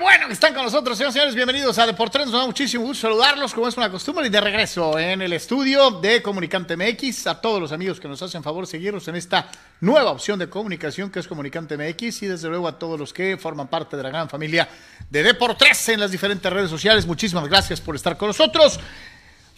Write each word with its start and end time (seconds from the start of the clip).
Bueno 0.00 0.26
que 0.26 0.32
están 0.32 0.54
con 0.54 0.64
nosotros, 0.64 0.96
señores 0.96 1.12
señores. 1.12 1.34
Bienvenidos 1.34 1.78
a 1.78 1.84
Deportes. 1.84 2.22
Nos 2.22 2.32
da 2.32 2.46
muchísimo 2.46 2.84
gusto 2.84 3.08
saludarlos, 3.08 3.52
como 3.52 3.68
es 3.68 3.76
una 3.76 3.90
costumbre. 3.90 4.26
Y 4.26 4.30
de 4.30 4.40
regreso 4.40 4.98
en 4.98 5.20
el 5.20 5.34
estudio 5.34 5.90
de 5.90 6.22
Comunicante 6.22 6.78
MX. 6.78 7.26
A 7.26 7.42
todos 7.42 7.60
los 7.60 7.72
amigos 7.72 8.00
que 8.00 8.08
nos 8.08 8.22
hacen 8.22 8.42
favor 8.42 8.66
seguirnos 8.66 9.06
en 9.08 9.16
esta 9.16 9.50
nueva 9.80 10.12
opción 10.12 10.38
de 10.38 10.48
comunicación 10.48 11.10
que 11.10 11.20
es 11.20 11.28
Comunicante 11.28 11.76
MX. 11.76 12.22
Y 12.22 12.26
desde 12.26 12.48
luego 12.48 12.66
a 12.68 12.78
todos 12.78 12.98
los 12.98 13.12
que 13.12 13.36
forman 13.36 13.68
parte 13.68 13.98
de 13.98 14.02
la 14.02 14.08
gran 14.08 14.30
familia 14.30 14.66
de 15.10 15.22
Deportes 15.22 15.90
en 15.90 16.00
las 16.00 16.10
diferentes 16.10 16.50
redes 16.50 16.70
sociales. 16.70 17.06
Muchísimas 17.06 17.46
gracias 17.46 17.78
por 17.78 17.96
estar 17.96 18.16
con 18.16 18.28
nosotros. 18.28 18.80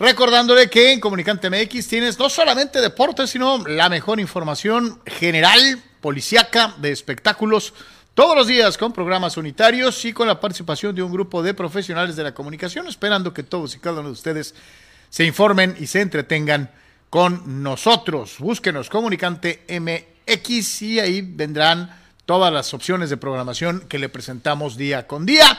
Recordándole 0.01 0.69
que 0.69 0.93
en 0.93 1.01
Comunicante 1.01 1.49
MX 1.49 1.87
tienes 1.87 2.19
no 2.19 2.29
solamente 2.29 2.81
deportes, 2.81 3.31
sino 3.31 3.65
la 3.69 3.89
mejor 3.89 4.19
información 4.19 5.01
general, 5.07 5.81
policiaca, 6.01 6.75
de 6.79 6.91
espectáculos 6.91 7.73
todos 8.19 8.35
los 8.35 8.49
días 8.49 8.77
con 8.77 8.93
programas 8.93 9.37
unitarios 9.37 10.05
y 10.05 10.13
con 10.13 10.27
la 10.27 10.41
participación 10.41 10.93
de 10.93 11.05
un 11.05 11.13
grupo 11.13 11.41
de 11.41 11.55
profesionales 11.55 12.17
de 12.17 12.25
la 12.25 12.35
comunicación, 12.35 12.89
esperando 12.89 13.33
que 13.33 13.45
todos 13.45 13.77
y 13.77 13.79
cada 13.79 14.01
uno 14.01 14.09
de 14.09 14.15
ustedes 14.15 14.57
se 15.09 15.25
informen 15.25 15.77
y 15.79 15.87
se 15.87 16.01
entretengan 16.01 16.69
con 17.11 17.63
nosotros. 17.63 18.41
Búsquenos 18.41 18.91
Comunicante 18.91 19.63
MX 19.69 20.83
y 20.83 20.99
ahí 20.99 21.23
vendrán 21.23 21.97
todas 22.27 22.53
las 22.53 22.75
opciones 22.75 23.09
de 23.09 23.19
programación 23.19 23.85
que 23.89 24.01
le 24.01 24.09
presentamos 24.09 24.77
día 24.77 25.07
con 25.07 25.25
día 25.25 25.57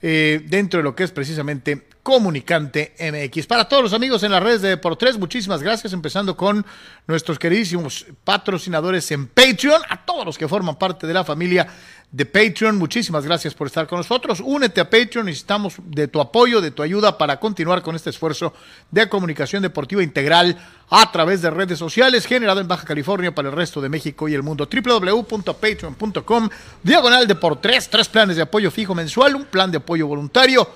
eh, 0.00 0.40
dentro 0.46 0.78
de 0.78 0.84
lo 0.84 0.94
que 0.94 1.04
es 1.04 1.10
precisamente 1.10 1.88
Comunicante 2.08 2.94
MX. 2.98 3.46
Para 3.46 3.68
todos 3.68 3.82
los 3.82 3.92
amigos 3.92 4.22
en 4.22 4.32
las 4.32 4.42
redes 4.42 4.62
de 4.62 4.78
por 4.78 4.96
tres, 4.96 5.18
muchísimas 5.18 5.62
gracias, 5.62 5.92
empezando 5.92 6.38
con 6.38 6.64
nuestros 7.06 7.38
queridísimos 7.38 8.06
patrocinadores 8.24 9.10
en 9.10 9.26
Patreon, 9.26 9.82
a 9.90 10.06
todos 10.06 10.24
los 10.24 10.38
que 10.38 10.48
forman 10.48 10.76
parte 10.76 11.06
de 11.06 11.12
la 11.12 11.22
familia 11.22 11.66
de 12.10 12.24
Patreon. 12.24 12.78
Muchísimas 12.78 13.24
gracias 13.24 13.54
por 13.54 13.66
estar 13.66 13.86
con 13.86 13.98
nosotros. 13.98 14.40
Únete 14.44 14.80
a 14.80 14.88
Patreon, 14.88 15.26
necesitamos 15.26 15.74
de 15.84 16.08
tu 16.08 16.20
apoyo, 16.20 16.60
de 16.60 16.70
tu 16.70 16.82
ayuda 16.82 17.18
para 17.18 17.38
continuar 17.38 17.82
con 17.82 17.94
este 17.94 18.10
esfuerzo 18.10 18.54
de 18.90 19.08
comunicación 19.08 19.62
deportiva 19.62 20.02
integral 20.02 20.56
a 20.90 21.12
través 21.12 21.42
de 21.42 21.50
redes 21.50 21.78
sociales 21.78 22.26
generado 22.26 22.60
en 22.60 22.68
Baja 22.68 22.86
California 22.86 23.34
para 23.34 23.50
el 23.50 23.54
resto 23.54 23.80
de 23.80 23.88
México 23.88 24.28
y 24.28 24.34
el 24.34 24.42
mundo. 24.42 24.68
www.patreon.com 24.70 26.48
diagonal 26.82 27.26
de 27.26 27.34
por 27.34 27.60
tres, 27.60 27.88
tres 27.90 28.08
planes 28.08 28.36
de 28.36 28.42
apoyo 28.42 28.70
fijo 28.70 28.94
mensual, 28.94 29.36
un 29.36 29.44
plan 29.44 29.70
de 29.70 29.78
apoyo 29.78 30.06
voluntario. 30.06 30.68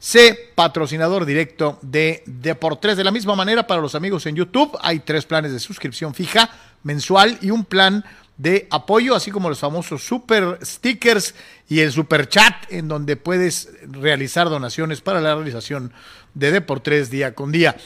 C, 0.00 0.50
patrocinador 0.56 1.24
directo 1.24 1.78
de 1.80 2.24
Deportes. 2.26 2.96
De 2.96 3.04
la 3.04 3.12
misma 3.12 3.36
manera, 3.36 3.68
para 3.68 3.80
los 3.80 3.94
amigos 3.94 4.26
en 4.26 4.34
YouTube, 4.34 4.76
hay 4.82 4.98
tres 4.98 5.26
planes 5.26 5.52
de 5.52 5.60
suscripción 5.60 6.12
fija 6.12 6.50
mensual 6.82 7.38
y 7.40 7.52
un 7.52 7.64
plan 7.64 8.04
de 8.36 8.66
apoyo, 8.70 9.14
así 9.14 9.30
como 9.30 9.48
los 9.48 9.60
famosos 9.60 10.04
super 10.04 10.58
stickers 10.62 11.34
y 11.68 11.80
el 11.80 11.92
super 11.92 12.28
chat, 12.28 12.54
en 12.70 12.88
donde 12.88 13.16
puedes 13.16 13.70
realizar 13.82 14.48
donaciones 14.48 15.00
para 15.00 15.20
la 15.20 15.34
realización 15.34 15.92
de 16.34 16.50
Deportes 16.50 17.10
día 17.10 17.34
con 17.34 17.52
día. 17.52 17.76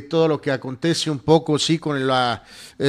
todo 0.10 0.28
lo 0.28 0.42
que 0.42 0.52
acontece 0.52 1.10
un 1.10 1.20
poco, 1.20 1.58
sí, 1.58 1.80
con 1.80 2.06
la 2.06 2.44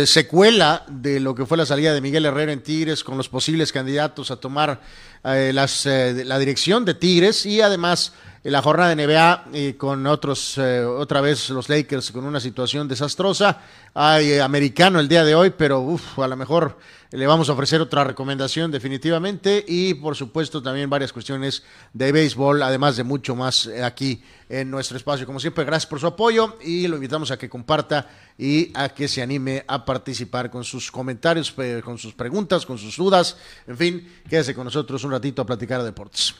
secuela 0.05 0.84
de 0.89 1.21
lo 1.21 1.37
que 1.37 1.47
fue 1.47 1.57
la 1.57 1.65
salida 1.67 1.95
de 1.95 2.01
Miguel 2.01 2.27
Herrera 2.27 2.53
en 2.53 2.65
Tigres, 2.65 3.05
con 3.05 3.17
los 3.17 3.28
posibles 3.28 3.73
candidatos 3.73 4.33
a 4.33 4.37
tomar 4.37 4.83
las, 5.23 5.87
la 5.87 6.39
dirección 6.39 6.84
de 6.84 6.95
Tigres 6.95 7.47
y 7.47 7.62
además 7.62 8.12
la 8.50 8.62
jornada 8.62 8.94
de 8.94 9.06
NBA 9.06 9.44
y 9.53 9.72
con 9.75 10.06
otros, 10.06 10.56
eh, 10.59 10.82
otra 10.82 11.20
vez 11.20 11.50
los 11.50 11.69
Lakers 11.69 12.12
con 12.12 12.25
una 12.25 12.41
situación 12.41 12.88
desastrosa. 12.88 13.60
Hay 13.94 14.32
eh, 14.32 14.41
americano 14.41 15.00
el 15.00 15.09
día 15.09 15.25
de 15.25 15.34
hoy, 15.34 15.50
pero 15.50 15.81
uf, 15.81 16.19
a 16.19 16.28
lo 16.28 16.36
mejor 16.36 16.78
le 17.10 17.26
vamos 17.26 17.48
a 17.48 17.53
ofrecer 17.53 17.81
otra 17.81 18.04
recomendación 18.04 18.70
definitivamente 18.70 19.64
y 19.66 19.94
por 19.94 20.14
supuesto 20.16 20.62
también 20.62 20.88
varias 20.88 21.12
cuestiones 21.12 21.62
de 21.92 22.12
béisbol, 22.12 22.62
además 22.62 22.97
de 22.97 23.04
mucho 23.04 23.34
más 23.34 23.66
eh, 23.66 23.82
aquí 23.84 24.22
en 24.48 24.70
nuestro 24.70 24.97
espacio. 24.97 25.26
Como 25.26 25.41
siempre, 25.41 25.65
gracias 25.65 25.86
por 25.86 26.00
su 26.00 26.06
apoyo 26.06 26.56
y 26.62 26.86
lo 26.86 26.97
invitamos 26.97 27.30
a 27.30 27.38
que 27.38 27.48
comparta 27.48 28.09
y 28.38 28.70
a 28.75 28.88
que 28.88 29.09
se 29.09 29.20
anime 29.20 29.65
a 29.66 29.84
participar 29.84 30.50
con 30.50 30.65
sus 30.65 30.91
comentarios, 30.91 31.54
con 31.84 31.98
sus 31.98 32.15
preguntas, 32.15 32.65
con 32.65 32.78
sus 32.78 32.97
dudas. 32.97 33.36
En 33.66 33.76
fin, 33.76 34.09
quédese 34.28 34.54
con 34.54 34.65
nosotros 34.65 35.04
un 35.04 35.10
ratito 35.10 35.42
a 35.42 35.47
platicar 35.47 35.80
de 35.80 35.86
deportes. 35.86 36.34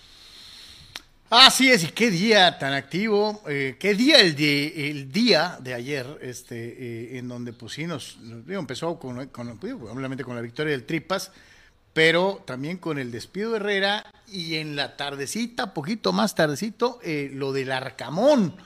Así 1.31 1.69
es, 1.71 1.85
y 1.85 1.89
qué 1.89 2.11
día 2.11 2.59
tan 2.59 2.73
activo, 2.73 3.43
eh, 3.47 3.77
qué 3.79 3.93
día 3.93 4.19
el, 4.19 4.35
de, 4.35 4.91
el 4.91 5.13
día 5.13 5.59
de 5.61 5.75
ayer, 5.75 6.19
este, 6.23 6.57
eh, 6.57 7.19
en 7.19 7.29
donde 7.29 7.53
pues 7.53 7.75
sí 7.75 7.87
nos, 7.87 8.17
empezó 8.49 8.99
con, 8.99 9.27
con, 9.27 9.51
obviamente 9.51 10.25
con 10.25 10.37
la 10.37 10.41
victoria 10.41 10.73
del 10.73 10.85
Tripas, 10.87 11.31
pero 11.93 12.43
también 12.47 12.79
con 12.79 12.99
el 12.99 13.11
despido 13.11 13.51
de 13.51 13.57
Herrera 13.59 14.07
y 14.27 14.55
en 14.55 14.75
la 14.75 14.97
tardecita, 14.97 15.75
poquito 15.75 16.15
más 16.15 16.35
tardecito, 16.35 16.99
eh, 17.03 17.31
lo 17.35 17.53
del 17.53 17.73
Arcamón. 17.73 18.57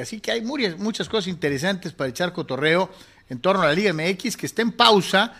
así 0.00 0.20
que 0.22 0.30
hay 0.32 0.40
muchas, 0.40 0.78
muchas 0.78 1.10
cosas 1.10 1.26
interesantes 1.26 1.92
para 1.92 2.08
echar 2.08 2.32
cotorreo 2.32 2.90
en 3.28 3.38
torno 3.38 3.60
a 3.60 3.66
la 3.66 3.74
Liga 3.74 3.92
MX 3.92 4.38
que 4.38 4.46
está 4.46 4.62
en 4.62 4.72
pausa 4.72 5.34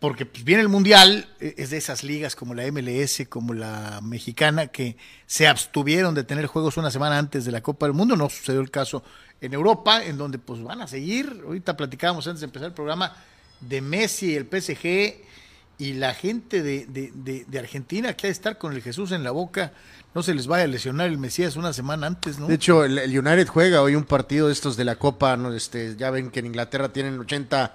porque 0.00 0.24
pues, 0.26 0.42
viene 0.44 0.62
el 0.62 0.68
Mundial, 0.68 1.28
e, 1.38 1.54
es 1.58 1.70
de 1.70 1.76
esas 1.76 2.02
ligas 2.02 2.34
como 2.34 2.54
la 2.54 2.64
MLS, 2.72 3.26
como 3.28 3.54
la 3.54 4.00
mexicana, 4.02 4.66
que 4.68 4.96
se 5.26 5.46
abstuvieron 5.46 6.14
de 6.14 6.24
tener 6.24 6.46
juegos 6.46 6.78
una 6.78 6.90
semana 6.90 7.18
antes 7.18 7.44
de 7.44 7.52
la 7.52 7.60
Copa 7.60 7.86
del 7.86 7.94
Mundo. 7.94 8.16
No 8.16 8.28
sucedió 8.30 8.60
el 8.60 8.70
caso 8.70 9.04
en 9.40 9.52
Europa, 9.52 10.02
en 10.04 10.16
donde 10.16 10.38
pues 10.38 10.62
van 10.62 10.80
a 10.80 10.88
seguir. 10.88 11.42
Ahorita 11.44 11.76
platicábamos 11.76 12.26
antes 12.26 12.40
de 12.40 12.46
empezar 12.46 12.68
el 12.68 12.74
programa 12.74 13.14
de 13.60 13.82
Messi, 13.82 14.34
el 14.34 14.46
PSG 14.46 15.22
y 15.76 15.94
la 15.94 16.14
gente 16.14 16.62
de, 16.62 16.86
de, 16.86 17.44
de, 17.46 17.58
Argentina 17.58 18.14
que 18.14 18.26
ha 18.26 18.28
de 18.28 18.32
estar 18.32 18.58
con 18.58 18.74
el 18.74 18.82
Jesús 18.82 19.12
en 19.12 19.22
la 19.22 19.30
boca. 19.30 19.72
No 20.14 20.22
se 20.22 20.34
les 20.34 20.46
vaya 20.46 20.64
a 20.64 20.66
lesionar 20.66 21.08
el 21.08 21.18
Mesías 21.18 21.56
una 21.56 21.72
semana 21.72 22.06
antes, 22.06 22.38
¿no? 22.38 22.48
De 22.48 22.54
hecho, 22.54 22.84
el, 22.84 22.98
United 22.98 23.46
juega 23.46 23.80
hoy 23.80 23.94
un 23.94 24.04
partido 24.04 24.48
de 24.48 24.52
estos 24.52 24.76
de 24.76 24.84
la 24.84 24.96
Copa, 24.96 25.36
¿no? 25.36 25.52
este, 25.52 25.96
ya 25.96 26.10
ven 26.10 26.30
que 26.30 26.40
en 26.40 26.46
Inglaterra 26.46 26.92
tienen 26.92 27.18
80 27.18 27.74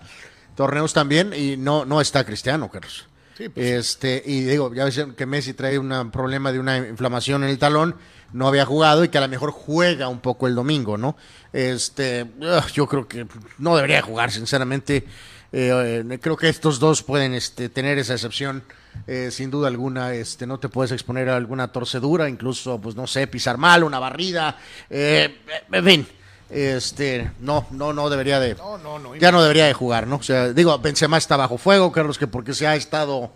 torneos 0.56 0.94
también 0.94 1.34
y 1.34 1.58
no, 1.58 1.86
no 1.86 2.02
está 2.02 2.24
Cristiano, 2.24 2.70
Carlos. 2.70 3.06
Sí, 3.38 3.50
pues. 3.50 3.66
Este, 3.66 4.24
y 4.26 4.44
digo, 4.44 4.74
ya 4.74 4.86
ves 4.86 5.06
que 5.16 5.26
Messi 5.26 5.54
trae 5.54 5.78
un 5.78 6.10
problema 6.12 6.52
de 6.52 6.60
una 6.60 6.78
inflamación 6.78 7.44
en 7.44 7.50
el 7.50 7.60
talón, 7.60 7.96
no 8.32 8.48
había 8.48 8.66
jugado 8.66 9.04
y 9.04 9.10
que 9.10 9.18
a 9.18 9.22
lo 9.22 9.28
mejor 9.28 9.52
juega 9.52 10.08
un 10.08 10.20
poco 10.20 10.48
el 10.48 10.56
domingo, 10.56 10.98
¿no? 10.98 11.18
Este, 11.52 12.26
yo 12.74 12.88
creo 12.88 13.08
que 13.08 13.28
no 13.58 13.76
debería 13.76 14.02
jugar, 14.02 14.32
sinceramente. 14.32 15.06
Eh, 15.52 16.20
creo 16.22 16.36
que 16.36 16.50
estos 16.50 16.80
dos 16.80 17.04
pueden 17.04 17.34
este, 17.34 17.70
tener 17.70 17.98
esa 17.98 18.14
excepción, 18.14 18.64
eh, 19.08 19.30
sin 19.32 19.52
duda 19.52 19.68
alguna. 19.68 20.14
Este, 20.14 20.48
no 20.48 20.60
te 20.60 20.70
puedes 20.70 20.92
exponer 20.92 21.30
a 21.30 21.36
alguna 21.36 21.70
torcedura, 21.70 22.28
incluso, 22.30 22.80
pues 22.80 22.96
no 22.96 23.08
sé, 23.08 23.28
pisar 23.28 23.58
mal, 23.58 23.84
una 23.84 24.00
barrida, 24.00 24.58
eh, 24.90 25.42
en 25.72 25.86
fin 25.86 26.08
este, 26.50 27.32
no, 27.40 27.66
no, 27.72 27.94
no 27.94 28.10
debería 28.10 28.40
de, 28.40 28.56
No, 28.56 28.78
no, 28.78 29.00
no. 29.00 29.16
ya 29.16 29.32
no 29.32 29.42
debería 29.42 29.66
de 29.66 29.74
jugar, 29.74 30.08
¿no? 30.08 30.18
O 30.18 30.24
sea, 30.24 30.54
digo, 30.54 30.78
Benzema 30.80 31.18
está 31.18 31.38
bajo 31.38 31.58
fuego, 31.58 31.92
Carlos, 31.92 32.18
que 32.18 32.28
porque 32.28 32.54
se 32.54 32.68
ha 32.68 32.76
estado 32.76 33.32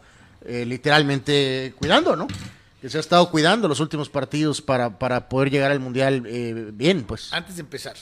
eh, 0.46 0.66
literalmente 0.66 1.74
cuidando, 1.78 2.16
¿no? 2.16 2.28
Que 2.82 2.90
se 2.90 2.98
ha 2.98 3.02
estado 3.02 3.30
cuidando 3.30 3.68
los 3.68 3.80
últimos 3.80 4.10
partidos 4.10 4.62
para, 4.62 4.98
para 4.98 5.28
poder 5.28 5.50
llegar 5.50 5.72
al 5.72 5.80
Mundial 5.80 6.24
eh, 6.28 6.70
bien, 6.72 7.04
pues. 7.04 7.34
Antes 7.34 7.56
de 7.56 7.62
empezar. 7.62 7.96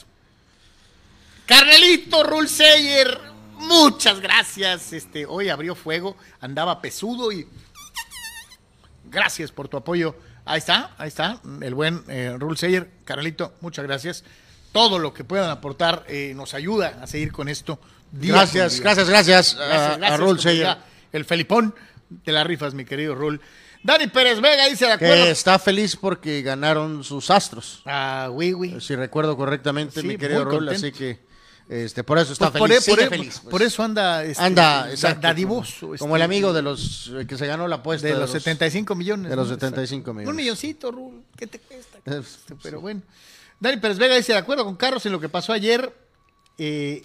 Carnelito 1.46 2.22
Rulseyer, 2.22 3.18
muchas 3.54 4.20
gracias. 4.20 4.92
Este, 4.92 5.24
hoy 5.26 5.48
abrió 5.48 5.74
fuego, 5.74 6.16
andaba 6.40 6.80
pesudo 6.82 7.32
y 7.32 7.48
gracias 9.10 9.50
por 9.50 9.68
tu 9.68 9.78
apoyo. 9.78 10.14
Ahí 10.44 10.58
está, 10.58 10.94
ahí 10.98 11.08
está, 11.08 11.40
el 11.62 11.74
buen 11.74 12.02
eh, 12.08 12.36
Rulseyer. 12.38 12.90
Carnelito, 13.04 13.54
muchas 13.60 13.84
gracias. 13.84 14.24
Todo 14.72 14.98
lo 14.98 15.12
que 15.14 15.24
puedan 15.24 15.50
aportar 15.50 16.04
eh, 16.08 16.32
nos 16.36 16.54
ayuda 16.54 16.98
a 17.02 17.06
seguir 17.06 17.32
con 17.32 17.48
esto. 17.48 17.78
día 18.12 18.32
Gracias, 18.34 18.74
con 18.74 18.74
día. 18.74 18.82
gracias, 18.84 19.08
gracias, 19.08 19.54
a- 19.54 19.58
Gracias, 19.66 19.90
a, 19.92 19.96
gracias, 19.96 20.78
El 21.12 21.24
Felipón 21.24 21.74
de 22.10 22.32
las 22.32 22.46
rifas, 22.46 22.74
mi 22.74 22.84
querido 22.84 23.14
Rul. 23.14 23.40
Dani 23.82 24.08
Pérez 24.08 24.40
Vega 24.40 24.66
dice 24.66 24.86
de 24.86 24.92
acuerdo. 24.92 25.24
que 25.24 25.30
está 25.30 25.58
feliz 25.58 25.96
porque 25.96 26.42
ganaron 26.42 27.04
sus 27.04 27.30
astros. 27.30 27.82
Ah, 27.86 28.28
güey, 28.30 28.52
güey. 28.52 28.80
Si 28.80 28.94
recuerdo 28.96 29.36
correctamente, 29.36 30.00
Sí, 30.00 30.06
mi 30.06 30.16
querido 30.18 30.44
Rul, 30.44 30.66
contento. 30.66 30.86
así 30.86 30.92
que 30.92 31.20
este, 31.68 32.02
por 32.02 32.18
eso 32.18 32.32
está 32.32 32.50
Pues 32.50 32.62
feliz. 32.62 32.76
por- 32.76 32.84
sigue 32.96 33.08
por- 33.08 33.18
feliz, 33.18 33.40
pues. 33.42 33.50
por 33.50 33.62
eso 33.62 33.82
anda 33.82 34.24
este, 34.24 34.42
anda 34.42 34.62
da- 34.84 34.90
exacto, 34.90 35.20
dadivoso. 35.26 35.80
como, 35.80 35.94
este, 35.94 36.02
como 36.02 36.16
el 36.16 36.22
amigo 36.22 36.52
de 36.52 36.62
los 36.62 37.12
eh, 37.14 37.26
que 37.26 37.36
se 37.38 37.46
ganó 37.46 37.68
la 37.68 37.76
apuesta 37.76 38.08
de 38.08 38.14
los 38.14 38.30
75 38.30 38.94
millones. 38.94 39.30
de 39.30 39.36
los 39.36 39.48
¿no? 39.48 39.54
75 39.54 40.12
millones. 40.12 40.30
Un 40.30 40.36
milloncito, 40.36 40.90
Rul. 40.90 41.22
¿Qué 41.36 41.46
te 41.46 41.58
cuesta? 41.60 41.98
Pero 42.62 42.80
bueno. 42.80 43.02
Dani 43.60 43.76
Pérez 43.78 43.98
Vega 43.98 44.14
dice, 44.16 44.32
de 44.32 44.38
acuerdo 44.38 44.64
con 44.64 44.76
Carlos 44.76 45.04
en 45.06 45.12
lo 45.12 45.20
que 45.20 45.28
pasó 45.28 45.52
ayer, 45.52 45.92
eh, 46.58 47.02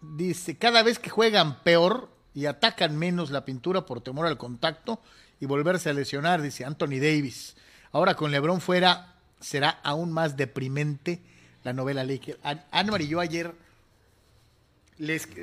dice, 0.00 0.56
cada 0.56 0.82
vez 0.82 0.98
que 0.98 1.10
juegan 1.10 1.62
peor 1.62 2.10
y 2.34 2.46
atacan 2.46 2.96
menos 2.96 3.30
la 3.30 3.44
pintura 3.44 3.86
por 3.86 4.00
temor 4.00 4.26
al 4.26 4.36
contacto 4.36 5.00
y 5.40 5.46
volverse 5.46 5.90
a 5.90 5.92
lesionar, 5.92 6.42
dice 6.42 6.64
Anthony 6.64 6.98
Davis. 7.00 7.56
Ahora 7.92 8.14
con 8.14 8.30
Lebron 8.30 8.60
fuera, 8.60 9.14
será 9.40 9.70
aún 9.82 10.12
más 10.12 10.36
deprimente 10.36 11.20
la 11.62 11.72
novela 11.72 12.04
Laker. 12.04 12.38
An- 12.42 12.64
Anwar 12.72 13.02
y 13.02 13.08
yo 13.08 13.20
ayer 13.20 13.54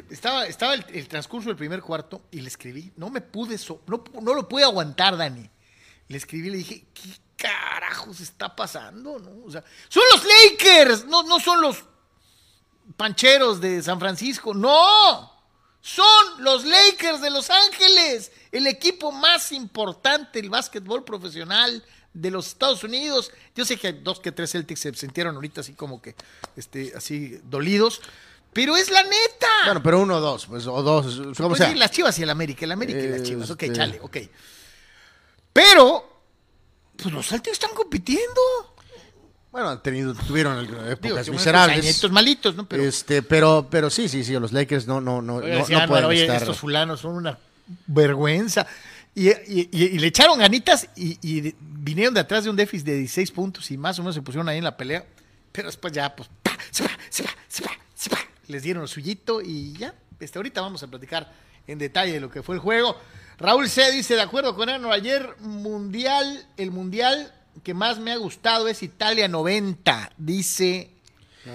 estaba, 0.09 0.45
estaba 0.47 0.73
el, 0.73 1.07
transcurso 1.07 1.49
del 1.49 1.57
primer 1.57 1.81
cuarto 1.81 2.21
y 2.31 2.41
le 2.41 2.47
escribí, 2.47 2.91
no 2.97 3.09
me 3.09 3.21
pude, 3.21 3.57
so- 3.57 3.81
no, 3.87 4.03
no 4.21 4.33
lo 4.33 4.47
pude 4.49 4.63
aguantar, 4.63 5.15
Dani. 5.17 5.49
Le 6.07 6.17
escribí, 6.17 6.49
le 6.49 6.57
dije, 6.57 6.85
¿qué 6.93 7.09
carajos 7.37 8.19
está 8.19 8.55
pasando? 8.55 9.19
¿No? 9.19 9.45
O 9.45 9.51
sea, 9.51 9.63
son 9.89 10.03
los 10.11 10.23
Lakers, 10.25 11.05
no, 11.05 11.23
no 11.23 11.39
son 11.39 11.61
los 11.61 11.83
pancheros 12.97 13.59
de 13.61 13.81
San 13.81 13.99
Francisco, 13.99 14.53
no. 14.53 15.31
Son 15.81 16.05
los 16.43 16.63
Lakers 16.63 17.19
de 17.21 17.29
Los 17.29 17.49
Ángeles, 17.49 18.31
el 18.53 18.67
equipo 18.67 19.11
más 19.11 19.51
importante 19.51 20.39
del 20.41 20.49
básquetbol 20.49 21.03
profesional 21.03 21.83
de 22.13 22.31
los 22.31 22.47
Estados 22.47 22.83
Unidos. 22.85 23.31
Yo 23.53 23.65
sé 23.65 23.75
que 23.75 23.91
dos 23.91 24.21
que 24.21 24.31
tres 24.31 24.51
Celtics 24.51 24.79
se 24.79 24.93
sintieron 24.93 25.35
ahorita 25.35 25.59
así 25.59 25.73
como 25.73 26.01
que, 26.01 26.15
este, 26.55 26.93
así 26.95 27.37
dolidos, 27.43 28.01
pero 28.53 28.77
es 28.77 28.89
la 28.91 29.03
neta. 29.03 29.47
Bueno, 29.65 29.83
pero 29.83 29.99
uno 29.99 30.17
o 30.17 30.21
dos, 30.21 30.45
pues, 30.45 30.65
o 30.67 30.81
dos, 30.83 31.17
como 31.35 31.49
Pues 31.49 31.57
sea. 31.57 31.69
sí, 31.71 31.75
las 31.75 31.91
Chivas 31.91 32.17
y 32.19 32.23
el 32.23 32.29
América, 32.29 32.63
el 32.63 32.71
América 32.71 32.99
y 32.99 33.07
las 33.09 33.23
Chivas, 33.23 33.49
ok, 33.49 33.63
Este- 33.63 33.75
chale, 33.75 33.99
ok. 34.01 34.17
Pero, 35.51 36.12
pues 36.97 37.13
los 37.13 37.27
Celtics 37.27 37.53
están 37.53 37.73
compitiendo. 37.75 38.41
Bueno, 39.51 39.69
han 39.69 39.83
tenido, 39.83 40.13
tuvieron 40.15 40.59
épocas 40.65 40.99
Digo, 41.01 41.15
unos 41.15 41.29
miserables. 41.29 42.11
malitos, 42.11 42.55
¿no? 42.55 42.67
Pero, 42.67 42.83
este, 42.83 43.21
pero, 43.21 43.67
pero 43.69 43.89
sí, 43.91 44.09
sí, 44.09 44.23
sí, 44.23 44.33
los 44.33 44.51
Lakers 44.51 44.87
no, 44.87 44.99
no, 44.99 45.21
no, 45.21 45.35
Oye, 45.35 45.59
no, 45.69 45.87
pueden 45.87 46.05
oye, 46.05 46.21
estar. 46.23 46.37
estos 46.37 46.57
fulanos 46.57 47.01
son 47.01 47.15
una 47.15 47.37
vergüenza. 47.87 48.65
Y, 49.15 49.29
y- 49.29 49.69
y- 49.71 49.83
y 49.83 49.99
le 49.99 50.07
echaron 50.07 50.39
ganitas 50.39 50.89
y, 50.95 51.53
vinieron 51.59 52.13
de 52.15 52.21
atrás 52.21 52.43
de 52.45 52.49
un 52.49 52.55
déficit 52.55 52.85
de 52.87 52.95
16 52.97 53.29
puntos 53.31 53.69
y 53.69 53.77
más 53.77 53.99
o 53.99 54.01
menos 54.01 54.15
se 54.15 54.21
pusieron 54.23 54.49
ahí 54.49 54.57
en 54.57 54.63
la 54.63 54.75
pelea. 54.75 55.05
Pero 55.51 55.67
después 55.67 55.93
ya, 55.93 56.15
pues, 56.15 56.27
¡pa! 56.41 56.57
se 56.71 56.83
va, 56.83 56.89
se 57.11 57.21
va, 57.23 57.29
se 57.47 57.63
va, 57.63 57.71
se 57.93 58.09
va. 58.09 58.17
Les 58.47 58.63
dieron 58.63 58.81
el 58.83 58.89
suyito 58.89 59.39
y 59.41 59.73
ya. 59.73 59.93
Este, 60.19 60.39
ahorita 60.39 60.61
vamos 60.61 60.81
a 60.81 60.87
platicar 60.87 61.31
en 61.67 61.77
detalle 61.77 62.13
de 62.13 62.19
lo 62.21 62.31
que 62.31 62.41
fue 62.41 62.55
el 62.55 62.59
juego. 62.61 62.97
Raúl 63.39 63.69
C. 63.69 63.91
dice, 63.91 64.15
de 64.15 64.21
acuerdo 64.21 64.55
con 64.55 64.69
Ano, 64.69 64.91
ayer 64.91 65.35
mundial, 65.39 66.45
el 66.57 66.71
mundial 66.71 67.33
que 67.63 67.73
más 67.73 67.99
me 67.99 68.11
ha 68.11 68.17
gustado 68.17 68.67
es 68.67 68.83
Italia 68.83 69.27
90, 69.27 70.11
dice 70.17 70.89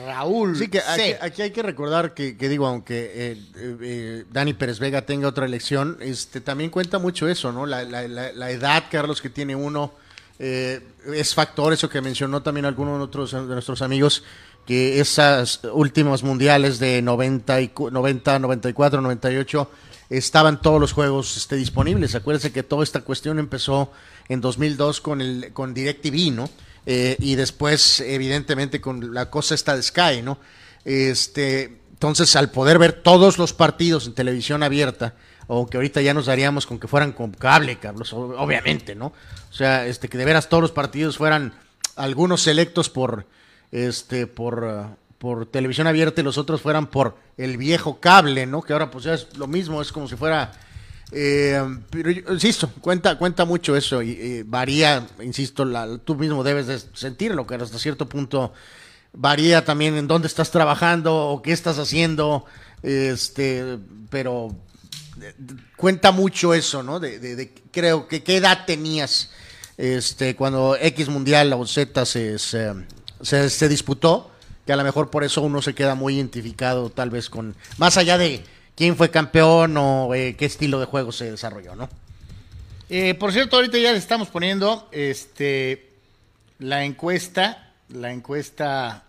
Raúl 0.06 0.56
Sí, 0.56 0.68
que 0.68 0.80
aquí, 1.20 1.40
hay 1.42 1.50
que 1.50 1.62
recordar 1.62 2.12
que, 2.14 2.36
que 2.36 2.48
digo, 2.48 2.66
aunque 2.66 3.10
eh, 3.14 3.42
eh, 3.56 3.76
eh, 3.82 4.24
Dani 4.30 4.52
Pérez 4.54 4.78
Vega 4.80 5.06
tenga 5.06 5.28
otra 5.28 5.46
elección, 5.46 5.96
este, 6.00 6.40
también 6.40 6.70
cuenta 6.70 6.98
mucho 6.98 7.26
eso, 7.28 7.52
¿no? 7.52 7.64
La, 7.66 7.82
la- 7.84 8.06
la- 8.06 8.32
la 8.32 8.50
edad, 8.50 8.84
Carlos, 8.90 9.22
que 9.22 9.30
tiene 9.30 9.56
uno, 9.56 9.92
eh, 10.38 10.80
es 11.14 11.34
factor, 11.34 11.72
eso 11.72 11.88
que 11.88 12.00
mencionó 12.02 12.42
también 12.42 12.66
alguno 12.66 12.96
de, 12.98 13.04
otros, 13.04 13.32
de 13.32 13.40
nuestros 13.40 13.80
amigos, 13.82 14.24
que 14.66 15.00
esas 15.00 15.60
últimos 15.72 16.22
mundiales 16.22 16.78
de 16.78 17.00
90, 17.00 17.60
y 17.62 17.68
cu- 17.68 17.90
90 17.90 18.38
94, 18.38 19.00
98, 19.00 19.70
estaban 20.10 20.60
todos 20.62 20.80
los 20.80 20.92
juegos 20.92 21.36
este, 21.36 21.56
disponibles. 21.56 22.14
Acuérdense 22.14 22.52
que 22.52 22.62
toda 22.62 22.82
esta 22.84 23.00
cuestión 23.02 23.38
empezó 23.38 23.92
en 24.28 24.40
2002 24.40 25.00
con, 25.00 25.20
el, 25.20 25.52
con 25.52 25.74
DirecTV, 25.74 26.32
¿no? 26.32 26.50
Eh, 26.86 27.16
y 27.20 27.34
después, 27.34 28.00
evidentemente, 28.00 28.80
con 28.80 29.12
la 29.12 29.28
cosa 29.30 29.54
esta 29.54 29.76
de 29.76 29.82
Sky, 29.82 30.22
¿no? 30.22 30.38
Este, 30.84 31.78
entonces, 31.92 32.34
al 32.36 32.50
poder 32.50 32.78
ver 32.78 32.92
todos 33.02 33.36
los 33.38 33.52
partidos 33.52 34.06
en 34.06 34.14
televisión 34.14 34.62
abierta, 34.62 35.14
o 35.48 35.66
que 35.66 35.76
ahorita 35.76 36.00
ya 36.00 36.14
nos 36.14 36.26
daríamos 36.26 36.66
con 36.66 36.78
que 36.78 36.88
fueran 36.88 37.12
con 37.12 37.32
cable, 37.32 37.78
Carlos, 37.78 38.12
ob- 38.14 38.34
obviamente, 38.38 38.94
¿no? 38.94 39.06
O 39.06 39.52
sea, 39.54 39.86
este, 39.86 40.08
que 40.08 40.16
de 40.18 40.24
veras 40.24 40.48
todos 40.48 40.62
los 40.62 40.72
partidos 40.72 41.16
fueran 41.18 41.52
algunos 41.96 42.42
selectos 42.42 42.88
por, 42.88 43.26
este, 43.72 44.26
por, 44.26 44.86
por 45.18 45.46
televisión 45.46 45.86
abierta 45.86 46.20
y 46.20 46.24
los 46.24 46.38
otros 46.38 46.60
fueran 46.62 46.86
por 46.86 47.16
el 47.36 47.56
viejo 47.56 47.98
cable, 48.00 48.46
¿no? 48.46 48.62
Que 48.62 48.72
ahora 48.72 48.90
pues 48.90 49.04
ya 49.04 49.14
es 49.14 49.36
lo 49.36 49.46
mismo, 49.46 49.82
es 49.82 49.90
como 49.92 50.06
si 50.08 50.14
fuera... 50.16 50.52
eh, 51.10 51.60
pero 51.90 52.10
yo- 52.10 52.32
insisto, 52.32 52.70
cuenta, 52.80 53.18
cuenta 53.18 53.44
mucho 53.44 53.74
eso 53.76 54.00
y, 54.02 54.42
varía, 54.44 55.06
insisto, 55.22 55.64
la, 55.64 55.98
tú 55.98 56.14
mismo 56.14 56.44
debes 56.44 56.66
de 56.68 56.78
sentirlo, 56.94 57.46
que 57.46 57.56
hasta 57.56 57.78
cierto 57.78 58.08
punto 58.08 58.52
varía 59.12 59.64
también 59.64 59.96
en 59.96 60.06
dónde 60.06 60.28
estás 60.28 60.50
trabajando 60.50 61.16
o 61.16 61.42
qué 61.42 61.50
estás 61.52 61.78
haciendo, 61.78 62.44
este, 62.84 63.78
pero 64.10 64.54
eh, 65.20 65.34
cuenta 65.76 66.12
mucho 66.12 66.54
eso, 66.54 66.82
¿no? 66.84 67.00
De, 67.00 67.52
creo 67.72 68.06
que 68.06 68.22
qué 68.22 68.36
edad 68.36 68.66
tenías 68.66 69.30
este, 69.78 70.36
cuando 70.36 70.76
X 70.76 71.08
Mundial 71.08 71.52
o 71.54 71.66
Z 71.66 72.04
se- 72.06 72.38
se 72.38 73.68
disputó, 73.68 74.30
que 74.68 74.74
a 74.74 74.76
lo 74.76 74.84
mejor 74.84 75.08
por 75.08 75.24
eso 75.24 75.40
uno 75.40 75.62
se 75.62 75.74
queda 75.74 75.94
muy 75.94 76.16
identificado 76.16 76.90
tal 76.90 77.08
vez 77.08 77.30
con, 77.30 77.56
más 77.78 77.96
allá 77.96 78.18
de 78.18 78.44
quién 78.74 78.98
fue 78.98 79.10
campeón 79.10 79.74
o 79.78 80.14
eh, 80.14 80.36
qué 80.36 80.44
estilo 80.44 80.78
de 80.78 80.84
juego 80.84 81.10
se 81.10 81.30
desarrolló, 81.30 81.74
¿no? 81.74 81.88
Eh, 82.90 83.14
por 83.14 83.32
cierto, 83.32 83.56
ahorita 83.56 83.78
ya 83.78 83.92
le 83.92 83.96
estamos 83.96 84.28
poniendo 84.28 84.86
este, 84.92 85.88
la 86.58 86.84
encuesta, 86.84 87.72
la 87.88 88.12
encuesta 88.12 89.04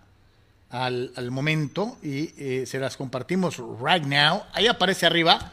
al, 0.70 1.12
momento 1.30 1.98
y 2.02 2.32
eh, 2.38 2.64
se 2.66 2.80
las 2.80 2.96
compartimos 2.96 3.58
right 3.84 4.06
now. 4.06 4.44
Ahí 4.54 4.68
aparece 4.68 5.08
arriba. 5.08 5.52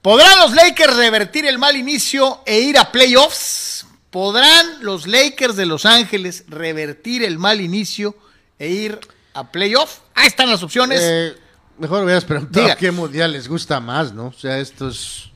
¿Podrán 0.00 0.38
los 0.38 0.54
Lakers 0.54 0.96
revertir 0.96 1.44
el 1.44 1.58
mal 1.58 1.76
inicio 1.76 2.40
e 2.46 2.60
ir 2.60 2.78
a 2.78 2.90
playoffs? 2.90 3.84
¿Podrán 4.08 4.82
los 4.82 5.06
Lakers 5.06 5.54
de 5.54 5.66
Los 5.66 5.84
Ángeles 5.84 6.44
revertir 6.48 7.22
el 7.22 7.38
mal 7.38 7.60
inicio 7.60 8.16
e 8.58 8.70
ir 8.70 8.98
a 9.34 9.50
playoffs? 9.50 10.00
Ahí 10.14 10.26
están 10.28 10.48
las 10.50 10.62
opciones. 10.62 11.00
Eh, 11.02 11.34
mejor 11.78 12.04
hubieras 12.04 12.24
preguntado 12.24 12.64
Diga. 12.64 12.76
qué 12.76 12.90
mundial 12.90 13.32
les 13.32 13.48
gusta 13.48 13.80
más, 13.80 14.12
¿no? 14.12 14.26
O 14.28 14.32
sea, 14.32 14.58
estos... 14.58 15.32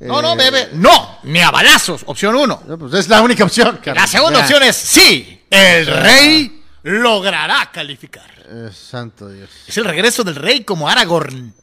no, 0.00 0.20
no, 0.20 0.34
eh, 0.34 0.36
bebé. 0.36 0.68
No, 0.74 1.18
ni 1.22 1.40
a 1.40 1.50
balazos. 1.50 2.02
Opción 2.06 2.34
uno. 2.36 2.62
no, 2.66 2.78
pues 2.78 2.92
es 2.94 3.08
la 3.08 3.22
única 3.22 3.44
opción. 3.44 3.80
La 3.84 4.06
segunda 4.06 4.40
Ya. 4.40 4.44
opción 4.44 4.62
es 4.64 4.76
sí, 4.76 5.42
el 5.50 5.86
rey 5.86 6.62
logrará 6.82 7.70
calificar. 7.72 8.30
Eh, 8.46 8.70
santo 8.74 9.28
Dios. 9.30 9.48
Es 9.66 9.78
el 9.78 9.84
regreso 9.86 10.22
del 10.24 10.34
rey 10.34 10.64
como 10.64 10.88
Aragorn. 10.88 11.54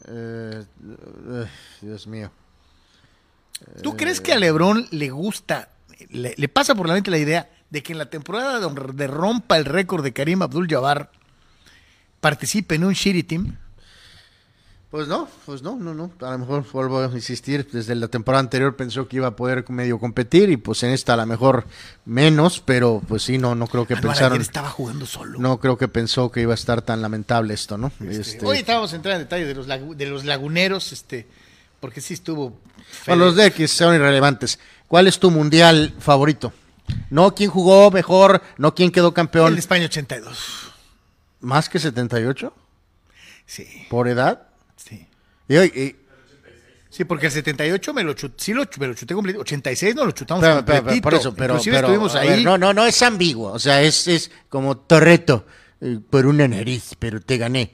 Dios 1.82 2.08
mío. 2.08 2.32
¿Tú 3.84 3.96
crees 3.96 4.20
que 4.22 4.34
a 4.34 4.40
Lebron 4.40 4.88
le 4.92 5.10
gusta, 5.12 5.70
le, 6.10 6.34
le 6.36 6.48
pasa 6.50 6.74
por 6.74 6.88
la 6.88 6.96
mente 6.96 7.12
la 7.12 7.20
idea 7.20 7.50
de 7.70 7.84
que 7.84 7.92
en 7.94 8.00
la 8.00 8.08
temporada 8.10 8.60
donde 8.60 9.06
rompa 9.08 9.58
el 9.58 9.66
récord 9.66 10.04
de 10.04 10.14
Karim 10.14 10.42
Abdul-Jabbar 10.42 11.12
participe 12.22 12.76
en 12.76 12.86
un 12.86 12.94
shitty 12.94 13.24
team? 13.24 13.58
Pues 14.90 15.08
no, 15.08 15.30
pues 15.46 15.62
no, 15.62 15.78
no, 15.78 15.94
no. 15.94 16.12
A 16.20 16.32
lo 16.32 16.38
mejor 16.40 16.66
vuelvo 16.70 17.00
a 17.00 17.06
insistir, 17.14 17.66
desde 17.72 17.96
la 17.96 18.10
temporada 18.10 18.42
anterior 18.42 18.76
pensó 18.76 19.08
que 19.08 19.16
iba 19.16 19.28
a 19.28 19.36
poder 19.38 19.64
medio 19.70 19.98
competir 19.98 20.50
y 20.50 20.58
pues 20.58 20.84
en 20.84 20.90
esta 20.92 21.14
a 21.14 21.18
lo 21.18 21.26
mejor 21.26 21.66
menos, 22.04 22.60
pero 22.60 23.02
pues 23.08 23.24
sí, 23.24 23.38
no, 23.38 23.56
no 23.56 23.68
creo 23.68 23.88
que 23.88 23.94
Anuar 23.94 24.16
pensaron. 24.16 24.42
estaba 24.42 24.70
jugando 24.70 25.06
solo. 25.06 25.40
No 25.40 25.62
creo 25.62 25.78
que 25.78 25.88
pensó 25.88 26.30
que 26.30 26.42
iba 26.42 26.52
a 26.52 26.56
estar 26.56 26.82
tan 26.82 27.02
lamentable 27.02 27.54
esto, 27.54 27.78
¿no? 27.78 27.90
Este, 28.02 28.20
Este, 28.36 28.46
Hoy 28.46 28.58
estábamos 28.58 28.92
entrando 28.92 29.22
en 29.22 29.26
detalle 29.28 29.46
de 29.46 29.56
los, 29.56 29.68
lagu- 29.70 29.96
de 29.96 30.06
los 30.08 30.26
laguneros, 30.26 30.92
este, 30.92 31.26
porque 31.80 32.02
sí 32.02 32.14
estuvo. 32.16 32.60
bueno, 33.08 33.24
los 33.26 33.38
de 33.38 33.46
X 33.46 33.72
son 33.72 33.96
irrelevantes. 33.96 34.60
¿Cuál 34.90 35.08
es 35.08 35.18
tu 35.20 35.32
mundial 35.32 35.94
favorito? 36.00 36.52
No 37.10 37.34
quién 37.34 37.50
jugó 37.50 37.92
mejor, 37.92 38.42
no 38.58 38.76
quién 38.76 38.92
quedó 38.92 39.08
El 39.08 39.14
campeón. 39.14 39.54
de 39.54 39.60
España 39.62 39.86
82. 39.86 40.71
¿Más 41.42 41.70
que 41.70 41.80
78? 41.80 42.54
Sí, 43.46 43.68
¿Por 43.90 44.08
edad? 44.08 44.48
sí. 44.76 45.08
Y, 45.48 45.58
y- 45.58 45.96
Sí, 46.90 47.06
porque 47.06 47.28
el 47.28 47.32
78 47.32 47.94
me 47.94 48.04
lo 48.04 48.12
chuté, 48.14 48.36
sí 48.44 48.54
lo, 48.54 48.66
me 48.78 48.88
lo 48.88 48.94
chuté 48.94 49.14
completo. 49.14 49.40
86 49.40 49.96
no 49.96 50.04
lo 50.06 50.12
chutamos 50.12 50.42
Pero, 50.44 50.56
pero, 50.56 50.66
pero, 50.66 50.78
completito. 50.82 51.04
por 51.04 51.14
eso, 51.14 51.34
pero, 51.34 51.54
Inclusive 51.54 51.76
pero, 51.78 51.88
estuvimos 51.88 52.16
ahí. 52.16 52.28
ver, 52.28 52.42
no, 52.44 52.58
no, 52.58 52.74
no 52.74 52.86
es 52.86 53.02
ambiguo, 53.02 53.54
o 53.54 53.60
sea, 53.60 53.82
es, 53.82 54.10
es 54.10 54.30
como 54.50 54.76
Torreto 54.78 55.46
eh, 55.80 56.00
por 56.10 56.26
una 56.26 56.50
nariz, 56.50 56.92
pero 57.00 57.22
te 57.22 57.38
gané. 57.38 57.74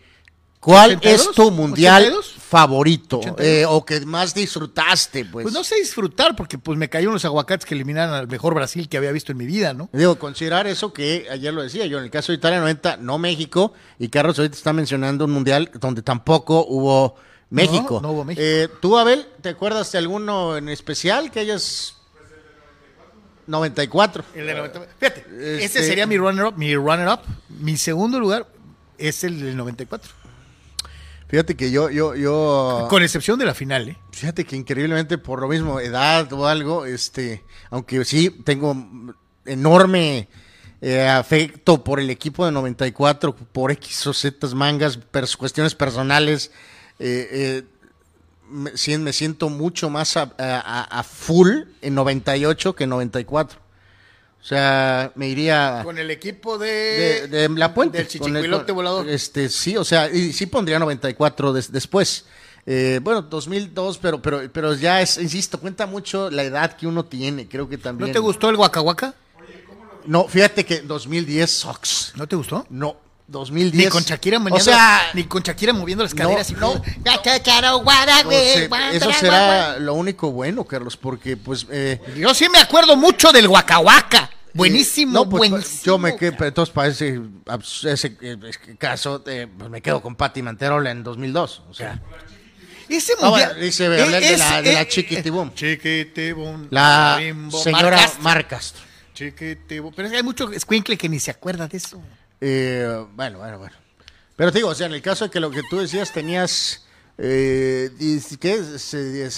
¿Cuál 0.60 1.00
¿82? 1.00 1.06
es 1.06 1.32
tu 1.32 1.52
mundial 1.52 2.04
82? 2.04 2.34
favorito 2.48 3.18
82? 3.20 3.46
eh, 3.48 3.66
o 3.68 3.86
que 3.86 4.02
más 4.02 4.34
disfrutaste, 4.34 5.24
pues? 5.26 5.44
Pues 5.44 5.54
no 5.54 5.64
sé 5.64 5.76
disfrutar, 5.76 6.36
porque 6.36 6.58
pues 6.58 6.78
me 6.78 6.90
cayeron 6.90 7.14
los 7.14 7.26
aguacates 7.26 7.66
que 7.66 7.76
eliminaron 7.76 8.14
al 8.16 8.28
mejor 8.28 8.54
Brasil 8.56 8.90
que 8.90 8.98
había 8.98 9.12
visto 9.12 9.32
en 9.32 9.38
mi 9.38 9.46
vida, 9.46 9.74
¿no? 9.74 9.90
Digo, 9.94 10.18
considerar 10.18 10.66
eso 10.68 10.92
que 10.94 11.28
ayer 11.30 11.54
lo 11.54 11.62
decía 11.62 11.86
yo, 11.86 12.00
en 12.00 12.06
el 12.06 12.10
caso 12.12 12.32
de 12.32 12.38
Italia 12.38 12.60
90, 12.60 12.98
no 12.98 13.18
México, 13.18 13.74
y 14.00 14.10
Carlos 14.10 14.38
ahorita 14.40 14.56
está 14.58 14.74
mencionando 14.74 15.26
un 15.26 15.32
mundial 15.32 15.70
donde 15.80 16.02
tampoco 16.02 16.66
hubo 16.68 17.16
México. 17.50 18.00
no 18.02 18.12
hubo 18.12 18.26
México. 18.26 18.44
Eh, 18.44 18.68
¿Tú, 18.82 18.98
Abel, 18.98 19.26
te 19.42 19.50
acuerdas 19.50 19.92
de 19.92 20.00
alguno 20.00 20.58
en 20.58 20.70
especial 20.70 21.32
que 21.32 21.40
hayas... 21.42 21.94
94. 23.46 24.24
El 24.36 24.46
de 24.48 24.54
90. 24.56 24.82
Fíjate, 25.00 25.20
Este- 25.22 25.64
ese 25.66 25.84
sería 25.84 26.06
mi 26.06 26.18
runner-up. 26.18 26.56
Mi 26.58 26.76
runner-up. 26.76 27.22
Mi 27.48 27.78
segundo 27.78 28.20
lugar 28.20 28.46
es 28.98 29.24
el 29.24 29.40
del 29.40 29.56
94. 29.56 30.12
Fíjate 31.28 31.56
que 31.56 31.72
yo, 31.72 31.90
yo, 31.90 32.16
yo... 32.16 32.88
Con 32.90 33.04
excepción 33.04 33.38
de 33.38 33.46
la 33.46 33.54
final, 33.54 33.90
¿eh? 33.90 33.98
Fíjate 34.12 34.46
que 34.46 34.56
increíblemente 34.56 35.18
por 35.18 35.42
lo 35.42 35.48
mismo, 35.50 35.80
edad 35.82 36.32
o 36.32 36.48
algo, 36.48 36.86
este, 36.86 37.44
aunque 37.70 38.06
sí 38.06 38.30
tengo 38.46 38.76
enorme 39.46 40.30
eh, 40.82 41.08
afecto 41.08 41.84
por 41.84 42.00
el 42.00 42.10
equipo 42.10 42.46
de 42.46 42.52
94, 42.52 43.36
por 43.36 43.72
X 43.72 44.08
o 44.08 44.14
Z 44.14 44.48
mangas, 44.56 44.98
pers- 45.12 45.36
cuestiones 45.36 45.76
personales, 45.76 46.52
eh, 47.00 47.28
eh, 47.32 47.64
me, 48.50 49.12
siento 49.12 49.50
mucho 49.50 49.90
más 49.90 50.16
a, 50.16 50.34
a- 50.38 50.84
a 51.00 51.04
full 51.04 51.64
en 51.82 51.94
98 51.96 52.74
que 52.76 52.86
en 52.86 52.90
94. 52.92 53.60
O 54.48 54.50
sea, 54.50 55.12
me 55.16 55.27
iría 55.27 55.82
Con 55.84 55.98
el 55.98 56.10
equipo 56.10 56.58
de. 56.58 57.27
de, 57.27 57.50
de 57.50 57.50
La 57.50 57.74
Puente. 57.74 57.98
Del 57.98 58.08
Chichicuilote 58.08 58.72
volador. 58.72 59.10
Este, 59.10 59.50
sí, 59.50 59.75
o 59.75 59.84
sea, 59.84 60.10
y 60.10 60.32
sí 60.32 60.46
pondría 60.46 60.80
94 60.80 61.51
des- 61.51 61.70
después. 61.70 62.24
Eh, 62.66 63.01
bueno, 63.04 63.24
2002, 63.24 63.98
pero, 63.98 64.22
pero, 64.22 64.50
pero 64.54 64.74
ya 64.74 65.01
es, 65.01 65.18
insisto, 65.18 65.60
cuenta 65.60 65.86
mucho 65.86 66.30
la 66.30 66.44
edad 66.44 66.77
que 66.77 66.88
uno 66.88 67.04
tiene, 67.04 67.50
creo 67.50 67.68
que 67.68 67.77
también. 67.77 68.08
¿No 68.08 68.13
te 68.13 68.20
gustó 68.20 68.50
el 68.50 68.56
Guacahuaca? 68.56 69.16
No, 70.06 70.30
fíjate 70.30 70.66
que 70.66 70.80
2010 70.80 71.51
Sox. 71.51 72.13
¿No 72.16 72.25
te 72.25 72.38
gustó? 72.38 72.66
No, 72.70 72.96
2010. 73.27 73.84
Ni 73.84 73.92
con 73.92 74.04
Shakira 74.04 74.38
O 74.38 74.39
moviendo, 74.39 74.63
sea, 74.63 75.10
ni 75.13 75.25
con 75.25 75.44
Shakira 75.44 75.74
moviendo 75.74 76.06
las 76.06 76.13
caderas 76.16 76.50
no. 76.54 76.82
eso 78.94 79.12
será 79.12 79.77
lo 79.77 79.94
único 79.94 80.32
bueno, 80.32 80.63
Carlos, 80.63 80.96
porque 80.96 81.36
pues... 81.36 81.68
eh, 81.70 82.00
Yo 82.16 82.34
sí 82.34 82.48
me 82.48 82.60
acuerdo 82.60 82.96
mucho 82.96 83.34
del 83.34 83.50
Guacahuaca. 83.50 84.30
Buenísimo, 84.54 85.13
no, 85.13 85.30
pues, 85.30 85.50
buenísimo. 85.50 85.84
Yo 85.84 85.98
me 85.98 86.16
quedé, 86.16 86.32
pero 86.32 86.48
entonces 86.48 86.74
para 86.74 86.88
ese, 86.89 87.22
eh, 88.22 88.38
caso, 88.77 89.24
eh, 89.27 89.48
pues 89.58 89.70
me 89.70 89.82
quedo 89.82 90.01
con 90.01 90.16
Patti 90.16 90.42
Manterola 90.42 90.92
en 90.92 91.04
2002. 91.04 91.63
O 91.70 91.74
sea, 91.74 92.01
Ese 92.89 93.13
Ah, 93.22 93.27
mundial. 93.30 93.60
dice, 93.60 93.89
de 93.89 94.06
la- 94.38 94.62
de 94.62 94.74
la 94.74 94.88
Chiquitibum. 94.88 95.54
Chiquitibum. 95.54 96.68
la 96.70 97.18
Bimbo, 97.20 97.62
señora 97.62 97.98
Marcas. 97.98 98.20
Mar 98.22 98.48
Castro. 98.48 98.84
Chiquitibum. 99.13 99.92
Pero 99.94 100.08
es 100.08 100.12
que 100.12 100.18
hay 100.18 100.24
mucho 100.24 100.50
escuincle 100.54 100.98
que 100.98 101.10
ni 101.10 101.20
se 101.20 101.32
acuerda 101.32 101.68
de 101.68 101.77
eso. 101.77 102.01
Eh, 102.39 103.06
bueno, 103.13 103.39
bueno, 103.39 103.58
bueno. 103.60 103.75
Pero 104.38 104.51
te 104.54 104.60
digo, 104.60 104.70
o 104.70 104.75
sea, 104.75 104.88
en 104.88 104.94
el 104.94 105.01
caso 105.01 105.25
de 105.25 105.32
que 105.32 105.39
lo 105.42 105.51
que 105.51 105.62
tú 105.70 105.80
decías 105.80 106.13
tenías... 106.13 106.86
Eh. 107.18 107.90
Eh, 108.00 109.30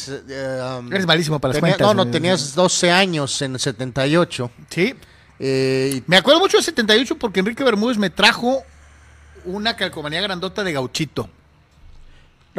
um, 0.79 0.91
Eres 0.93 1.05
malísimo 1.05 1.39
para 1.39 1.53
las 1.53 1.61
tenía- 1.61 1.75
cuentas, 1.77 1.87
No, 1.87 1.93
no, 1.93 2.09
eh. 2.09 2.11
tenías 2.11 2.53
12 2.55 2.91
años 2.91 3.41
en 3.41 3.57
78. 3.57 4.51
Sí. 4.69 4.95
Eh, 5.39 6.01
Me 6.07 6.17
acuerdo 6.17 6.39
mucho 6.41 6.57
del 6.57 6.63
78 6.65 7.17
porque 7.17 7.39
Enrique 7.39 7.63
Bermúdez 7.63 7.97
me 7.97 8.09
trajo 8.09 8.63
una 9.45 9.75
calcomanía 9.75 10.21
grandota 10.21 10.63
de 10.63 10.73
gauchito. 10.73 11.29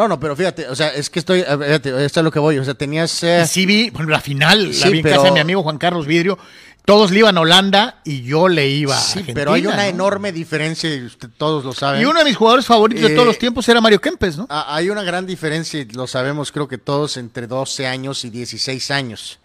No, 0.02 0.08
no, 0.08 0.20
pero 0.20 0.34
fíjate, 0.36 0.68
o 0.68 0.74
sea, 0.74 0.88
es 0.88 1.10
que 1.10 1.18
estoy, 1.18 1.40
a 1.42 1.58
fíjate, 1.58 2.04
esto 2.04 2.20
es 2.20 2.24
lo 2.24 2.30
que 2.30 2.38
voy, 2.38 2.58
o 2.58 2.64
sea, 2.64 2.74
tenías... 2.74 3.22
eh, 3.22 3.46
sí 3.46 3.66
vi, 3.66 3.90
bueno, 3.90 4.08
la 4.10 4.20
final, 4.20 4.72
Sí, 4.72 4.80
la 4.80 4.88
vi 4.90 4.98
en 4.98 5.02
pero- 5.02 5.16
casa 5.16 5.26
de 5.26 5.32
mi 5.32 5.40
amigo 5.40 5.62
Juan 5.62 5.78
Carlos 5.78 6.06
Vidrio. 6.06 6.38
Todos 6.86 7.10
le 7.10 7.18
iban 7.18 7.36
a 7.36 7.42
Holanda 7.42 8.00
y 8.04 8.22
yo 8.22 8.48
le 8.48 8.66
iba 8.68 8.96
a 8.96 9.00
sí, 9.00 9.10
Argentina, 9.18 9.34
pero 9.34 9.52
hay 9.52 9.66
una 9.66 9.76
¿no? 9.76 9.82
enorme 9.82 10.32
diferencia 10.32 10.92
y 10.92 11.04
usted- 11.04 11.28
todos 11.36 11.62
lo 11.64 11.74
saben. 11.74 12.00
Y 12.00 12.04
uno 12.06 12.18
de 12.18 12.24
mis 12.24 12.36
jugadores 12.36 12.64
favoritos 12.64 13.02
de 13.06 13.12
Eh, 13.12 13.14
todos 13.14 13.26
los 13.26 13.38
tiempos 13.38 13.68
era 13.68 13.80
Mario 13.82 14.00
Kempes, 14.00 14.38
¿no? 14.38 14.46
Hay 14.48 14.88
una 14.88 15.02
gran 15.02 15.26
diferencia, 15.26 15.78
y 15.80 15.84
lo 15.84 16.06
sabemos 16.06 16.50
creo 16.50 16.66
que 16.68 16.78
todos, 16.78 17.18
entre 17.18 17.46
12 17.46 17.86
años 17.86 18.24
y 18.24 18.30
16 18.30 18.90
años. 18.90 19.38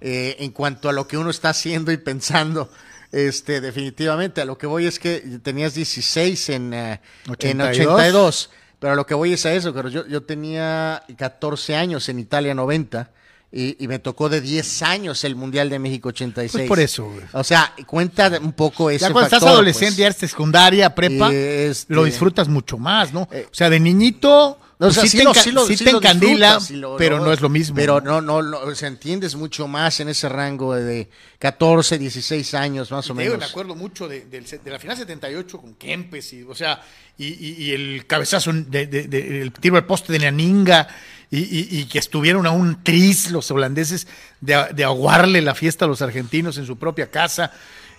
Eh, 0.00 0.36
en 0.38 0.52
cuanto 0.52 0.88
a 0.88 0.92
lo 0.92 1.08
que 1.08 1.16
uno 1.18 1.30
está 1.30 1.48
haciendo 1.50 1.90
y 1.90 1.96
pensando, 1.96 2.70
este, 3.12 3.60
definitivamente, 3.60 4.40
a 4.40 4.44
lo 4.44 4.56
que 4.56 4.66
voy 4.66 4.86
es 4.86 4.98
que 5.00 5.18
tenías 5.42 5.74
16 5.74 6.48
en, 6.50 6.72
eh, 6.72 7.00
en 7.40 7.60
82. 7.62 8.50
82, 8.76 8.78
pero 8.78 8.94
lo 8.94 9.06
que 9.06 9.14
voy 9.14 9.32
es 9.32 9.46
a 9.46 9.52
eso, 9.54 9.72
pero 9.74 9.88
yo, 9.88 10.06
yo 10.06 10.22
tenía 10.22 11.02
14 11.16 11.76
años 11.76 12.08
en 12.08 12.18
Italia 12.18 12.54
90 12.54 13.10
y, 13.52 13.82
y 13.82 13.88
me 13.88 13.98
tocó 13.98 14.28
de 14.28 14.40
10 14.40 14.82
años 14.82 15.22
el 15.24 15.36
Mundial 15.36 15.70
de 15.70 15.78
México 15.78 16.08
86. 16.10 16.52
Pues 16.52 16.68
por 16.68 16.80
eso, 16.80 17.04
güey. 17.04 17.24
O 17.32 17.44
sea, 17.44 17.72
cuenta 17.86 18.30
un 18.42 18.52
poco 18.52 18.90
ese 18.90 19.06
Ya 19.06 19.12
cuando 19.12 19.26
estás 19.26 19.40
factor, 19.40 19.54
adolescente, 19.54 20.02
pues. 20.02 20.18
ya 20.20 20.28
secundaria, 20.28 20.94
prepa, 20.94 21.32
este- 21.32 21.94
lo 21.94 22.04
disfrutas 22.04 22.48
mucho 22.48 22.76
más, 22.76 23.12
¿no? 23.12 23.28
Eh, 23.32 23.46
o 23.50 23.54
sea, 23.54 23.70
de 23.70 23.80
niñito, 23.80 24.58
No, 24.78 24.88
o 24.88 24.90
pues 24.90 24.94
sea, 24.96 25.02
sí, 25.04 25.08
sí 25.10 25.16
te, 25.18 25.24
lo- 25.24 25.32
enca- 25.32 25.42
sí 25.42 25.52
lo- 25.52 25.66
sí 25.66 25.76
sí 25.76 25.84
te 25.84 25.92
lo 25.92 25.98
encandila, 25.98 26.58
lo- 26.72 26.96
pero 26.98 27.18
no 27.18 27.32
es 27.32 27.40
lo 27.40 27.48
mismo. 27.48 27.74
Pero 27.76 28.00
¿no? 28.02 28.20
no, 28.20 28.42
no, 28.42 28.58
o 28.58 28.74
sea, 28.74 28.88
entiendes 28.88 29.34
mucho 29.34 29.66
más 29.66 30.00
en 30.00 30.08
ese 30.10 30.28
rango 30.28 30.74
de 30.74 31.08
14, 31.38 31.96
16 31.98 32.52
años 32.54 32.90
más 32.90 33.08
o 33.08 33.14
Te 33.14 33.20
menos. 33.24 33.38
me 33.38 33.44
acuerdo 33.46 33.74
mucho 33.74 34.06
de, 34.06 34.26
se- 34.44 34.58
de 34.58 34.70
la 34.70 34.78
final 34.78 34.96
78 34.98 35.58
con 35.58 35.74
Kempes, 35.76 36.30
y, 36.34 36.42
o 36.42 36.54
sea, 36.54 36.82
y, 37.16 37.26
y- 37.28 37.54
y 37.64 37.70
el 37.72 38.06
cabezazo, 38.06 38.52
de, 38.52 38.86
de- 38.86 39.04
de- 39.08 39.40
el 39.40 39.50
tiro 39.52 39.76
al 39.76 39.86
poste 39.86 40.12
de 40.12 40.18
Naninga, 40.18 40.86
y, 41.30 41.86
que 41.86 41.98
estuvieron 41.98 42.46
a 42.46 42.50
un 42.50 42.84
tris 42.84 43.30
los 43.32 43.50
holandeses 43.50 44.06
de, 44.40 44.62
de 44.74 44.84
aguarle 44.84 45.40
la 45.42 45.54
fiesta 45.56 45.84
a 45.86 45.88
los 45.88 46.00
argentinos 46.02 46.56
en 46.58 46.66
su 46.66 46.76
propia 46.76 47.10
casa, 47.10 47.50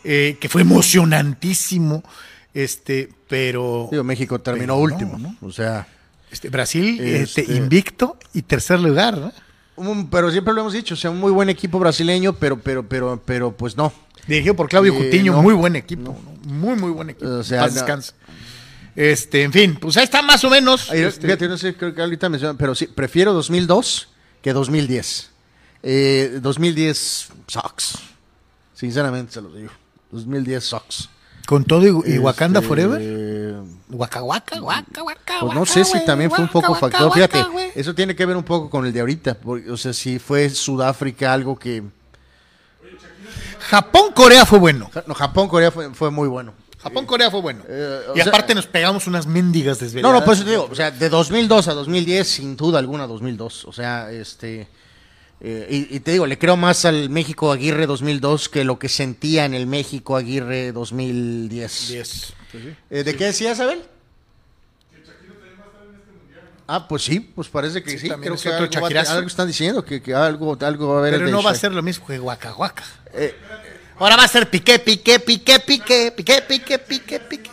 eh, 0.04 0.38
que 0.40 0.48
fue 0.48 0.62
emocionantísimo, 0.62 2.04
este, 2.54 3.10
pero 3.28 3.88
Digo, 3.92 4.04
México 4.04 4.40
terminó 4.40 4.76
Pero 4.76 4.76
no, 4.78 4.82
último, 4.84 5.18
¿no? 5.18 5.36
O 5.42 5.52
sea, 5.52 5.88
este, 6.32 6.50
Brasil 6.50 7.00
este, 7.00 7.42
Este- 7.42 7.54
invicto 7.56 8.18
y 8.34 8.42
tercer 8.42 8.80
lugar, 8.80 9.18
¿no? 9.18 9.32
un- 9.76 10.10
pero 10.10 10.32
siempre 10.32 10.54
lo 10.54 10.62
hemos 10.62 10.74
dicho, 10.74 10.96
o 10.96 10.98
sea, 10.98 11.10
un 11.12 11.20
muy 11.20 11.32
buen 11.32 11.50
equipo 11.50 11.78
brasileño, 11.80 12.34
pero, 12.34 12.60
pero, 12.60 12.88
pero, 12.88 13.22
pero, 13.24 13.52
pues 13.56 13.78
no. 13.78 13.94
Dirigido 14.28 14.56
por 14.56 14.68
Claudio 14.68 14.94
Eh, 14.94 15.24
no, 15.24 15.42
muy 15.42 15.54
buen 15.54 15.76
equipo, 15.76 16.18
¿no? 16.24 16.52
muy, 16.52 16.76
muy 16.76 16.92
buen 16.92 17.12
equipo. 17.12 17.30
O 17.30 17.44
sea, 17.44 17.68
descanse. 17.70 18.14
Este, 18.96 19.44
en 19.44 19.54
fin, 19.54 19.78
pues 19.80 19.96
ahí 19.98 20.04
está 20.06 20.22
más 20.24 20.44
o 20.44 20.50
menos. 20.50 20.90
Ay, 20.90 21.02
este, 21.02 21.28
Fíjate, 21.28 21.48
no 21.48 21.58
sé, 21.58 21.76
creo 21.76 21.94
que 21.94 22.02
ahorita 22.02 22.28
mencionan, 22.30 22.58
pero 22.58 22.74
sí, 22.74 22.88
prefiero 22.88 23.32
2002 23.34 24.10
que 24.42 24.54
2010. 24.54 25.30
Eh, 25.84 26.40
2010 26.42 27.30
Sox. 27.46 28.00
Sinceramente 28.74 29.34
se 29.34 29.42
los 29.42 29.56
digo. 29.56 29.70
2010 30.12 30.64
Sox. 30.64 31.10
Con 31.48 31.64
todo 31.64 32.04
y, 32.06 32.14
y 32.14 32.18
Wakanda 32.20 32.60
Este, 32.60 32.68
Forever. 32.68 33.02
Waka 33.90 34.22
waka, 34.22 34.62
waka 34.62 35.02
waka. 35.02 35.34
Pues 35.40 35.54
no 35.54 35.62
waka, 35.62 35.72
sé 35.72 35.86
si 35.86 36.04
también 36.06 36.30
fue 36.30 36.42
un 36.44 36.50
poco 36.50 36.74
waka, 36.74 36.82
factor. 36.90 37.08
waka, 37.08 37.16
Fíjate, 37.16 37.44
güey. 37.52 37.72
eso 37.74 37.96
tiene 37.96 38.16
que 38.16 38.26
ver 38.26 38.36
un 38.38 38.44
poco 38.44 38.70
con 38.70 38.86
el 38.86 38.92
de 38.94 39.00
ahorita. 39.00 39.36
porque, 39.36 39.72
o 39.72 39.78
sea, 39.78 39.94
si 39.94 40.20
fue 40.20 40.50
Sudáfrica 40.50 41.32
algo 41.34 41.58
que. 41.58 41.82
Japón 43.70 44.12
Corea 44.14 44.46
fue 44.46 44.60
bueno. 44.60 44.90
No, 45.08 45.14
Japón, 45.14 45.48
Corea 45.48 45.72
fue, 45.72 45.94
fue 45.94 46.12
muy 46.12 46.28
bueno. 46.28 46.54
Japón 46.80 47.06
Corea 47.06 47.32
fue 47.32 47.42
bueno. 47.42 47.64
Eh, 47.68 48.00
o 48.10 48.14
y 48.14 48.22
sea- 48.22 48.28
aparte 48.30 48.54
nos 48.56 48.68
pegamos 48.68 49.08
unas 49.08 49.26
mendigas 49.26 49.80
No, 49.80 49.86
desveladas. 49.86 50.20
no, 50.20 50.26
pues 50.26 50.44
te 50.44 50.50
digo, 50.50 50.68
o 50.72 50.76
sea, 50.76 50.92
de 50.92 51.10
2002 51.10 51.68
a 51.68 51.74
2010, 51.74 52.28
sin 52.28 52.56
duda 52.56 52.80
alguna 52.80 53.08
2002. 53.08 53.66
O 53.66 53.72
sea, 53.74 54.12
este. 54.12 54.68
Eh, 55.42 55.68
y, 55.70 55.96
y 55.96 56.00
te 56.00 56.12
digo, 56.12 56.26
le 56.26 56.38
creo 56.38 56.58
más 56.58 56.86
al 56.86 57.10
México 57.10 57.52
Aguirre 57.52 57.86
2002 57.86 58.50
que 58.50 58.64
lo 58.64 58.80
que 58.80 58.90
sentía 58.90 59.46
en 59.46 59.54
el 59.54 59.68
México 59.68 60.16
Aguirre 60.18 60.72
2010. 60.72 61.88
Diez. 61.90 62.34
Pues 62.52 62.64
sí. 62.64 62.70
Eh, 62.90 63.04
¿De 63.04 63.16
qué 63.16 63.26
decías, 63.26 63.60
Abel? 63.60 63.84
Ah, 66.70 66.86
pues 66.88 67.04
sí, 67.04 67.20
pues 67.22 67.48
parece 67.48 67.82
que 67.82 67.92
Sí, 67.92 68.00
sí. 68.00 68.10
también 68.10 68.34
Creo 68.34 68.36
es 68.36 68.42
que 68.42 68.50
otro 68.50 68.86
algo, 68.86 68.96
va- 68.96 69.12
algo 69.14 69.28
están 69.28 69.48
diciendo, 69.48 69.86
que, 69.86 70.02
que 70.02 70.14
algo, 70.14 70.58
algo 70.60 70.88
va 70.90 70.96
a 70.96 71.00
haber 71.00 71.14
Pero 71.14 71.30
no 71.30 71.42
va 71.42 71.52
a 71.52 71.56
ser 71.56 71.72
lo 71.72 71.82
mismo 71.82 72.06
que 72.06 72.18
Guaca 72.20 72.52
Guaca. 72.52 72.84
Eh, 73.14 73.34
Ahora 74.00 74.16
va 74.18 74.26
a 74.26 74.28
ser 74.28 74.50
piqué, 74.50 74.78
piqué, 74.80 75.20
piqué, 75.20 75.60
piqué, 75.60 76.12
piqué, 76.16 76.42
piqué, 76.42 76.78
piqué, 76.80 77.20
piqué. 77.22 77.50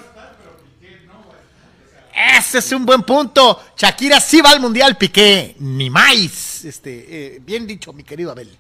Ese 2.39 2.59
es 2.59 2.73
un 2.73 2.87
buen 2.87 3.03
punto. 3.03 3.61
Shakira 3.77 4.21
sí 4.21 4.41
va 4.41 4.51
al 4.51 4.61
mundial, 4.61 4.97
Piqué, 4.97 5.57
ni 5.59 5.91
más. 5.91 6.65
Este, 6.65 7.37
eh, 7.37 7.39
bien 7.45 7.67
dicho, 7.67 7.93
mi 7.93 8.05
querido 8.05 8.31
Abel. 8.31 8.57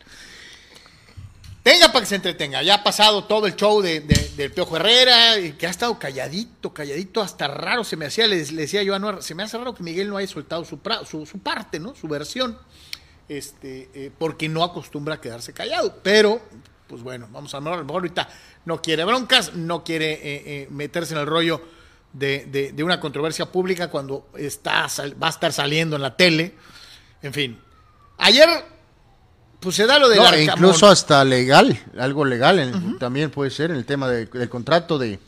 Tenga 1.62 1.88
para 1.88 2.00
que 2.00 2.06
se 2.06 2.16
entretenga. 2.16 2.62
Ya 2.62 2.74
ha 2.74 2.84
pasado 2.84 3.24
todo 3.24 3.46
el 3.46 3.56
show 3.56 3.80
de, 3.80 4.00
de- 4.00 4.30
del 4.36 4.52
Piojo 4.52 4.76
Herrera, 4.76 5.36
que 5.56 5.66
ha 5.66 5.70
estado 5.70 5.98
calladito, 5.98 6.74
calladito, 6.74 7.22
hasta 7.22 7.46
raro 7.48 7.84
se 7.84 7.96
me 7.96 8.06
hacía. 8.06 8.26
Le, 8.26 8.44
decía 8.44 8.82
yo 8.82 8.92
a 8.92 8.96
Anuar, 8.96 9.22
se 9.22 9.34
me 9.34 9.42
hace 9.44 9.56
raro 9.56 9.74
que 9.74 9.82
Miguel 9.82 10.10
no 10.10 10.16
haya 10.18 10.28
soltado 10.28 10.64
su, 10.64 10.78
su, 11.24 11.38
parte, 11.38 11.78
¿no? 11.80 11.94
Su 11.94 12.06
versión. 12.08 12.58
Este, 13.28 13.88
eh, 13.94 14.10
porque 14.18 14.48
no 14.48 14.62
acostumbra 14.62 15.14
a 15.14 15.20
quedarse 15.20 15.54
callado. 15.54 16.00
Pero, 16.02 16.42
pues 16.88 17.02
bueno, 17.02 17.28
vamos 17.30 17.54
a 17.54 17.58
a 17.58 17.60
lo 17.60 17.70
mejor 17.70 17.92
ahorita 18.02 18.28
no 18.66 18.82
quiere 18.82 19.04
broncas, 19.04 19.54
no 19.54 19.84
quiere 19.84 20.20
eh, 20.22 20.68
meterse 20.70 21.14
en 21.14 21.20
el 21.20 21.26
rollo 21.26 21.62
de, 22.14 22.46
de- 22.46 22.72
de 22.72 22.82
una 22.82 22.98
controversia 23.00 23.46
pública 23.52 23.88
cuando 23.90 24.26
está, 24.36 24.86
va 25.22 25.26
a 25.26 25.30
estar 25.30 25.52
saliendo 25.52 25.96
en 25.96 26.02
la 26.02 26.16
tele. 26.16 26.54
En 27.22 27.32
fin. 27.34 27.58
Ayer, 28.18 28.48
pues 29.60 29.76
se 29.76 29.84
da 29.86 29.98
lo 29.98 30.08
del 30.08 30.18
no, 30.18 30.24
Arcamón. 30.24 30.50
incluso 30.54 30.86
hasta 30.86 31.22
legal, 31.24 31.78
algo 31.98 32.24
legal 32.24 32.58
en- 32.60 32.98
también 32.98 33.30
puede 33.30 33.50
ser 33.50 33.70
en 33.70 33.76
el 33.76 33.84
tema 33.84 34.08
de- 34.08 34.26
del 34.26 34.48
contrato 34.48 34.98
de, 34.98 35.18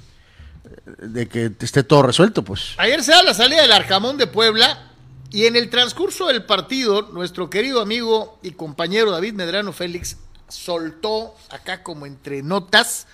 de 0.99 1.29
que 1.29 1.53
esté 1.61 1.83
todo 1.83 2.03
resuelto, 2.03 2.43
pues. 2.43 2.75
Ayer 2.79 3.03
se 3.03 3.13
da 3.13 3.23
la 3.23 3.35
salida 3.35 3.63
del 3.63 3.73
Arcamón 3.73 4.17
de 4.17 4.27
Puebla 4.27 4.91
y 5.33 5.47
en 5.47 5.57
el 5.57 5.69
transcurso 5.71 6.29
del 6.29 6.45
partido, 6.45 7.03
nuestro 7.13 7.51
querido 7.51 7.81
amigo 7.81 8.39
y 8.43 8.53
compañero 8.53 9.11
David 9.11 9.35
Medrano 9.35 9.73
Félix 9.73 10.19
soltó 10.49 11.35
acá 11.51 11.83
como 11.83 12.07
entre 12.07 12.43
notas 12.45 13.09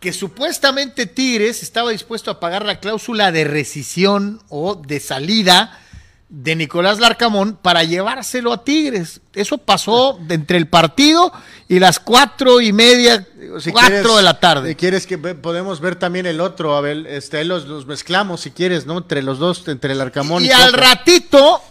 que 0.00 0.12
supuestamente 0.12 1.06
Tigres 1.06 1.62
estaba 1.62 1.90
dispuesto 1.90 2.30
a 2.30 2.38
pagar 2.40 2.64
la 2.64 2.78
cláusula 2.80 3.32
de 3.32 3.44
rescisión 3.44 4.40
o 4.48 4.74
de 4.76 5.00
salida 5.00 5.80
de 6.28 6.54
Nicolás 6.56 7.00
Larcamón 7.00 7.56
para 7.60 7.84
llevárselo 7.84 8.52
a 8.52 8.62
Tigres. 8.62 9.20
Eso 9.32 9.58
pasó 9.58 10.20
entre 10.28 10.58
el 10.58 10.68
partido 10.68 11.32
y 11.68 11.78
las 11.78 11.98
cuatro 11.98 12.60
y 12.60 12.72
media, 12.72 13.26
Si 13.60 13.72
cuatro 13.72 13.90
quieres- 14.02 14.16
de 14.16 14.22
la 14.22 14.38
tarde. 14.38 14.76
Quieres 14.76 15.06
que 15.06 15.16
podemos 15.18 15.80
ver 15.80 15.96
también 15.96 16.26
el 16.26 16.40
otro, 16.40 16.76
Abel, 16.76 17.06
este, 17.06 17.44
los, 17.44 17.66
los 17.66 17.86
mezclamos 17.86 18.42
si 18.42 18.50
quieres, 18.50 18.84
¿no? 18.86 18.98
Entre 18.98 19.22
los 19.22 19.38
dos, 19.38 19.66
entre 19.68 19.92
el 19.94 20.00
Arcamón 20.02 20.44
y, 20.44 20.48
Y 20.48 20.50
al 20.52 20.70
Coca. 20.72 20.82
ratito 20.82 21.62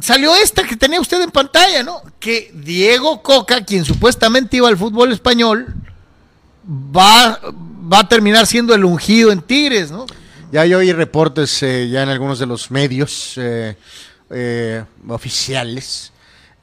salió 0.00 0.34
esta 0.34 0.64
que 0.64 0.76
tenía 0.76 1.00
usted 1.00 1.22
en 1.22 1.30
pantalla, 1.30 1.84
¿no? 1.84 2.02
Que 2.18 2.50
Diego 2.52 3.22
Coca, 3.22 3.64
quien 3.64 3.84
supuestamente 3.84 4.56
iba 4.56 4.68
al 4.68 4.76
fútbol 4.76 5.12
español, 5.12 5.72
va, 6.66 7.40
va 7.92 8.00
a 8.00 8.08
terminar 8.08 8.46
siendo 8.46 8.74
el 8.74 8.84
ungido 8.84 9.30
en 9.32 9.40
Tigres, 9.42 9.90
¿no? 9.90 10.06
Ya 10.52 10.64
yo 10.66 10.78
oí 10.78 10.92
reportes 10.92 11.62
eh, 11.62 11.88
ya 11.88 12.02
en 12.02 12.08
algunos 12.08 12.38
de 12.38 12.46
los 12.46 12.70
medios 12.70 13.34
eh, 13.36 13.76
eh, 14.30 14.84
oficiales 15.08 16.12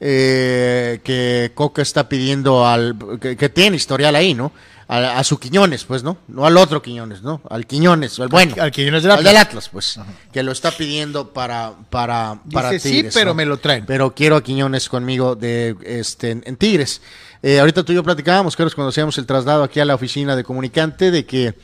eh, 0.00 1.00
que 1.04 1.52
Coca 1.54 1.82
está 1.82 2.08
pidiendo 2.08 2.66
al 2.66 2.96
que, 3.20 3.36
que 3.36 3.48
tiene 3.48 3.76
historial 3.76 4.16
ahí, 4.16 4.34
¿no? 4.34 4.50
A, 4.88 5.18
a 5.18 5.24
su 5.24 5.38
Quiñones, 5.38 5.84
pues, 5.84 6.02
¿no? 6.02 6.18
No 6.26 6.44
al 6.44 6.56
otro 6.56 6.82
Quiñones, 6.82 7.22
¿no? 7.22 7.40
Al 7.48 7.66
Quiñones, 7.66 8.18
al 8.18 8.28
bueno. 8.28 8.56
al 8.60 8.72
Quiñones 8.72 9.02
del 9.04 9.12
Al 9.12 9.18
Atlas. 9.18 9.32
del 9.32 9.40
Atlas, 9.40 9.68
pues. 9.68 10.00
Que 10.32 10.42
lo 10.42 10.52
está 10.52 10.70
pidiendo 10.72 11.32
para 11.32 11.72
para 11.88 12.40
para 12.52 12.70
Dice, 12.70 12.88
sí, 12.88 12.94
Tigres, 12.96 13.14
pero 13.14 13.30
¿no? 13.30 13.34
me 13.34 13.46
lo 13.46 13.58
traen. 13.58 13.86
Pero 13.86 14.14
quiero 14.14 14.36
a 14.36 14.42
Quiñones 14.42 14.88
conmigo 14.88 15.36
de 15.36 15.76
este 15.84 16.32
en, 16.32 16.42
en 16.46 16.56
Tigres. 16.56 17.00
Eh, 17.42 17.58
ahorita 17.58 17.82
tú 17.82 17.90
y 17.90 17.96
yo 17.96 18.04
platicábamos, 18.04 18.54
Carlos, 18.54 18.74
cuando 18.74 18.90
hacíamos 18.90 19.18
el 19.18 19.26
traslado 19.26 19.64
aquí 19.64 19.80
a 19.80 19.84
la 19.84 19.96
oficina 19.96 20.36
de 20.36 20.44
comunicante, 20.44 21.10
de 21.10 21.26
que, 21.26 21.54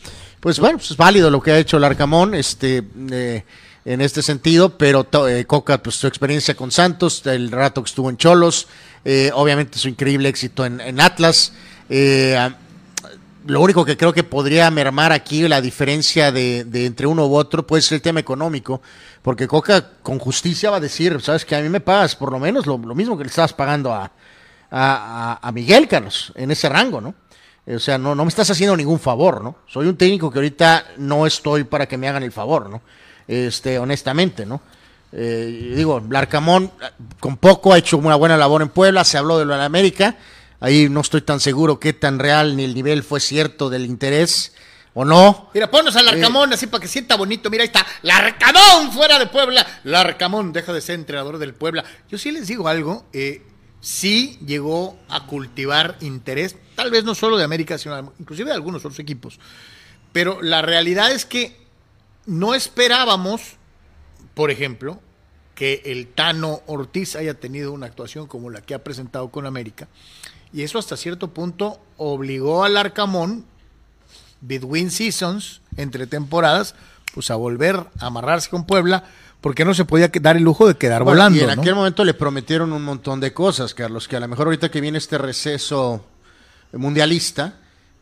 pues 0.40 0.58
bueno, 0.58 0.78
pues 0.78 0.90
es 0.90 0.96
válido 0.96 1.30
lo 1.30 1.40
que 1.40 1.52
ha 1.52 1.58
hecho 1.58 1.76
el 1.76 2.34
este, 2.34 2.82
eh, 3.12 3.44
en 3.84 4.00
este 4.00 4.22
sentido, 4.22 4.76
pero 4.76 5.06
eh, 5.28 5.44
Coca, 5.46 5.80
pues 5.80 5.94
su 5.94 6.08
experiencia 6.08 6.56
con 6.56 6.72
Santos, 6.72 7.24
el 7.26 7.52
rato 7.52 7.84
que 7.84 7.88
estuvo 7.88 8.10
en 8.10 8.16
Cholos, 8.16 8.66
eh, 9.04 9.30
obviamente 9.32 9.78
su 9.78 9.88
increíble 9.88 10.28
éxito 10.28 10.66
en, 10.66 11.00
Atlas. 11.00 11.52
lo 13.46 13.60
único 13.60 13.84
que 13.84 13.96
creo 13.96 14.12
que 14.12 14.24
podría 14.24 14.68
mermar 14.72 15.12
aquí 15.12 15.46
la 15.46 15.60
diferencia 15.60 16.32
de, 16.32 16.64
de 16.64 16.86
entre 16.86 17.06
uno 17.06 17.24
u 17.28 17.36
otro 17.36 17.64
puede 17.64 17.82
ser 17.82 17.96
el 17.96 18.02
tema 18.02 18.18
económico, 18.18 18.82
porque 19.22 19.46
Coca 19.46 19.92
con 20.02 20.18
justicia 20.18 20.70
va 20.70 20.78
a 20.78 20.80
decir, 20.80 21.20
sabes 21.22 21.44
que 21.44 21.54
a 21.54 21.60
mí 21.60 21.68
me 21.68 21.80
pagas 21.80 22.16
por 22.16 22.32
lo 22.32 22.40
menos 22.40 22.66
lo, 22.66 22.78
lo 22.78 22.96
mismo 22.96 23.16
que 23.16 23.22
le 23.22 23.30
estabas 23.30 23.52
pagando 23.52 23.92
a, 23.92 24.10
a, 24.70 25.38
a- 25.42 25.48
a 25.48 25.52
Miguel, 25.52 25.88
Carlos, 25.88 26.32
en 26.34 26.50
ese 26.50 26.68
rango, 26.68 27.00
¿no? 27.00 27.14
Eh, 27.66 27.76
O 27.76 27.78
sea, 27.80 27.98
no, 27.98 28.14
no 28.14 28.24
me 28.24 28.28
estás 28.28 28.50
haciendo 28.50 28.76
ningún 28.76 28.98
favor, 29.00 29.42
¿no? 29.42 29.56
Soy 29.66 29.86
un 29.86 29.96
técnico 29.96 30.30
que 30.30 30.38
ahorita 30.38 30.86
no 30.98 31.26
estoy 31.26 31.64
para 31.64 31.86
que 31.86 31.96
me 31.98 32.08
hagan 32.08 32.22
el 32.22 32.32
favor, 32.32 32.68
¿no? 32.70 32.82
Este, 33.26 33.78
honestamente, 33.78 34.46
¿no? 34.46 34.60
Eh, 35.12 35.72
digo, 35.74 36.02
Larcamón 36.10 36.70
eh, 36.82 36.90
con 37.18 37.36
poco 37.38 37.72
ha 37.72 37.78
hecho 37.78 37.96
una 37.98 38.16
buena 38.16 38.36
labor 38.36 38.60
en 38.62 38.68
Puebla, 38.68 39.04
se 39.04 39.16
habló 39.18 39.38
de 39.38 39.44
lo 39.46 39.56
de 39.56 39.64
América, 39.64 40.16
ahí 40.60 40.88
no 40.90 41.00
estoy 41.00 41.22
tan 41.22 41.40
seguro 41.40 41.80
qué 41.80 41.92
tan 41.94 42.18
real 42.18 42.56
ni 42.56 42.64
el 42.64 42.74
nivel 42.74 43.02
fue 43.02 43.20
cierto 43.20 43.70
del 43.70 43.86
interés 43.86 44.54
o 44.94 45.04
no. 45.04 45.48
Mira, 45.54 45.70
ponnos 45.70 45.94
al 45.96 46.08
Arcamón 46.08 46.52
así 46.52 46.66
para 46.66 46.82
que 46.82 46.88
sienta 46.88 47.16
bonito. 47.16 47.48
Mira, 47.50 47.62
ahí 47.62 47.68
está. 47.68 47.86
Larcamón 48.02 48.92
fuera 48.92 49.18
de 49.18 49.26
Puebla. 49.28 49.64
Larcamón 49.84 50.52
deja 50.52 50.72
de 50.72 50.80
ser 50.80 50.96
entrenador 50.96 51.38
del 51.38 51.54
Puebla. 51.54 51.84
Yo 52.10 52.18
sí 52.18 52.30
les 52.32 52.46
digo 52.48 52.66
algo. 52.68 53.04
eh, 53.12 53.42
sí 53.80 54.38
llegó 54.44 54.98
a 55.08 55.26
cultivar 55.26 55.96
interés, 56.00 56.56
tal 56.74 56.90
vez 56.90 57.04
no 57.04 57.14
solo 57.14 57.36
de 57.36 57.44
América, 57.44 57.78
sino 57.78 58.12
inclusive 58.18 58.50
de 58.50 58.56
algunos 58.56 58.84
otros 58.84 58.98
equipos. 58.98 59.38
Pero 60.12 60.42
la 60.42 60.62
realidad 60.62 61.12
es 61.12 61.24
que 61.24 61.56
no 62.26 62.54
esperábamos, 62.54 63.56
por 64.34 64.50
ejemplo, 64.50 65.00
que 65.54 65.82
el 65.86 66.06
Tano 66.08 66.60
Ortiz 66.66 67.16
haya 67.16 67.34
tenido 67.34 67.72
una 67.72 67.86
actuación 67.86 68.26
como 68.26 68.50
la 68.50 68.60
que 68.60 68.74
ha 68.74 68.84
presentado 68.84 69.30
con 69.30 69.44
América. 69.44 69.88
Y 70.52 70.62
eso 70.62 70.78
hasta 70.78 70.96
cierto 70.96 71.34
punto 71.34 71.80
obligó 71.96 72.64
al 72.64 72.76
Arcamón 72.76 73.44
between 74.40 74.90
seasons, 74.90 75.60
entre 75.76 76.06
temporadas, 76.06 76.74
pues 77.12 77.30
a 77.30 77.34
volver 77.36 77.76
a 77.98 78.06
amarrarse 78.06 78.50
con 78.50 78.66
Puebla, 78.66 79.04
porque 79.40 79.64
no 79.64 79.74
se 79.74 79.84
podía 79.84 80.10
dar 80.20 80.36
el 80.36 80.42
lujo 80.42 80.66
de 80.66 80.74
quedar 80.76 81.04
Bueno, 81.04 81.16
volando. 81.18 81.38
y 81.38 81.42
en 81.42 81.54
¿no? 81.54 81.62
aquel 81.62 81.74
momento 81.74 82.04
le 82.04 82.14
prometieron 82.14 82.72
un 82.72 82.82
montón 82.84 83.20
de 83.20 83.32
cosas, 83.32 83.74
Carlos, 83.74 84.08
que 84.08 84.16
a 84.16 84.20
lo 84.20 84.28
mejor 84.28 84.46
ahorita 84.46 84.70
que 84.70 84.80
viene 84.80 84.98
este 84.98 85.18
receso 85.18 86.04
mundialista, 86.72 87.54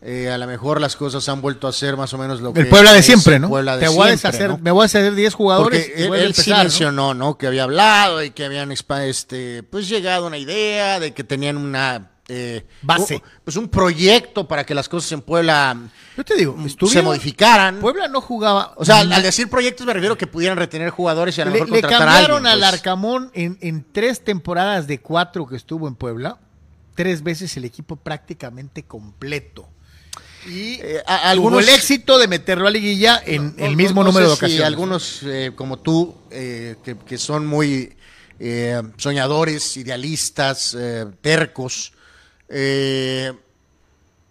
eh, 0.02 0.30
a 0.30 0.38
lo 0.38 0.46
mejor 0.46 0.80
las 0.80 0.96
cosas 0.96 1.28
han 1.28 1.40
vuelto 1.40 1.68
a 1.68 1.72
ser 1.72 1.96
más 1.96 2.12
o 2.12 2.18
menos 2.18 2.40
lo 2.40 2.52
que 2.52 2.60
El 2.60 2.68
Puebla 2.68 2.92
de 2.92 3.02
siempre, 3.02 3.38
¿no? 3.38 3.48
Puebla 3.48 3.76
de 3.76 3.82
Te 3.82 3.88
voy 3.88 4.08
a 4.08 4.16
siempre, 4.16 4.30
deshacer, 4.30 4.50
¿no? 4.50 4.58
me 4.58 4.70
voy 4.70 4.80
a 4.80 4.84
deshacer 4.84 5.14
10 5.14 5.34
jugadores. 5.34 5.84
Porque 5.86 6.04
él, 6.04 6.12
a 6.12 6.16
él 6.18 6.34
sí 6.34 6.40
empezar, 6.40 6.58
¿no? 6.58 6.64
mencionó, 6.64 7.14
¿no? 7.14 7.38
Que 7.38 7.46
había 7.46 7.64
hablado 7.64 8.22
y 8.22 8.30
que 8.30 8.44
habían 8.44 8.72
este, 8.72 9.62
pues 9.62 9.88
llegado 9.88 10.24
a 10.24 10.28
una 10.28 10.38
idea 10.38 11.00
de 11.00 11.12
que 11.12 11.24
tenían 11.24 11.56
una 11.56 12.10
eh, 12.28 12.66
Base. 12.82 13.14
un- 13.16 13.22
pues 13.44 13.56
un 13.56 13.68
proyecto 13.68 14.48
para 14.48 14.66
que 14.66 14.74
las 14.74 14.88
cosas 14.88 15.12
en 15.12 15.20
Puebla 15.22 15.76
Yo 16.16 16.24
te 16.24 16.34
digo, 16.34 16.56
se 16.90 17.00
modificaran. 17.02 17.78
Puebla 17.80 18.08
no 18.08 18.20
jugaba. 18.20 18.74
o 18.76 18.84
sea, 18.84 18.98
al, 19.00 19.12
al 19.12 19.22
decir 19.22 19.48
proyectos 19.48 19.86
me 19.86 19.92
refiero 19.92 20.18
que 20.18 20.26
pudieran 20.26 20.58
retener 20.58 20.90
jugadores 20.90 21.38
y 21.38 21.40
a 21.40 21.44
lo 21.44 21.52
le, 21.52 21.60
mejor 21.60 21.70
le 21.70 21.80
contratar 21.82 22.02
a 22.08 22.10
cambiaron 22.12 22.36
alguien, 22.46 22.52
al 22.52 22.58
pues. 22.70 22.72
Arcamón 22.80 23.30
en, 23.34 23.58
en 23.60 23.84
tres 23.92 24.24
temporadas 24.24 24.86
de 24.88 24.98
cuatro 25.00 25.46
que 25.46 25.54
estuvo 25.56 25.86
en 25.86 25.94
Puebla, 25.94 26.38
tres 26.96 27.22
veces 27.22 27.56
el 27.56 27.64
equipo 27.64 27.96
prácticamente 27.96 28.82
completo. 28.82 29.68
Y 30.48 30.74
Eh, 30.80 31.02
a- 31.06 31.30
algunos- 31.30 31.62
el 31.62 31.68
éxito 31.74 32.18
de 32.18 32.28
meterlo 32.28 32.66
a 32.68 32.70
liguilla 32.70 33.20
en 33.24 33.54
No, 33.56 33.66
el 33.66 33.76
mismo 33.76 34.02
no 34.02 34.08
número 34.10 34.26
sé 34.26 34.30
de 34.30 34.36
si 34.36 34.38
ocasiones. 34.44 34.66
algunos 34.66 35.20
eh, 35.24 35.52
como 35.56 35.78
tú, 35.78 36.14
eh, 36.30 36.76
que, 36.84 36.96
que 36.96 37.18
son 37.18 37.46
muy 37.46 37.96
eh, 38.38 38.80
soñadores, 38.96 39.76
idealistas, 39.76 40.76
eh, 40.78 41.06
tercos, 41.20 41.92
eh, 42.48 43.32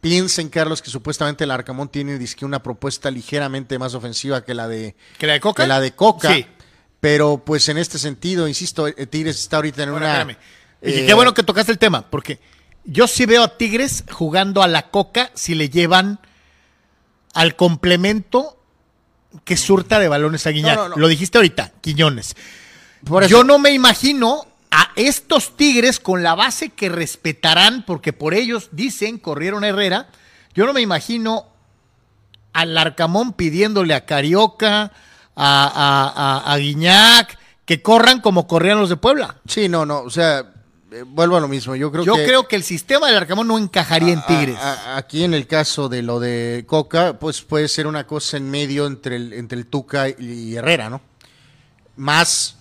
piensen, 0.02 0.50
Carlos, 0.50 0.82
que 0.82 0.90
supuestamente 0.90 1.44
el 1.44 1.52
Arcamón 1.52 1.90
tiene 1.90 2.18
dizque, 2.18 2.46
una 2.46 2.62
propuesta 2.62 3.10
ligeramente 3.12 3.80
más 3.80 3.94
ofensiva 3.94 4.44
que 4.44 4.54
la 4.54 4.68
de, 4.68 4.96
¿Que 5.18 5.28
la 5.28 5.34
de 5.34 5.40
Coca? 5.40 5.64
que 5.64 5.68
la 5.68 5.80
de 5.80 5.94
Coca. 5.96 6.34
Sí. 6.34 6.46
Pero 7.00 7.44
pues 7.46 7.68
en 7.70 7.78
este 7.78 8.00
sentido, 8.00 8.48
insisto, 8.48 8.88
eh, 8.88 8.94
Tigres 9.08 9.40
está 9.40 9.58
ahorita 9.58 9.84
en 9.84 9.90
una... 9.92 10.08
espérame. 10.22 10.38
Y 10.82 10.92
eh, 10.92 11.06
qué 11.06 11.14
bueno 11.14 11.34
que 11.34 11.44
tocaste 11.44 11.72
el 11.72 11.78
tema, 11.80 12.10
porque 12.10 12.40
yo 12.84 13.08
sí 13.08 13.26
veo 13.26 13.44
a 13.44 13.58
Tigres 13.58 14.04
jugando 14.12 14.62
a 14.64 14.68
la 14.68 14.90
coca 14.90 15.32
si 15.34 15.56
le 15.56 15.70
llevan 15.70 16.20
al 17.34 17.56
complemento 17.56 18.58
que 19.44 19.58
surta 19.58 20.00
de 20.00 20.08
balones 20.08 20.46
a 20.48 20.52
Guiñac. 20.52 20.76
No, 20.76 20.84
no, 20.84 20.90
no. 20.90 20.96
Lo 20.98 21.08
dijiste 21.08 21.38
ahorita, 21.38 21.74
Quiñones. 21.82 22.36
Por 23.04 23.24
eso- 23.24 23.32
Yo 23.32 23.44
no 23.44 23.60
me 23.60 23.72
imagino 23.72 24.48
a 24.78 24.92
estos 24.96 25.56
Tigres 25.56 26.00
con 26.00 26.22
la 26.24 26.36
base 26.36 26.70
que 26.70 26.90
respetarán, 26.90 27.84
porque 27.86 28.12
por 28.14 28.34
ellos 28.34 28.70
dicen, 28.72 29.18
corrieron 29.18 29.64
a 29.64 29.70
Herrera. 29.70 30.08
Yo 30.54 30.66
no 30.66 30.74
me 30.74 30.82
imagino 30.82 31.46
al 32.54 32.78
Arcamón 32.78 33.34
pidiéndole 33.34 33.94
a 33.94 34.06
Carioca, 34.06 34.84
a, 34.84 34.92
a, 35.36 36.44
a- 36.50 36.54
a 36.54 36.58
Guiñac, 36.58 37.38
que 37.66 37.82
corran 37.82 38.22
como 38.22 38.48
corrían 38.48 38.80
los 38.80 38.90
de 38.90 38.98
Puebla. 38.98 39.38
Sí, 39.48 39.68
no, 39.70 39.86
no, 39.86 40.00
o 40.02 40.10
sea, 40.10 40.52
eh, 40.92 41.04
vuelvo 41.06 41.36
a 41.38 41.40
lo 41.42 41.48
mismo. 41.48 41.76
Yo 41.76 41.92
creo 41.92 42.04
Yo 42.06 42.16
que 42.16 42.26
creo 42.26 42.48
que 42.48 42.56
el 42.56 42.64
sistema 42.64 43.08
del 43.08 43.18
Arcamón 43.18 43.48
no 43.48 43.58
encajaría 43.58 44.14
en 44.14 44.22
Tigres. 44.26 44.58
aquí 44.96 45.24
en 45.24 45.34
el 45.34 45.48
caso 45.48 45.90
de 45.90 46.02
lo 46.02 46.20
de 46.20 46.64
Coca, 46.68 47.18
pues 47.20 47.42
puede 47.42 47.68
ser 47.68 47.88
una 47.88 48.06
cosa 48.08 48.38
en 48.38 48.50
medio 48.52 48.88
entre 48.88 49.16
el, 49.18 49.34
entre 49.34 49.58
el 49.58 49.66
Tuca 49.68 50.08
y 50.10 50.56
Herrera, 50.56 50.90
¿no? 50.90 51.02
Más, 51.98 52.56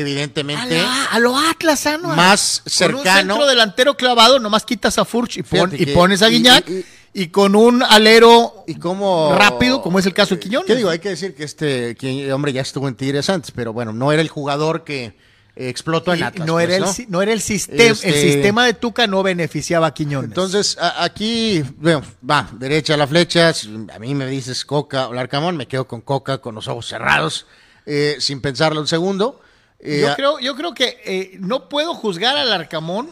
evidentemente. 0.00 0.80
a 1.10 1.18
lo 1.18 1.36
Atlas, 1.36 1.86
ah, 1.86 1.98
¿no? 2.00 2.08
Más 2.08 2.60
Con 2.64 2.72
cercano. 2.72 2.98
un 2.98 3.04
centro 3.40 3.46
delantero 3.46 3.96
clavado, 3.96 4.38
nomás 4.38 4.64
quitas 4.64 4.98
a 4.98 5.04
Furch 5.04 5.38
y, 5.38 5.42
pon- 5.42 5.72
y 5.76 5.86
pones 5.86 6.22
a 6.22 6.28
Guiñac. 6.28 6.68
y- 6.68 6.84
Y, 7.14 7.28
con 7.28 7.56
un 7.56 7.82
alero 7.82 8.64
Y 8.68 8.74
como 8.76 9.34
rápido, 9.36 9.82
como 9.82 9.98
es 9.98 10.06
el 10.06 10.12
caso 10.14 10.34
de 10.36 10.40
Quiñones. 10.40 10.66
¿Qué 10.66 10.76
digo? 10.76 10.90
Hay 10.90 10.98
que 11.00 11.08
decir 11.08 11.34
que 11.34 11.42
este 11.42 11.96
que, 11.96 12.32
hombre 12.32 12.52
ya 12.52 12.60
estuvo 12.60 12.86
en 12.86 12.94
Tigres 12.94 13.28
antes, 13.30 13.50
pero 13.50 13.72
bueno, 13.72 13.92
no 13.92 14.12
era 14.12 14.20
el 14.22 14.28
jugador 14.28 14.84
que 14.84 15.16
eh, 15.56 15.68
explotó 15.68 16.12
en 16.12 16.22
Atlas. 16.22 16.46
no, 16.46 16.52
pues, 16.52 16.64
era 16.68 16.76
el, 16.76 16.82
¿no? 16.82 16.94
no 17.08 17.22
era 17.22 17.32
el 17.32 17.40
sistema. 17.40 17.82
Este- 17.82 18.08
El 18.10 18.14
sistema 18.14 18.66
de 18.66 18.74
Tuca 18.74 19.06
no 19.08 19.22
beneficiaba 19.24 19.88
a 19.88 19.94
Quiñones. 19.94 20.28
Entonces, 20.30 20.76
a- 20.78 21.02
aquí, 21.02 21.64
bueno, 21.78 22.02
va, 22.28 22.48
derecha 22.52 22.94
a 22.94 22.96
la 22.98 23.06
flecha. 23.08 23.52
A 23.92 23.98
mí 23.98 24.14
me 24.14 24.26
dices 24.26 24.64
Coca 24.64 25.08
o 25.08 25.14
Larcamón, 25.14 25.56
me 25.56 25.66
quedo 25.66 25.88
con 25.88 26.02
Coca 26.02 26.38
con 26.38 26.54
los 26.54 26.68
ojos 26.68 26.86
cerrados, 26.86 27.46
eh, 27.86 28.16
sin 28.20 28.40
pensarlo 28.40 28.80
un 28.80 28.86
segundo. 28.86 29.40
Eh, 29.80 30.00
yo, 30.00 30.14
creo, 30.16 30.38
yo 30.40 30.56
creo 30.56 30.74
que 30.74 31.00
eh, 31.04 31.36
no 31.40 31.68
puedo 31.68 31.94
juzgar 31.94 32.36
al 32.36 32.52
Arcamón 32.52 33.10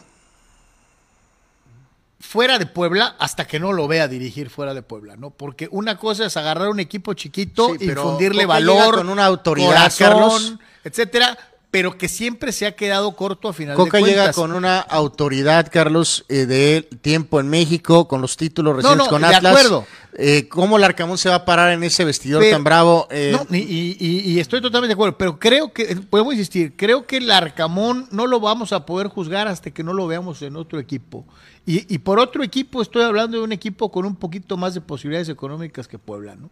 fuera 2.18 2.58
de 2.58 2.66
Puebla 2.66 3.14
hasta 3.18 3.46
que 3.46 3.60
no 3.60 3.72
lo 3.72 3.86
vea 3.86 4.08
dirigir 4.08 4.50
fuera 4.50 4.74
de 4.74 4.82
Puebla, 4.82 5.16
¿no? 5.16 5.30
Porque 5.30 5.68
una 5.70 5.96
cosa 5.96 6.26
es 6.26 6.36
agarrar 6.36 6.68
un 6.68 6.80
equipo 6.80 7.14
chiquito, 7.14 7.70
Sí, 7.72 7.86
pero 7.86 8.02
infundirle 8.02 8.46
valor, 8.46 8.96
con 8.96 9.08
una 9.08 9.26
autoridad, 9.26 9.68
corazón, 9.68 10.08
Carlos. 10.08 10.54
etcétera, 10.82 11.38
pero 11.76 11.98
que 11.98 12.08
siempre 12.08 12.52
se 12.52 12.64
ha 12.64 12.74
quedado 12.74 13.12
corto 13.14 13.48
a 13.48 13.52
final 13.52 13.76
Coca 13.76 13.98
de 13.98 14.02
cuentas. 14.04 14.24
llega 14.28 14.32
con 14.32 14.52
una 14.52 14.78
autoridad, 14.80 15.68
Carlos, 15.70 16.24
eh, 16.30 16.46
de 16.46 16.80
tiempo 17.02 17.38
en 17.38 17.48
México, 17.48 18.08
con 18.08 18.22
los 18.22 18.38
títulos 18.38 18.76
recientes 18.76 19.04
no, 19.04 19.10
con 19.10 19.20
de 19.20 19.28
Atlas. 19.28 19.52
acuerdo. 19.54 19.84
Eh, 20.16 20.48
¿Cómo 20.48 20.78
Larcamón 20.78 21.18
se 21.18 21.28
va 21.28 21.34
a 21.34 21.44
parar 21.44 21.72
en 21.72 21.84
ese 21.84 22.02
vestidor 22.06 22.40
Pero- 22.40 22.56
tan 22.56 22.64
bravo? 22.64 23.06
Eh, 23.10 23.32
No, 23.32 23.46
y, 23.54 23.58
y- 23.58 24.20
y- 24.24 24.40
estoy 24.40 24.62
totalmente 24.62 24.88
de 24.88 24.94
acuerdo, 24.94 25.18
pero 25.18 25.38
creo 25.38 25.70
que, 25.74 25.96
podemos 25.96 26.32
insistir, 26.32 26.72
creo 26.76 27.06
que 27.06 27.18
el 27.18 27.30
Arcamón 27.30 28.08
no 28.10 28.26
lo 28.26 28.40
vamos 28.40 28.72
a 28.72 28.86
poder 28.86 29.08
juzgar 29.08 29.46
hasta 29.46 29.70
que 29.70 29.82
no 29.84 29.92
lo 29.92 30.06
veamos 30.06 30.40
en 30.40 30.56
otro 30.56 30.78
equipo. 30.80 31.26
Y, 31.66 31.92
y 31.94 31.98
por 31.98 32.18
otro 32.18 32.42
equipo 32.42 32.80
estoy 32.80 33.02
hablando 33.02 33.36
de 33.36 33.44
un 33.44 33.52
equipo 33.52 33.92
con 33.92 34.06
un 34.06 34.16
poquito 34.16 34.56
más 34.56 34.72
de 34.72 34.80
posibilidades 34.80 35.28
económicas 35.28 35.88
que 35.88 35.98
Puebla, 35.98 36.36
¿no? 36.36 36.48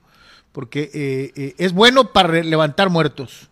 Porque 0.52 0.90
eh, 0.92 1.54
es 1.56 1.72
bueno 1.72 2.12
para 2.12 2.42
levantar 2.42 2.90
muertos. 2.90 3.48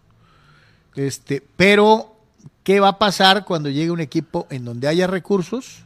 Este, 0.96 1.42
pero, 1.56 2.14
¿qué 2.64 2.80
va 2.80 2.88
a 2.88 2.98
pasar 2.98 3.44
cuando 3.44 3.68
llegue 3.70 3.90
un 3.90 4.00
equipo 4.00 4.46
en 4.50 4.64
donde 4.64 4.88
haya 4.88 5.06
recursos? 5.06 5.82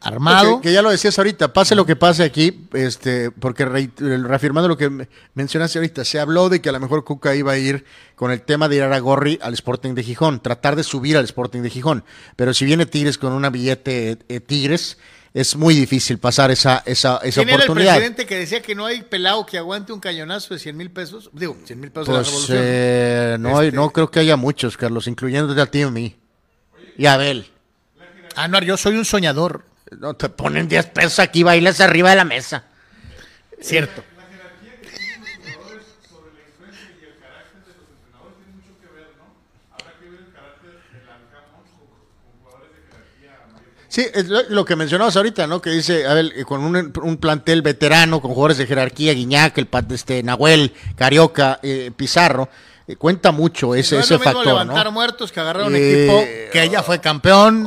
Armado. 0.00 0.60
Que, 0.60 0.72
ya 0.72 0.80
lo 0.80 0.90
decías 0.90 1.18
ahorita, 1.18 1.52
pase 1.52 1.74
lo 1.74 1.84
que 1.84 1.96
pase 1.96 2.22
aquí, 2.22 2.68
este, 2.72 3.32
porque 3.32 3.64
re- 3.64 3.90
reafirmando 3.98 4.68
lo 4.68 4.76
que 4.76 4.88
me- 4.90 5.08
mencionaste 5.34 5.78
ahorita, 5.80 6.04
se 6.04 6.20
habló 6.20 6.48
de 6.48 6.60
que 6.60 6.68
a 6.68 6.72
lo 6.72 6.78
mejor 6.78 7.02
Cuca 7.02 7.34
iba 7.34 7.50
a 7.50 7.58
ir 7.58 7.84
con 8.14 8.30
el 8.30 8.42
tema 8.42 8.68
de 8.68 8.76
ir 8.76 8.82
a 8.84 8.98
Gorri 9.00 9.40
al 9.42 9.54
Sporting 9.54 9.94
de 9.94 10.04
Gijón, 10.04 10.38
tratar 10.40 10.76
de 10.76 10.84
subir 10.84 11.16
al 11.16 11.24
Sporting 11.24 11.62
de 11.62 11.70
Gijón. 11.70 12.04
Pero 12.36 12.54
si 12.54 12.64
viene 12.64 12.86
Tigres 12.86 13.18
con 13.18 13.32
una 13.32 13.50
billete 13.50 14.18
eh, 14.28 14.38
Tigres, 14.40 14.98
es 15.34 15.54
muy 15.56 15.74
difícil 15.74 16.18
pasar 16.18 16.50
esa, 16.50 16.82
esa, 16.86 17.18
esa 17.22 17.40
¿Quién 17.42 17.48
era 17.50 17.56
el 17.56 17.62
oportunidad. 17.70 17.94
presidente 17.94 18.26
que 18.26 18.36
decía 18.36 18.62
que 18.62 18.74
no 18.74 18.86
hay 18.86 19.02
pelado 19.02 19.44
que 19.46 19.58
aguante 19.58 19.92
un 19.92 20.00
cañonazo 20.00 20.54
de 20.54 20.60
100 20.60 20.76
mil 20.76 20.90
pesos? 20.90 21.30
Digo, 21.32 21.56
100 21.64 21.78
mil 21.80 21.90
pesos 21.90 22.08
de 22.08 22.12
la 22.14 22.18
Pues 22.20 22.26
revolución. 22.30 22.58
eh, 22.62 23.36
no, 23.38 23.58
hay- 23.58 23.66
Este- 23.68 23.76
no 23.76 23.90
creo 23.90 24.10
que 24.10 24.20
haya 24.20 24.36
muchos, 24.36 24.76
Carlos, 24.76 25.06
incluyéndote 25.06 25.60
a 25.60 25.66
ti 25.66 25.78
y 25.80 25.82
a 25.82 25.90
mí. 25.90 26.16
Y 26.96 27.06
a 27.06 27.14
Abel. 27.14 27.46
Ah, 28.36 28.48
no, 28.48 28.60
yo 28.62 28.76
soy 28.76 28.96
un 28.96 29.04
soñador. 29.04 29.64
No 29.98 30.14
te 30.14 30.28
ponen 30.28 30.68
10 30.68 30.86
pesos 30.86 31.18
aquí, 31.18 31.42
bailas 31.42 31.80
arriba 31.80 32.10
de 32.10 32.16
la 32.16 32.24
mesa. 32.24 32.64
Cierto. 33.60 34.04
Sí, 43.98 44.06
es 44.14 44.28
lo, 44.28 44.64
que 44.64 44.76
mencionabas 44.76 45.16
ahorita, 45.16 45.48
¿no? 45.48 45.60
Que 45.60 45.70
dice, 45.70 46.06
a 46.06 46.14
ver, 46.14 46.32
eh, 46.36 46.44
con 46.44 46.60
un, 46.62 46.92
un 47.02 47.16
plantel 47.16 47.62
veterano, 47.62 48.20
con 48.20 48.30
jugadores 48.30 48.56
de 48.58 48.66
jerarquía, 48.66 49.12
Guiñac, 49.12 49.58
el 49.58 49.66
pat- 49.66 49.90
este, 49.90 50.22
Nahuel, 50.22 50.72
Carioca, 50.94 51.58
eh, 51.64 51.90
Pizarro, 51.96 52.48
eh, 52.86 52.94
cuenta 52.94 53.32
mucho 53.32 53.74
ese, 53.74 53.96
no 53.96 54.00
es 54.02 54.06
ese 54.06 54.20
factor, 54.20 54.46
levantar 54.46 54.84
¿no? 54.86 54.92
muertos 54.92 55.32
que 55.32 55.40
agarrar 55.40 55.66
un 55.66 55.74
Eh, 55.74 56.04
equipo 56.04 56.24
que 56.52 56.68
ya 56.68 56.84
fue 56.84 57.00
campeón. 57.00 57.66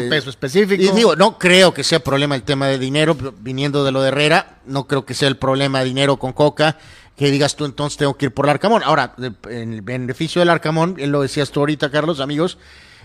Con 0.00 0.08
peso 0.08 0.28
específico. 0.28 0.82
Y 0.82 0.88
digo, 0.90 1.14
no 1.14 1.38
creo 1.38 1.72
que 1.72 1.84
sea 1.84 2.00
problema 2.00 2.34
el 2.34 2.42
tema 2.42 2.66
de 2.66 2.76
dinero, 2.76 3.16
viniendo 3.38 3.84
de 3.84 3.92
lo 3.92 4.02
de 4.02 4.08
Herrera, 4.08 4.58
no 4.66 4.88
creo 4.88 5.06
que 5.06 5.14
sea 5.14 5.28
el 5.28 5.36
problema 5.36 5.78
de 5.78 5.84
dinero 5.84 6.16
con 6.16 6.32
Coca, 6.32 6.78
que 7.16 7.30
digas 7.30 7.54
tú 7.54 7.64
entonces 7.64 7.96
tengo 7.96 8.14
que 8.16 8.26
ir 8.26 8.34
por 8.34 8.46
el 8.46 8.50
Arcamón. 8.50 8.82
Ahora, 8.84 9.14
en 9.48 9.72
el 9.72 9.82
beneficio 9.82 10.40
del 10.40 10.50
Arcamón, 10.50 10.96
él 10.98 11.10
lo 11.10 11.22
decías 11.22 11.52
tú 11.52 11.60
ahorita, 11.60 11.92
Carlos, 11.92 12.18
amigos, 12.18 12.58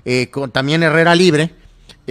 eh, 0.03 0.31
con 0.31 0.49
también 0.49 0.81
Herrera 0.81 1.13
libre, 1.13 1.53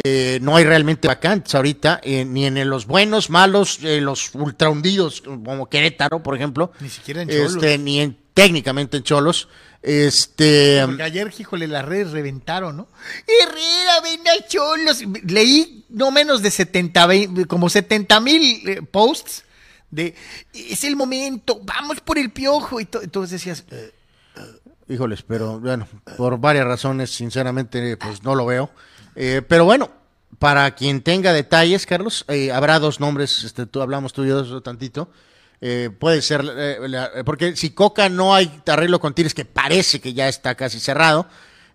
eh, 0.05 0.39
no 0.43 0.57
hay 0.57 0.65
realmente 0.65 1.09
vacantes 1.09 1.55
ahorita, 1.55 2.01
eh, 2.03 2.25
ni 2.25 2.47
en 2.47 2.69
los 2.71 2.87
buenos, 2.87 3.31
malos, 3.31 3.81
eh, 3.83 4.01
los 4.01 4.35
ultra 4.35 4.71
hundidos, 4.71 5.21
como 5.23 5.69
Querétaro, 5.69 6.23
por 6.23 6.37
ejemplo. 6.37 6.73
Ni 6.81 6.89
siquiera 6.89 7.23
en 7.23 7.29
Cholos. 7.29 7.55
Este, 7.57 7.79
ni 7.79 8.01
en, 8.01 8.17
técnicamente 8.35 8.97
en 8.99 9.03
Cholos. 9.03 9.49
Este, 9.83 10.83
Porque 10.87 11.03
ayer, 11.03 11.33
híjole, 11.39 11.67
las 11.69 11.85
redes 11.85 12.11
reventaron, 12.11 12.77
¿no? 12.77 12.89
Herrera, 13.27 14.01
ven 14.03 14.21
a 14.29 14.47
Cholos. 14.47 15.03
Leí 15.25 15.85
no 15.89 16.11
menos 16.11 16.43
de 16.43 16.51
70, 16.51 17.07
vein- 17.07 17.45
como 17.47 17.69
70 17.69 18.21
mil 18.21 18.69
eh, 18.69 18.83
posts 18.83 19.45
de 19.91 20.15
es 20.53 20.85
el 20.85 20.97
momento, 20.97 21.61
vamos 21.65 22.01
por 22.01 22.19
el 22.19 22.31
piojo. 22.31 22.81
Y 22.81 22.85
to- 22.87 23.03
entonces 23.03 23.41
decías, 23.41 23.65
eh, 23.71 23.93
Híjoles, 24.91 25.23
pero 25.23 25.61
bueno, 25.61 25.87
por 26.17 26.39
varias 26.39 26.65
razones, 26.67 27.11
sinceramente, 27.11 27.97
pues 27.99 28.23
no 28.23 28.35
lo 28.35 28.47
veo. 28.47 28.71
Eh, 29.21 29.43
pero 29.47 29.65
bueno, 29.65 29.91
para 30.39 30.71
quien 30.77 31.03
tenga 31.03 31.33
detalles, 31.33 31.87
Carlos, 31.87 32.25
eh, 32.29 32.53
habrá 32.53 32.79
dos 32.79 33.01
nombres, 33.01 33.43
este, 33.43 33.67
tú 33.67 33.83
hablamos 33.83 34.13
tú 34.13 34.25
y 34.25 34.29
yo 34.29 34.63
tantito. 34.63 35.11
Eh, 35.61 35.91
puede 35.99 36.23
ser, 36.23 36.45
eh, 36.57 37.23
porque 37.25 37.57
si 37.57 37.71
Coca 37.71 38.09
no 38.09 38.33
hay 38.33 38.63
arreglo 38.69 39.01
con 39.01 39.15
Tigres, 39.15 39.35
que 39.35 39.45
parece 39.45 40.01
que 40.01 40.15
ya 40.15 40.29
está 40.29 40.55
casi 40.55 40.79
cerrado, 40.79 41.27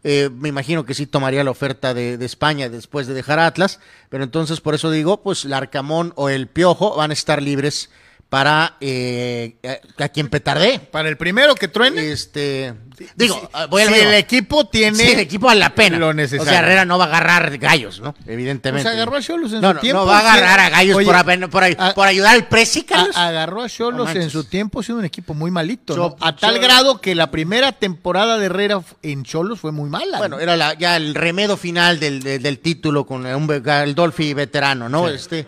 eh, 0.06 0.30
me 0.34 0.48
imagino 0.48 0.86
que 0.86 0.94
sí 0.94 1.06
tomaría 1.06 1.44
la 1.44 1.52
oferta 1.52 1.94
de, 1.94 2.18
de 2.18 2.26
España 2.26 2.70
después 2.70 3.08
de 3.08 3.14
dejar 3.14 3.40
Atlas, 3.40 3.82
pero 4.08 4.24
entonces 4.24 4.62
por 4.62 4.74
eso 4.74 4.90
digo, 4.90 5.22
pues 5.22 5.44
el 5.44 5.52
Arcamón 5.52 6.14
o 6.16 6.30
el 6.30 6.48
Piojo 6.48 6.96
van 6.96 7.12
a 7.12 7.14
estar 7.14 7.42
libres 7.42 7.90
para 8.34 8.78
eh, 8.82 9.58
a, 10.00 10.06
a 10.06 10.10
quien 10.10 10.28
petardee. 10.28 10.80
para 10.80 11.08
el 11.08 11.18
primero 11.18 11.54
que 11.54 11.68
truene, 11.68 12.12
Este, 12.12 12.74
digo, 13.16 13.36
si, 13.40 13.48
ah, 13.54 13.68
voy 13.68 13.84
a 13.84 13.88
si 13.88 13.94
el 13.94 14.14
equipo 14.16 14.66
tiene. 14.68 14.98
Sí, 14.98 15.12
el 15.12 15.20
equipo 15.20 15.46
vale 15.46 15.60
la 15.60 15.76
pena. 15.76 16.00
lo 16.00 16.08
O 16.08 16.14
necesario. 16.16 16.50
sea, 16.52 16.62
Herrera 16.62 16.84
no 16.84 16.98
va 16.98 17.04
a 17.04 17.08
agarrar 17.10 17.56
gallos, 17.60 18.00
¿no? 18.00 18.16
Evidentemente. 18.26 18.86
Pues 18.90 18.96
agarró 18.96 19.18
a 19.18 19.22
Xolos 19.22 19.54
en 19.54 19.62
no, 19.62 19.68
su 19.70 19.74
no, 19.76 19.80
tiempo, 19.82 20.00
No 20.02 20.08
va 20.08 20.18
a 20.18 20.34
agarrar 20.34 20.60
sí. 20.62 20.66
a 20.66 20.70
gallos 20.72 20.96
Oye, 20.98 21.06
por, 21.06 21.16
a- 21.64 22.08
ayudar 22.08 22.34
al 22.34 22.48
Presi, 22.48 22.82
Carlos. 22.82 23.16
A- 23.16 23.28
agarró 23.28 23.62
a 23.62 23.70
Cholos 23.70 24.10
en 24.16 24.32
su 24.32 24.46
tiempo 24.46 24.82
siendo 24.82 25.02
un 25.02 25.06
equipo 25.06 25.36
muy 25.36 25.52
malito, 25.52 26.18
A 26.20 26.36
tal 26.36 26.58
grado 26.58 27.02
que 27.02 27.14
la 27.14 27.30
primera 27.30 27.72
temporada 27.74 28.40
de 28.40 28.48
Herrera 28.48 28.82
en 29.04 29.26
Cholos 29.26 29.60
fue 29.60 29.72
muy 29.72 29.92
mala. 29.92 30.18
bueno, 30.18 30.38
¿no? 30.38 30.42
era 30.42 30.58
la- 30.58 30.74
ya 30.74 30.98
el 30.98 31.14
remedo 31.14 31.56
final 31.56 32.00
del, 32.00 32.24
del- 32.24 32.42
del 32.42 32.58
título 32.58 33.06
con 33.06 33.28
un 33.28 33.64
el 33.68 33.94
Dolphy 33.94 34.34
veterano, 34.34 34.90
¿no? 34.90 35.08
Este. 35.08 35.46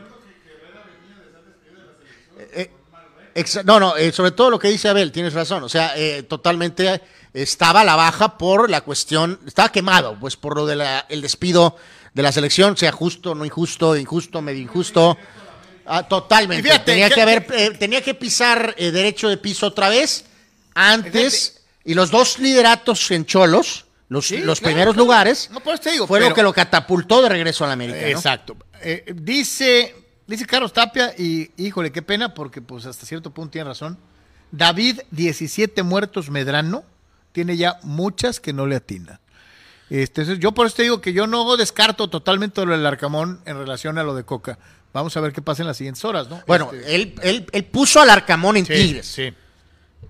Eh, 2.38 2.70
exa- 2.70 2.70
no, 3.66 3.80
no, 3.80 3.98
eh, 3.98 4.12
sobre 4.12 4.32
todo 4.32 4.50
lo 4.50 4.60
que 4.60 4.70
dice 4.70 4.88
Abel, 4.90 5.12
tienes 5.12 5.34
razón. 5.34 5.64
O 5.64 5.70
sea, 5.70 5.94
eh, 5.98 6.24
totalmente 6.24 7.02
estaba 7.34 7.82
a 7.82 7.84
la 7.84 7.96
baja 7.96 8.38
por 8.38 8.70
la 8.70 8.82
cuestión, 8.82 9.40
estaba 9.46 9.72
quemado, 9.72 10.18
pues 10.20 10.38
por 10.38 10.56
lo 10.56 10.66
del 10.66 10.82
el 11.10 11.22
despido 11.22 11.76
de 12.14 12.24
la 12.24 12.32
selección, 12.32 12.78
sea 12.78 12.92
justo, 12.94 13.36
no 13.36 13.44
injusto, 13.44 13.96
injusto, 13.98 14.42
medio 14.42 14.62
injusto. 14.62 15.18
Ah, 15.86 16.08
totalmente. 16.08 16.64
Fíjate, 16.64 16.86
tenía 16.86 17.10
que- 17.10 17.22
haber, 17.22 17.46
eh, 17.52 17.72
tenía 17.78 18.02
que 18.02 18.14
pisar 18.14 18.74
derecho 18.76 19.28
de 19.30 19.38
piso 19.38 19.68
otra 19.68 19.90
vez 19.90 20.26
antes 20.74 21.62
y 21.84 21.94
los 21.94 22.12
dos 22.12 22.40
lideratos 22.40 23.12
en 23.12 23.26
Cholos, 23.26 23.86
los, 24.10 24.28
Sí, 24.28 24.38
los 24.38 24.60
claro, 24.60 24.72
primeros 24.74 24.94
claro. 24.94 25.04
lugares, 25.06 25.50
No, 25.52 25.60
por 25.60 25.74
eso 25.74 25.84
te 25.84 25.92
digo, 25.92 26.08
fue 26.08 26.20
lo 26.20 26.34
que 26.34 26.42
lo 26.44 26.54
catapultó 26.54 27.22
de 27.22 27.30
regreso 27.30 27.64
a 27.66 27.68
la 27.68 27.74
América. 27.74 28.00
¿no? 28.02 28.08
Exacto. 28.08 28.56
Eh, 28.82 29.04
dice, 30.28 30.44
dice 30.44 30.46
Carlos 30.46 30.74
Tapia, 30.74 31.14
y 31.18 31.52
híjole, 31.58 31.92
qué 31.92 32.02
pena, 32.02 32.34
porque 32.34 32.62
pues 32.62 32.86
hasta 32.86 33.06
cierto 33.06 33.32
punto 33.32 33.52
tiene 33.52 33.70
razón. 33.70 33.98
David, 34.52 35.02
17 35.12 35.84
muertos 35.84 36.30
Medrano, 36.30 36.84
tiene 37.32 37.58
ya 37.58 37.80
muchas 37.84 38.40
que 38.40 38.54
no 38.54 38.66
le 38.66 38.78
atina. 38.78 39.20
Este, 39.90 40.38
yo 40.40 40.52
por 40.54 40.66
eso 40.66 40.78
te 40.78 40.84
digo 40.84 41.02
que 41.02 41.14
yo 41.14 41.28
no 41.28 41.58
descarto 41.58 42.10
totalmente 42.10 42.66
lo 42.66 42.72
del 42.72 42.86
Arcamón 42.86 43.42
en 43.46 43.58
relación 43.58 43.98
a 43.98 44.04
lo 44.04 44.16
de 44.16 44.24
Coca. 44.24 44.58
Vamos 44.94 45.16
a 45.18 45.20
ver 45.20 45.34
qué 45.34 45.42
pasa 45.42 45.62
en 45.62 45.68
las 45.68 45.78
siguientes 45.78 46.04
horas, 46.06 46.30
¿no? 46.30 46.42
Bueno, 46.48 46.72
Este, 46.74 46.96
él, 46.96 47.16
él, 47.22 47.46
él 47.52 47.66
puso 47.66 48.00
al 48.00 48.10
Arcamón 48.10 48.58
en 48.58 48.66
sí, 48.66 48.74
Tigres. 48.74 49.06
sí. 49.06 49.34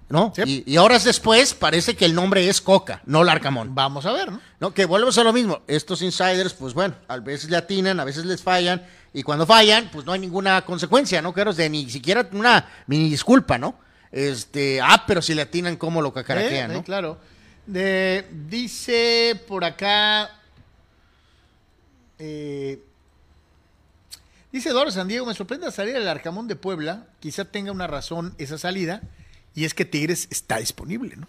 ¿no? 0.07 0.31
Sí. 0.35 0.63
Y, 0.65 0.73
y 0.73 0.77
horas 0.77 1.03
después 1.03 1.53
parece 1.55 1.95
que 1.95 2.05
el 2.05 2.13
nombre 2.13 2.47
es 2.47 2.61
Coca, 2.61 3.01
no 3.05 3.23
Larcamón. 3.23 3.73
Vamos 3.73 4.05
a 4.05 4.11
ver, 4.11 4.31
¿no? 4.31 4.39
No, 4.59 4.73
que 4.73 4.85
volvemos 4.85 5.17
a 5.17 5.23
lo 5.23 5.33
mismo. 5.33 5.61
Estos 5.67 6.01
insiders, 6.01 6.53
pues 6.53 6.73
bueno, 6.73 6.95
a 7.07 7.17
veces 7.17 7.49
le 7.49 7.57
atinan, 7.57 7.99
a 7.99 8.05
veces 8.05 8.25
les 8.25 8.43
fallan, 8.43 8.85
y 9.15 9.23
cuando 9.23 9.45
fallan, 9.47 9.89
pues 9.91 10.05
no 10.05 10.11
hay 10.11 10.19
ninguna 10.19 10.63
consecuencia, 10.65 11.21
¿no? 11.21 11.33
Claro, 11.33 11.53
de 11.53 11.69
ni 11.69 11.89
siquiera 11.89 12.27
una 12.33 12.67
mini 12.85 13.09
disculpa, 13.09 13.57
¿no? 13.57 13.79
Este, 14.11 14.79
ah, 14.81 15.03
pero 15.07 15.21
si 15.21 15.33
le 15.33 15.41
atinan, 15.43 15.77
¿cómo 15.77 16.01
lo 16.01 16.13
cacaraquean, 16.13 16.69
Eh, 16.71 16.73
eh, 16.73 16.77
no? 16.77 16.83
claro. 16.83 17.17
De- 17.65 18.27
dice 18.49 19.41
por 19.47 19.63
acá. 19.65 20.29
eh, 22.19 22.79
dice 24.51 24.69
Eduardo 24.69 24.91
San 24.91 25.07
Diego, 25.07 25.25
me 25.25 25.33
sorprende 25.33 25.71
salir 25.71 25.95
el 25.95 26.07
Arcamón 26.07 26.47
de 26.47 26.55
Puebla. 26.55 27.07
Quizá 27.19 27.45
tenga 27.45 27.71
una 27.71 27.87
razón 27.87 28.35
esa 28.37 28.57
salida. 28.57 29.01
Y 29.53 29.65
es 29.65 29.73
que 29.73 29.85
Tigres 29.85 30.27
está 30.31 30.57
disponible, 30.57 31.15
¿no? 31.15 31.27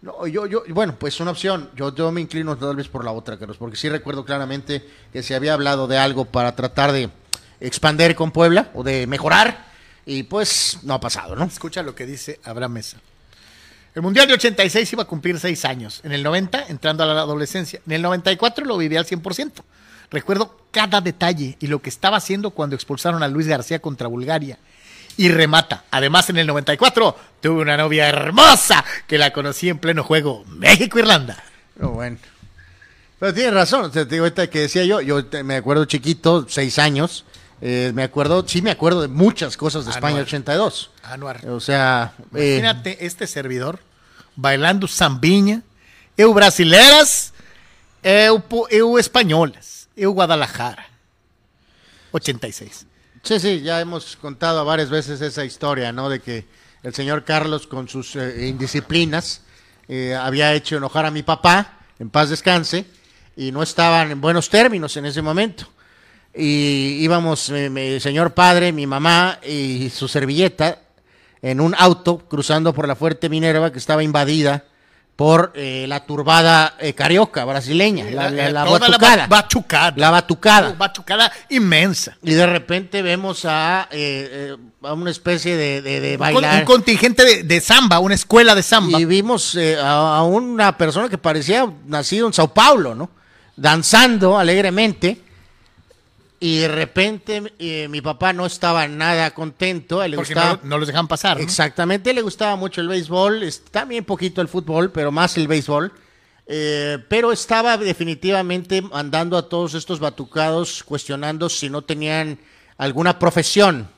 No, 0.00 0.26
yo, 0.26 0.46
yo, 0.46 0.62
bueno, 0.68 0.94
pues 0.98 1.18
una 1.20 1.32
opción. 1.32 1.70
Yo, 1.74 1.94
yo 1.94 2.12
me 2.12 2.20
inclino 2.20 2.56
tal 2.56 2.76
vez 2.76 2.88
por 2.88 3.04
la 3.04 3.12
otra, 3.12 3.38
Carlos, 3.38 3.56
porque 3.56 3.76
sí 3.76 3.88
recuerdo 3.88 4.24
claramente 4.24 4.86
que 5.12 5.22
se 5.22 5.34
había 5.34 5.54
hablado 5.54 5.88
de 5.88 5.98
algo 5.98 6.24
para 6.24 6.54
tratar 6.54 6.92
de 6.92 7.10
expander 7.60 8.14
con 8.14 8.30
Puebla 8.30 8.70
o 8.74 8.84
de 8.84 9.06
mejorar, 9.06 9.66
y 10.06 10.22
pues 10.22 10.78
no 10.84 10.94
ha 10.94 11.00
pasado, 11.00 11.36
¿no? 11.36 11.44
Escucha 11.44 11.82
lo 11.82 11.94
que 11.94 12.06
dice 12.06 12.40
Abraham 12.44 12.72
Mesa. 12.72 12.98
El 13.94 14.02
Mundial 14.02 14.26
de 14.26 14.34
86 14.34 14.92
iba 14.92 15.02
a 15.02 15.06
cumplir 15.06 15.38
seis 15.38 15.64
años. 15.64 16.00
En 16.04 16.12
el 16.12 16.22
90, 16.22 16.66
entrando 16.68 17.02
a 17.02 17.06
la 17.06 17.20
adolescencia. 17.20 17.80
En 17.84 17.92
el 17.92 18.02
94 18.02 18.64
lo 18.64 18.78
viví 18.78 18.96
al 18.96 19.04
100%. 19.04 19.52
Recuerdo 20.10 20.56
cada 20.70 21.00
detalle 21.00 21.56
y 21.60 21.66
lo 21.66 21.82
que 21.82 21.90
estaba 21.90 22.16
haciendo 22.16 22.50
cuando 22.50 22.74
expulsaron 22.74 23.22
a 23.22 23.28
Luis 23.28 23.48
García 23.48 23.80
contra 23.80 24.08
Bulgaria. 24.08 24.58
Y 25.18 25.28
remata. 25.28 25.84
Además, 25.90 26.30
en 26.30 26.38
el 26.38 26.46
94 26.46 27.14
tuve 27.42 27.60
una 27.60 27.76
novia 27.76 28.08
hermosa 28.08 28.82
que 29.06 29.18
la 29.18 29.32
conocí 29.32 29.68
en 29.68 29.78
pleno 29.78 30.02
juego 30.04 30.44
México-Irlanda. 30.46 31.42
Pero 31.74 31.90
bueno. 31.90 32.16
Pero 33.18 33.34
tienes 33.34 33.52
razón, 33.52 33.86
o 33.86 33.92
sea, 33.92 34.04
te 34.06 34.14
digo 34.14 34.24
ahorita 34.24 34.48
que 34.48 34.60
decía 34.60 34.84
yo, 34.84 35.00
yo 35.00 35.24
te- 35.26 35.42
me 35.42 35.56
acuerdo 35.56 35.84
chiquito, 35.86 36.46
seis 36.48 36.78
años, 36.78 37.24
eh, 37.60 37.90
me 37.92 38.04
acuerdo, 38.04 38.46
sí 38.46 38.62
me 38.62 38.70
acuerdo 38.70 39.02
de 39.02 39.08
muchas 39.08 39.56
cosas 39.56 39.84
de 39.86 39.90
España 39.90 40.14
Anual. 40.18 40.24
82. 40.26 40.90
Anuar. 41.02 41.44
O 41.48 41.58
sea, 41.58 42.12
eh, 42.36 42.58
Imagínate 42.60 43.04
este 43.04 43.26
servidor 43.26 43.80
bailando 44.36 44.86
zambiña, 44.86 45.62
eu 46.16 46.32
brasileiras, 46.32 47.32
eu, 48.04 48.40
eu 48.70 48.98
españolas, 49.00 49.88
eu 49.96 50.12
Guadalajara. 50.12 50.86
86. 52.12 52.86
Sí, 53.28 53.38
sí, 53.40 53.60
ya 53.60 53.78
hemos 53.78 54.16
contado 54.16 54.64
varias 54.64 54.88
veces 54.88 55.20
esa 55.20 55.44
historia, 55.44 55.92
¿no? 55.92 56.08
De 56.08 56.18
que 56.18 56.46
el 56.82 56.94
señor 56.94 57.24
Carlos 57.24 57.66
con 57.66 57.86
sus 57.86 58.16
eh, 58.16 58.46
indisciplinas 58.48 59.42
eh, 59.86 60.14
había 60.14 60.54
hecho 60.54 60.78
enojar 60.78 61.04
a 61.04 61.10
mi 61.10 61.22
papá, 61.22 61.80
en 61.98 62.08
paz 62.08 62.30
descanse, 62.30 62.86
y 63.36 63.52
no 63.52 63.62
estaban 63.62 64.12
en 64.12 64.22
buenos 64.22 64.48
términos 64.48 64.96
en 64.96 65.04
ese 65.04 65.20
momento. 65.20 65.68
Y 66.34 67.00
íbamos, 67.02 67.50
eh, 67.50 67.68
mi 67.68 68.00
señor 68.00 68.32
padre, 68.32 68.72
mi 68.72 68.86
mamá 68.86 69.40
y 69.46 69.90
su 69.90 70.08
servilleta 70.08 70.78
en 71.42 71.60
un 71.60 71.74
auto 71.78 72.26
cruzando 72.30 72.72
por 72.72 72.88
la 72.88 72.96
Fuerte 72.96 73.28
Minerva 73.28 73.70
que 73.70 73.78
estaba 73.78 74.02
invadida 74.02 74.64
por 75.18 75.50
eh, 75.56 75.86
la 75.88 76.06
turbada 76.06 76.74
eh, 76.78 76.92
carioca 76.94 77.44
brasileña, 77.44 78.04
la, 78.08 78.30
la, 78.30 78.50
la 78.52 78.64
Toda 78.64 78.78
batucada. 78.78 79.16
ba- 79.26 79.26
batucada. 79.42 79.92
La 79.96 80.10
batucada. 80.10 80.74
Batucada 80.78 81.32
inmensa. 81.48 82.16
Y 82.22 82.34
de 82.34 82.46
repente 82.46 83.02
vemos 83.02 83.44
a, 83.44 83.88
eh, 83.90 84.28
eh, 84.54 84.56
a 84.84 84.92
una 84.92 85.10
especie 85.10 85.56
de, 85.56 85.82
de- 85.82 86.16
bailar. 86.16 86.60
un 86.60 86.64
contingente 86.64 87.24
de, 87.24 87.42
de 87.42 87.60
samba, 87.60 87.98
una 87.98 88.14
escuela 88.14 88.54
de 88.54 88.62
samba. 88.62 89.00
y 89.00 89.06
vimos 89.06 89.56
eh, 89.56 89.76
a, 89.76 90.18
a 90.18 90.22
una 90.22 90.78
persona 90.78 91.08
que 91.08 91.18
parecía 91.18 91.68
nacido 91.86 92.28
en 92.28 92.32
Sao 92.32 92.54
Paulo, 92.54 92.94
¿no? 92.94 93.10
Danzando 93.56 94.38
alegremente. 94.38 95.20
Y 96.40 96.58
de 96.58 96.68
repente 96.68 97.52
eh, 97.58 97.88
mi 97.88 98.00
papá 98.00 98.32
no 98.32 98.46
estaba 98.46 98.86
nada 98.86 99.32
contento. 99.32 100.06
le 100.06 100.16
porque 100.16 100.34
gustaba, 100.34 100.60
no, 100.62 100.68
no 100.68 100.78
los 100.78 100.86
dejan 100.86 101.08
pasar. 101.08 101.36
¿no? 101.36 101.42
Exactamente, 101.42 102.14
le 102.14 102.22
gustaba 102.22 102.54
mucho 102.54 102.80
el 102.80 102.88
béisbol, 102.88 103.42
también 103.70 104.04
poquito 104.04 104.40
el 104.40 104.48
fútbol, 104.48 104.92
pero 104.92 105.10
más 105.10 105.36
el 105.36 105.48
béisbol. 105.48 105.92
Eh, 106.50 106.98
pero 107.08 107.30
estaba 107.30 107.76
definitivamente 107.76 108.80
mandando 108.80 109.36
a 109.36 109.48
todos 109.48 109.74
estos 109.74 110.00
batucados 110.00 110.82
cuestionando 110.82 111.50
si 111.50 111.68
no 111.68 111.82
tenían 111.82 112.38
alguna 112.78 113.18
profesión, 113.18 113.88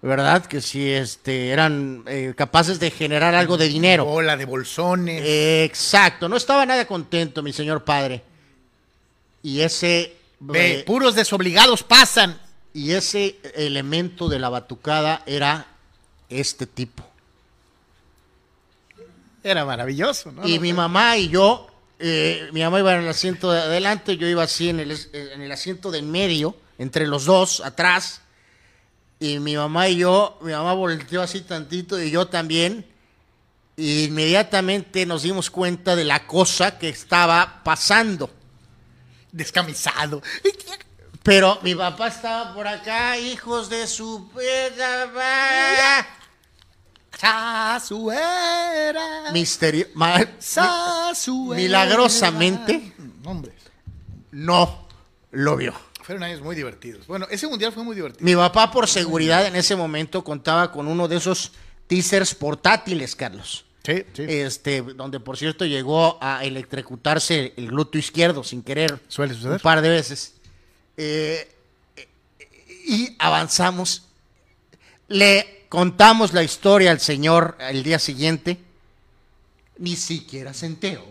¿verdad? 0.00 0.46
Que 0.46 0.62
si 0.62 0.88
este, 0.88 1.50
eran 1.50 2.04
eh, 2.06 2.32
capaces 2.36 2.80
de 2.80 2.90
generar 2.90 3.34
algo 3.34 3.58
de 3.58 3.68
dinero. 3.68 4.06
Bola 4.06 4.36
de 4.36 4.46
bolsones. 4.46 5.22
Exacto, 5.24 6.28
no 6.28 6.36
estaba 6.36 6.64
nada 6.64 6.86
contento 6.86 7.42
mi 7.42 7.52
señor 7.52 7.84
padre. 7.84 8.22
Y 9.42 9.60
ese... 9.60 10.19
Ve, 10.40 10.80
eh, 10.80 10.82
puros 10.84 11.14
desobligados 11.14 11.82
pasan. 11.82 12.40
y 12.72 12.92
ese 12.92 13.38
elemento 13.54 14.28
de 14.28 14.38
la 14.38 14.48
batucada 14.48 15.22
era 15.26 15.66
este 16.28 16.66
tipo. 16.66 17.04
Era 19.42 19.64
maravilloso, 19.64 20.30
¿no? 20.32 20.46
y 20.46 20.58
mi 20.58 20.72
mamá 20.72 21.16
y 21.16 21.28
yo, 21.28 21.66
eh, 21.98 22.48
mi 22.52 22.60
mamá 22.60 22.78
iba 22.78 22.94
en 22.94 23.02
el 23.02 23.08
asiento 23.08 23.50
de 23.50 23.60
adelante, 23.60 24.16
yo 24.18 24.26
iba 24.28 24.42
así 24.42 24.68
en 24.68 24.80
el, 24.80 24.90
es- 24.90 25.08
en 25.12 25.40
el 25.40 25.50
asiento 25.50 25.90
de 25.90 25.98
en 25.98 26.10
medio, 26.10 26.54
entre 26.78 27.06
los 27.06 27.24
dos, 27.24 27.60
atrás. 27.60 28.20
Y 29.18 29.38
mi 29.38 29.56
mamá 29.56 29.88
y 29.88 29.96
yo, 29.96 30.38
mi 30.42 30.52
mamá 30.52 30.72
volteó 30.74 31.22
así 31.22 31.40
tantito 31.40 32.00
y 32.02 32.10
yo 32.10 32.26
también. 32.28 32.86
Y 33.76 34.04
inmediatamente 34.04 35.06
nos 35.06 35.22
dimos 35.22 35.50
cuenta 35.50 35.96
de 35.96 36.04
la 36.04 36.26
cosa 36.26 36.78
que 36.78 36.88
estaba 36.90 37.62
pasando. 37.64 38.30
Descamisado. 39.32 40.22
Pero 41.22 41.58
mi 41.62 41.74
papá 41.74 42.08
estaba 42.08 42.54
por 42.54 42.66
acá, 42.66 43.18
hijos 43.18 43.68
de 43.68 43.86
su... 43.86 44.30
Sasuera. 47.18 49.02
Misterio... 49.32 49.86
Sasuera. 50.38 51.60
Milagrosamente. 51.60 52.94
Hombre, 53.24 53.52
no 54.30 54.88
lo 55.30 55.56
vio. 55.56 55.74
fueron 56.02 56.22
años 56.22 56.40
muy 56.40 56.56
divertidos. 56.56 57.06
Bueno, 57.06 57.26
ese 57.30 57.46
mundial 57.46 57.72
fue 57.72 57.84
muy 57.84 57.94
divertido. 57.94 58.24
Mi 58.24 58.34
papá, 58.34 58.70
por 58.70 58.88
seguridad, 58.88 59.46
en 59.46 59.56
ese 59.56 59.76
momento 59.76 60.24
contaba 60.24 60.72
con 60.72 60.88
uno 60.88 61.06
de 61.06 61.18
esos 61.18 61.52
teasers 61.86 62.34
portátiles, 62.34 63.14
Carlos. 63.14 63.66
Sí, 63.84 64.04
sí. 64.12 64.24
Este, 64.28 64.82
donde 64.82 65.20
por 65.20 65.36
cierto 65.36 65.64
llegó 65.64 66.18
a 66.20 66.44
electrocutarse 66.44 67.54
el 67.56 67.68
glúteo 67.68 67.98
izquierdo 67.98 68.44
sin 68.44 68.62
querer. 68.62 69.00
Suele 69.08 69.34
suceder. 69.34 69.54
Un 69.54 69.60
par 69.60 69.80
de 69.80 69.88
veces. 69.88 70.34
Eh, 70.96 71.48
eh, 71.96 72.08
y 72.86 73.16
avanzamos. 73.18 74.04
Le 75.08 75.64
contamos 75.68 76.32
la 76.34 76.42
historia 76.42 76.90
al 76.90 77.00
señor 77.00 77.56
el 77.58 77.82
día 77.82 77.98
siguiente. 77.98 78.58
Ni 79.78 79.96
siquiera 79.96 80.52
se 80.52 80.66
enteró. 80.66 81.06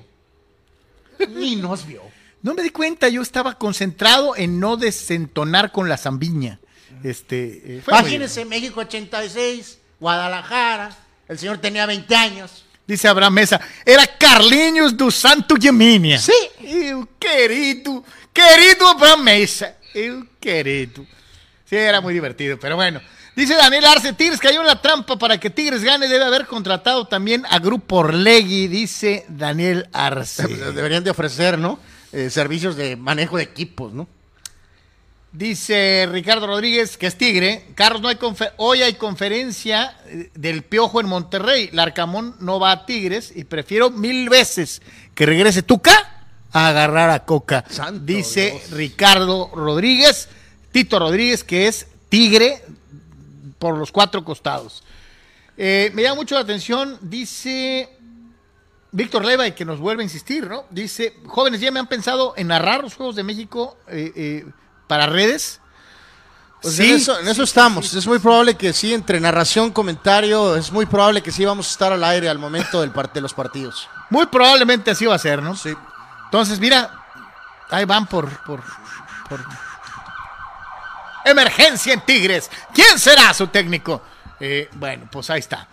Ni 1.29 1.55
nos 1.55 1.85
vio. 1.87 2.03
No 2.41 2.53
me 2.53 2.63
di 2.63 2.69
cuenta, 2.69 3.09
yo 3.09 3.21
estaba 3.21 3.57
concentrado 3.57 4.35
en 4.37 4.59
no 4.59 4.77
desentonar 4.77 5.71
con 5.71 5.89
la 5.89 5.97
zambiña. 5.97 6.59
Este, 7.03 7.77
eh, 7.77 7.83
Imagínense, 7.85 8.45
México 8.45 8.79
86, 8.79 9.79
Guadalajara. 9.99 10.95
El 11.29 11.37
señor 11.37 11.59
tenía 11.59 11.85
20 11.85 12.15
años. 12.15 12.65
Dice 12.87 13.07
Abraham 13.07 13.33
Mesa, 13.35 13.61
era 13.85 14.07
Carlinhos 14.07 14.97
do 14.97 15.11
Santo 15.11 15.55
Gemínia. 15.61 16.17
Sí. 16.17 16.33
Eu 16.59 17.07
querido, 17.19 18.03
querido 18.33 18.87
Abraham 18.87 19.21
Mesa. 19.21 19.77
Eu 19.93 20.25
querido. 20.41 21.05
Sí, 21.65 21.75
era 21.75 22.01
muy 22.01 22.15
divertido, 22.15 22.57
pero 22.59 22.75
bueno. 22.75 22.99
Dice 23.35 23.53
Daniel 23.53 23.85
Arce, 23.85 24.11
Tigres 24.13 24.39
cayó 24.39 24.61
en 24.61 24.67
la 24.67 24.81
trampa 24.81 25.17
para 25.17 25.39
que 25.39 25.51
Tigres 25.51 25.83
gane, 25.83 26.07
debe 26.07 26.25
haber 26.25 26.47
contratado 26.47 27.05
también 27.05 27.45
a 27.47 27.59
Grupo 27.59 27.97
Orlegui, 27.97 28.67
dice 28.67 29.23
Daniel 29.29 29.87
Arce. 29.93 30.47
Deberían 30.47 31.03
de 31.03 31.11
ofrecer, 31.11 31.59
¿no? 31.59 31.79
Eh, 32.11 32.31
servicios 32.31 32.75
de 32.75 32.95
manejo 32.95 33.37
de 33.37 33.43
equipos, 33.43 33.93
¿no? 33.93 34.07
Dice 35.31 36.07
Ricardo 36.11 36.47
Rodríguez, 36.47 36.97
que 36.97 37.05
es 37.05 37.15
Tigre. 37.15 37.67
Carlos, 37.75 38.01
no 38.01 38.07
hay 38.07 38.17
hoy 38.57 38.81
hay 38.81 38.95
conferencia 38.95 39.95
eh, 40.07 40.31
del 40.33 40.63
Piojo 40.63 40.99
en 40.99 41.07
Monterrey. 41.07 41.69
Larcamón 41.71 42.35
no 42.39 42.59
va 42.59 42.71
a 42.71 42.85
Tigres 42.87 43.31
y 43.35 43.43
prefiero 43.43 43.91
mil 43.91 44.27
veces 44.27 44.81
que 45.13 45.27
regrese 45.27 45.61
Tuca 45.61 46.25
a 46.51 46.69
agarrar 46.69 47.11
a 47.11 47.25
Coca. 47.25 47.63
Santo 47.69 48.05
Dice 48.05 48.51
Dios. 48.51 48.71
Ricardo 48.71 49.51
Rodríguez, 49.53 50.29
Tito 50.71 50.97
Rodríguez, 50.97 51.43
que 51.43 51.67
es 51.67 51.87
Tigre 52.09 52.63
por 53.59 53.77
los 53.77 53.91
cuatro 53.91 54.25
costados. 54.25 54.83
Eh, 55.57 55.91
me 55.93 56.01
llama 56.01 56.15
mucho 56.15 56.35
la 56.35 56.41
atención, 56.41 56.97
dice 57.01 57.89
Víctor 58.91 59.25
Leva, 59.25 59.45
y 59.45 59.51
que 59.51 59.65
nos 59.65 59.79
vuelve 59.79 60.01
a 60.01 60.05
insistir, 60.05 60.47
¿no? 60.47 60.63
Dice, 60.71 61.13
jóvenes, 61.27 61.59
ya 61.59 61.69
me 61.69 61.79
han 61.79 61.87
pensado 61.87 62.33
en 62.37 62.47
narrar 62.47 62.81
los 62.81 62.95
Juegos 62.95 63.15
de 63.15 63.23
México 63.23 63.77
eh, 63.89 64.11
eh, 64.15 64.45
para 64.89 65.05
redes. 65.05 65.61
Pues 66.61 66.75
Sí, 66.75 66.89
en 66.89 66.95
eso, 66.97 67.17
en 67.19 67.27
eso 67.29 67.43
estamos. 67.43 67.93
Es 67.93 68.05
muy 68.07 68.19
probable 68.19 68.57
que 68.57 68.73
sí, 68.73 68.93
entre 68.93 69.21
narración, 69.21 69.71
comentario, 69.71 70.57
es 70.57 70.71
muy 70.73 70.85
probable 70.85 71.21
que 71.23 71.31
sí 71.31 71.45
vamos 71.45 71.67
a 71.67 71.71
estar 71.71 71.93
al 71.93 72.03
aire 72.03 72.27
al 72.27 72.39
momento 72.39 72.81
del 72.81 72.91
de 73.13 73.21
los 73.21 73.33
partidos. 73.33 73.87
Muy 74.09 74.25
probablemente 74.25 74.91
así 74.91 75.05
va 75.05 75.15
a 75.15 75.19
ser, 75.19 75.41
¿no? 75.41 75.55
Sí. 75.55 75.73
Entonces, 76.25 76.59
mira, 76.59 76.91
ahí 77.69 77.85
van 77.85 78.07
por, 78.07 78.27
por, 78.43 78.61
por- 79.29 79.45
emergencia 81.23 81.93
en 81.93 82.01
Tigres. 82.01 82.49
¿Quién 82.73 82.97
será 82.99 83.33
su 83.33 83.47
técnico? 83.47 84.01
Eh, 84.39 84.69
bueno, 84.73 85.07
pues 85.11 85.29
ahí 85.29 85.39
está. 85.39 85.67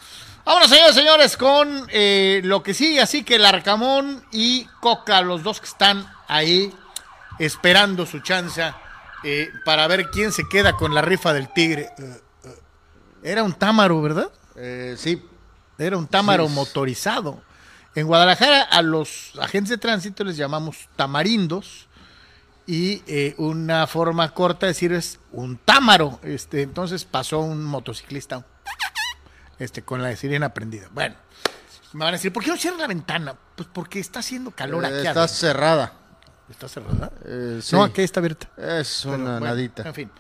Vámonos, 0.45 0.69
señores, 0.71 0.95
señores, 0.95 1.37
con 1.37 1.87
eh, 1.89 2.41
lo 2.45 2.63
que 2.63 2.75
sigue. 2.75 3.01
Así 3.01 3.25
que 3.25 3.37
el 3.37 3.47
Arcamón 3.47 4.25
y 4.31 4.65
Coca, 4.81 5.21
los 5.23 5.43
dos 5.43 5.61
que 5.61 5.67
están 5.67 6.07
ahí 6.29 6.73
esperando 7.39 8.07
su 8.07 8.21
chance 8.21 8.63
eh, 9.29 9.51
para 9.65 9.87
ver 9.89 10.11
quién 10.11 10.31
se 10.33 10.49
queda 10.49 10.75
con 10.77 10.95
la 10.95 11.03
rifa 11.03 11.33
del 11.33 11.53
Tigre. 11.53 11.91
Eh, 11.99 12.21
eh, 12.45 12.59
Era 13.23 13.43
un 13.43 13.53
támaro, 13.53 14.01
¿verdad? 14.01 14.31
Eh, 14.55 14.95
sí. 14.97 15.23
Era 15.79 15.97
un 15.97 16.07
támaro 16.07 16.47
Sí. 16.49 16.55
motorizado. 16.55 17.43
En 17.95 18.07
Guadalajara 18.07 18.63
a 18.63 18.83
los 18.83 19.33
agentes 19.41 19.71
de 19.71 19.79
tránsito 19.79 20.23
les 20.25 20.37
llamamos 20.37 20.89
tamarindos 20.97 21.89
y 22.67 23.03
eh, 23.07 23.35
una 23.39 23.87
forma 23.87 24.33
corta 24.35 24.67
de 24.67 24.73
decir 24.73 24.93
es 24.93 25.19
un 25.33 25.57
támaro. 25.59 26.21
Este, 26.23 26.63
entonces 26.63 27.05
pasó 27.05 27.41
un 27.41 27.65
motociclista 27.65 28.45
este, 29.59 29.83
con 29.83 30.03
la 30.03 30.15
sirena 30.17 30.51
prendida. 30.51 30.89
Bueno, 30.93 31.15
me 31.95 32.01
van 32.05 32.09
a 32.09 32.17
decir, 32.19 32.33
¿por 32.33 32.45
qué 32.45 32.51
no 32.51 32.57
cierra 32.59 32.77
la 32.79 32.87
ventana? 32.87 33.35
Pues 33.57 33.69
porque 33.73 33.99
está 33.99 34.19
haciendo 34.21 34.51
calor 34.51 34.85
aquí. 34.85 34.95
está 34.97 35.11
adentro. 35.11 35.29
cerrada. 35.29 35.93
¿Está 36.51 36.69
cerrada? 36.69 37.11
Eh, 37.25 37.61
sí. 37.63 37.75
No, 37.75 37.83
aquí 37.83 38.03
está 38.03 38.21
abierta. 38.21 38.49
Es 38.57 39.01
Pero, 39.03 39.17
una 39.17 39.33
bueno, 39.33 39.47
nadita. 39.47 39.83
En 39.83 39.95
fin. 39.95 40.11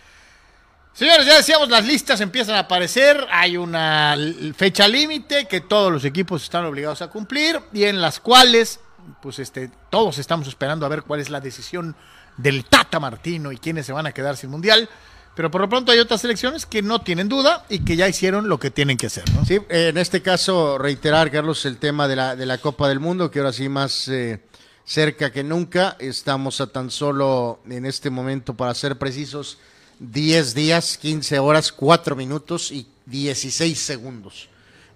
Señores, 0.92 1.26
ya 1.26 1.36
decíamos, 1.36 1.68
las 1.68 1.84
listas 1.84 2.20
empiezan 2.20 2.56
a 2.56 2.60
aparecer. 2.60 3.26
Hay 3.30 3.56
una 3.56 4.16
fecha 4.56 4.88
límite 4.88 5.46
que 5.46 5.60
todos 5.60 5.92
los 5.92 6.04
equipos 6.04 6.42
están 6.42 6.64
obligados 6.64 7.02
a 7.02 7.08
cumplir 7.08 7.60
y 7.72 7.84
en 7.84 8.00
las 8.00 8.18
cuales, 8.18 8.80
pues, 9.20 9.38
este, 9.38 9.70
todos 9.90 10.18
estamos 10.18 10.48
esperando 10.48 10.86
a 10.86 10.88
ver 10.88 11.02
cuál 11.02 11.20
es 11.20 11.28
la 11.28 11.40
decisión 11.40 11.94
del 12.38 12.64
Tata 12.64 12.98
Martino 12.98 13.52
y 13.52 13.58
quiénes 13.58 13.86
se 13.86 13.92
van 13.92 14.06
a 14.06 14.12
quedar 14.12 14.36
sin 14.36 14.50
mundial. 14.50 14.88
Pero 15.36 15.50
por 15.50 15.60
lo 15.60 15.68
pronto 15.68 15.92
hay 15.92 15.98
otras 15.98 16.22
selecciones 16.22 16.64
que 16.64 16.80
no 16.80 17.02
tienen 17.02 17.28
duda 17.28 17.66
y 17.68 17.80
que 17.80 17.94
ya 17.94 18.08
hicieron 18.08 18.48
lo 18.48 18.58
que 18.58 18.70
tienen 18.70 18.96
que 18.96 19.08
hacer, 19.08 19.24
¿no? 19.34 19.44
Sí, 19.44 19.60
en 19.68 19.98
este 19.98 20.22
caso, 20.22 20.78
reiterar, 20.78 21.30
Carlos, 21.30 21.66
el 21.66 21.76
tema 21.76 22.08
de 22.08 22.16
la, 22.16 22.34
de 22.36 22.46
la 22.46 22.56
Copa 22.56 22.88
del 22.88 23.00
Mundo, 23.00 23.30
que 23.30 23.40
ahora 23.40 23.52
sí 23.52 23.68
más 23.68 24.08
eh, 24.08 24.42
cerca 24.87 25.33
que 25.33 25.44
nunca. 25.44 25.96
Estamos 25.99 26.61
a 26.62 26.68
tan 26.68 26.90
solo, 26.90 27.61
en 27.68 27.85
este 27.85 28.09
momento, 28.09 28.55
para 28.55 28.72
ser 28.75 28.96
precisos, 28.96 29.59
10 29.99 30.55
días, 30.55 30.96
15 30.96 31.38
horas, 31.40 31.72
4 31.72 32.16
minutos 32.16 32.70
y 32.70 32.87
16 33.07 33.79
segundos. 33.79 34.49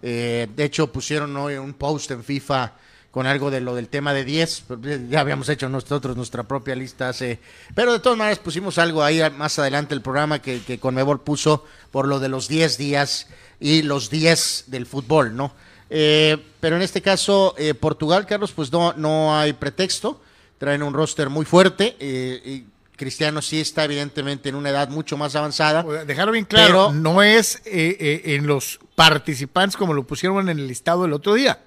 Eh, 0.03 0.49
de 0.57 0.65
hecho, 0.65 0.91
pusieron 0.91 1.37
hoy 1.37 1.57
un 1.57 1.75
post 1.75 2.11
en 2.13 2.25
FIFA 2.25 2.73
con 3.11 3.27
algo 3.27 3.51
de 3.51 3.61
lo 3.61 3.75
del 3.75 3.89
tema 3.89 4.15
de 4.15 4.25
10. 4.25 4.65
pero 4.69 4.81
Ya 5.09 5.21
habíamos 5.21 5.49
hecho 5.49 5.69
nosotros 5.69 6.17
nuestra 6.17 6.45
propia 6.45 6.77
lista 6.77 7.09
hace. 7.09 7.41
Pero 7.75 7.93
de 7.93 7.99
todas 7.99 8.17
maneras 8.17 8.39
pusimos 8.39 8.79
algo 8.79 9.03
ahí 9.03 9.21
más 9.37 9.59
adelante 9.59 9.95
el 9.95 10.03
programa 10.03 10.41
que, 10.41 10.63
que 10.63 10.79
Conmebol 10.79 11.21
puso 11.23 11.65
por 11.91 12.07
lo 12.07 12.21
de 12.21 12.29
los 12.29 12.47
10 12.47 12.79
días 12.79 13.27
y 13.59 13.83
los 13.83 14.11
10 14.11 14.65
del 14.69 14.87
fútbol, 14.87 15.37
¿no? 15.37 15.53
Eh, 15.91 16.37
pero 16.61 16.77
en 16.77 16.83
este 16.83 17.03
caso, 17.03 17.55
eh, 17.59 17.75
Portugal, 17.75 18.25
Carlos, 18.27 18.53
pues 18.53 18.71
no, 18.71 18.93
no 18.95 19.37
hay 19.37 19.53
pretexto. 19.53 20.21
Traen 20.59 20.83
un 20.83 20.95
roster 20.95 21.29
muy 21.31 21.45
fuerte. 21.45 21.97
eh, 21.99 22.41
y 22.45 22.65
Cristiano 22.97 23.41
sí 23.41 23.59
está 23.61 23.85
evidentemente 23.85 24.51
en 24.51 24.55
una 24.55 24.69
edad 24.71 24.91
mucho 24.91 25.17
más 25.17 25.35
avanzada. 25.35 25.83
Dejarlo 26.05 26.33
bien 26.33 26.45
claro, 26.45 26.89
Pero- 26.89 26.93
no 26.93 27.23
es 27.23 27.57
eh, 27.65 27.97
eh, 27.99 28.23
en 28.37 28.47
los 28.47 28.79
participantes 28.95 29.77
como 29.77 29.95
lo 29.95 30.05
pusieron 30.07 30.49
en 30.51 30.59
el 30.59 30.67
listado 30.69 31.07
el 31.07 31.15
otro 31.15 31.33
día, 31.33 31.61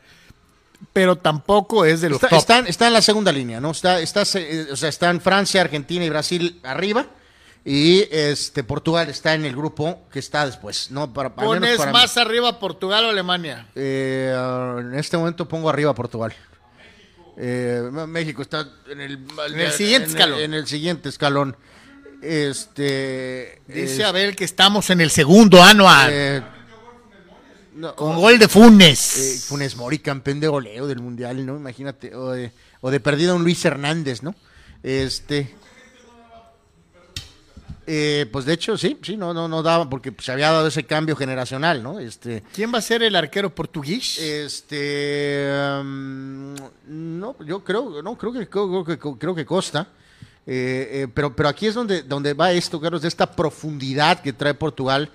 pero 0.93 1.15
tampoco 1.17 1.85
es 1.85 2.01
de 2.01 2.09
los 2.09 2.17
Está, 2.17 2.29
top. 2.29 2.37
están- 2.37 2.67
está 2.67 2.85
en 2.87 2.93
la 2.93 3.01
segunda 3.01 3.31
línea, 3.31 3.59
¿no? 3.59 3.71
Está, 3.71 3.99
está, 3.99 4.21
eh, 4.35 4.67
o 4.71 4.75
sea, 4.75 4.89
están 4.89 5.19
Francia, 5.21 5.61
Argentina 5.61 6.05
y 6.05 6.09
Brasil 6.09 6.59
arriba. 6.63 7.07
Y 7.65 8.05
este 8.11 8.63
Portugal 8.63 9.09
está 9.09 9.33
en 9.35 9.45
el 9.45 9.55
grupo 9.55 10.01
que 10.11 10.19
está 10.19 10.45
después, 10.45 10.91
¿no? 10.91 11.13
Para, 11.13 11.33
Pones 11.33 11.77
para 11.77 11.91
mí. 11.91 11.97
más 11.97 12.17
arriba 12.17 12.59
Portugal 12.59 13.05
o 13.05 13.09
Alemania. 13.09 13.67
Eh, 13.75 14.35
en 14.79 14.93
este 14.95 15.15
momento 15.17 15.47
pongo 15.47 15.69
arriba 15.69 15.93
Portugal. 15.95 16.33
Eh, 17.37 17.81
México 18.07 18.41
está 18.41 18.67
en 18.89 18.99
el, 19.01 19.25
En 19.53 19.59
el 19.61 19.71
siguiente 19.71 19.95
en 19.95 20.11
el- 20.11 20.17
escalón. 20.17 20.39
En 20.41 20.53
el 20.53 20.67
siguiente 20.67 21.09
escalón. 21.09 21.57
Este. 22.21 23.61
Dice 23.67 24.01
es- 24.01 24.05
Abel 24.07 24.35
que 24.35 24.43
estamos 24.43 24.89
en 24.89 25.01
el 25.01 25.09
segundo 25.09 25.61
anual. 25.63 26.09
eh, 26.13 26.41
no, 27.75 27.95
con 27.95 28.17
gol 28.17 28.37
de 28.39 28.47
Funes. 28.47 29.17
eh, 29.17 29.39
Funes 29.47 29.75
Mori, 29.75 29.99
campeón 29.99 30.39
de 30.39 30.47
goleo 30.47 30.85
del 30.87 30.99
mundial, 30.99 31.45
¿no? 31.45 31.55
Imagínate. 31.55 32.13
O 32.15 32.31
de, 32.31 32.51
o 32.81 32.91
de 32.91 32.99
perdido 32.99 33.35
un 33.35 33.43
Luis 33.43 33.63
Hernández, 33.65 34.21
¿no? 34.21 34.35
Este. 34.83 35.55
Eh, 37.87 38.25
pues 38.31 38.45
de 38.45 38.53
hecho, 38.53 38.77
sí, 38.77 38.97
sí, 39.01 39.17
no, 39.17 39.33
no, 39.33 39.47
no 39.47 39.61
daba, 39.63 39.89
porque 39.89 40.13
se 40.19 40.31
había 40.31 40.51
dado 40.51 40.67
ese 40.67 40.83
cambio 40.83 41.15
generacional, 41.15 41.81
¿no? 41.83 41.99
Este. 41.99 42.43
¿Quién 42.53 42.73
va 42.73 42.77
a 42.79 42.81
ser 42.81 43.03
el 43.03 43.15
arquero 43.15 43.53
portugués? 43.53 44.17
Este, 44.19 45.49
um, 45.81 46.55
no, 46.87 47.35
yo 47.45 47.63
creo, 47.63 48.01
no, 48.01 48.17
creo 48.17 48.33
que 48.33 48.47
creo 48.47 48.83
que, 48.85 48.97
creo 48.97 49.35
que 49.35 49.45
Costa, 49.45 49.87
Eh, 50.45 51.03
eh, 51.03 51.07
pero, 51.13 51.33
pero 51.33 51.47
aquí 51.47 51.67
es 51.67 51.73
donde, 51.73 52.03
donde 52.03 52.33
va 52.33 52.51
esto, 52.51 52.79
Carlos, 52.81 53.01
de 53.01 53.07
esta 53.07 53.31
profundidad 53.31 54.19
que 54.21 54.33
trae 54.33 54.53
Portugal, 54.53 55.09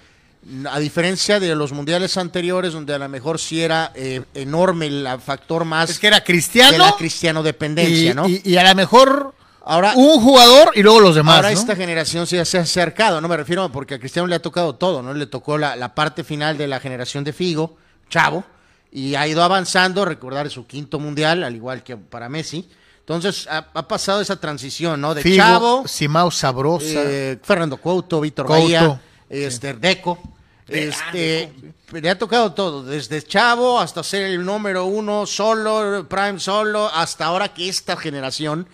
a 0.71 0.79
diferencia 0.79 1.39
de 1.39 1.55
los 1.55 1.71
mundiales 1.73 2.17
anteriores, 2.17 2.73
donde 2.73 2.95
a 2.95 2.99
lo 2.99 3.09
mejor 3.11 3.39
sí 3.39 3.61
era 3.61 3.93
eh, 3.95 4.23
enorme 4.33 4.87
el 4.87 5.07
factor 5.23 5.67
más 5.67 5.91
es 5.91 5.99
que 5.99 6.07
era 6.07 6.21
de 6.21 6.25
cristiano 6.25 6.79
la 6.79 6.93
cristiano 6.97 7.43
dependencia, 7.43 8.13
y, 8.13 8.15
¿no? 8.15 8.27
y- 8.27 8.41
y 8.43 8.57
a 8.57 8.63
lo 8.67 8.75
mejor 8.75 9.35
Ahora, 9.71 9.93
un 9.97 10.19
jugador 10.23 10.71
y 10.75 10.83
luego 10.83 10.99
los 11.01 11.15
demás. 11.15 11.37
Ahora 11.37 11.51
¿no? 11.51 11.59
esta 11.59 11.77
generación 11.77 12.27
sí 12.27 12.43
se 12.47 12.59
ha 12.59 12.63
acercado, 12.63 13.21
no 13.21 13.29
me 13.29 13.37
refiero 13.37 13.71
porque 13.71 13.97
a 13.97 13.99
Cristiano 13.99 14.27
le 14.27 14.35
ha 14.35 14.41
tocado 14.41 14.77
todo, 14.77 15.03
¿no? 15.03 15.13
Le 15.13 15.27
tocó 15.27 15.59
la, 15.59 15.77
la 15.77 15.95
parte 15.95 16.25
final 16.25 16.57
de 16.57 16.67
la 16.67 16.81
generación 16.81 17.23
de 17.23 17.35
Figo, 17.35 17.77
Chavo, 18.09 18.45
y 18.91 19.15
ha 19.15 19.29
ido 19.29 19.43
avanzando, 19.43 20.07
recordar 20.07 20.49
su 20.49 20.67
quinto 20.67 20.99
mundial, 20.99 21.45
al 21.45 21.55
igual 21.55 21.83
que 21.83 21.99
para 21.99 22.31
Messi. 22.31 22.67
Entonces 23.01 23.47
ha, 23.51 23.69
ha 23.75 23.87
pasado 23.87 24.23
esa 24.23 24.41
transición, 24.41 25.03
¿no? 25.03 25.15
De 25.15 25.21
Figo, 25.21 25.37
Chavo, 25.37 25.87
Simao 25.87 26.31
Sabrosa. 26.31 26.87
eh, 27.05 27.39
Fernando 27.43 27.77
Couto, 27.77 28.23
Víctor 28.23 28.47
Couto, 28.47 28.63
Bahía, 28.63 29.03
este, 29.29 29.75
Deco. 29.75 30.19
Este, 30.67 31.53
le 31.93 32.09
ha 32.09 32.19
tocado 32.19 32.55
todo, 32.55 32.83
desde 32.85 33.23
Chavo 33.23 33.79
hasta 33.79 34.03
ser 34.03 34.23
el 34.25 34.43
número 34.45 34.87
uno 34.87 35.27
solo, 35.27 36.07
Prime 36.09 36.41
solo, 36.41 36.91
hasta 36.93 37.27
ahora 37.27 37.53
que 37.53 37.69
esta 37.69 37.99
generación 37.99 38.67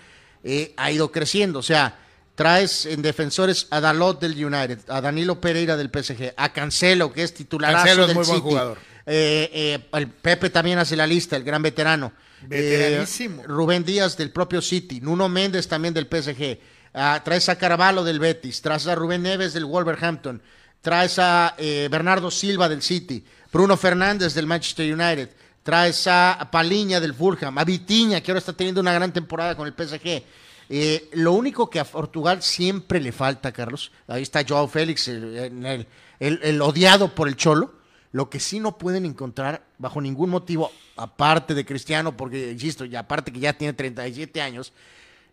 eh, 0.45 0.75
ha 0.77 0.93
ido 0.93 1.11
creciendo. 1.11 1.59
O 1.59 1.63
sea, 1.63 1.99
traes 2.35 2.85
en 2.87 3.01
defensores 3.03 3.67
a 3.71 3.81
Dalot 3.81 4.21
del 4.21 4.33
United, 4.33 4.79
a 4.89 5.01
Danilo 5.01 5.41
Pereira 5.41 5.77
del 5.77 5.89
PSG, 5.89 6.35
a 6.37 6.53
Cancelo, 6.53 7.13
que 7.13 7.23
es 7.23 7.33
Cancelo 7.33 8.03
es 8.03 8.09
del 8.09 8.15
buen 8.15 8.27
City. 8.27 8.41
jugador. 8.41 8.79
Eh, 9.07 9.51
eh, 9.53 9.89
el 9.95 10.09
Pepe 10.09 10.51
también 10.51 10.79
hace 10.79 10.97
la 10.97 11.07
lista, 11.07 11.37
el 11.37 11.45
gran 11.45 11.63
veterano. 11.63 12.13
Veteranísimo. 12.43 13.43
Rubén 13.45 13.85
Díaz 13.85 14.19
del 14.19 14.31
propio 14.31 14.61
City, 14.61 15.01
Nuno 15.01 15.31
Méndez 15.31 15.67
también 15.67 15.95
del 15.95 16.07
PSG, 16.07 16.59
ah, 16.93 17.23
traes 17.25 17.49
a 17.49 17.57
Carvalho 17.57 18.05
del 18.05 18.19
Betis, 18.19 18.61
traes 18.61 18.87
a 18.87 18.95
Rubén 18.95 19.23
Neves 19.23 19.55
del 19.55 19.65
Wolverhampton, 19.65 20.43
traes 20.83 21.19
a 21.19 21.55
Bernardo 21.91 22.31
Silva 22.31 22.69
del 22.69 22.83
City, 22.83 23.25
Bruno 23.51 23.79
Fernández 23.79 24.35
del 24.35 24.47
Manchester 24.47 24.93
United, 24.93 25.31
traes 25.65 26.07
a 26.07 26.49
Paliña 26.53 27.01
del 27.01 27.15
Fulham, 27.15 27.59
a 27.59 27.65
Vitiña 27.65 28.21
que 28.21 28.31
ahora 28.31 28.39
está 28.39 28.53
teniendo 28.53 28.81
una 28.81 28.93
gran 28.93 29.13
temporada 29.13 29.57
con 29.57 29.67
el 29.67 29.75
PSG. 29.75 30.23
Eh, 30.71 31.11
lo 31.15 31.33
único 31.33 31.69
que 31.69 31.81
a 31.81 31.85
Portugal 31.85 32.41
siempre 32.43 33.01
le 33.01 33.11
falta, 33.13 33.51
Carlos, 33.53 33.91
ahí 34.07 34.23
está 34.23 34.45
Joao 34.49 34.69
Félix, 34.69 35.09
el, 35.09 35.85
el- 36.21 36.41
el- 36.43 36.63
odiado 36.63 37.15
por 37.15 37.27
el 37.29 37.37
Cholo, 37.37 37.75
lo 38.13 38.31
que 38.31 38.39
sí 38.41 38.61
no 38.61 38.79
pueden 38.79 39.05
encontrar 39.05 39.65
bajo 39.79 40.01
ningún 40.01 40.31
motivo, 40.31 40.71
aparte 40.97 41.53
de 41.55 41.67
Cristiano, 41.67 42.17
porque 42.17 42.53
insisto, 42.53 42.85
y 42.85 42.95
aparte 42.95 43.33
que 43.33 43.41
ya 43.41 43.53
tiene 43.55 43.73
37 43.73 44.41
años, 44.41 44.73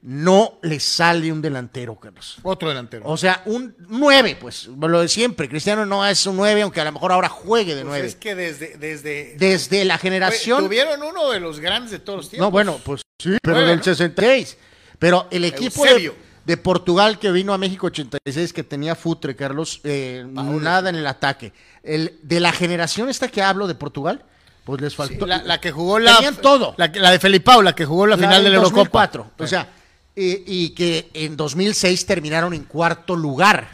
no 0.04 0.58
le 0.64 0.80
sale 0.80 1.32
un 1.32 1.42
delantero, 1.42 1.96
Carlos. 1.96 2.38
Otro 2.44 2.70
delantero. 2.70 3.04
O 3.06 3.18
sea, 3.18 3.44
un 3.46 3.76
9, 3.88 4.38
pues, 4.40 4.66
lo 4.68 5.02
de 5.02 5.08
siempre. 5.08 5.48
Cristiano 5.48 5.86
no 5.86 6.06
es 6.06 6.26
un 6.26 6.38
9, 6.38 6.64
aunque 6.64 6.82
a 6.82 6.86
lo 6.86 6.92
mejor 6.92 7.12
ahora 7.12 7.30
juegue 7.30 7.76
de 7.76 7.82
Pues 7.84 7.90
9. 7.94 8.08
es 8.08 8.16
que 8.16 8.34
desde, 8.36 8.78
desde 8.78 9.36
Desde 9.38 9.86
la 9.86 9.98
generación. 10.00 10.64
tuvieron 10.64 11.04
uno 11.04 11.30
de 11.30 11.40
los 11.40 11.60
grandes 11.60 11.92
de 11.92 12.00
todos 12.00 12.18
los 12.18 12.30
tiempos. 12.30 12.48
No, 12.48 12.52
bueno, 12.52 12.80
pues 12.84 13.02
sí, 13.20 13.38
pero 13.44 13.56
Bueno. 13.58 13.70
del 13.70 13.84
66. 13.84 14.58
Pero 14.98 15.28
el 15.32 15.46
equipo 15.46 15.84
de, 15.86 16.14
de 16.46 16.58
Portugal 16.58 17.20
que 17.20 17.32
vino 17.32 17.54
a 17.54 17.58
México 17.60 17.88
86, 17.88 18.54
que 18.54 18.64
tenía 18.64 18.96
Futre, 18.96 19.36
Carlos, 19.36 19.82
eh, 19.84 20.26
nada 20.28 20.90
en 20.90 20.96
el 20.96 21.06
ataque. 21.08 21.54
El, 21.84 22.18
de 22.24 22.40
la 22.40 22.52
generación 22.52 23.08
esta 23.10 23.28
que 23.28 23.42
hablo 23.44 23.68
de 23.68 23.76
Portugal, 23.76 24.24
pues 24.64 24.80
les 24.82 24.94
Sí, 24.94 24.98
faltó. 24.98 25.26
la, 25.28 25.42
la 25.44 25.60
que 25.60 25.72
jugó 25.72 25.98
la 26.00 26.16
Tenían 26.16 26.36
todo. 26.38 26.74
La, 26.78 26.92
la 26.94 27.12
de 27.12 27.20
Felipao, 27.20 27.62
la 27.64 27.74
que 27.74 27.86
jugó 27.86 28.06
la, 28.08 28.16
La 28.16 28.28
final 28.28 28.44
de 28.44 28.50
la 28.50 28.56
Eurocopa. 28.58 29.08
2004. 29.08 29.32
O 29.40 29.48
sea, 29.48 29.68
y, 30.16 30.44
y 30.46 30.70
que 30.72 31.10
en 31.14 31.38
2006 31.38 32.06
terminaron 32.06 32.54
en 32.54 32.64
cuarto 32.64 33.16
lugar. 33.16 33.70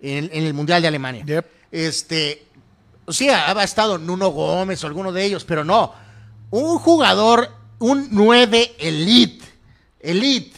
en, 0.00 0.30
en 0.32 0.44
el 0.44 0.54
Mundial 0.54 0.82
de 0.82 0.88
Alemania. 0.88 1.24
Yep. 1.26 1.46
Este, 1.72 2.46
sí, 3.08 3.28
ha, 3.28 3.50
ha 3.58 3.64
estado 3.64 3.98
Nuno 3.98 4.28
Gómez 4.28 4.82
o 4.84 4.86
alguno 4.86 5.12
de 5.12 5.24
ellos, 5.24 5.44
pero 5.44 5.64
no. 5.64 5.92
Un 6.50 6.78
jugador, 6.78 7.50
un 7.78 8.08
9 8.12 8.76
elite, 8.78 9.44
elite, 10.00 10.56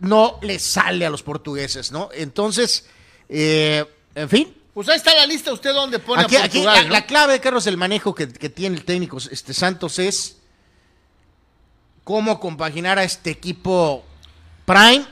no 0.00 0.38
le 0.42 0.58
sale 0.58 1.04
a 1.04 1.10
los 1.10 1.22
portugueses, 1.22 1.90
¿no? 1.90 2.10
Entonces, 2.14 2.86
eh, 3.28 3.84
en 4.14 4.28
fin, 4.28 4.54
Pues 4.72 4.88
ahí 4.88 4.96
está 4.96 5.14
la 5.14 5.26
lista, 5.26 5.52
usted 5.52 5.72
dónde 5.72 5.98
pone 5.98 6.22
Aquí, 6.22 6.36
a 6.36 6.44
aquí 6.44 6.58
Portugal, 6.58 6.76
la, 6.76 6.84
¿no? 6.84 6.90
la 6.90 7.06
clave, 7.06 7.40
Carlos, 7.40 7.64
del 7.64 7.76
manejo 7.76 8.14
que, 8.14 8.28
que 8.32 8.48
tiene 8.48 8.76
el 8.76 8.84
técnico 8.84 9.18
este, 9.18 9.52
Santos 9.52 9.98
es 9.98 10.36
cómo 12.04 12.38
compaginar 12.40 12.98
a 12.98 13.04
este 13.04 13.30
equipo 13.30 14.04
prime 14.64 15.04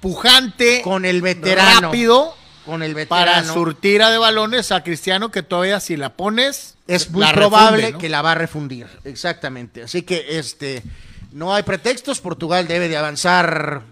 pujante, 0.00 0.82
con 0.82 1.04
el 1.04 1.20
veterano. 1.22 1.80
rápido, 1.88 2.34
Con 2.64 2.82
el 2.82 2.92
para 3.06 3.32
veterano. 3.32 3.54
surtira 3.54 4.10
de 4.10 4.18
balones 4.18 4.72
a 4.72 4.82
Cristiano, 4.82 5.30
que 5.30 5.42
todavía 5.42 5.80
si 5.80 5.96
la 5.96 6.10
pones, 6.14 6.76
es 6.86 7.10
muy 7.10 7.26
probable 7.32 7.76
refunde, 7.76 7.92
¿no? 7.92 7.98
que 7.98 8.08
la 8.08 8.22
va 8.22 8.32
a 8.32 8.34
refundir. 8.34 8.86
Exactamente. 9.04 9.82
Así 9.82 10.02
que 10.02 10.38
este 10.38 10.82
no 11.32 11.54
hay 11.54 11.62
pretextos. 11.62 12.20
Portugal 12.20 12.66
debe 12.66 12.88
de 12.88 12.96
avanzar 12.96 13.82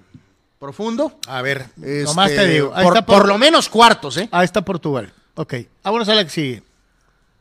profundo. 0.58 1.18
A 1.28 1.42
ver, 1.42 1.66
Este, 1.76 2.04
nomás 2.04 2.30
te 2.30 2.46
digo. 2.46 2.72
Ahí 2.74 2.84
por, 2.84 2.94
está 2.96 3.06
por 3.06 3.28
lo 3.28 3.38
menos 3.38 3.68
cuartos, 3.68 4.16
¿eh? 4.16 4.28
Ahí 4.32 4.44
está 4.44 4.62
Portugal. 4.62 5.12
Ok. 5.34 5.54
Vámonos 5.84 6.08
a 6.08 6.14
la 6.14 6.24
que 6.24 6.30
sigue. 6.30 6.62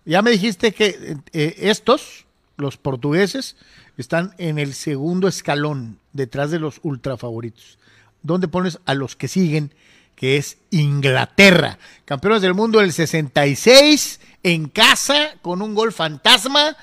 Ya 0.06 0.22
me 0.22 0.32
dijiste 0.32 0.72
que 0.74 1.18
eh, 1.34 1.56
estos, 1.60 2.26
los 2.58 2.78
portugueses, 2.78 3.56
están 3.98 4.34
en 4.38 4.60
el 4.60 4.74
segundo 4.74 5.28
escalón, 5.28 6.00
detrás 6.14 6.52
de 6.52 6.60
los 6.60 6.80
ultra 6.84 7.18
favoritos. 7.18 7.80
¿Dónde 8.22 8.48
pones 8.48 8.80
a 8.86 8.94
los 8.94 9.16
que 9.16 9.28
siguen? 9.28 9.74
Que 10.16 10.38
es 10.38 10.58
Inglaterra. 10.70 11.78
Campeones 12.06 12.42
del 12.42 12.54
mundo 12.54 12.80
del 12.80 12.94
66, 12.94 14.20
en 14.44 14.70
casa, 14.70 15.36
con 15.42 15.62
un 15.62 15.76
gol 15.76 15.92
fantasma, 15.94 16.76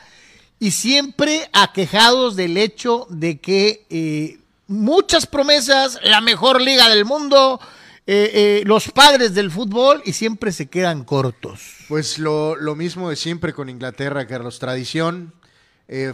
y 0.58 0.70
siempre 0.70 1.48
aquejados 1.52 2.36
del 2.36 2.56
hecho 2.56 3.06
de 3.10 3.38
que 3.38 3.86
eh, 3.90 4.38
muchas 4.66 5.26
promesas, 5.26 5.98
la 6.02 6.20
mejor 6.20 6.60
liga 6.60 6.88
del 6.88 7.04
mundo, 7.04 7.60
eh, 8.06 8.30
eh, 8.34 8.62
los 8.66 8.90
padres 8.90 9.34
del 9.34 9.50
fútbol 9.50 10.02
y 10.04 10.12
siempre 10.12 10.52
se 10.52 10.68
quedan 10.68 11.04
cortos. 11.04 11.60
Pues 11.88 12.18
lo, 12.18 12.56
lo 12.56 12.74
mismo 12.76 13.10
de 13.10 13.16
siempre 13.16 13.52
con 13.52 13.68
Inglaterra, 13.68 14.26
Carlos. 14.26 14.58
Tradición, 14.58 15.34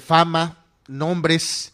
fama, 0.04 0.59
nombres. 0.90 1.72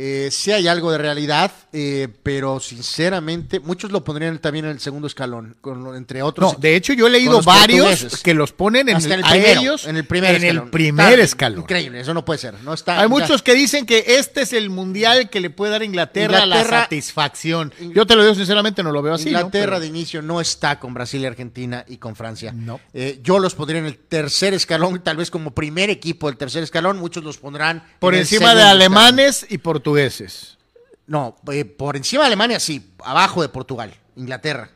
Eh, 0.00 0.28
sí 0.30 0.52
hay 0.52 0.68
algo 0.68 0.92
de 0.92 0.98
realidad, 0.98 1.50
eh, 1.72 2.06
pero 2.22 2.60
sinceramente, 2.60 3.58
muchos 3.58 3.90
lo 3.90 4.04
pondrían 4.04 4.38
también 4.38 4.66
en 4.66 4.70
el 4.70 4.78
segundo 4.78 5.08
escalón, 5.08 5.56
con, 5.60 5.96
entre 5.96 6.22
otros. 6.22 6.52
No, 6.52 6.58
de 6.60 6.76
hecho 6.76 6.92
yo 6.92 7.08
he 7.08 7.10
leído 7.10 7.42
varios 7.42 8.22
que 8.22 8.32
los 8.32 8.52
ponen 8.52 8.88
en, 8.88 8.96
el, 8.98 9.10
el 9.12 9.22
primero, 9.22 9.60
ellos 9.60 9.86
en 9.88 9.96
el 9.96 10.04
primer 10.04 10.36
en 10.36 10.44
escalón. 10.44 10.64
el 10.66 10.70
primer 10.70 11.12
Está 11.14 11.24
escalón. 11.24 11.60
Increíble, 11.62 12.00
eso 12.00 12.14
no 12.14 12.24
puede 12.24 12.38
ser. 12.38 12.54
No 12.62 12.74
está, 12.74 12.94
Hay 12.94 13.02
ya- 13.02 13.08
muchos 13.08 13.42
que 13.42 13.54
dicen 13.54 13.86
que 13.86 14.04
este 14.06 14.42
es 14.42 14.52
el 14.52 14.70
mundial 14.70 15.30
que 15.30 15.40
le 15.40 15.50
puede 15.50 15.72
dar 15.72 15.82
a 15.82 15.84
Inglaterra, 15.84 16.46
la 16.46 16.58
Inglaterra- 16.58 16.82
satisfacción. 16.82 17.74
Yo 17.92 18.06
te 18.06 18.14
lo 18.14 18.22
digo 18.22 18.36
sinceramente, 18.36 18.84
no 18.84 18.92
lo 18.92 19.02
veo 19.02 19.14
así. 19.14 19.30
Inglaterra 19.30 19.80
de 19.80 19.88
inicio 19.88 20.22
no 20.22 20.40
está 20.40 20.78
con 20.78 20.94
Brasil 20.94 21.22
y 21.22 21.26
Argentina 21.26 21.84
y 21.88 21.96
con 21.96 22.14
Francia. 22.14 22.52
No. 22.52 22.78
Eh, 22.94 23.18
yo 23.24 23.40
los 23.40 23.56
pondría 23.56 23.80
en 23.80 23.86
el 23.86 23.98
tercer 23.98 24.54
escalón, 24.54 25.02
tal 25.02 25.16
vez 25.16 25.28
como 25.32 25.50
primer 25.50 25.90
equipo 25.90 26.28
del 26.28 26.36
tercer 26.36 26.62
escalón. 26.62 26.98
Muchos 26.98 27.24
los 27.24 27.36
pondrán 27.38 27.82
por 27.98 28.14
encima 28.14 28.54
de 28.54 28.62
alemanes 28.62 29.44
y 29.48 29.58
portugueses. 29.58 29.87
Escalón. 29.96 30.58
No, 31.06 31.36
eh, 31.52 31.64
por 31.64 31.96
encima 31.96 32.22
de 32.22 32.26
Alemania 32.28 32.60
sí, 32.60 32.92
abajo 33.04 33.40
de 33.42 33.48
Portugal, 33.48 33.94
Inglaterra. 34.16 34.70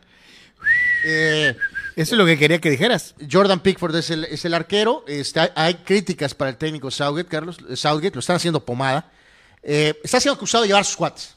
Eh, 1.05 1.55
Eso 1.97 2.15
es 2.15 2.19
lo 2.19 2.25
que 2.25 2.39
quería 2.39 2.59
que 2.61 2.71
dijeras. 2.71 3.15
Jordan 3.31 3.61
Pickford 3.61 3.95
es 3.97 4.11
el, 4.11 4.25
es 4.25 4.45
el 4.45 4.55
arquero. 4.55 5.05
Está, 5.07 5.53
hay 5.55 5.75
críticas 5.75 6.35
para 6.35 6.51
el 6.51 6.57
técnico 6.57 6.91
Southgate, 6.91 7.29
Carlos. 7.29 7.59
eh, 7.69 7.77
Southgate, 7.77 8.15
lo 8.15 8.21
están 8.21 8.37
haciendo 8.37 8.65
pomada. 8.65 9.11
Eh, 9.63 9.95
está 10.03 10.21
siendo 10.21 10.37
acusado 10.37 10.63
de 10.63 10.69
llevar 10.69 10.85
squats. 10.87 11.35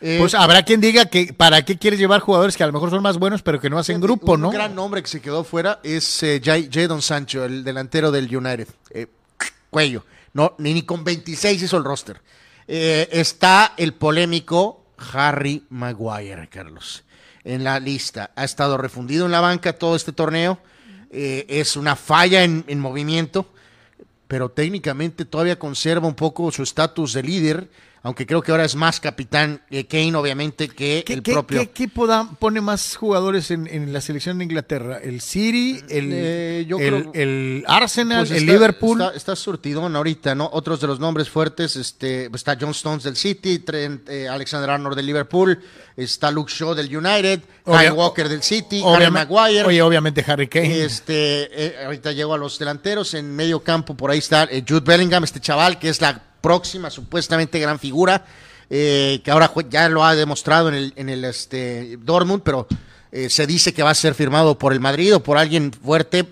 Eh, 0.00 0.16
Pues 0.20 0.34
habrá 0.34 0.62
quien 0.62 0.80
diga 0.80 1.06
que 1.06 1.32
para 1.32 1.62
qué 1.64 1.76
quieres 1.78 1.98
llevar 1.98 2.20
jugadores 2.20 2.56
que 2.56 2.62
a 2.62 2.66
lo 2.66 2.72
mejor 2.72 2.90
son 2.90 3.02
más 3.02 3.18
buenos, 3.18 3.42
pero 3.42 3.60
que 3.60 3.68
no 3.70 3.78
hacen 3.78 4.00
grupo, 4.00 4.32
un 4.32 4.40
¿no? 4.42 4.50
gran 4.50 4.74
nombre 4.74 5.02
que 5.02 5.08
se 5.08 5.20
quedó 5.20 5.42
fuera 5.44 5.80
es 5.82 6.22
Jadon 6.44 7.02
Sancho, 7.02 7.44
el 7.44 7.64
delantero 7.64 8.10
del 8.10 8.34
United. 8.34 8.68
Cuello. 9.70 10.04
No, 10.34 10.54
ni, 10.58 10.74
ni 10.74 10.82
con 10.82 11.02
26 11.02 11.62
hizo 11.62 11.76
el 11.78 11.84
roster. 11.84 12.20
Eh, 12.68 13.08
está 13.12 13.74
el 13.76 13.94
polémico 13.94 14.84
Harry 15.12 15.64
Maguire, 15.70 16.48
Carlos, 16.48 17.04
en 17.44 17.62
la 17.62 17.78
lista. 17.78 18.32
Ha 18.34 18.44
estado 18.44 18.76
refundido 18.76 19.26
en 19.26 19.32
la 19.32 19.40
banca 19.40 19.74
todo 19.74 19.94
este 19.94 20.12
torneo. 20.12 20.58
Eh, 21.10 21.46
es 21.48 21.76
una 21.76 21.94
falla 21.94 22.42
en, 22.42 22.64
en 22.66 22.80
movimiento, 22.80 23.46
pero 24.26 24.50
técnicamente 24.50 25.24
todavía 25.24 25.58
conserva 25.58 26.08
un 26.08 26.14
poco 26.14 26.50
su 26.50 26.62
estatus 26.62 27.12
de 27.12 27.22
líder, 27.22 27.70
aunque 28.06 28.24
creo 28.24 28.40
que 28.40 28.52
ahora 28.52 28.64
es 28.64 28.76
más 28.76 29.00
capitán 29.00 29.60
eh, 29.70 29.84
Kane, 29.86 30.14
obviamente, 30.14 30.68
que 30.68 31.02
¿Qué, 31.04 31.12
el 31.14 31.22
qué- 31.22 31.32
propio. 31.32 31.58
qué 31.58 31.64
equipo 31.64 32.06
da- 32.06 32.30
pone 32.38 32.60
más 32.60 32.94
jugadores 32.96 33.50
en, 33.50 33.66
en 33.66 33.92
la 33.92 34.00
selección 34.00 34.38
de 34.38 34.44
Inglaterra? 34.44 34.98
¿El 35.02 35.20
City? 35.20 35.80
¿El, 35.88 36.10
Eh, 36.12 36.64
yo 36.68 36.78
el- 36.78 37.02
creo- 37.02 37.12
el 37.14 37.64
Arsenal? 37.66 38.20
Pues 38.20 38.30
¿El 38.30 38.36
está- 38.38 38.52
Liverpool? 38.52 39.00
Está, 39.02 39.16
está 39.16 39.36
surtidón 39.36 39.96
ahorita, 39.96 40.34
¿no? 40.34 40.48
Otros 40.52 40.80
de 40.80 40.86
los 40.86 41.00
nombres 41.00 41.28
fuertes, 41.28 41.74
este, 41.76 42.30
está 42.32 42.56
John 42.60 42.70
Stones 42.70 43.02
del 43.02 43.16
City, 43.16 43.58
Trent, 43.58 44.08
eh, 44.08 44.28
Alexander 44.28 44.70
Arnold 44.70 44.94
del 44.96 45.06
Liverpool, 45.06 45.58
está 45.96 46.30
Luke 46.30 46.52
Shaw 46.54 46.74
del 46.74 46.96
United, 46.96 47.40
Kyle 47.64 47.90
Walker 47.92 48.28
del 48.28 48.42
City, 48.42 48.82
Harry 48.86 49.10
Maguire. 49.10 49.64
Oye, 49.64 49.82
obviamente 49.82 50.24
Harry 50.26 50.46
Kane. 50.46 50.84
Este, 50.84 51.48
eh, 51.52 51.84
ahorita 51.84 52.12
llego 52.12 52.34
a 52.34 52.38
los 52.38 52.58
delanteros, 52.58 53.14
en 53.14 53.34
medio 53.34 53.60
campo 53.64 53.96
por 53.96 54.10
ahí 54.12 54.18
está 54.18 54.48
Jude 54.68 54.80
Bellingham, 54.84 55.24
este 55.24 55.40
chaval 55.40 55.78
que 55.80 55.88
es 55.88 56.00
la 56.00 56.22
próxima 56.40 56.90
supuestamente 56.90 57.58
gran 57.58 57.78
figura, 57.78 58.24
eh, 58.70 59.20
que 59.24 59.30
ahora 59.30 59.52
ya 59.68 59.88
lo 59.88 60.04
ha 60.04 60.14
demostrado 60.14 60.68
en 60.68 60.74
el, 60.74 60.92
en 60.96 61.08
el 61.08 61.24
este, 61.24 61.98
Dortmund, 62.02 62.42
pero 62.42 62.66
eh, 63.12 63.30
se 63.30 63.46
dice 63.46 63.72
que 63.72 63.82
va 63.82 63.90
a 63.90 63.94
ser 63.94 64.14
firmado 64.14 64.58
por 64.58 64.72
el 64.72 64.80
Madrid 64.80 65.14
o 65.14 65.22
por 65.22 65.38
alguien 65.38 65.72
fuerte 65.72 66.24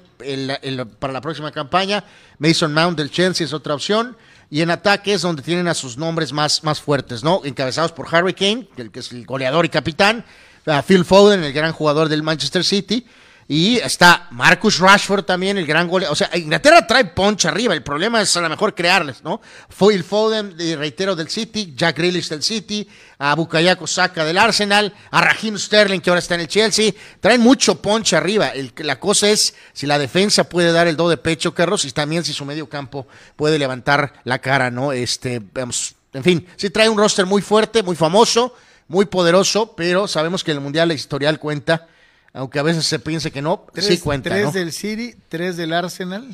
para 0.99 1.13
la 1.13 1.21
próxima 1.21 1.53
campaña. 1.53 2.05
Mason 2.39 2.73
Mount 2.73 2.97
del 2.97 3.11
Chelsea 3.11 3.45
es 3.45 3.53
otra 3.53 3.75
opción. 3.75 4.17
Y 4.51 4.61
en 4.61 4.71
ataque 4.71 5.15
es 5.15 5.23
donde 5.23 5.43
tienen 5.43 5.67
a 5.69 5.75
sus 5.75 5.97
nombres 5.97 6.33
más, 6.33 6.63
más 6.63 6.81
fuertes, 6.81 7.25
¿no? 7.25 7.41
Encabezados 7.45 7.93
por 7.93 8.15
Harry 8.15 8.35
Kane, 8.35 8.69
el 8.77 8.91
que 8.91 9.01
es 9.01 9.11
el 9.11 9.25
goleador 9.25 9.65
y 9.65 9.69
capitán, 9.69 10.25
a 10.67 10.83
Phil 10.83 11.05
Foden, 11.05 11.43
el 11.43 11.53
gran 11.53 11.73
jugador 11.73 12.09
del 12.09 12.23
Manchester 12.23 12.65
City, 12.65 13.07
y 13.47 13.77
está 13.77 14.29
Marcus 14.31 14.79
Rashford 14.79 15.25
también, 15.25 15.59
el 15.59 15.67
gran 15.67 15.87
goleador. 15.87 16.13
O 16.13 16.17
sea, 16.17 16.31
Inglaterra 16.35 16.87
trae 16.87 17.05
punch 17.05 17.45
arriba, 17.45 17.75
el 17.75 17.83
problema 17.83 18.23
es 18.23 18.35
a 18.37 18.41
lo 18.41 18.49
mejor 18.49 18.75
crearles, 18.75 19.23
¿no? 19.23 19.41
Phil 19.69 20.03
Foden, 20.03 20.57
de, 20.57 20.77
reitero, 20.77 21.15
del 21.15 21.29
City, 21.29 21.75
Jack 21.77 21.99
Grealish 21.99 22.29
del 22.29 22.43
City, 22.43 22.89
a 23.19 23.35
Bukayo 23.35 23.87
Saka 23.87 24.25
del 24.25 24.39
Arsenal, 24.39 24.95
a 25.11 25.21
Raheem 25.21 25.59
Sterling, 25.59 26.01
que 26.01 26.11
ahora 26.11 26.21
está 26.21 26.37
en 26.37 26.43
el 26.43 26.49
Chelsea. 26.49 26.93
Traen 27.21 27.41
mucho 27.41 27.81
punch 27.81 28.15
arriba. 28.15 28.53
La 28.79 28.99
cosa 28.99 29.29
es 29.29 29.55
si 29.73 29.87
la 29.87 29.99
defensa 29.99 30.45
puede 30.45 30.73
dar 30.73 30.87
el 30.87 30.97
do 30.97 31.09
de 31.09 31.19
pecho, 31.19 31.55
Carlos, 31.55 31.85
y 31.85 31.91
también 31.91 32.25
si 32.25 32.33
su 32.33 32.45
medio 32.45 32.69
campo 32.69 33.07
puede 33.37 33.59
levantar 33.59 34.15
la 34.25 34.39
cara, 34.39 34.71
¿no? 34.71 34.93
Este, 34.93 35.43
vamos, 35.53 35.97
en 36.15 36.25
fin, 36.25 36.47
sí 36.57 36.71
trae 36.71 36.89
un 36.89 36.97
roster 36.97 37.27
muy 37.27 37.43
fuerte, 37.43 37.83
muy 37.83 37.97
famoso, 37.97 38.55
muy 38.89 39.05
poderoso, 39.05 39.75
pero 39.77 40.09
sabemos 40.09 40.45
que 40.45 40.53
en 40.53 40.59
el 40.59 40.63
Mundial 40.63 40.89
la 40.89 40.95
historial 40.95 41.39
cuenta, 41.39 41.89
aunque 42.35 42.59
a 42.59 42.63
veces 42.63 42.85
se 42.85 42.99
piense 42.99 43.31
que 43.31 43.41
no, 43.41 43.65
tres, 43.73 43.87
sí 43.87 43.99
cuenta, 43.99 44.29
tres 44.29 44.45
¿no? 44.45 44.53
del 44.53 44.73
City, 44.73 45.15
tres 45.31 45.57
del 45.57 45.73
Arsenal. 45.73 46.29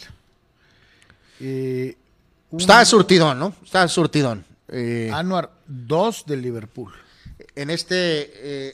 Eh, 1.41 1.97
un- 2.51 2.61
Está 2.61 2.85
surtidón, 2.85 3.39
¿no? 3.39 3.55
Está 3.65 3.87
surtidón. 3.89 4.45
Eh, 4.69 5.11
Anuar, 5.13 5.51
dos 5.67 6.25
del 6.27 6.43
Liverpool. 6.43 6.93
en 7.57 7.71
este... 7.71 8.31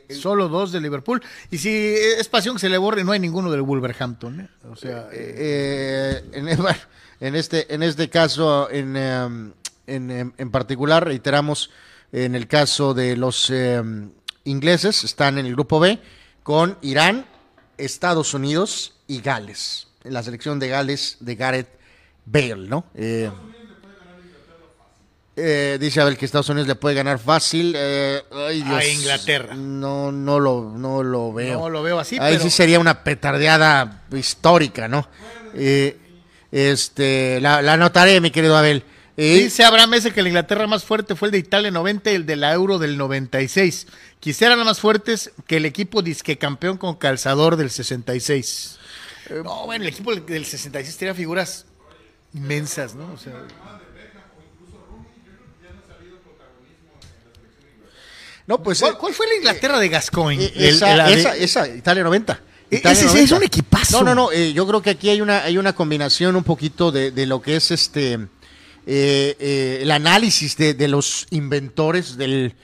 eh, 0.09 0.15
Solo 0.15 0.49
dos 0.49 0.73
del 0.73 0.83
Liverpool. 0.83 1.23
Y 1.51 1.59
si 1.59 1.71
es 1.71 2.29
pasión 2.29 2.57
que 2.57 2.61
se 2.61 2.69
le 2.69 2.79
borre, 2.79 3.05
no 3.05 3.13
hay 3.13 3.21
ninguno 3.21 3.51
del 3.51 3.63
Wolverhampton. 3.63 4.41
¿eh? 4.41 4.49
O 4.71 4.77
sea, 4.77 5.09
eh, 5.13 6.23
en, 6.33 6.45
bueno, 6.63 6.79
en 7.21 7.35
este, 7.35 7.73
en 7.75 7.83
este 7.83 8.09
caso, 8.11 8.71
en, 8.71 8.97
em, 8.97 9.53
en, 9.87 10.11
em, 10.11 10.33
en 10.37 10.51
particular, 10.51 11.05
reiteramos, 11.05 11.71
en 12.13 12.35
el 12.35 12.47
caso 12.47 12.93
de 12.95 13.17
los 13.17 13.51
em, 13.51 14.11
ingleses, 14.45 15.03
están 15.05 15.39
en 15.39 15.47
el 15.47 15.53
grupo 15.53 15.81
B 15.81 15.99
con 16.47 16.79
Irán, 16.81 17.27
Estados 17.77 18.33
Unidos 18.33 18.93
y 19.09 19.21
Gales. 19.21 19.89
En 20.05 20.13
la 20.15 20.23
selección 20.23 20.61
de 20.61 20.69
Gales 20.69 21.17
de 21.19 21.35
Gareth 21.35 21.69
Bale, 22.25 22.69
¿no? 22.69 22.85
Eh, 22.95 23.29
eh, 25.35 25.77
dice 25.81 26.01
Abel 26.01 26.17
que 26.17 26.25
Estados 26.25 26.49
Unidos 26.49 26.69
le 26.69 26.77
puede 26.77 26.95
ganar 26.95 27.19
fácil. 27.19 27.75
eh, 27.77 28.23
ay, 28.31 28.63
A. 28.63 28.87
Inglaterra. 28.87 29.55
No, 29.57 30.13
no 30.13 30.39
lo, 30.39 30.71
no 30.73 31.03
lo 31.03 31.33
veo. 31.33 31.59
No 31.59 31.69
lo 31.69 31.83
veo 31.83 31.99
así, 31.99 32.17
Ahí 32.21 32.35
pero- 32.35 32.45
sí 32.45 32.51
sería 32.51 32.79
una 32.79 33.03
petardeada 33.03 34.05
histórica, 34.17 34.87
¿no? 34.87 35.09
Eh, 35.53 35.99
este, 36.53 37.41
la, 37.41 37.61
la 37.61 37.73
anotaré, 37.73 38.21
mi 38.21 38.31
querido 38.31 38.57
Abel. 38.57 38.85
Dice 39.17 39.65
Abraham 39.65 39.95
ese 39.95 40.13
que 40.13 40.21
la 40.23 40.29
Inglaterra 40.29 40.67
más 40.67 40.85
fuerte 40.85 41.15
fue 41.17 41.29
el 41.29 41.33
de 41.33 41.39
Italia 41.39 41.71
90 41.71 42.11
y 42.13 42.15
el 42.17 42.27
de 42.27 42.37
la 42.37 42.53
Euro 42.53 42.79
del 42.79 42.99
96. 42.99 43.87
Quisieran 44.21 44.63
más 44.65 44.81
fuertes 44.81 45.33
que 45.47 45.57
el 45.57 45.65
equipo 45.65 46.03
disque 46.03 46.37
campeón 46.37 46.77
con 46.77 46.97
calzador 46.97 47.57
del 47.57 47.71
66. 47.71 48.79
no, 49.43 49.65
bueno, 49.67 49.85
el 49.85 49.89
equipo 49.89 50.15
del 50.15 50.45
66 50.45 50.97
tenía 50.99 51.15
figuras 51.15 51.65
inmensas, 52.35 52.95
¿no? 52.95 53.11
O 53.13 53.17
sea, 53.17 53.33
No, 58.47 58.63
pues, 58.63 58.79
¿Cuál, 58.79 58.97
cuál 58.97 59.13
fue 59.13 59.27
la 59.27 59.35
Inglaterra 59.35 59.79
de 59.79 59.89
Gascoigne? 59.89 60.45
eh, 60.45 60.53
esa, 60.55 61.11
esa, 61.11 61.37
esa, 61.37 61.69
Italia 61.69 62.05
90. 62.05 62.41
Italia 62.71 62.93
Ese 63.05 63.23
es 63.23 63.33
un 63.33 63.43
equipazo. 63.43 63.99
No, 63.99 64.05
no, 64.05 64.15
no. 64.15 64.33
eh, 64.33 64.53
yo 64.53 64.67
creo 64.69 64.83
que 64.83 64.91
aquí 64.91 65.09
hay 65.09 65.21
una, 65.21 65.43
hay 65.43 65.59
una 65.59 65.73
combinación 65.73 66.37
un 66.37 66.45
poquito 66.45 66.93
de, 66.93 67.11
de 67.11 67.27
lo 67.27 67.43
que 67.43 67.57
es 67.57 67.71
este 67.73 68.29
eh, 68.87 69.37
eh, 69.41 69.79
el 69.83 69.91
análisis 69.91 70.57
de, 70.57 70.75
de 70.75 70.89
los 70.89 71.27
inventores 71.31 72.17
del, 72.17 72.55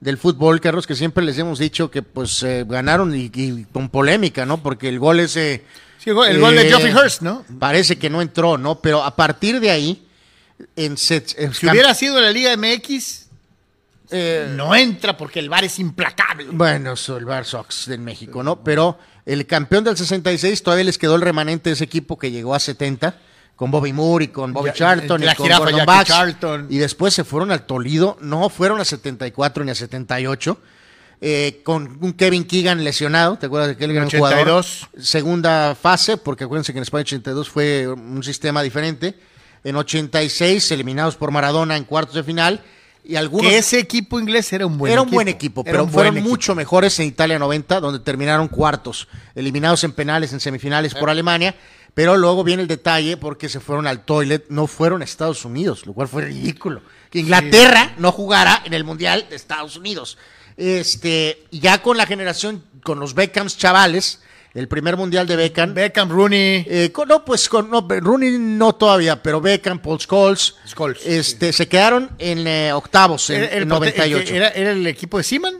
del 0.00 0.16
fútbol, 0.18 0.60
Carlos, 0.60 0.86
que 0.86 0.94
siempre 0.94 1.24
les 1.24 1.36
hemos 1.38 1.58
dicho 1.58 1.90
que 1.90 2.02
pues 2.02 2.42
eh, 2.44 2.64
ganaron 2.68 3.14
y, 3.14 3.30
y 3.34 3.66
con 3.72 3.88
polémica, 3.88 4.46
¿no? 4.46 4.62
Porque 4.62 4.88
el 4.88 4.98
gol 4.98 5.20
ese. 5.20 5.64
Sí, 5.98 6.10
el 6.10 6.14
gol- 6.16 6.28
el 6.28 6.40
gol 6.40 6.54
de 6.56 6.62
eh, 6.62 6.68
Geoffrey 6.68 6.92
Hurst, 6.94 7.22
¿no? 7.22 7.44
Parece 7.58 7.96
que 7.98 8.10
no 8.10 8.22
entró, 8.22 8.58
¿no? 8.58 8.80
Pero 8.80 9.02
a 9.04 9.14
partir 9.16 9.60
de 9.60 9.70
ahí, 9.70 10.06
en 10.76 10.96
en 11.36 11.54
Si 11.54 11.66
hubiera 11.68 11.94
sido 11.94 12.20
la 12.20 12.30
Liga 12.30 12.56
MX, 12.56 13.26
no 14.56 14.74
entra 14.74 15.16
porque 15.16 15.38
el 15.40 15.48
VAR 15.48 15.64
es 15.64 15.78
implacable. 15.78 16.46
Bueno, 16.52 16.94
el 17.16 17.24
Bar 17.24 17.44
Sox 17.44 17.86
del 17.86 18.00
México, 18.00 18.42
¿no? 18.42 18.62
Pero 18.62 18.98
el 19.24 19.46
campeón 19.46 19.84
del 19.84 19.96
66 19.96 20.62
todavía 20.62 20.84
les 20.84 20.98
quedó 20.98 21.14
el 21.14 21.22
remanente 21.22 21.70
de 21.70 21.74
ese 21.74 21.84
equipo 21.84 22.18
que 22.18 22.30
llegó 22.30 22.54
a 22.54 22.60
70 22.60 23.16
con 23.56 23.70
Bobby 23.70 23.92
Moore 23.92 24.24
y 24.26 24.28
con 24.28 24.52
Bobby 24.52 24.70
Ya- 24.70 24.74
Charlton 24.74 25.24
la 25.24 25.32
y 25.32 25.36
con 25.36 25.44
jirafa 25.46 25.70
Gordon. 25.70 26.04
Charlton. 26.04 26.66
Y 26.70 26.78
después 26.78 27.14
se 27.14 27.22
fueron 27.24 27.50
al 27.52 27.64
Toledo, 27.66 28.16
no 28.20 28.48
fueron 28.48 28.80
a 28.80 28.84
74 28.84 29.64
ni 29.64 29.70
a 29.70 29.74
78. 29.74 30.58
eh, 31.24 31.60
con 31.62 31.98
un 32.00 32.14
Kevin 32.14 32.42
Keegan 32.42 32.82
lesionado, 32.82 33.36
¿te 33.38 33.46
acuerdas 33.46 33.68
de 33.68 33.74
aquel 33.74 33.92
gran 33.92 34.06
82. 34.08 34.88
jugador? 34.90 35.04
Segunda 35.04 35.76
fase, 35.80 36.16
porque 36.16 36.42
acuérdense 36.42 36.72
que 36.72 36.78
en 36.80 36.82
España 36.82 37.02
82 37.02 37.48
fue 37.48 37.86
un 37.86 38.24
sistema 38.24 38.60
diferente. 38.60 39.14
En 39.62 39.76
86 39.76 40.72
eliminados 40.72 41.14
por 41.14 41.30
Maradona 41.30 41.76
en 41.76 41.84
cuartos 41.84 42.16
de 42.16 42.24
final 42.24 42.60
y 43.04 43.14
algunos 43.14 43.48
Que 43.48 43.58
ese 43.58 43.78
equipo 43.78 44.18
inglés 44.18 44.52
era 44.52 44.66
un 44.66 44.76
buen 44.78 44.92
era 44.92 45.00
equipo. 45.02 45.10
un 45.10 45.14
buen 45.14 45.28
equipo, 45.28 45.62
pero 45.62 45.86
fueron 45.86 46.20
mucho 46.24 46.56
mejores 46.56 46.98
en 46.98 47.06
Italia 47.06 47.38
90, 47.38 47.78
donde 47.78 48.00
terminaron 48.00 48.48
cuartos, 48.48 49.06
eliminados 49.36 49.84
en 49.84 49.92
penales, 49.92 50.32
en 50.32 50.40
semifinales 50.40 50.92
por 50.92 51.08
Alemania, 51.08 51.54
pero 51.94 52.16
luego 52.16 52.42
viene 52.44 52.62
el 52.62 52.68
detalle 52.68 53.16
porque 53.16 53.48
se 53.48 53.60
fueron 53.60 53.86
al 53.86 54.04
toilet, 54.04 54.46
no 54.48 54.66
fueron 54.66 55.02
a 55.02 55.04
Estados 55.04 55.44
Unidos, 55.44 55.84
lo 55.86 55.92
cual 55.92 56.08
fue 56.08 56.24
ridículo. 56.26 56.82
Que 57.10 57.18
Inglaterra 57.20 57.94
no 57.98 58.12
jugara 58.12 58.62
en 58.64 58.72
el 58.74 58.84
Mundial 58.84 59.26
de 59.28 59.36
Estados 59.36 59.76
Unidos. 59.76 60.16
Este, 60.56 61.44
ya 61.50 61.82
con 61.82 61.96
la 61.96 62.06
generación, 62.06 62.64
con 62.82 62.98
los 63.00 63.14
Beckhams 63.14 63.58
chavales, 63.58 64.20
el 64.54 64.68
primer 64.68 64.96
Mundial 64.96 65.26
de 65.26 65.36
Beckham, 65.36 65.72
Beckham, 65.74 66.10
Rooney. 66.10 66.64
eh, 66.68 66.90
con- 66.92 67.08
no, 67.08 67.24
pues 67.24 67.48
con 67.48 67.70
no, 67.70 67.86
Rooney 67.88 68.36
no 68.38 68.74
todavía, 68.74 69.22
pero 69.22 69.40
Beckham, 69.40 69.78
Paul 69.80 69.98
Scholes, 70.00 70.54
Scholes, 70.66 71.00
este, 71.06 71.52
se 71.52 71.68
quedaron 71.68 72.10
en 72.18 72.46
eh, 72.46 72.72
octavos 72.72 73.28
en, 73.30 73.42
el 73.44 73.48
porte- 73.48 73.56
el 73.56 73.62
que 73.62 73.68
98. 73.68 74.34
Era, 74.34 74.48
era 74.50 74.70
el 74.72 74.86
equipo 74.86 75.18
de 75.18 75.24
Seaman. 75.24 75.54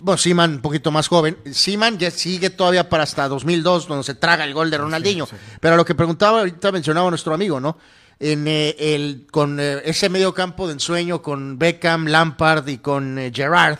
Bueno, 0.00 0.18
Seaman 0.18 0.52
un 0.54 0.60
poquito 0.60 0.90
más 0.90 1.08
joven. 1.08 1.38
Seaman 1.50 1.98
ya 1.98 2.10
sigue 2.10 2.50
todavía 2.50 2.88
para 2.88 3.02
hasta 3.02 3.28
2002, 3.28 3.88
donde 3.88 4.04
se 4.04 4.14
traga 4.14 4.44
el 4.44 4.54
gol 4.54 4.70
de 4.70 4.78
Ronaldinho. 4.78 5.28
Pero 5.60 5.76
lo 5.76 5.84
que 5.84 5.94
preguntaba, 5.94 6.40
ahorita 6.40 6.72
mencionaba 6.72 7.08
nuestro 7.10 7.34
amigo, 7.34 7.60
¿no? 7.60 7.78
En 8.20 8.48
eh, 8.48 8.74
el, 8.78 9.26
con 9.30 9.60
eh, 9.60 9.82
ese 9.84 10.08
medio 10.08 10.34
campo 10.34 10.66
de 10.66 10.72
ensueño 10.72 11.22
con 11.22 11.58
Beckham, 11.58 12.06
Lampard 12.06 12.66
y 12.68 12.78
con 12.78 13.18
eh, 13.18 13.30
Gerrard, 13.32 13.78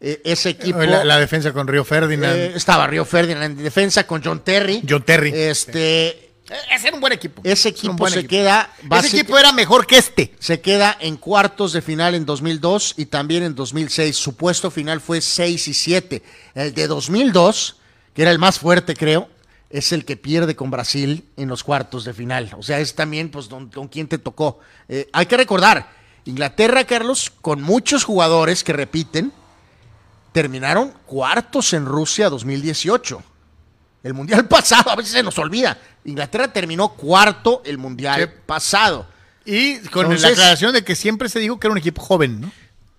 eh, 0.00 0.20
ese 0.24 0.50
equipo... 0.50 0.80
La, 0.80 1.04
la 1.04 1.18
defensa 1.18 1.52
con 1.52 1.66
Río 1.66 1.84
Ferdinand. 1.84 2.56
estaba 2.56 2.86
Río 2.86 3.04
Ferdinand 3.04 3.58
en 3.58 3.64
defensa 3.64 4.06
con 4.06 4.22
John 4.22 4.40
Terry. 4.44 4.82
John 4.88 5.02
Terry. 5.02 5.32
Este, 5.34 6.25
ese 6.70 6.88
era 6.88 6.94
un 6.94 7.00
buen 7.00 7.12
equipo. 7.12 7.42
ese 7.44 7.68
equipo 7.68 7.94
buen 7.94 8.12
se 8.12 8.20
equipo. 8.20 8.30
queda... 8.30 8.70
Ese 8.90 9.16
equipo 9.16 9.38
era 9.38 9.52
mejor 9.52 9.86
que 9.86 9.98
este. 9.98 10.34
se 10.38 10.60
queda 10.60 10.96
en 11.00 11.16
cuartos 11.16 11.72
de 11.72 11.82
final 11.82 12.14
en 12.14 12.24
2002 12.24 12.94
y 12.96 13.06
también 13.06 13.42
en 13.42 13.54
2006. 13.54 14.16
Su 14.16 14.36
puesto 14.36 14.70
final 14.70 15.00
fue 15.00 15.20
6 15.20 15.68
y 15.68 15.74
7. 15.74 16.22
El 16.54 16.74
de 16.74 16.86
2002, 16.86 17.76
que 18.14 18.22
era 18.22 18.30
el 18.30 18.38
más 18.38 18.58
fuerte, 18.58 18.94
creo, 18.94 19.28
es 19.70 19.92
el 19.92 20.04
que 20.04 20.16
pierde 20.16 20.54
con 20.54 20.70
Brasil 20.70 21.24
en 21.36 21.48
los 21.48 21.64
cuartos 21.64 22.04
de 22.04 22.14
final. 22.14 22.50
O 22.56 22.62
sea, 22.62 22.78
es 22.78 22.94
también, 22.94 23.30
pues, 23.30 23.48
don, 23.48 23.68
con 23.68 23.88
quién 23.88 24.06
te 24.06 24.18
tocó. 24.18 24.60
Eh, 24.88 25.08
hay 25.12 25.26
que 25.26 25.36
recordar, 25.36 25.90
Inglaterra, 26.24 26.84
Carlos, 26.84 27.32
con 27.40 27.62
muchos 27.62 28.04
jugadores 28.04 28.62
que 28.62 28.72
repiten, 28.72 29.32
terminaron 30.32 30.92
cuartos 31.06 31.72
en 31.72 31.86
Rusia 31.86 32.28
2018. 32.28 33.22
El 34.06 34.14
mundial 34.14 34.46
pasado, 34.48 34.90
a 34.90 34.96
veces 34.96 35.12
se 35.12 35.22
nos 35.22 35.36
olvida. 35.38 35.76
Inglaterra 36.04 36.52
terminó 36.52 36.90
cuarto 36.90 37.62
el 37.64 37.76
mundial 37.78 38.22
Sí. 38.22 38.40
pasado. 38.46 39.06
Y 39.44 39.78
con 39.88 40.08
la 40.20 40.28
aclaración 40.28 40.72
de 40.72 40.82
que 40.84 40.94
siempre 40.94 41.28
se 41.28 41.38
dijo 41.40 41.58
que 41.58 41.66
era 41.66 41.72
un 41.72 41.78
equipo 41.78 42.02
joven, 42.02 42.40
¿no? 42.40 42.50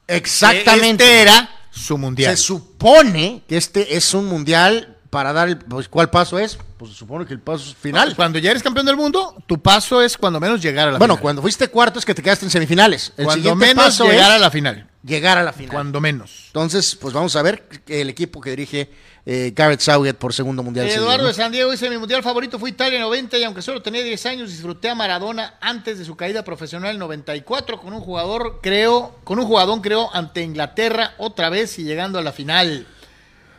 Exactamente. 0.07 1.03
Este 1.03 1.21
era 1.21 1.49
su 1.71 1.97
mundial. 1.97 2.35
Se 2.35 2.43
supone 2.43 3.43
que 3.47 3.57
este 3.57 3.95
es 3.97 4.13
un 4.13 4.25
mundial 4.27 4.95
para 5.09 5.33
dar 5.33 5.47
el. 5.49 5.57
Pues, 5.57 5.87
¿Cuál 5.89 6.09
paso 6.09 6.39
es? 6.39 6.57
Pues 6.77 6.91
se 6.91 6.97
supone 6.97 7.25
que 7.25 7.33
el 7.33 7.39
paso 7.39 7.69
es 7.69 7.75
final. 7.75 8.15
Cuando 8.15 8.39
ya 8.39 8.51
eres 8.51 8.63
campeón 8.63 8.85
del 8.85 8.95
mundo, 8.97 9.35
tu 9.45 9.61
paso 9.61 10.01
es 10.01 10.17
cuando 10.17 10.39
menos 10.39 10.61
llegar 10.61 10.87
a 10.89 10.91
la 10.91 10.97
bueno, 10.97 11.15
final. 11.15 11.21
cuando 11.21 11.41
fuiste 11.41 11.67
cuarto 11.69 11.99
es 11.99 12.05
que 12.05 12.13
te 12.15 12.21
quedaste 12.21 12.45
en 12.45 12.51
semifinales. 12.51 13.13
El 13.17 13.25
Cuando 13.25 13.43
siguiente 13.49 13.65
menos 13.67 13.83
paso 13.85 14.03
llegar 14.05 14.31
es 14.31 14.35
a 14.35 14.39
la 14.39 14.51
final. 14.51 14.87
llegar 15.03 15.37
a 15.37 15.43
la 15.43 15.53
final. 15.53 15.71
Cuando 15.73 15.99
menos. 16.01 16.43
Entonces, 16.47 16.95
pues 16.95 17.13
vamos 17.13 17.35
a 17.35 17.41
ver 17.41 17.67
el 17.87 18.09
equipo 18.09 18.39
que 18.41 18.51
dirige 18.51 18.89
eh, 19.29 19.53
Southgate 19.77 20.13
por 20.13 20.33
segundo 20.33 20.63
mundial. 20.63 20.87
seguido, 20.87 21.03
Eduardo 21.03 21.23
¿no? 21.23 21.27
de 21.27 21.33
San 21.33 21.51
Diego 21.51 21.69
dice, 21.69 21.89
mi 21.89 21.97
mundial 21.97 22.23
favorito 22.23 22.57
fue 22.57 22.69
Italia 22.69 22.97
90 23.01 23.37
y 23.37 23.43
aunque 23.43 23.61
solo 23.61 23.81
tenía 23.81 24.01
10 24.01 24.25
años, 24.25 24.49
disfruté 24.49 24.89
a 24.89 24.95
Maradona 24.95 25.55
antes 25.59 25.99
de 25.99 26.05
su 26.05 26.15
caída 26.15 26.45
profesional 26.45 26.91
en 26.91 26.99
94 26.99 27.77
con 27.77 27.91
un 27.91 27.99
jugador, 27.99 28.59
creo, 28.61 29.17
con 29.25 29.37
un 29.37 29.45
jugadón, 29.45 29.81
creo, 29.81 30.09
ante 30.15 30.43
Inglaterra 30.43 31.13
otra 31.17 31.49
vez 31.49 31.77
y 31.77 31.83
llegando 31.83 32.17
a 32.19 32.21
la 32.21 32.31
final. 32.31 32.87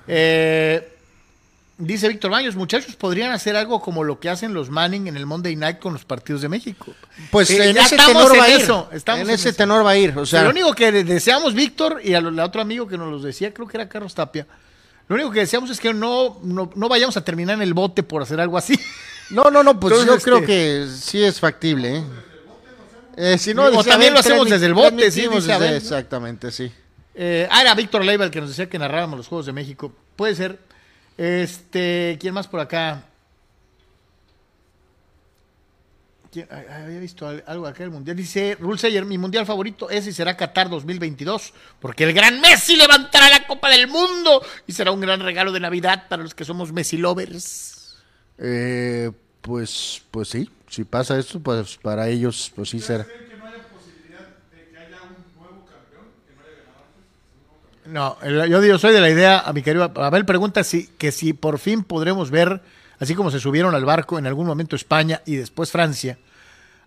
Eh, 0.07 0.91
dice 1.77 2.09
Víctor 2.09 2.31
Baños, 2.31 2.57
muchachos, 2.57 2.97
podrían 2.97 3.31
hacer 3.33 3.55
algo 3.55 3.83
como 3.83 4.05
lo 4.05 4.19
que 4.19 4.31
hacen 4.31 4.55
los 4.55 4.71
Manning 4.71 5.09
en 5.09 5.19
el 5.19 5.27
Monday 5.27 5.55
Night 5.55 5.81
con 5.81 5.93
los 5.93 6.07
partidos 6.07 6.41
de 6.41 6.49
México. 6.49 6.95
Pues 7.31 7.51
Eh, 7.51 7.69
en 7.69 7.77
ese 7.77 7.99
tenor 7.99 8.33
en 8.35 8.41
va 8.41 8.45
a 8.45 8.49
ir. 8.49 8.61
eso, 8.63 8.89
estamos 8.91 9.21
en 9.21 9.29
en 9.29 9.35
ese 9.35 9.51
eso. 9.51 9.59
tenor 9.59 9.85
va 9.85 9.91
a 9.91 9.99
ir. 9.99 10.17
O 10.17 10.25
sea, 10.25 10.45
lo 10.45 10.51
único 10.51 10.73
que 10.73 10.91
deseamos, 10.93 11.53
Víctor, 11.53 12.01
y 12.03 12.15
al 12.15 12.39
otro 12.41 12.63
amigo 12.63 12.89
que 12.89 12.97
nos 12.97 13.11
los 13.13 13.23
decía, 13.23 13.53
creo 13.53 13.69
que 13.69 13.77
era 13.77 13.87
Carlos 13.87 14.15
Tapia, 14.15 14.47
lo 15.09 15.15
único 15.15 15.31
que 15.31 15.41
deseamos 15.41 15.71
es 15.71 15.81
que 15.81 15.93
no, 15.95 16.39
no, 16.43 16.71
no 16.75 16.89
vayamos 16.89 17.17
a 17.17 17.25
terminar 17.25 17.57
en 17.57 17.63
el 17.63 17.75
bote 17.75 18.03
por 18.03 18.23
hacer 18.23 18.41
algo 18.41 18.59
así. 18.59 18.79
no, 19.31 19.51
no, 19.51 19.63
no, 19.63 19.81
pues 19.81 19.93
Entonces, 19.99 20.17
yo 20.17 20.23
creo 20.25 20.37
este- 20.39 20.47
que 20.47 20.87
sí 20.95 21.23
es 21.23 21.41
factible. 21.41 21.99
¿eh? 21.99 22.05
Eh, 23.17 23.39
si 23.39 23.53
no, 23.53 23.65
O 23.65 23.71
dice, 23.71 23.91
también 23.91 24.13
lo 24.13 24.21
hacemos 24.21 24.49
desde 24.49 24.67
el 24.67 24.75
bote, 24.75 25.11
sí. 25.11 25.29
Exactamente, 25.73 26.53
sí. 26.53 26.71
Eh, 27.15 27.49
ah, 27.51 27.63
era 27.63 27.75
Víctor 27.75 28.05
Leiva 28.05 28.25
el 28.25 28.31
que 28.31 28.41
nos 28.41 28.51
decía 28.51 28.69
que 28.69 28.79
narrábamos 28.79 29.17
los 29.17 29.27
Juegos 29.27 29.47
de 29.47 29.53
México. 29.53 29.93
Puede 30.15 30.37
ser. 30.37 30.61
Este, 31.17 32.17
¿quién 32.21 32.33
más 32.33 32.47
por 32.47 32.61
acá? 32.61 33.03
¿Quién? 36.18 36.18
Ay, 36.18 36.18
ay, 36.18 36.18
Había 36.31 37.01
visto 37.01 37.27
al- 37.27 37.43
algo 37.47 37.67
acá 37.67 37.81
del 37.85 37.91
Mundial. 37.91 38.17
Dice 38.17 38.57
Rulseyer, 38.61 39.05
mi 39.05 39.17
Mundial 39.17 39.47
favorito 39.47 39.89
ese 39.89 40.13
será 40.13 40.37
Qatar 40.37 40.69
2022, 40.69 41.55
porque 41.81 42.05
el 42.05 42.13
gran 42.13 42.41
Messi 42.41 42.77
levantará 42.77 43.31
la 43.31 43.47
Copa 43.47 43.71
del 43.71 43.89
Mundo 43.89 44.43
y 44.67 44.73
será 44.73 44.93
un 44.93 45.01
gran 45.01 45.21
regalo 45.21 45.53
de 45.53 45.61
Navidad 45.61 46.05
para 46.09 46.23
los 46.23 46.35
que 46.35 46.45
somos 46.45 46.73
Messi 46.73 46.99
lovers. 46.99 47.97
Eh, 48.39 49.11
pues, 49.41 50.03
pues 50.11 50.29
sí, 50.29 50.51
si 50.69 50.85
pasa 50.85 51.19
esto, 51.19 51.41
pues 51.41 51.77
para 51.79 52.09
ellos, 52.09 52.53
pues 52.55 52.69
sí 52.69 52.81
será. 52.81 53.07
No, 57.87 58.19
yo, 58.47 58.61
digo, 58.61 58.77
soy 58.77 58.93
de 58.93 59.01
la 59.01 59.09
idea, 59.09 59.39
a 59.41 59.53
mi 59.55 59.63
querido 59.63 59.91
Abel 59.97 60.27
pregunta 60.27 60.63
si 60.63 60.89
que 60.99 61.11
si 61.11 61.33
por 61.33 61.59
fin 61.59 61.83
podremos 61.85 62.31
ver, 62.31 62.61
así 63.01 63.15
como 63.15 63.31
se 63.31 63.41
subieron 63.41 63.75
al 63.75 63.85
barco 63.85 64.19
en 64.19 64.27
algún 64.27 64.47
momento 64.47 64.77
España 64.77 65.23
y 65.27 65.37
después 65.37 65.71
Francia, 65.71 66.19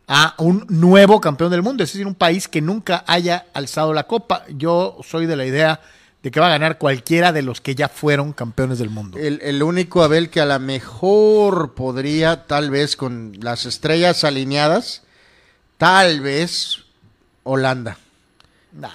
a 0.08 0.36
un 0.40 0.66
nuevo 0.70 1.22
campeón 1.22 1.52
del 1.52 1.62
mundo, 1.62 1.84
es 1.84 1.94
decir, 1.94 2.06
un 2.08 2.16
país 2.16 2.48
que 2.48 2.62
nunca 2.62 3.04
haya 3.08 3.46
alzado 3.54 3.94
la 3.94 4.04
copa. 4.04 4.44
Yo 4.50 4.98
soy 5.08 5.26
de 5.26 5.36
la 5.36 5.46
idea 5.46 5.80
de 6.22 6.32
que 6.32 6.40
va 6.40 6.48
a 6.48 6.52
ganar 6.52 6.78
cualquiera 6.78 7.32
de 7.32 7.42
los 7.42 7.62
que 7.62 7.76
ya 7.76 7.88
fueron 7.88 8.34
campeones 8.34 8.78
del 8.78 8.90
mundo. 8.90 9.18
El, 9.18 9.40
el 9.42 9.64
único 9.64 10.04
Abel 10.04 10.30
que 10.30 10.42
a 10.42 10.46
lo 10.46 10.60
mejor 10.60 11.74
podría, 11.74 12.46
tal 12.46 12.70
vez 12.72 12.96
con 12.96 13.34
las 13.40 13.66
estrellas 13.66 14.24
alineadas, 14.24 15.04
tal 15.78 16.22
vez 16.22 16.84
Holanda, 17.44 17.98
Nah, 18.74 18.88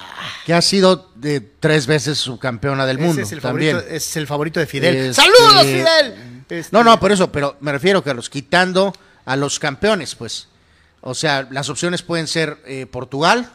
que 0.47 0.55
ha 0.55 0.63
sido 0.63 1.11
de 1.17 1.41
tres 1.41 1.87
veces 1.87 2.17
su 2.17 2.39
campeona 2.39 2.87
del 2.87 2.97
ese 2.97 3.07
mundo 3.07 3.23
es 3.23 3.33
el, 3.33 3.41
también. 3.43 3.77
favorito, 3.77 3.95
es 3.95 4.17
el 4.17 4.27
favorito 4.27 4.61
de 4.61 4.67
Fidel. 4.67 4.97
Este- 4.97 5.15
¡Saludos, 5.23 5.63
Fidel! 5.65 6.36
Este- 6.49 6.69
No, 6.73 6.83
no, 6.85 6.99
por 7.01 7.13
eso, 7.13 7.31
pero 7.33 7.57
me 7.61 7.73
refiero, 7.73 8.03
Carlos, 8.03 8.31
quitando 8.31 8.93
a 9.25 9.37
los 9.37 9.59
campeones, 9.59 10.15
pues. 10.15 10.49
O 11.01 11.15
sea, 11.15 11.47
las 11.51 11.69
opciones 11.69 12.03
pueden 12.03 12.27
ser 12.27 12.59
eh, 12.67 12.87
Portugal, 12.87 13.51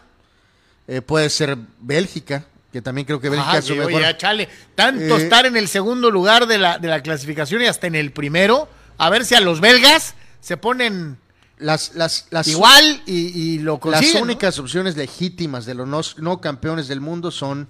eh, 0.88 1.02
puede 1.02 1.30
ser 1.30 1.58
Bélgica, 1.80 2.46
que 2.72 2.82
también 2.82 3.06
creo 3.06 3.20
que 3.20 3.30
Bélgica 3.30 3.58
es 3.58 3.66
su 3.66 3.76
mejor. 3.76 3.92
oye, 3.94 4.02
ya, 4.02 4.18
chale, 4.18 4.48
tanto 4.76 5.18
Eh, 5.18 5.24
estar 5.24 5.46
en 5.46 5.58
el 5.58 5.68
segundo 5.68 6.10
lugar 6.12 6.48
de 6.48 6.58
la, 6.58 6.78
de 6.80 6.88
la 6.88 7.02
clasificación 7.02 7.62
y 7.62 7.66
hasta 7.66 7.88
en 7.88 7.96
el 7.96 8.12
primero, 8.12 8.70
a 8.98 9.10
ver 9.10 9.26
si 9.26 9.36
a 9.36 9.42
los 9.42 9.60
belgas 9.60 10.16
se 10.40 10.56
ponen 10.58 11.18
Las, 11.58 11.94
las, 11.96 12.28
las, 12.32 12.48
igual 12.48 13.04
y, 13.06 13.28
y 13.56 13.60
lo 13.60 13.74
las 13.74 13.82
consiguen. 13.82 14.18
¿no? 14.18 14.24
únicas 14.24 14.58
opciones 14.58 14.96
legítimas 14.98 15.66
de 15.66 15.76
los 15.76 15.88
no, 15.88 16.02
no 16.18 16.42
campeones 16.42 16.88
del 16.88 17.02
mundo 17.02 17.30
son 17.32 17.68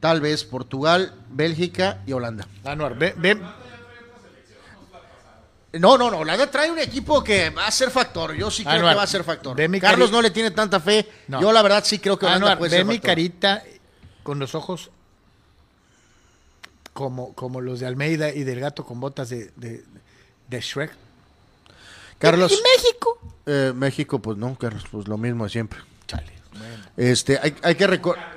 tal 0.00 0.20
vez 0.20 0.44
Portugal, 0.44 1.14
Bélgica 1.30 2.02
y 2.06 2.12
Holanda. 2.12 2.46
Ve- 3.16 3.40
No, 5.80 5.96
no, 5.98 6.10
no. 6.10 6.18
Holanda 6.18 6.50
trae 6.50 6.70
un 6.70 6.78
equipo 6.78 7.22
que 7.22 7.50
va 7.50 7.66
a 7.66 7.70
ser 7.70 7.90
factor. 7.90 8.34
Yo 8.34 8.50
sí 8.50 8.62
creo 8.64 8.76
Anuar, 8.76 8.92
que 8.94 8.96
va 8.98 9.02
a 9.02 9.06
ser 9.06 9.24
factor. 9.24 9.56
Carlos 9.80 10.10
no 10.10 10.22
le 10.22 10.30
tiene 10.30 10.50
tanta 10.50 10.80
fe. 10.80 11.08
No. 11.28 11.40
Yo 11.40 11.52
la 11.52 11.62
verdad 11.62 11.84
sí 11.84 11.98
creo 11.98 12.18
que 12.18 12.26
Holanda 12.26 12.46
Anuar, 12.46 12.58
puede 12.58 12.70
ve 12.70 12.76
ser 12.78 12.84
mi 12.86 12.94
factor. 12.94 13.10
carita 13.10 13.62
con 14.22 14.38
los 14.38 14.54
ojos 14.54 14.90
como, 16.92 17.34
como 17.34 17.60
los 17.60 17.80
de 17.80 17.86
Almeida 17.86 18.30
y 18.30 18.44
del 18.44 18.60
gato 18.60 18.84
con 18.84 19.00
botas 19.00 19.28
de, 19.28 19.50
de, 19.56 19.84
de 20.48 20.60
Shrek. 20.60 20.92
Carlos. 22.18 22.52
¿Y 22.52 22.56
México? 22.56 23.18
eh, 23.46 23.72
México, 23.74 24.18
pues 24.20 24.38
no, 24.38 24.56
Carlos, 24.56 24.84
pues 24.90 25.06
lo 25.06 25.18
mismo 25.18 25.44
de 25.44 25.50
siempre. 25.50 25.80
Chale. 26.06 26.32
bueno. 26.52 26.84
Este, 26.96 27.38
hay, 27.42 27.54
hay 27.62 27.74
que 27.74 27.86
recordar. 27.86 28.34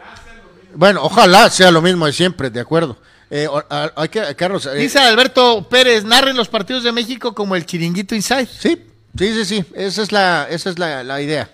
Bueno, 0.75 1.01
ojalá 1.03 1.49
sea 1.49 1.71
lo 1.71 1.81
mismo 1.81 2.05
de 2.05 2.13
siempre, 2.13 2.49
de 2.49 2.59
acuerdo. 2.59 2.97
Eh, 3.31 3.47
a- 3.69 4.07
Carlos. 4.35 4.65
eh, 4.65 4.75
Dice 4.75 4.99
Alberto 4.99 5.67
Pérez, 5.69 6.03
narren 6.03 6.35
los 6.35 6.47
partidos 6.49 6.83
de 6.83 6.91
México 6.91 7.35
como 7.35 7.55
el 7.55 7.65
chiringuito 7.65 8.15
inside. 8.15 8.47
sí, 8.47 8.81
sí, 9.17 9.33
sí, 9.33 9.45
sí. 9.45 9.65
Esa 9.75 10.01
es 10.01 10.11
la, 10.11 10.47
esa 10.49 10.69
es 10.69 10.79
la, 10.79 11.03
la 11.03 11.21
idea. 11.21 11.49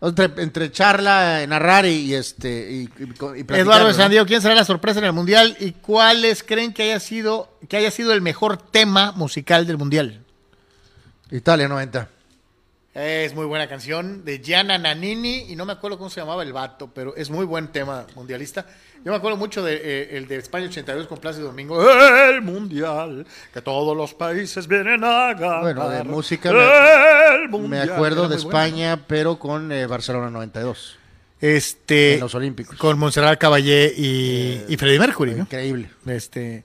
Entre, 0.00 0.24
entre 0.42 0.72
charla, 0.72 1.46
narrar 1.46 1.86
y, 1.86 1.90
y 2.06 2.14
este 2.14 2.48
y, 2.72 2.88
y- 3.04 3.40
Eduardo 3.56 3.86
de 3.86 3.92
¿no? 3.92 3.96
San 3.96 4.10
Diego, 4.10 4.26
¿quién 4.26 4.42
será 4.42 4.54
la 4.56 4.64
sorpresa 4.64 4.98
en 4.98 5.04
el 5.04 5.12
Mundial? 5.12 5.56
¿Y 5.60 5.72
cuáles 5.72 6.42
creen 6.42 6.72
que 6.72 6.82
haya 6.84 6.98
sido, 6.98 7.56
que 7.68 7.76
haya 7.76 7.90
sido 7.92 8.12
el 8.12 8.20
mejor 8.20 8.56
tema 8.56 9.12
musical 9.12 9.64
del 9.66 9.78
Mundial? 9.78 10.24
Italia 11.30 11.68
90. 11.68 12.08
Es 12.94 13.34
muy 13.34 13.46
buena 13.46 13.66
canción 13.68 14.22
de 14.22 14.40
Gianna 14.40 14.76
Nannini 14.76 15.46
y 15.48 15.56
no 15.56 15.64
me 15.64 15.72
acuerdo 15.72 15.96
cómo 15.96 16.10
se 16.10 16.20
llamaba 16.20 16.42
el 16.42 16.52
vato, 16.52 16.90
pero 16.92 17.16
es 17.16 17.30
muy 17.30 17.46
buen 17.46 17.68
tema 17.68 18.06
mundialista. 18.14 18.66
Yo 19.02 19.10
me 19.12 19.16
acuerdo 19.16 19.38
mucho 19.38 19.64
de 19.64 19.80
eh, 19.82 20.16
el 20.18 20.28
de 20.28 20.36
España 20.36 20.66
82 20.66 21.06
con 21.06 21.16
Plácido 21.18 21.46
Domingo. 21.46 21.82
El 22.28 22.42
Mundial, 22.42 23.26
que 23.52 23.62
todos 23.62 23.96
los 23.96 24.12
países 24.12 24.68
vienen 24.68 25.02
a 25.04 25.32
ganar. 25.32 25.62
Bueno, 25.62 25.88
de 25.88 26.04
música 26.04 26.50
El 26.50 27.42
Me 27.42 27.48
Mundial. 27.48 27.90
acuerdo 27.92 28.26
Era 28.26 28.28
de. 28.28 28.36
España, 28.36 29.00
pero 29.06 29.38
con 29.38 29.72
eh, 29.72 29.86
Barcelona 29.86 30.28
92. 30.28 30.98
Este, 31.40 32.14
En 32.14 32.20
los 32.20 32.34
Olímpicos. 32.34 32.76
Con 32.76 32.98
Montserrat 32.98 33.40
Caballé 33.40 33.92
y, 33.96 34.64
y 34.68 34.76
Freddie 34.76 34.98
Mercury, 34.98 35.32
¿no? 35.32 35.42
Increíble. 35.44 35.88
Este. 36.06 36.62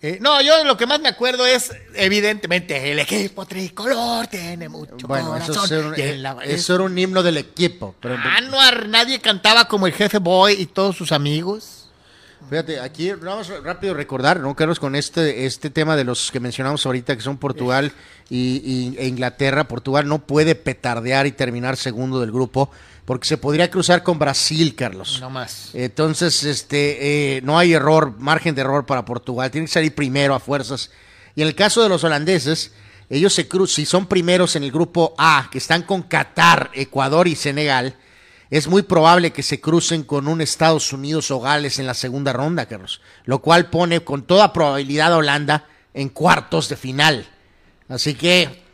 Eh, 0.00 0.18
no, 0.20 0.40
yo 0.42 0.62
lo 0.64 0.76
que 0.76 0.86
más 0.86 1.00
me 1.00 1.08
acuerdo 1.08 1.44
es, 1.46 1.72
evidentemente, 1.94 2.92
el 2.92 2.98
equipo 3.00 3.46
tricolor 3.46 4.26
tiene 4.28 4.68
mucho 4.68 4.94
Bueno, 5.08 5.36
eso, 5.36 5.52
corazón. 5.54 5.94
era 5.94 6.12
un, 6.14 6.22
la- 6.22 6.44
eso 6.44 6.74
era 6.76 6.84
un 6.84 6.96
himno 6.96 7.22
del 7.22 7.36
equipo. 7.38 7.94
Pero, 8.00 8.16
Anuar, 8.16 8.88
nadie 8.88 9.20
cantaba 9.20 9.66
como 9.66 9.86
el 9.86 9.92
jefe 9.92 10.18
Boy 10.18 10.54
y 10.54 10.66
todos 10.66 10.96
sus 10.96 11.10
amigos. 11.12 11.86
Fíjate, 12.48 12.78
aquí 12.80 13.10
vamos 13.12 13.50
a- 13.50 13.60
rápido 13.60 13.92
recordar, 13.94 14.38
¿no, 14.38 14.54
Carlos? 14.54 14.78
Con 14.78 14.94
este, 14.94 15.44
este 15.46 15.70
tema 15.70 15.96
de 15.96 16.04
los 16.04 16.30
que 16.30 16.38
mencionamos 16.38 16.86
ahorita, 16.86 17.16
que 17.16 17.22
son 17.22 17.36
Portugal 17.36 17.90
y, 18.30 18.62
y- 18.64 18.96
e 18.98 19.06
Inglaterra. 19.08 19.64
Portugal 19.64 20.06
no 20.06 20.20
puede 20.20 20.54
petardear 20.54 21.26
y 21.26 21.32
terminar 21.32 21.76
segundo 21.76 22.20
del 22.20 22.30
grupo, 22.30 22.70
porque 23.08 23.26
se 23.26 23.38
podría 23.38 23.70
cruzar 23.70 24.02
con 24.02 24.18
Brasil, 24.18 24.74
Carlos. 24.74 25.16
No 25.18 25.30
más. 25.30 25.70
Entonces, 25.72 26.44
este, 26.44 27.36
eh, 27.36 27.40
no 27.40 27.58
hay 27.58 27.72
error, 27.72 28.14
margen 28.18 28.54
de 28.54 28.60
error 28.60 28.84
para 28.84 29.06
Portugal. 29.06 29.50
Tiene 29.50 29.66
que 29.66 29.72
salir 29.72 29.94
primero 29.94 30.34
a 30.34 30.40
fuerzas. 30.40 30.90
Y 31.34 31.40
en 31.40 31.48
el 31.48 31.54
caso 31.54 31.82
de 31.82 31.88
los 31.88 32.04
holandeses, 32.04 32.72
ellos 33.08 33.32
se 33.32 33.48
cruzan, 33.48 33.76
si 33.76 33.86
son 33.86 34.08
primeros 34.08 34.56
en 34.56 34.64
el 34.64 34.70
grupo 34.70 35.14
A, 35.16 35.48
que 35.50 35.56
están 35.56 35.84
con 35.84 36.02
Qatar, 36.02 36.70
Ecuador 36.74 37.28
y 37.28 37.34
Senegal, 37.34 37.96
es 38.50 38.68
muy 38.68 38.82
probable 38.82 39.32
que 39.32 39.42
se 39.42 39.58
crucen 39.58 40.02
con 40.02 40.28
un 40.28 40.42
Estados 40.42 40.92
Unidos 40.92 41.30
o 41.30 41.40
Gales 41.40 41.78
en 41.78 41.86
la 41.86 41.94
segunda 41.94 42.34
ronda, 42.34 42.66
Carlos. 42.66 43.00
Lo 43.24 43.38
cual 43.38 43.70
pone 43.70 44.00
con 44.00 44.24
toda 44.24 44.52
probabilidad 44.52 45.14
a 45.14 45.16
Holanda 45.16 45.64
en 45.94 46.10
cuartos 46.10 46.68
de 46.68 46.76
final. 46.76 47.26
Así 47.88 48.12
que, 48.12 48.68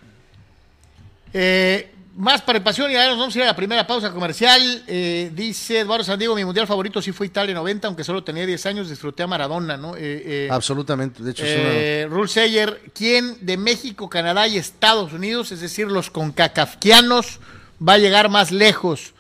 Eh, 1.37 1.94
más 2.17 2.43
para 2.43 2.59
el 2.59 2.65
pasión 2.65 2.91
y 2.91 2.95
ahora 2.95 3.09
nos 3.09 3.19
vamos 3.19 3.35
a 3.35 3.39
ir 3.39 3.43
a 3.43 3.47
la 3.49 3.57
primera 3.57 3.87
pausa 3.87 4.13
comercial. 4.13 4.85
Eh, 4.87 5.31
dice 5.35 5.81
Eduardo 5.81 6.05
Sandiego, 6.05 6.35
mi 6.37 6.45
mundial 6.45 6.67
favorito 6.67 7.03
sí 7.03 7.11
fue 7.13 7.27
Italia 7.27 7.55
90, 7.55 7.89
aunque 7.89 8.05
solo 8.05 8.23
tenía 8.23 8.47
10 8.47 8.67
años, 8.67 8.89
disfruté 8.89 9.25
a 9.25 9.27
Maradona, 9.27 9.77
¿no? 9.77 9.97
Eh, 9.97 10.01
eh, 10.01 10.49
absolutamente, 10.51 11.23
de 11.23 11.31
hecho, 11.33 11.45
es 11.45 12.07
una- 12.07 12.15
Rule 12.15 12.29
Sayer, 12.29 12.81
¿quién 12.95 13.37
de 13.41 13.57
México, 13.57 14.09
Canadá 14.09 14.47
y 14.47 14.59
Estados 14.59 15.13
Unidos, 15.13 15.51
es 15.51 15.61
decir, 15.61 15.89
los 15.89 16.11
concacafquianos, 16.11 17.41
va 17.87 17.95
a 17.95 17.99
llegar 17.99 18.29
más 18.29 18.53
lejos? 18.53 19.13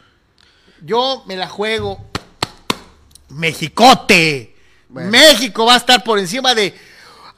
Yo 0.80 1.24
me 1.26 1.36
la 1.36 1.48
juego. 1.48 1.98
Mexicote. 3.30 4.54
Bueno. 4.88 5.10
México 5.10 5.66
va 5.66 5.74
a 5.74 5.78
estar 5.78 6.04
por 6.04 6.18
encima 6.18 6.54
de 6.54 6.72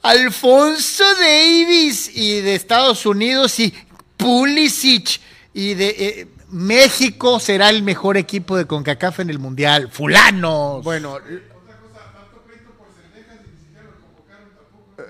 Alfonso 0.03 1.03
Davis 1.15 2.11
y 2.15 2.41
de 2.41 2.53
Estados 2.55 3.05
Unidos 3.05 3.59
y 3.59 3.73
Pulisic 4.15 5.19
y 5.59 5.73
de 5.73 5.87
eh, 5.97 6.27
México 6.49 7.39
será 7.39 7.69
el 7.69 7.81
mejor 7.83 8.15
equipo 8.17 8.55
de 8.57 8.65
CONCACAF 8.65 9.21
en 9.21 9.29
el 9.31 9.39
Mundial. 9.39 9.89
Fulanos. 9.91 10.83
Bueno, 10.83 11.17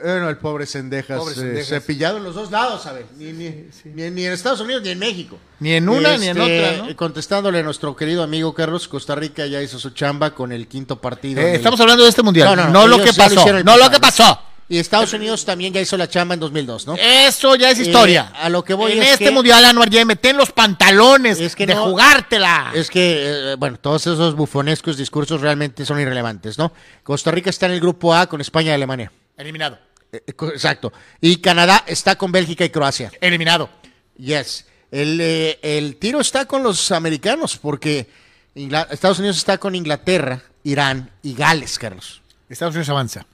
Bueno, 0.04 0.30
el 0.30 0.38
pobre 0.38 0.66
Sendejas, 0.66 1.18
Pobre 1.18 1.60
eh, 1.60 1.64
cepillado 1.64 2.18
en 2.18 2.24
los 2.24 2.36
dos 2.36 2.52
lados, 2.52 2.86
a 2.86 2.94
ver. 2.94 3.06
Ni, 3.18 3.32
ni- 3.32 3.66
ni- 3.86 4.12
ni 4.12 4.26
en 4.26 4.34
Estados 4.34 4.60
Unidos 4.60 4.84
ni 4.84 4.90
en 4.90 5.00
México. 5.00 5.38
Ni 5.60 5.74
en 5.74 5.90
una 5.90 6.18
ni 6.18 6.28
en 6.28 6.38
Este, 6.38 6.70
otra, 6.76 6.88
¿no? 6.88 6.96
Contestándole 6.96 7.60
a 7.60 7.64
nuestro 7.64 7.96
querido 7.96 8.22
amigo 8.22 8.54
Carlos, 8.54 8.88
Costa 8.88 9.16
Rica 9.16 9.46
ya 9.48 9.62
hizo 9.62 9.80
su 9.80 9.90
chamba 9.92 10.36
con 10.36 10.52
el 10.52 10.68
quinto 10.68 11.02
partido. 11.02 11.42
Eh, 11.42 11.50
el- 11.52 11.56
estamos 11.56 11.80
hablando 11.80 12.04
de 12.04 12.10
este 12.10 12.22
mundial, 12.22 12.56
no, 12.56 12.70
no, 12.70 12.88
lo 12.88 13.02
que 13.04 13.12
pasó, 13.14 13.64
no 13.64 13.78
lo 13.78 13.90
que 13.90 14.00
pasó. 14.00 14.40
Y 14.70 14.80
Estados 14.80 15.14
Unidos 15.14 15.46
también 15.46 15.72
ya 15.74 15.80
hizo 15.80 15.96
la 15.96 16.10
chamba 16.10 16.34
en 16.34 16.42
2002, 16.42 16.88
¿no? 16.88 16.96
Eso 16.96 17.56
ya 17.56 17.72
es 17.72 17.80
Eh, 17.80 17.84
historia. 17.84 18.34
a 18.36 18.50
lo 18.50 18.64
que 18.66 18.74
voy 18.74 18.92
en 18.94 19.04
es 19.04 19.14
este 19.14 19.26
que- 19.26 19.32
mundial, 19.32 19.64
Anuar, 19.64 19.90
ya 19.90 20.04
meten 20.04 20.36
los 20.36 20.52
pantalones 20.52 21.40
Es 21.40 21.56
que 21.56 21.66
de 21.66 21.74
no- 21.74 21.86
jugártela. 21.86 22.72
Es 22.76 22.90
que, 22.90 23.52
eh, 23.54 23.56
bueno, 23.56 23.78
todos 23.80 24.02
esos 24.08 24.36
bufonescos 24.36 24.98
discursos 24.98 25.40
realmente 25.40 25.86
son 25.86 26.00
irrelevantes, 26.02 26.58
¿no? 26.58 26.74
Costa 27.04 27.32
Rica 27.32 27.50
está 27.50 27.68
en 27.68 27.74
el 27.74 27.80
grupo 27.80 28.14
A 28.14 28.28
con 28.28 28.42
España 28.42 28.72
y 28.72 28.74
Alemania. 28.76 29.12
Eliminado, 29.38 29.80
Eh, 30.12 30.22
exacto. 30.28 30.92
Y 31.22 31.38
Canadá 31.38 31.84
está 31.88 32.18
con 32.18 32.32
Bélgica 32.34 32.66
y 32.66 32.70
Croacia. 32.70 33.12
eliminado. 33.22 33.70
Yes. 34.18 34.66
El, 34.92 35.20
el 35.62 35.96
tiro 35.98 36.20
está 36.22 36.46
con 36.46 36.64
los 36.64 36.92
americanos 36.92 37.58
porque 37.58 38.08
Estados 38.56 39.20
Unidos 39.20 39.38
está 39.38 39.58
con 39.58 39.76
Inglaterra, 39.76 40.42
Irán 40.64 41.12
y 41.24 41.34
Gales, 41.36 41.78
Carlos. 41.80 42.22
Estados 42.50 42.74
Unidos 42.76 42.90
avanza. 42.90 43.26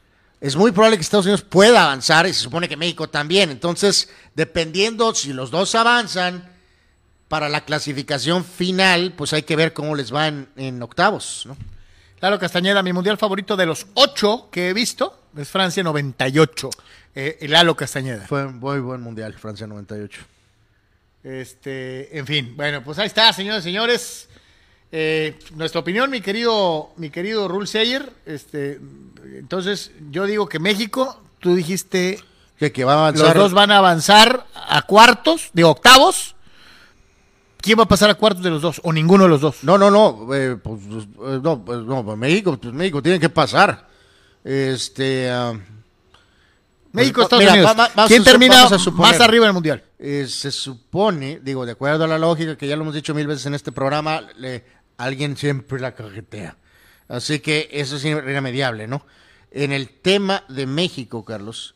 Es 0.44 0.58
muy 0.58 0.74
probable 0.74 0.98
que 0.98 1.04
Estados 1.04 1.26
Unidos 1.26 1.41
pueda 1.41 1.86
avanzar 1.86 2.28
y 2.28 2.34
se 2.34 2.41
supone 2.41 2.68
que 2.68 2.76
México 2.76 3.08
también. 3.08 3.50
Entonces, 3.50 4.10
dependiendo 4.36 5.16
si 5.16 5.32
los 5.32 5.52
dos 5.52 5.74
avanzan 5.74 6.44
para 7.30 7.48
la 7.48 7.64
clasificación 7.64 8.44
final, 8.44 9.14
pues 9.16 9.32
hay 9.32 9.44
que 9.44 9.56
ver 9.56 9.72
cómo 9.72 9.96
les 9.96 10.14
va 10.14 10.28
en, 10.28 10.50
en 10.58 10.84
octavos, 10.84 11.44
¿no? 11.46 11.56
Lalo 12.20 12.38
Castañeda, 12.39 12.84
mi 12.84 12.91
mundial 12.91 13.18
favorito 13.18 13.56
de 13.56 13.66
los 13.66 13.88
ocho 13.94 14.50
que 14.52 14.68
he 14.68 14.74
visto 14.74 15.18
es 15.38 15.48
Francia 15.48 15.82
98. 15.82 16.70
Eh, 17.16 17.38
el 17.39 17.52
Lalo 17.52 17.74
Castañeda. 17.78 18.28
Fue 18.28 18.46
un 18.46 18.60
muy 18.60 18.82
buen 18.82 19.00
mundial, 19.00 19.34
Francia 19.36 19.66
98. 19.66 20.22
Este, 21.24 22.18
en 22.18 22.28
fin, 22.28 22.54
bueno, 22.58 22.84
pues 22.84 23.00
ahí 23.00 23.08
está, 23.08 23.32
señores 23.32 23.62
y 23.62 23.70
señores. 23.70 24.28
Eh, 24.96 25.39
nuestra 25.56 25.82
opinión, 25.82 26.12
mi 26.12 26.22
querido, 26.22 26.91
mi 26.98 27.10
querido 27.10 27.48
Rule 27.48 27.66
Sayer. 27.66 28.14
Este, 28.28 28.80
entonces, 29.39 29.91
yo 30.12 30.26
digo 30.28 30.48
que 30.48 30.60
México, 30.60 31.20
tú 31.39 31.56
dijiste, 31.56 32.20
Que, 32.60 32.72
que 32.72 32.84
va 32.84 33.08
a 33.08 33.12
los 33.12 33.34
dos 33.34 33.54
van 33.54 33.72
a 33.72 33.78
avanzar 33.78 34.46
a 34.54 34.84
cuartos, 34.84 35.50
de 35.54 35.64
octavos. 35.64 36.36
¿Quién 37.58 37.80
va 37.80 37.84
a 37.84 37.88
pasar 37.88 38.12
a 38.12 38.14
cuartos 38.16 38.44
de 38.44 38.52
los 38.52 38.62
dos? 38.62 38.80
O 38.84 38.94
ninguno 38.94 39.24
de 39.24 39.30
los 39.32 39.41
dos. 39.41 39.64
No, 39.64 39.80
no, 39.80 39.89
no, 39.89 40.28
eh, 40.36 40.58
pues, 40.62 40.80
eh, 40.84 41.39
no, 41.41 41.66
pues, 41.66 41.80
no, 41.80 42.06
pues 42.06 42.18
México, 42.18 42.56
pues 42.62 42.72
México 42.74 43.02
tiene 43.02 43.20
que 43.20 43.30
pasar. 43.30 43.88
Este, 44.44 45.32
ah, 45.32 45.54
México, 46.91 47.16
Pues, 47.22 47.26
Estados 47.26 47.41
mira, 47.41 47.54
Unidos. 47.54 47.72
va- 47.80 47.89
va- 47.98 48.08
¿Quién 48.08 48.20
su- 48.20 48.26
termina 48.30 48.70
suponer. 48.78 49.12
más 49.14 49.20
arriba 49.22 49.46
del 49.46 49.54
mundial? 49.54 49.84
eh, 49.98 50.28
se 50.30 50.52
supone, 50.52 51.39
digo, 51.41 51.66
de 51.66 51.72
acuerdo 51.72 52.04
a 52.04 52.08
la 52.08 52.20
lógica 52.20 52.56
que 52.58 52.68
ya 52.68 52.76
lo 52.76 52.84
hemos 52.84 52.94
dicho 52.94 53.16
mil 53.16 53.26
veces 53.26 53.46
en 53.48 53.56
este 53.56 53.72
programa, 53.72 54.22
le- 54.38 54.83
alguien 55.04 55.38
siempre 55.38 55.80
la 55.80 55.95
cajetea. 55.95 56.58
Así 57.08 57.39
que 57.39 57.70
eso 57.72 57.97
es 57.97 58.06
irremediable, 58.06 58.88
¿no? 58.88 59.06
En 59.51 59.72
el 59.72 59.89
tema 59.89 60.43
de 60.49 60.66
México, 60.66 61.24
Carlos, 61.24 61.76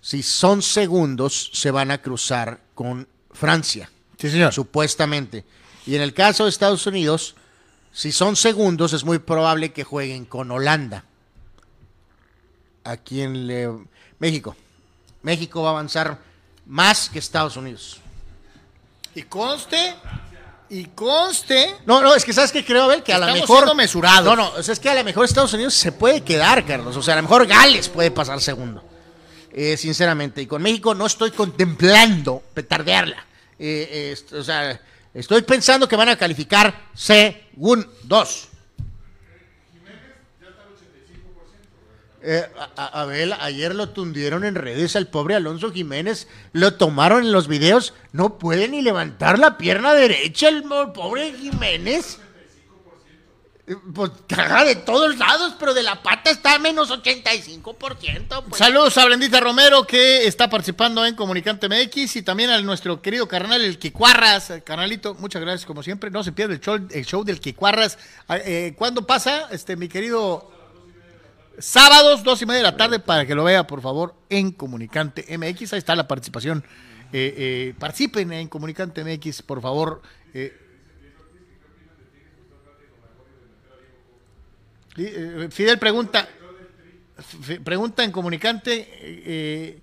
si 0.00 0.22
son 0.22 0.62
segundos, 0.62 1.50
se 1.52 1.70
van 1.70 1.90
a 1.90 1.98
cruzar 1.98 2.60
con 2.74 3.08
Francia. 3.32 3.90
Sí, 4.18 4.30
señor. 4.30 4.52
Supuestamente. 4.52 5.44
Y 5.86 5.96
en 5.96 6.02
el 6.02 6.14
caso 6.14 6.44
de 6.44 6.50
Estados 6.50 6.86
Unidos, 6.86 7.34
si 7.92 8.12
son 8.12 8.36
segundos, 8.36 8.92
es 8.92 9.04
muy 9.04 9.18
probable 9.18 9.72
que 9.72 9.82
jueguen 9.82 10.24
con 10.24 10.50
Holanda. 10.50 11.04
Aquí 12.84 13.22
en 13.22 13.88
México. 14.18 14.54
México 15.22 15.62
va 15.62 15.70
a 15.70 15.72
avanzar 15.72 16.18
más 16.66 17.08
que 17.08 17.18
Estados 17.18 17.56
Unidos. 17.56 18.00
Y 19.14 19.22
conste, 19.22 19.94
y 20.68 20.86
conste. 20.86 21.74
No, 21.86 22.00
no, 22.00 22.14
es 22.14 22.24
que 22.24 22.32
sabes 22.32 22.52
que 22.52 22.64
creo, 22.64 22.84
Abel, 22.84 23.02
que 23.02 23.12
a 23.12 23.18
lo 23.18 23.26
mejor. 23.26 23.58
Siendo 23.58 23.74
mesurados. 23.74 24.24
No, 24.24 24.36
no, 24.36 24.58
es 24.58 24.80
que 24.80 24.88
a 24.88 24.94
lo 24.94 25.04
mejor 25.04 25.24
Estados 25.24 25.52
Unidos 25.52 25.74
se 25.74 25.92
puede 25.92 26.22
quedar, 26.22 26.64
Carlos. 26.64 26.96
O 26.96 27.02
sea, 27.02 27.14
a 27.14 27.16
lo 27.18 27.22
mejor 27.22 27.46
Gales 27.46 27.88
puede 27.88 28.10
pasar 28.10 28.40
segundo. 28.40 28.82
Eh, 29.52 29.76
sinceramente. 29.76 30.42
Y 30.42 30.46
con 30.46 30.62
México 30.62 30.94
no 30.94 31.06
estoy 31.06 31.30
contemplando 31.30 32.42
petardearla. 32.52 33.24
Eh, 33.58 34.14
o 34.32 34.42
sea, 34.42 34.80
estoy 35.14 35.42
pensando 35.42 35.88
que 35.88 35.96
van 35.96 36.10
a 36.10 36.16
calificar 36.16 36.88
segundos. 36.94 38.48
Eh, 42.28 42.44
a, 42.76 43.02
Abel, 43.02 43.32
ayer 43.34 43.72
lo 43.72 43.90
tundieron 43.90 44.44
en 44.44 44.56
redes 44.56 44.96
al 44.96 45.06
pobre 45.06 45.36
Alonso 45.36 45.70
Jiménez, 45.70 46.26
lo 46.52 46.74
tomaron 46.74 47.24
en 47.24 47.30
los 47.30 47.46
videos, 47.46 47.94
no 48.10 48.36
puede 48.36 48.66
ni 48.66 48.82
levantar 48.82 49.38
la 49.38 49.56
pierna 49.56 49.94
derecha 49.94 50.48
el 50.48 50.64
pobre 50.64 51.32
Jiménez. 51.34 52.18
Pues 53.94 54.10
caga 54.26 54.64
de 54.64 54.74
todos 54.74 55.16
lados, 55.18 55.54
pero 55.56 55.72
de 55.72 55.84
la 55.84 56.02
pata 56.02 56.30
está 56.30 56.56
a 56.56 56.58
menos 56.58 56.90
85%. 56.90 58.44
Pues. 58.48 58.58
Saludos 58.58 58.98
a 58.98 59.04
Brendita 59.04 59.38
Romero 59.38 59.84
que 59.86 60.26
está 60.26 60.50
participando 60.50 61.06
en 61.06 61.14
Comunicante 61.14 61.68
MX 61.68 62.16
y 62.16 62.22
también 62.22 62.50
a 62.50 62.60
nuestro 62.60 63.00
querido 63.00 63.28
carnal, 63.28 63.60
el 63.62 63.78
Quicuarras. 63.78 64.52
Carnalito, 64.64 65.14
muchas 65.14 65.42
gracias 65.42 65.64
como 65.64 65.84
siempre. 65.84 66.10
No 66.10 66.24
se 66.24 66.32
pierde 66.32 66.54
el 66.54 66.60
show, 66.60 66.74
el 66.90 67.06
show 67.06 67.22
del 67.22 67.40
Quicuarras. 67.40 67.98
Ah, 68.26 68.38
eh, 68.38 68.74
¿Cuándo 68.76 69.06
pasa, 69.06 69.48
este, 69.52 69.76
mi 69.76 69.88
querido? 69.88 70.55
Sábados, 71.58 72.22
dos 72.22 72.42
y 72.42 72.46
media 72.46 72.58
de 72.58 72.64
la 72.64 72.76
tarde, 72.76 72.98
para 72.98 73.26
que 73.26 73.34
lo 73.34 73.44
vea, 73.44 73.66
por 73.66 73.80
favor, 73.80 74.14
en 74.28 74.52
Comunicante 74.52 75.24
MX. 75.38 75.72
Ahí 75.72 75.78
está 75.78 75.96
la 75.96 76.06
participación. 76.06 76.64
Eh, 77.12 77.34
eh, 77.36 77.74
participen 77.78 78.32
en 78.32 78.48
Comunicante 78.48 79.02
MX, 79.04 79.42
por 79.42 79.60
favor. 79.60 80.02
Eh, 80.34 80.62
Eh, 84.98 85.48
Fidel 85.50 85.78
pregunta, 85.78 86.26
pregunta 87.62 88.02
en 88.02 88.10
comunicante, 88.10 89.82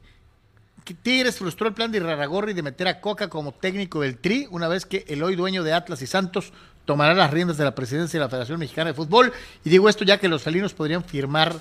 Tigres 1.04 1.38
frustró 1.38 1.68
el 1.68 1.74
plan 1.74 1.92
de 1.92 2.00
Iraragorri 2.00 2.54
de 2.54 2.64
meter 2.64 2.88
a 2.88 3.00
Coca 3.00 3.30
como 3.30 3.54
técnico 3.54 4.02
del 4.02 4.18
Tri 4.18 4.48
una 4.50 4.68
vez 4.68 4.86
que 4.86 5.06
el 5.08 5.24
hoy 5.24 5.36
dueño 5.36 5.64
de 5.64 5.74
Atlas 5.74 6.02
y 6.02 6.08
Santos 6.08 6.52
tomará 6.86 7.14
las 7.14 7.32
riendas 7.32 7.58
de 7.58 7.64
la 7.64 7.76
presidencia 7.76 8.20
de 8.20 8.26
la 8.26 8.30
Federación 8.30 8.60
Mexicana 8.60 8.90
de 8.90 8.94
Fútbol. 8.94 9.32
Y 9.64 9.70
digo 9.70 9.90
esto 9.90 10.04
ya 10.04 10.18
que 10.18 10.28
los 10.28 10.44
felinos 10.44 10.74
podrían 10.74 11.04
firmar 11.04 11.56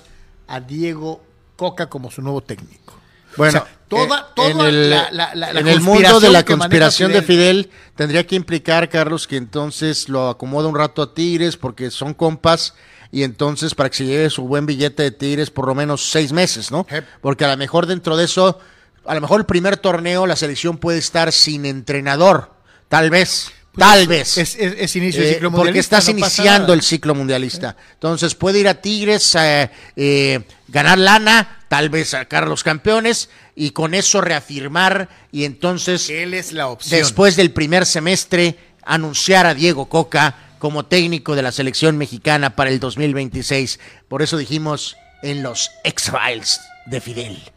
a 0.47 0.59
Diego 0.59 1.21
Coca 1.55 1.87
como 1.87 2.11
su 2.11 2.21
nuevo 2.21 2.41
técnico. 2.41 2.93
Bueno, 3.35 3.65
toda, 3.87 4.31
eh, 4.37 4.51
en 4.51 4.59
el, 4.59 4.93
en 4.93 5.67
el 5.67 5.81
mundo 5.81 6.19
de 6.19 6.29
la 6.29 6.45
conspiración 6.45 7.11
de 7.11 7.21
Fidel 7.21 7.71
tendría 7.95 8.25
que 8.27 8.35
implicar, 8.35 8.89
Carlos, 8.89 9.27
que 9.27 9.37
entonces 9.37 10.07
lo 10.07 10.29
acomoda 10.29 10.67
un 10.67 10.75
rato 10.75 11.01
a 11.01 11.13
Tigres 11.13 11.57
porque 11.57 11.89
son 11.89 12.13
compas 12.13 12.75
y 13.11 13.23
entonces 13.23 13.75
para 13.75 13.89
que 13.89 13.97
se 13.97 14.05
lleve 14.05 14.29
su 14.29 14.43
buen 14.43 14.65
billete 14.65 15.03
de 15.03 15.11
Tigres 15.11 15.49
por 15.49 15.67
lo 15.67 15.75
menos 15.75 16.11
seis 16.11 16.31
meses, 16.31 16.71
¿no? 16.71 16.85
Porque 17.21 17.45
a 17.45 17.49
lo 17.49 17.57
mejor 17.57 17.85
dentro 17.85 18.17
de 18.17 18.25
eso, 18.25 18.59
a 19.05 19.15
lo 19.15 19.21
mejor 19.21 19.41
el 19.41 19.45
primer 19.45 19.77
torneo 19.77 20.27
la 20.27 20.35
selección 20.35 20.77
puede 20.77 20.99
estar 20.99 21.31
sin 21.31 21.65
entrenador, 21.65 22.51
tal 22.87 23.09
vez. 23.09 23.51
Pues 23.73 23.87
tal 23.87 24.07
vez. 24.07 24.37
Es, 24.37 24.95
inicio 24.95 25.21
del 25.21 25.31
eh, 25.31 25.33
ciclo 25.33 25.49
mundialista. 25.49 25.57
Porque 25.57 25.79
estás 25.79 26.09
iniciando 26.09 26.73
el 26.73 26.81
ciclo 26.83 27.15
mundialista. 27.15 27.75
Entonces 27.93 28.35
puede 28.35 28.59
ir 28.59 28.67
a 28.67 28.75
Tigres, 28.75 29.33
eh, 29.35 29.69
eh, 29.95 30.41
ganar 30.67 30.99
lana, 30.99 31.65
tal 31.69 31.89
vez 31.89 32.09
sacar 32.09 32.47
los 32.47 32.63
campeones 32.63 33.29
y 33.55 33.71
con 33.71 33.95
eso 33.95 34.21
reafirmar 34.21 35.09
y 35.31 35.45
entonces. 35.45 36.07
Él 36.09 36.35
es 36.35 36.51
la 36.51 36.67
opción. 36.67 36.99
Después 36.99 37.35
del 37.35 37.51
primer 37.51 37.87
semestre, 37.87 38.57
anunciar 38.83 39.47
a 39.47 39.55
Diego 39.55 39.89
Coca 39.89 40.35
como 40.59 40.85
técnico 40.85 41.35
de 41.35 41.41
la 41.41 41.51
selección 41.51 41.97
mexicana 41.97 42.55
para 42.55 42.69
el 42.69 42.79
2026. 42.79 43.79
Por 44.07 44.21
eso 44.21 44.37
dijimos 44.37 44.95
en 45.23 45.41
los 45.41 45.71
X-Files 45.83 46.61
de 46.85 47.01
Fidel. 47.01 47.52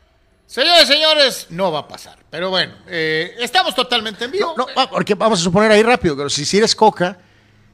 Señores, 0.56 0.88
señores, 0.88 1.46
no 1.50 1.70
va 1.70 1.80
a 1.80 1.86
pasar. 1.86 2.16
Pero 2.30 2.48
bueno, 2.48 2.72
eh, 2.86 3.36
estamos 3.40 3.74
totalmente 3.74 4.24
en 4.24 4.30
vivo. 4.30 4.54
No, 4.56 4.66
porque 4.90 5.14
vamos 5.14 5.38
a 5.38 5.42
suponer 5.42 5.70
ahí 5.70 5.82
rápido, 5.82 6.16
pero 6.16 6.30
si, 6.30 6.46
si 6.46 6.56
eres 6.56 6.74
Coca 6.74 7.18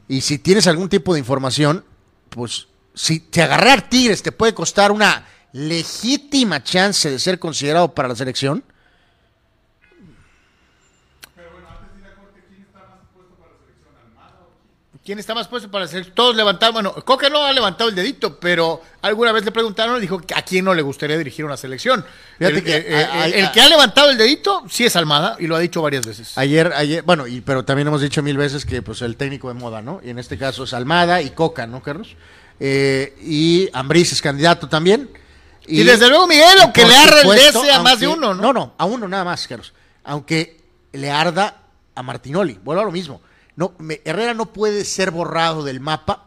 y 0.09 0.19
si 0.19 0.37
tienes 0.37 0.67
algún 0.67 0.89
tipo 0.89 1.13
de 1.13 1.19
información, 1.19 1.85
pues 2.29 2.67
si 2.93 3.21
te 3.21 3.41
agarrar 3.41 3.87
Tigres 3.87 4.21
te 4.21 4.33
puede 4.33 4.53
costar 4.53 4.91
una 4.91 5.25
legítima 5.53 6.61
chance 6.61 7.09
de 7.09 7.19
ser 7.19 7.39
considerado 7.39 7.95
para 7.95 8.09
la 8.09 8.17
selección, 8.17 8.65
¿Quién 15.05 15.19
está 15.19 15.35
más 15.35 15.49
puesto 15.49 15.69
para 15.69 15.83
hacer? 15.83 16.11
Todos 16.11 16.33
levantaron, 16.33 16.75
bueno, 16.75 16.93
Coca 17.03 17.27
no 17.27 17.43
ha 17.43 17.51
levantado 17.51 17.89
el 17.89 17.95
dedito, 17.95 18.39
pero 18.39 18.81
alguna 19.01 19.33
vez 19.33 19.43
le 19.43 19.51
preguntaron 19.51 19.97
y 19.97 19.99
dijo 19.99 20.21
a 20.33 20.41
quién 20.43 20.63
no 20.63 20.73
le 20.73 20.81
gustaría 20.81 21.17
dirigir 21.17 21.43
una 21.43 21.57
selección. 21.57 22.05
el, 22.39 22.63
que, 22.63 22.77
eh, 22.77 23.33
el 23.35 23.51
que 23.51 23.59
ha 23.59 23.67
levantado 23.67 24.11
el 24.11 24.17
dedito 24.17 24.63
sí 24.69 24.85
es 24.85 24.95
Almada 24.95 25.35
y 25.39 25.47
lo 25.47 25.57
ha 25.57 25.59
dicho 25.59 25.81
varias 25.81 26.05
veces. 26.05 26.37
Ayer, 26.37 26.71
ayer, 26.73 27.03
bueno, 27.03 27.27
y, 27.27 27.41
pero 27.41 27.65
también 27.65 27.89
hemos 27.89 27.99
dicho 27.99 28.23
mil 28.23 28.37
veces 28.37 28.65
que 28.65 28.81
pues 28.81 29.01
el 29.01 29.17
técnico 29.17 29.49
de 29.49 29.55
moda, 29.55 29.81
¿no? 29.81 29.99
Y 30.01 30.09
en 30.09 30.19
este 30.19 30.37
caso 30.37 30.63
es 30.63 30.73
Almada 30.73 31.21
y 31.21 31.31
Coca, 31.31 31.67
¿no, 31.67 31.83
Carlos? 31.83 32.15
Eh, 32.61 33.13
y 33.21 33.67
Ambriz 33.73 34.13
es 34.13 34.21
candidato 34.21 34.69
también. 34.69 35.09
Y, 35.67 35.83
desde 35.83 36.07
luego 36.07 36.27
Miguel, 36.27 36.61
aunque 36.61 36.85
le 36.85 36.95
arda 36.95 37.21
el 37.23 37.69
a 37.71 37.83
más 37.83 37.99
de 37.99 38.07
uno, 38.07 38.33
¿no? 38.33 38.41
No, 38.41 38.53
no, 38.53 38.73
a 38.77 38.85
uno 38.85 39.05
nada 39.09 39.25
más, 39.25 39.45
Carlos. 39.49 39.73
Aunque 40.05 40.61
le 40.93 41.11
arda 41.11 41.57
a 41.93 42.03
Martinoli, 42.03 42.57
vuelvo 42.63 42.83
a 42.83 42.85
lo 42.85 42.91
mismo 42.91 43.19
no, 43.55 43.73
Herrera 44.03 44.33
no 44.33 44.47
puede 44.47 44.85
ser 44.85 45.11
borrado 45.11 45.63
del 45.63 45.79
mapa 45.79 46.25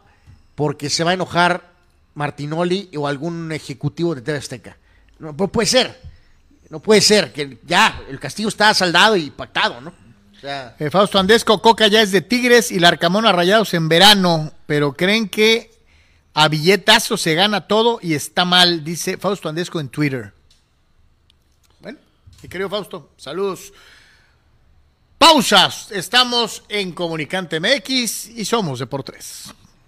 porque 0.55 0.91
se 0.91 1.05
va 1.05 1.11
a 1.11 1.14
enojar 1.14 1.72
Martinoli 2.14 2.91
o 2.97 3.07
algún 3.07 3.53
ejecutivo 3.53 4.14
de 4.14 4.22
TV 4.22 4.39
Azteca. 4.39 4.77
No, 5.18 5.35
puede 5.35 5.66
ser. 5.66 6.01
No 6.68 6.81
puede 6.81 7.01
ser, 7.01 7.33
que 7.33 7.59
ya 7.64 8.03
el 8.09 8.18
castigo 8.18 8.49
está 8.49 8.74
saldado 8.74 9.16
y 9.16 9.31
pactado, 9.31 9.81
¿no? 9.81 9.93
Eh, 10.43 10.91
Fausto 10.91 11.18
Andesco, 11.18 11.62
Coca 11.62 11.87
ya 11.87 12.03
es 12.03 12.11
de 12.11 12.22
Tigres 12.22 12.70
y 12.72 12.79
la 12.79 12.89
Arcamón 12.89 13.27
a 13.27 13.33
Rayados 13.33 13.72
en 13.74 13.89
verano, 13.89 14.53
pero 14.66 14.95
creen 14.95 15.29
que 15.29 15.70
a 16.35 16.49
billetazo 16.49 17.16
se 17.16 17.35
gana 17.35 17.68
todo 17.68 17.99
y 18.03 18.14
está 18.14 18.45
mal, 18.45 18.85
dice 18.85 19.16
Fausto 19.16 19.49
Andesco 19.49 19.81
en 19.81 19.89
Twitter. 19.89 20.33
Bueno, 21.81 21.99
mi 22.43 22.49
querido 22.49 22.68
Fausto, 22.68 23.11
saludos. 23.16 23.72
Pausas. 25.19 25.91
Estamos 25.93 26.62
en 26.69 26.93
Comunicante 26.93 27.59
MX 27.59 28.29
y 28.29 28.45
somos 28.45 28.79
de 28.79 28.87
por 28.87 29.03
tres. 29.03 29.55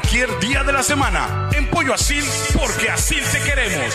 cualquier 0.00 0.38
día 0.40 0.62
de 0.64 0.72
la 0.72 0.82
semana. 0.82 1.48
En 1.52 1.68
Pollo 1.68 1.92
Asil, 1.92 2.24
porque 2.58 2.88
así 2.88 3.16
te 3.32 3.40
queremos. 3.40 3.94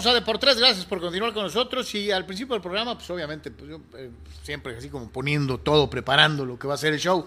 Volvemos 0.00 0.16
a 0.16 0.20
Deportes, 0.20 0.56
gracias 0.56 0.86
por 0.86 0.98
continuar 0.98 1.34
con 1.34 1.42
nosotros. 1.42 1.94
Y 1.94 2.10
al 2.10 2.24
principio 2.24 2.54
del 2.54 2.62
programa, 2.62 2.96
pues 2.96 3.10
obviamente, 3.10 3.50
pues 3.50 3.68
yo 3.68 3.80
eh, 3.98 4.08
siempre 4.42 4.74
así 4.74 4.88
como 4.88 5.10
poniendo 5.10 5.58
todo, 5.58 5.90
preparando 5.90 6.46
lo 6.46 6.58
que 6.58 6.66
va 6.66 6.72
a 6.72 6.78
ser 6.78 6.94
el 6.94 6.98
show. 7.00 7.26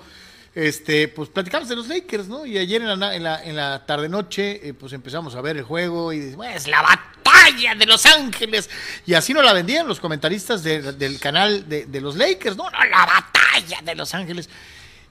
Este, 0.55 1.07
pues 1.07 1.29
platicamos 1.29 1.69
de 1.69 1.75
los 1.75 1.87
Lakers, 1.87 2.27
¿no? 2.27 2.47
Y 2.47 2.57
ayer 2.57 2.81
en 2.81 2.99
la, 2.99 3.15
en 3.15 3.21
la, 3.23 3.43
en 3.43 3.55
la 3.55 3.85
tarde-noche, 3.85 4.69
eh, 4.69 4.73
pues 4.73 4.91
empezamos 4.93 5.35
a 5.35 5.41
ver 5.41 5.57
el 5.57 5.63
juego 5.63 6.13
y 6.13 6.19
decimos, 6.19 6.47
es 6.47 6.67
la 6.67 6.81
batalla 6.81 7.75
de 7.75 7.85
Los 7.85 8.07
Ángeles. 8.07 8.67
Y 9.05 9.13
así 9.13 9.35
nos 9.35 9.43
la 9.45 9.53
vendían 9.53 9.87
los 9.87 9.99
comentaristas 9.99 10.63
de- 10.63 10.93
del 10.93 11.19
canal 11.19 11.69
de, 11.69 11.85
de 11.85 12.01
los 12.01 12.15
Lakers, 12.15 12.57
¿no? 12.57 12.71
No, 12.71 12.83
la 12.85 13.05
batalla 13.05 13.81
de 13.83 13.93
Los 13.93 14.15
Ángeles. 14.15 14.49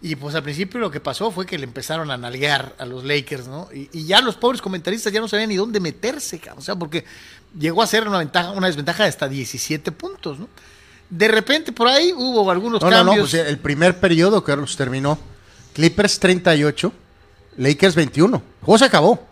Y 0.05 0.17
pues 0.17 0.35
al 0.35 0.43
principio 0.43 0.81
lo 0.81 0.91
que 0.91 0.99
pasó 0.99 1.31
fue 1.31 1.47
que 1.47 1.57
le 1.57 1.63
empezaron 1.63 2.11
a 2.11 2.17
nalguear 2.17 2.75
a 2.81 2.85
los 2.85 3.05
Lakers, 3.05 3.47
¿no? 3.47 3.69
Y, 3.73 4.05
ya 4.05 4.21
los 4.21 4.35
pobres 4.35 4.61
comentaristas 4.61 5.13
ya 5.13 5.21
no 5.21 5.29
sabían 5.29 5.49
ni 5.49 5.55
dónde 5.55 5.79
meterse, 5.79 6.41
o 6.57 6.61
sea, 6.61 6.75
porque 6.75 7.05
llegó 7.59 7.82
a 7.82 7.86
ser 7.86 8.07
una 8.09 8.18
ventaja, 8.18 8.50
una 8.53 8.66
desventaja 8.66 9.03
de 9.05 9.09
hasta 9.09 9.28
17 9.28 9.92
puntos, 9.92 10.38
¿no? 10.38 10.48
De 11.11 11.28
repente 11.28 11.72
por 11.72 11.88
ahí 11.88 12.12
hubo 12.16 12.50
algunos 12.50 12.80
No, 12.82 12.90
no, 12.90 12.98
no, 13.05 13.11
cambios. 13.11 13.30
pues 13.30 13.46
el 13.46 13.59
primer 13.59 14.00
periodo, 14.00 14.42
Carlos, 14.42 14.76
terminó. 14.76 15.18
Clippers 15.74 16.18
38, 16.18 16.92
Lakers 17.59 17.94
21. 17.94 18.36
El 18.36 18.64
juego 18.64 18.78
se 18.78 18.84
acabó. 18.86 19.26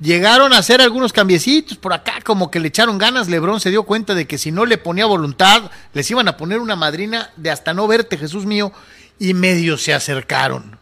Llegaron 0.00 0.52
a 0.54 0.58
hacer 0.58 0.80
algunos 0.80 1.12
cambiecitos 1.12 1.76
por 1.76 1.92
acá, 1.92 2.20
como 2.24 2.50
que 2.50 2.58
le 2.58 2.68
echaron 2.68 2.96
ganas. 2.96 3.28
Lebron 3.28 3.60
se 3.60 3.70
dio 3.70 3.82
cuenta 3.82 4.14
de 4.14 4.26
que 4.26 4.38
si 4.38 4.50
no 4.50 4.64
le 4.64 4.78
ponía 4.78 5.04
voluntad, 5.06 5.70
les 5.92 6.10
iban 6.10 6.26
a 6.26 6.36
poner 6.36 6.58
una 6.58 6.74
madrina 6.74 7.30
de 7.36 7.50
hasta 7.50 7.74
no 7.74 7.86
verte, 7.86 8.16
Jesús 8.16 8.46
mío, 8.46 8.72
y 9.18 9.34
medio 9.34 9.76
se 9.76 9.92
acercaron. 9.92 10.78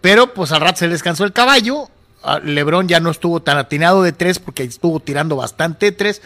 Pero 0.00 0.32
pues 0.32 0.52
al 0.52 0.62
rato 0.62 0.78
se 0.78 0.88
les 0.88 1.02
cansó 1.02 1.24
el 1.24 1.34
caballo. 1.34 1.90
A 2.22 2.38
Lebron 2.38 2.88
ya 2.88 3.00
no 3.00 3.10
estuvo 3.10 3.40
tan 3.42 3.56
atinado 3.58 4.02
de 4.02 4.12
tres 4.12 4.38
porque 4.38 4.62
estuvo 4.64 5.00
tirando 5.00 5.36
bastante 5.36 5.92
tres. 5.92 6.22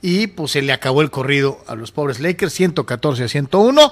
Y 0.00 0.28
pues 0.28 0.52
se 0.52 0.62
le 0.62 0.72
acabó 0.72 1.02
el 1.02 1.10
corrido 1.10 1.58
a 1.66 1.74
los 1.74 1.90
pobres 1.90 2.20
Lakers, 2.20 2.52
114 2.52 3.24
a 3.24 3.28
101. 3.28 3.90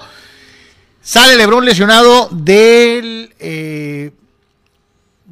Sale 1.01 1.35
Lebron 1.35 1.65
lesionado 1.65 2.29
del. 2.31 3.33
eh, 3.39 4.11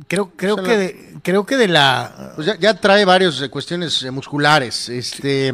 creo 0.07 0.31
creo 0.35 0.57
que 0.57 0.61
la- 0.63 0.77
de, 0.77 1.13
creo 1.23 1.45
que 1.45 1.57
de 1.57 1.67
la. 1.67 2.33
Pues 2.35 2.47
ya, 2.47 2.57
ya 2.59 2.73
trae 2.79 3.05
varias 3.05 3.41
eh, 3.41 3.49
cuestiones 3.49 4.01
eh, 4.03 4.11
musculares. 4.11 4.89
Este, 4.89 5.53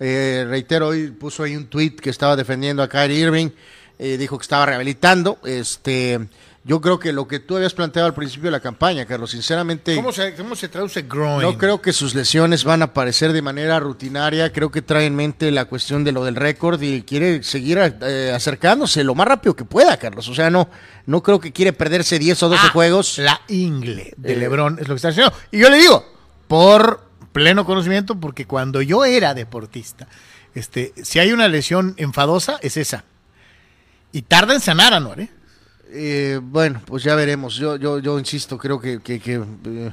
eh, 0.00 0.46
reitero, 0.48 0.88
hoy 0.88 1.10
puso 1.10 1.42
ahí 1.42 1.56
un 1.56 1.66
tweet 1.66 1.96
que 1.96 2.10
estaba 2.10 2.36
defendiendo 2.36 2.82
a 2.82 2.88
Kyrie 2.88 3.18
Irving. 3.20 3.50
eh, 3.98 4.16
dijo 4.18 4.36
que 4.38 4.42
estaba 4.42 4.66
rehabilitando. 4.66 5.38
Este, 5.44 6.20
yo 6.66 6.80
creo 6.80 6.98
que 6.98 7.12
lo 7.12 7.28
que 7.28 7.38
tú 7.38 7.54
habías 7.56 7.74
planteado 7.74 8.08
al 8.08 8.14
principio 8.14 8.48
de 8.48 8.50
la 8.50 8.58
campaña, 8.60 9.06
Carlos, 9.06 9.30
sinceramente. 9.30 9.94
¿Cómo 9.94 10.10
se, 10.10 10.34
cómo 10.34 10.56
se 10.56 10.68
traduce 10.68 11.02
groin? 11.02 11.40
No 11.40 11.56
creo 11.56 11.80
que 11.80 11.92
sus 11.92 12.12
lesiones 12.16 12.64
van 12.64 12.82
a 12.82 12.86
aparecer 12.86 13.32
de 13.32 13.40
manera 13.40 13.78
rutinaria. 13.78 14.52
Creo 14.52 14.72
que 14.72 14.82
trae 14.82 15.06
en 15.06 15.14
mente 15.14 15.52
la 15.52 15.66
cuestión 15.66 16.02
de 16.02 16.10
lo 16.10 16.24
del 16.24 16.34
récord 16.34 16.82
y 16.82 17.02
quiere 17.02 17.44
seguir 17.44 17.78
eh, 17.78 18.32
acercándose 18.34 19.04
lo 19.04 19.14
más 19.14 19.28
rápido 19.28 19.54
que 19.54 19.64
pueda, 19.64 19.96
Carlos. 19.96 20.28
O 20.28 20.34
sea, 20.34 20.50
no, 20.50 20.68
no 21.06 21.22
creo 21.22 21.38
que 21.38 21.52
quiere 21.52 21.72
perderse 21.72 22.18
10 22.18 22.42
o 22.42 22.48
12 22.48 22.62
Ah, 22.66 22.70
juegos. 22.72 23.18
La 23.18 23.40
ingle 23.46 24.12
de 24.16 24.32
Eh. 24.32 24.36
Lebron 24.36 24.78
es 24.80 24.88
lo 24.88 24.94
que 24.94 24.96
está 24.96 25.08
haciendo. 25.10 25.32
Y 25.52 25.58
yo 25.60 25.70
le 25.70 25.76
digo, 25.76 26.04
por 26.48 27.06
pleno 27.30 27.64
conocimiento, 27.64 28.18
porque 28.18 28.44
cuando 28.46 28.82
yo 28.82 29.04
era 29.04 29.34
deportista, 29.34 30.08
este, 30.52 30.92
si 31.04 31.20
hay 31.20 31.30
una 31.30 31.46
lesión 31.46 31.94
enfadosa, 31.96 32.58
es 32.60 32.76
esa. 32.76 33.04
Y 34.10 34.22
tarda 34.22 34.52
en 34.54 34.60
sanar, 34.60 34.92
Anuar, 34.92 35.20
¿eh? 35.20 35.28
Eh, 35.90 36.40
bueno, 36.42 36.82
pues 36.84 37.02
ya 37.04 37.14
veremos. 37.14 37.54
Yo, 37.54 37.76
yo, 37.76 37.98
yo 37.98 38.18
insisto, 38.18 38.58
creo 38.58 38.80
que, 38.80 39.00
que- 39.00 39.20
que, 39.20 39.34
eh, 39.64 39.92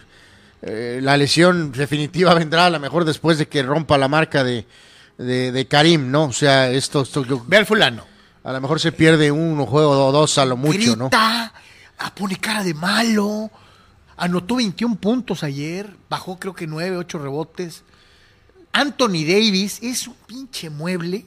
eh, 0.62 1.00
la 1.02 1.18
lesión 1.18 1.72
definitiva 1.72 2.34
vendrá 2.36 2.66
a 2.66 2.70
lo 2.70 2.80
mejor 2.80 3.06
después 3.06 3.38
de 3.38 3.48
que 3.48 3.64
rompa 3.64 3.98
la 3.98 4.08
marca 4.08 4.44
de, 4.44 4.66
de, 5.18 5.52
de 5.52 5.68
Karim, 5.68 6.10
¿no? 6.12 6.26
O 6.26 6.34
sea, 6.34 6.70
esto, 6.72 7.02
esto 7.02 7.24
yo- 7.26 7.44
Ve 7.48 7.58
al 7.58 7.66
fulano. 7.66 8.06
a 8.44 8.52
lo 8.52 8.60
mejor 8.62 8.80
se 8.80 8.92
pierde 8.92 9.32
uno 9.32 9.66
juego 9.66 9.92
o 10.08 10.12
dos 10.12 10.38
a 10.38 10.46
lo 10.46 10.58
mucho, 10.58 10.96
¿no? 10.96 11.06
Grita, 11.10 11.54
ah, 12.00 12.16
pone 12.16 12.38
cara 12.38 12.64
de 12.64 12.74
malo. 12.74 13.50
Anotó 14.18 14.56
21 14.58 14.96
puntos 14.98 15.44
ayer, 15.44 15.90
bajó 16.10 16.38
creo 16.40 16.54
que 16.54 16.68
9, 16.68 16.98
8 16.98 17.20
rebotes. 17.20 17.84
Anthony 18.72 19.24
Davis 19.28 19.80
es 19.82 20.08
un 20.08 20.16
pinche 20.28 20.70
mueble 20.70 21.26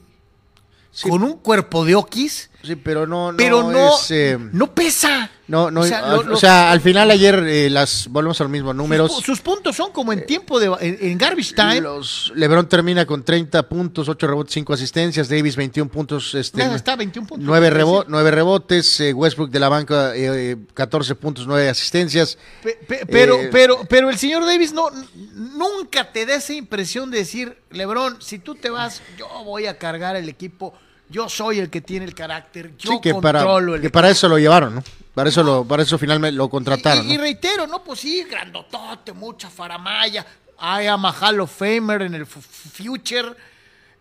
Sí. 0.91 1.07
con 1.09 1.21
un 1.23 1.37
cuerpo 1.37 1.85
de 1.85 1.95
oquis, 1.95 2.49
Sí, 2.63 2.75
pero 2.75 3.07
no, 3.07 3.31
no 3.31 3.37
pero 3.37 3.71
no, 3.71 3.95
es, 3.95 4.11
eh, 4.11 4.37
no 4.51 4.73
pesa. 4.73 5.29
no, 5.47 5.71
no, 5.71 5.81
o 5.81 5.83
sea, 5.85 5.99
al, 5.99 6.25
lo- 6.25 6.33
o 6.33 6.37
sea, 6.37 6.71
al 6.71 6.81
final 6.81 7.09
ayer 7.11 7.35
eh, 7.47 7.69
las 7.69 8.07
volvemos 8.09 8.41
a 8.41 8.43
los 8.43 8.51
mismos 8.51 8.75
números. 8.75 9.13
Sus, 9.15 9.23
sus 9.23 9.39
puntos 9.41 9.75
son 9.75 9.91
como 9.93 10.11
en 10.11 10.25
tiempo 10.25 10.59
de 10.59 10.65
en, 10.81 10.97
en 10.99 11.17
garbage 11.17 11.53
time. 11.53 11.79
Los, 11.81 12.33
LeBron 12.35 12.67
termina 12.67 13.05
con 13.05 13.23
30 13.23 13.69
puntos, 13.69 14.09
8 14.09 14.27
rebotes, 14.27 14.53
5 14.55 14.73
asistencias, 14.73 15.29
Davis 15.29 15.55
21 15.55 15.89
puntos, 15.89 16.33
este, 16.35 16.57
Nada, 16.57 16.75
está 16.75 16.95
21 16.97 17.27
puntos. 17.27 17.45
9, 17.45 17.69
quiero 17.71 18.01
decir. 18.03 18.33
rebotes, 18.35 18.99
eh, 18.99 19.13
Westbrook 19.13 19.49
de 19.49 19.59
la 19.59 19.69
banca 19.69 20.15
eh, 20.15 20.51
eh, 20.51 20.57
14 20.73 21.15
puntos, 21.15 21.47
9 21.47 21.69
asistencias. 21.69 22.37
Pe- 22.63 22.79
pe- 22.85 23.05
pero, 23.05 23.35
Eh, 23.39 23.49
pero, 23.51 23.81
pero 23.87 24.09
el 24.09 24.17
señor 24.17 24.43
Davis 24.45 24.73
no 24.73 24.89
nunca 25.35 26.11
te 26.11 26.25
da 26.25 26.35
esa 26.35 26.53
impresión 26.53 27.11
de 27.11 27.19
decir, 27.19 27.57
Lebron, 27.71 28.21
si 28.21 28.39
tú 28.39 28.55
te 28.55 28.69
vas, 28.69 29.01
yo 29.17 29.27
voy 29.45 29.67
a 29.67 29.77
cargar 29.77 30.15
el 30.15 30.27
equipo, 30.27 30.73
yo 31.09 31.29
soy 31.29 31.59
el 31.59 31.69
que 31.69 31.81
tiene 31.81 32.05
el 32.05 32.13
carácter, 32.13 32.75
yo 32.77 32.91
sí, 32.93 32.99
que 33.01 33.13
para, 33.15 33.39
controlo 33.39 33.75
el 33.75 33.81
que 33.81 33.89
para 33.89 34.09
eso 34.09 34.27
lo 34.27 34.37
llevaron, 34.37 34.75
¿no? 34.75 34.83
Para 35.13 35.29
eso, 35.29 35.41
lo, 35.43 35.65
para 35.65 35.83
eso 35.83 35.97
finalmente 35.97 36.35
lo 36.37 36.47
contrataron. 36.49 37.07
Y, 37.09 37.13
y 37.13 37.17
¿no? 37.17 37.23
reitero, 37.23 37.65
no, 37.65 37.83
pues 37.83 37.99
sí, 38.01 38.23
grandotote, 38.29 39.13
mucha 39.13 39.49
faramaya. 39.49 40.25
Am 40.59 41.05
a 41.05 41.11
Hall 41.11 41.39
of 41.39 41.51
Famer 41.55 42.01
en 42.03 42.13
el 42.15 42.25
fu- 42.25 42.41
future. 42.41 43.29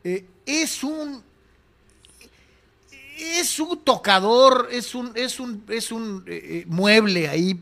Eh, 0.05 0.25
es 0.45 0.83
un. 0.85 1.23
Es 3.19 3.59
un 3.61 3.79
tocador, 3.83 4.69
es 4.71 4.95
un, 4.95 5.13
es 5.15 5.41
un, 5.41 5.65
es 5.69 5.91
un 5.91 6.23
eh, 6.27 6.41
eh, 6.45 6.65
mueble 6.67 7.29
ahí 7.29 7.59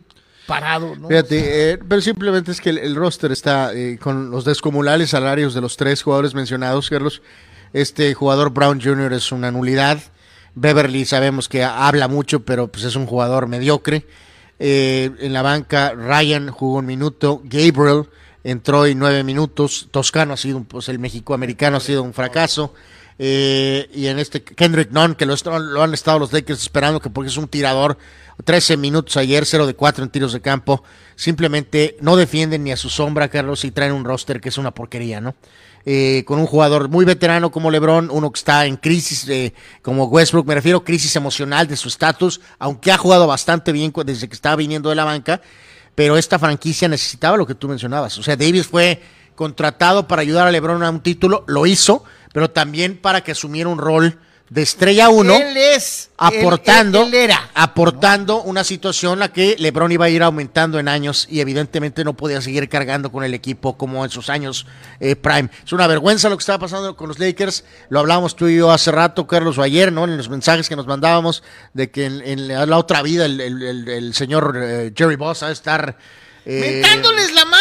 parado, 0.46 0.96
¿no? 0.96 1.06
Fíjate, 1.08 1.72
eh, 1.72 1.78
pero 1.88 2.00
simplemente 2.00 2.50
es 2.50 2.60
que 2.60 2.70
el, 2.70 2.78
el 2.78 2.96
roster 2.96 3.30
está 3.30 3.72
eh, 3.72 3.96
con 4.02 4.30
los 4.32 4.44
descomunales 4.44 5.10
salarios 5.10 5.54
de 5.54 5.60
los 5.60 5.76
tres 5.76 6.02
jugadores 6.02 6.34
mencionados, 6.34 6.90
Carlos. 6.90 7.22
Este 7.74 8.14
jugador 8.14 8.50
Brown 8.50 8.80
Jr. 8.80 9.12
es 9.12 9.30
una 9.32 9.50
nulidad. 9.50 9.98
Beverly 10.54 11.04
sabemos 11.04 11.48
que 11.48 11.62
habla 11.64 12.08
mucho, 12.08 12.40
pero 12.44 12.68
pues 12.68 12.84
es 12.84 12.96
un 12.96 13.04
jugador 13.06 13.48
mediocre. 13.48 14.06
Eh, 14.60 15.10
en 15.18 15.32
la 15.32 15.42
banca, 15.42 15.92
Ryan 15.92 16.50
jugó 16.50 16.78
un 16.78 16.86
minuto. 16.86 17.42
Gabriel 17.44 18.08
entró 18.44 18.86
en 18.86 18.98
nueve 18.98 19.24
minutos. 19.24 19.88
Toscano 19.90 20.32
ha 20.34 20.36
sido, 20.36 20.56
un- 20.58 20.64
pues 20.64 20.88
el 20.88 20.98
México-americano 21.00 21.76
ha 21.76 21.80
sido 21.80 22.02
un 22.04 22.14
fracaso. 22.14 22.72
Eh, 23.18 23.88
y 23.92 24.06
en 24.06 24.18
este 24.20 24.42
Kendrick 24.42 24.90
Nunn, 24.90 25.14
que 25.16 25.26
lo 25.26 25.34
han 25.82 25.94
estado 25.94 26.18
los 26.20 26.32
Lakers 26.32 26.60
esperando, 26.62 27.00
que 27.00 27.10
porque 27.10 27.30
es 27.30 27.36
un 27.36 27.46
tirador, 27.48 27.96
13 28.44 28.76
minutos 28.76 29.16
ayer, 29.16 29.46
0 29.46 29.66
de 29.66 29.74
4 29.74 30.02
en 30.04 30.10
tiros 30.10 30.32
de 30.32 30.40
campo. 30.40 30.82
Simplemente 31.16 31.96
no 32.00 32.16
defienden 32.16 32.62
ni 32.64 32.72
a 32.72 32.76
su 32.76 32.88
sombra, 32.90 33.28
Carlos, 33.28 33.64
y 33.64 33.70
traen 33.72 33.92
un 33.92 34.04
roster 34.04 34.40
que 34.40 34.48
es 34.48 34.58
una 34.58 34.72
porquería, 34.72 35.20
¿no? 35.20 35.34
Eh, 35.86 36.24
con 36.26 36.38
un 36.38 36.46
jugador 36.46 36.88
muy 36.88 37.04
veterano 37.04 37.50
como 37.50 37.70
LeBron, 37.70 38.08
uno 38.10 38.32
que 38.32 38.38
está 38.38 38.64
en 38.64 38.76
crisis 38.76 39.28
eh, 39.28 39.52
como 39.82 40.06
Westbrook, 40.06 40.46
me 40.46 40.54
refiero 40.54 40.78
a 40.78 40.84
crisis 40.84 41.14
emocional 41.14 41.66
de 41.66 41.76
su 41.76 41.88
estatus, 41.88 42.40
aunque 42.58 42.90
ha 42.90 42.96
jugado 42.96 43.26
bastante 43.26 43.70
bien 43.70 43.92
desde 44.06 44.26
que 44.26 44.34
estaba 44.34 44.56
viniendo 44.56 44.88
de 44.88 44.94
la 44.94 45.04
banca, 45.04 45.42
pero 45.94 46.16
esta 46.16 46.38
franquicia 46.38 46.88
necesitaba 46.88 47.36
lo 47.36 47.46
que 47.46 47.54
tú 47.54 47.68
mencionabas. 47.68 48.16
O 48.16 48.22
sea, 48.22 48.34
Davis 48.34 48.66
fue 48.66 49.02
contratado 49.34 50.08
para 50.08 50.22
ayudar 50.22 50.46
a 50.46 50.50
LeBron 50.50 50.82
a 50.82 50.88
un 50.88 51.00
título, 51.00 51.44
lo 51.46 51.66
hizo, 51.66 52.02
pero 52.32 52.50
también 52.50 52.96
para 52.96 53.22
que 53.22 53.32
asumiera 53.32 53.68
un 53.68 53.78
rol 53.78 54.18
de 54.54 54.62
estrella 54.62 55.08
uno, 55.08 55.34
Él 55.34 55.56
es. 55.56 56.10
aportando, 56.16 57.02
Él, 57.02 57.08
él- 57.08 57.14
él 57.14 57.20
era. 57.24 57.50
aportando 57.54 58.40
una 58.42 58.62
situación 58.62 59.18
la 59.18 59.32
que 59.32 59.56
LeBron 59.58 59.90
iba 59.90 60.04
a 60.04 60.08
ir 60.10 60.22
aumentando 60.22 60.78
en 60.78 60.86
años 60.86 61.26
y 61.28 61.40
evidentemente 61.40 62.04
no 62.04 62.14
podía 62.14 62.40
seguir 62.40 62.68
cargando 62.68 63.10
con 63.10 63.24
el 63.24 63.34
equipo 63.34 63.76
como 63.76 64.04
en 64.04 64.10
sus 64.12 64.30
años 64.30 64.64
eh, 65.00 65.16
prime. 65.16 65.48
Es 65.64 65.72
una 65.72 65.88
vergüenza 65.88 66.28
lo 66.28 66.36
que 66.36 66.42
estaba 66.42 66.60
pasando 66.60 66.94
con 66.96 67.08
los 67.08 67.18
Lakers. 67.18 67.64
Lo 67.88 67.98
hablábamos 67.98 68.36
tú 68.36 68.46
y 68.46 68.56
yo 68.58 68.70
hace 68.70 68.92
rato, 68.92 69.26
Carlos, 69.26 69.58
o 69.58 69.62
ayer, 69.62 69.90
¿no? 69.92 70.04
En 70.04 70.16
los 70.16 70.28
mensajes 70.28 70.68
que 70.68 70.76
nos 70.76 70.86
mandábamos 70.86 71.42
de 71.72 71.90
que 71.90 72.04
en, 72.06 72.22
en 72.22 72.46
la 72.70 72.78
otra 72.78 73.02
vida 73.02 73.24
el, 73.26 73.40
el- 73.40 73.60
el- 73.62 73.88
el 73.88 74.14
señor 74.14 74.56
eh, 74.62 74.92
Jerry 74.96 75.16
Boss 75.16 75.42
va 75.42 75.48
a 75.48 75.50
estar 75.50 75.98
Eh, 76.46 76.80
Mentándoles 76.82 77.32
la 77.32 77.40
Anuar. 77.40 77.60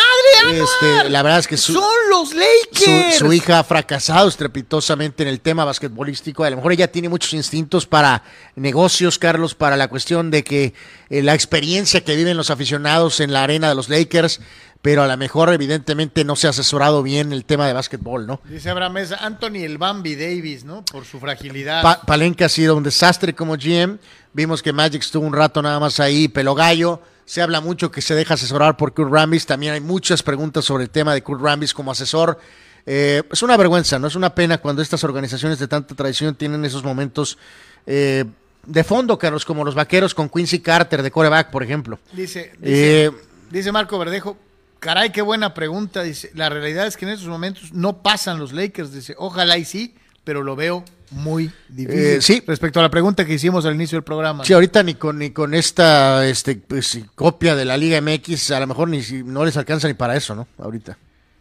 Este, 0.52 1.10
la 1.10 1.22
verdad 1.24 1.39
es 1.39 1.48
que 1.48 1.58
su, 1.58 1.74
Son 1.74 1.84
los 2.10 2.30
su, 2.30 2.36
Lakers. 2.38 3.18
su 3.18 3.34
hija 3.34 3.60
ha 3.60 3.64
fracasado 3.64 4.28
estrepitosamente 4.28 5.24
en 5.24 5.30
el 5.30 5.39
tema 5.41 5.66
basquetbolístico. 5.66 6.44
A 6.44 6.50
lo 6.50 6.58
mejor 6.58 6.74
ella 6.74 6.91
tiene 6.91 7.10
muchos 7.10 7.34
instintos 7.34 7.86
para 7.86 8.24
negocios, 8.56 9.20
Carlos, 9.20 9.56
para 9.56 9.78
la 9.78 9.88
cuestión 9.88 10.32
de 10.32 10.44
que 10.44 10.74
eh, 11.10 11.22
la 11.22 11.34
experiencia 11.34 12.04
que 12.04 12.16
viven 12.16 12.38
los 12.38 12.50
aficionados 12.50 13.20
en 13.20 13.34
la 13.34 13.44
arena 13.44 13.70
de 13.70 13.76
los 13.76 13.89
Lakers, 13.89 14.39
pero 14.82 15.02
a 15.04 15.08
lo 15.08 15.16
mejor 15.18 15.54
evidentemente 15.54 16.26
no 16.26 16.36
se 16.36 16.48
ha 16.48 16.50
asesorado 16.50 17.04
bien 17.04 17.32
el 17.32 17.46
tema 17.46 17.66
de 17.68 17.74
básquetbol, 17.74 18.28
¿no? 18.28 18.41
Dice 18.44 18.70
Abraham 18.70 18.94
Mesa, 18.94 19.18
Anthony 19.22 19.64
el 19.64 19.78
Bambi 19.78 20.16
Davis, 20.16 20.66
¿no? 20.66 20.84
Por 20.84 21.06
su 21.06 21.20
fragilidad. 21.20 21.82
Pa- 21.82 22.02
Palenque 22.02 22.44
ha 22.44 22.50
sido 22.50 22.76
un 22.76 22.84
desastre 22.84 23.34
como 23.34 23.56
GM. 23.56 23.98
Vimos 24.34 24.62
que 24.62 24.74
Magic 24.74 25.02
estuvo 25.02 25.26
un 25.26 25.34
rato 25.34 25.62
nada 25.62 25.80
más 25.80 26.00
ahí, 26.02 26.28
pelo 26.28 26.54
gallo. 26.54 27.02
Se 27.26 27.41
habla 27.41 27.61
mucho 27.61 27.91
que 27.91 28.01
se 28.01 28.15
deja 28.15 28.34
asesorar 28.34 28.78
por 28.78 28.93
Kurt 28.93 29.11
Rambis. 29.11 29.45
También 29.45 29.74
hay 29.74 29.82
muchas 29.82 30.24
preguntas 30.24 30.65
sobre 30.65 30.84
el 30.84 30.89
tema 30.89 31.13
de 31.13 31.21
Kurt 31.24 31.41
Rambis 31.41 31.74
como 31.74 31.91
asesor. 31.91 32.38
Eh, 32.86 33.24
es 33.32 33.41
una 33.43 33.55
vergüenza, 33.55 33.97
¿no? 33.97 34.07
Es 34.07 34.15
una 34.15 34.36
pena 34.36 34.57
cuando 34.57 34.82
estas 34.82 35.03
organizaciones 35.03 35.57
de 35.59 35.67
tanta 35.67 35.95
tradición 35.95 36.36
tienen 36.36 36.65
esos 36.65 36.84
momentos 36.84 37.38
eh, 37.86 38.26
de 38.65 38.84
fondo, 38.84 39.17
Carlos, 39.17 39.45
como 39.45 39.63
los 39.63 39.76
vaqueros 39.76 40.13
con 40.13 40.30
Quincy 40.30 40.59
Carter 40.59 41.01
de 41.01 41.11
coreback, 41.11 41.49
por 41.49 41.63
ejemplo. 41.63 41.99
Dice, 42.11 42.51
dice, 42.59 43.05
Eh, 43.05 43.11
dice 43.49 43.71
Marco 43.71 43.97
Verdejo, 43.97 44.38
caray, 44.80 45.11
qué 45.11 45.21
buena 45.21 45.53
pregunta. 45.53 46.03
Dice, 46.03 46.32
la 46.34 46.49
realidad 46.49 46.88
es 46.88 46.97
que 46.97 47.05
en 47.05 47.11
estos 47.11 47.28
momentos 47.28 47.74
no 47.74 48.01
pasan 48.01 48.39
los 48.39 48.51
Lakers. 48.51 48.93
Dice, 48.93 49.15
ojalá 49.17 49.57
y 49.57 49.65
sí, 49.65 49.95
pero 50.24 50.43
lo 50.43 50.55
veo 50.55 50.84
muy 51.14 51.51
difícil. 51.70 51.99
Eh, 52.01 52.22
sí. 52.22 52.43
Respecto 52.45 52.80
a 52.80 52.84
la 52.84 52.89
pregunta 52.91 53.24
que 53.26 53.34
hicimos 53.34 53.66
al 53.66 53.76
inicio 53.76 53.97
del 53.97 54.03
programa. 54.03 54.43
Sí, 54.45 54.53
ahorita 54.53 54.84
ni 54.84 54.95
con, 54.95 55.18
ni 55.20 55.32
con 55.32 55.53
esta 55.53 56.26
este, 56.28 56.55
pues, 56.55 56.99
copia 57.16 57.55
de 57.55 57.66
la 57.66 57.78
Liga 57.78 57.99
MX, 58.01 58.51
a 58.51 58.59
lo 58.59 58.68
mejor 58.68 58.89
ni 58.89 59.01
no 59.24 59.45
les 59.45 59.55
alcanza 59.57 59.88
ni 59.88 59.93
para 59.93 60.16
eso, 60.16 60.36
¿no? 60.36 60.47
Ahorita. 60.57 60.97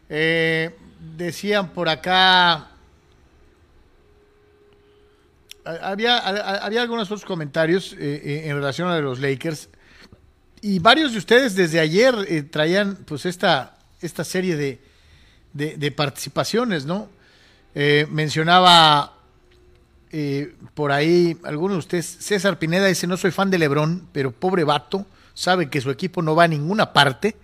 Eh, 0.08 0.70
decían 1.16 1.70
por 1.70 1.88
acá. 1.88 2.52
ha- 2.52 2.68
Había, 5.82 6.18
ha- 6.18 6.64
había 6.66 6.82
algunos 6.82 7.08
otros 7.10 7.24
comentarios 7.24 7.94
eh, 7.98 8.42
en 8.46 8.54
relación 8.56 8.88
a 8.88 8.98
los 8.98 9.20
Lakers. 9.20 9.68
Y 10.60 10.78
varios 10.78 11.12
de 11.12 11.18
ustedes 11.18 11.54
desde 11.56 11.80
ayer 11.80 12.46
traían 12.50 12.96
pues 13.04 13.26
esta, 13.26 13.76
esta 14.00 14.22
serie 14.24 14.56
de, 14.56 14.80
de- 15.52 15.76
de 15.76 15.90
participaciones, 15.92 16.84
¿no? 16.84 17.08
Mencionaba 18.10 19.14
eh, 20.12 20.54
por 20.74 20.92
ahí 20.92 21.36
alguno 21.44 21.74
de 21.74 21.78
ustedes, 21.78 22.06
César 22.20 22.58
Pineda 22.58 22.86
dice, 22.86 23.06
no 23.06 23.16
soy 23.16 23.30
fan 23.30 23.50
de 23.50 23.58
Lebrón, 23.58 24.08
pero 24.12 24.30
pobre 24.32 24.64
vato, 24.64 25.06
sabe 25.34 25.70
que 25.70 25.80
su 25.80 25.90
equipo 25.90 26.20
no 26.22 26.34
va 26.34 26.44
a 26.44 26.48
ninguna 26.48 26.92
parte 26.92 27.34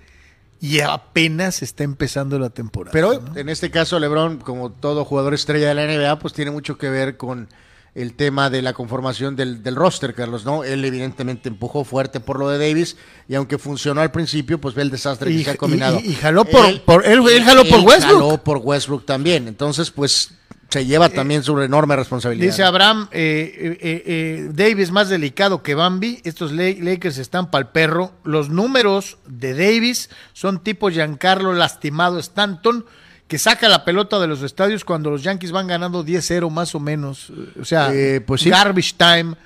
y 0.61 0.81
apenas 0.81 1.62
está 1.62 1.85
empezando 1.85 2.39
la 2.39 2.51
temporada. 2.51 2.93
Pero 2.93 3.21
¿no? 3.21 3.37
en 3.37 3.49
este 3.49 3.71
caso, 3.71 3.99
LeBron, 3.99 4.39
como 4.39 4.71
todo 4.71 5.05
jugador 5.05 5.33
estrella 5.35 5.69
de 5.69 5.75
la 5.75 5.87
NBA, 5.87 6.19
pues 6.19 6.35
tiene 6.35 6.51
mucho 6.51 6.77
que 6.79 6.91
ver 6.91 7.16
con 7.16 7.49
el 7.95 8.14
tema 8.14 8.51
de 8.51 8.61
la 8.62 8.75
conformación 8.75 9.35
del, 9.35 9.62
del 9.62 9.75
roster, 9.75 10.14
Carlos, 10.14 10.45
¿no? 10.45 10.62
Él 10.62 10.85
evidentemente 10.85 11.49
empujó 11.49 11.85
fuerte 11.85 12.21
por 12.21 12.39
lo 12.39 12.49
de 12.49 12.59
Davis 12.59 12.97
y 13.29 13.35
aunque 13.35 13.57
funcionó 13.59 14.01
al 14.03 14.11
principio, 14.12 14.61
pues 14.61 14.75
ve 14.75 14.83
el 14.83 14.91
desastre 14.91 15.31
Y- 15.33 15.39
que 15.39 15.45
se 15.45 15.51
ha 15.53 15.57
combinado. 15.57 15.99
y- 16.01 16.11
y 16.11 16.14
jaló 16.14 16.45
por- 16.45 16.81
por- 16.83 17.07
él- 17.07 17.27
él 17.29 17.43
jaló 17.45 17.64
por 17.64 17.81
Westbrook. 17.81 18.21
jaló 18.23 18.45
por 18.45 18.59
Westbrook 18.59 19.05
también. 19.07 19.49
Entonces, 19.49 19.91
pues 19.91 20.31
se 20.69 20.85
lleva 20.85 21.09
también 21.09 21.43
su 21.43 21.59
enorme 21.61 21.97
responsabilidad. 21.97 22.51
Dice 22.51 22.62
Abraham, 22.62 23.09
eh, 23.11 23.53
eh, 23.57 23.79
eh, 23.81 24.03
eh, 24.07 24.49
Davis 24.53 24.91
más 24.91 25.09
delicado 25.09 25.62
que 25.62 25.75
Bambi. 25.75 26.21
Estos 26.25 26.53
La- 26.53 26.75
Lakers 26.79 27.16
están 27.19 27.51
para 27.51 27.62
el 27.62 27.69
perro. 27.69 28.12
Los 28.25 28.51
números 28.51 29.16
de 29.27 29.55
Davis 29.55 30.11
son 30.35 30.62
tipo 30.62 30.91
Giancarlo 30.91 31.55
lastimado 31.55 32.19
Stanton, 32.19 32.85
que 33.29 33.39
saca 33.39 33.69
la 33.69 33.85
pelota 33.85 34.19
de 34.19 34.27
los 34.27 34.43
estadios 34.43 34.85
cuando 34.85 35.11
los 35.11 35.23
Yankees 35.23 35.53
van 35.53 35.66
ganando 35.69 36.05
10-0 36.05 36.51
más 36.51 36.75
o 36.75 36.81
menos. 36.81 37.33
O 37.61 37.64
sea, 37.64 37.91
Eh, 37.95 38.21
pues 38.21 38.43
sí. 38.43 38.51
garbage 38.51 38.95
time, 38.97 39.37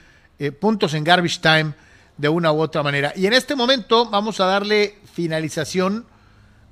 eh, 0.41 0.51
puntos 0.51 0.93
en 0.95 1.05
garbage 1.05 1.39
time 1.41 1.73
de 2.19 2.29
una 2.29 2.53
u 2.53 2.61
otra 2.61 2.83
manera. 2.83 3.13
Y 3.17 3.27
en 3.27 3.33
este 3.33 3.55
momento 3.55 4.09
vamos 4.11 4.41
a 4.41 4.47
darle 4.47 4.97
finalización 5.15 6.05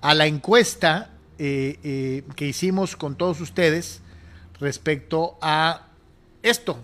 a 0.00 0.14
la 0.14 0.26
encuesta 0.26 1.10
eh, 1.38 1.78
eh, 1.82 2.22
que 2.36 2.46
hicimos 2.46 2.96
con 2.96 3.16
todos 3.16 3.40
ustedes 3.40 4.02
respecto 4.60 5.38
a 5.40 5.86
esto. 6.42 6.78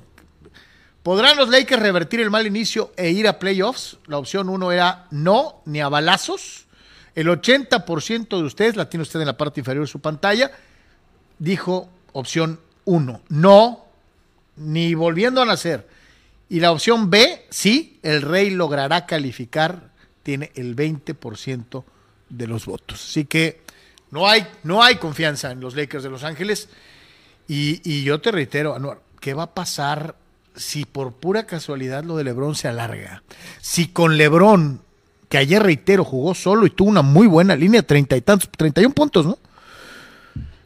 ¿Podrán 1.03 1.37
los 1.37 1.49
Lakers 1.49 1.83
revertir 1.83 2.21
el 2.21 2.31
mal 2.31 2.47
inicio 2.47 2.93
e 2.97 3.11
ir 3.11 3.29
a 3.29 3.39
playoffs? 3.39 3.99
La 4.07 4.19
opción 4.19 4.49
uno 4.49 4.73
era 4.73 5.07
no, 5.13 5.63
ni 5.65 5.81
a 5.81 5.89
balazos. 5.89 6.67
El 7.15 7.29
80% 7.29 8.29
de 8.29 8.43
ustedes, 8.43 8.77
la 8.77 8.91
tiene 8.91 9.03
usted 9.03 9.21
en 9.21 9.27
la 9.27 9.37
parte 9.37 9.61
inferior 9.61 9.85
de 9.85 9.91
su 9.91 10.01
pantalla, 10.01 10.51
dijo 11.39 11.89
opción 12.13 12.61
1, 12.85 13.23
no, 13.29 13.85
ni 14.57 14.95
volviendo 14.95 15.41
a 15.41 15.45
nacer. 15.47 15.89
Y 16.49 16.61
la 16.61 16.73
opción 16.73 17.09
B, 17.09 17.47
sí, 17.51 17.99
el 18.03 18.23
Rey 18.23 18.51
logrará 18.51 19.07
calificar, 19.07 19.91
tiene 20.23 20.51
el 20.55 20.77
20% 20.77 21.85
de 22.29 22.47
los 22.47 22.67
votos. 22.67 23.09
Así 23.09 23.25
que 23.25 23.63
no 24.11 24.29
hay, 24.29 24.47
no 24.63 24.83
hay 24.83 24.97
confianza 24.97 25.51
en 25.51 25.61
los 25.61 25.75
Lakers 25.75 26.05
de 26.05 26.11
Los 26.11 26.25
Ángeles. 26.25 26.69
Y, 27.49 27.81
y 27.85 28.05
yo 28.05 28.21
te 28.21 28.33
reitero, 28.33 28.75
Anuar, 28.75 29.01
¿qué 29.21 29.35
va 29.35 29.45
a 29.45 29.55
pasar 29.55 30.17
si 30.55 30.85
por 30.85 31.13
pura 31.13 31.47
casualidad 31.47 32.05
lo 32.05 32.17
de 32.17 32.25
Lebron 32.25 32.55
se 32.55 32.69
alarga? 32.69 33.23
Si 33.61 33.89
con 33.89 34.17
Lebron, 34.17 34.81
que 35.29 35.39
ayer 35.39 35.63
reitero, 35.63 36.05
jugó 36.05 36.35
solo 36.35 36.67
y 36.67 36.71
tuvo 36.71 36.89
una 36.89 37.03
muy 37.03 37.27
buena 37.27 37.55
línea, 37.55 37.83
treinta 37.83 38.17
y 38.17 38.21
tantos, 38.21 38.51
31 38.57 38.95
puntos, 38.95 39.27
¿no? 39.27 39.39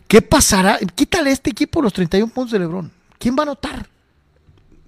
¿Qué 0.09 0.23
pasará? 0.23 0.79
Quítale 0.95 1.31
a 1.31 1.33
este 1.33 1.51
equipo 1.51 1.81
los 1.83 1.93
31 1.93 2.33
puntos 2.33 2.53
de 2.53 2.59
Lebron. 2.59 2.91
¿Quién 3.19 3.37
va 3.37 3.41
a 3.41 3.43
anotar? 3.43 3.87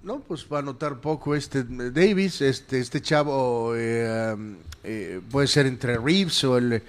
No, 0.03 0.19
pues 0.19 0.45
va 0.51 0.59
a 0.59 0.61
notar 0.61 0.99
poco 0.99 1.33
este 1.33 1.63
Davis, 1.63 2.41
este, 2.41 2.79
este 2.79 3.01
chavo 3.01 3.73
eh, 3.75 4.35
eh, 4.83 5.21
puede 5.31 5.47
ser 5.47 5.65
entre 5.65 5.97
Reeves 5.97 6.43
o 6.43 6.57
el... 6.57 6.73
eh, 6.73 6.81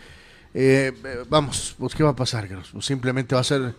eh, 0.53 0.93
vamos, 1.29 1.77
pues 1.79 1.95
¿qué 1.95 2.03
va 2.03 2.11
a 2.11 2.17
pasar? 2.17 2.49
Carlos? 2.49 2.71
Pues, 2.73 2.85
simplemente 2.85 3.35
va 3.37 3.43
a 3.43 3.45
ser... 3.45 3.75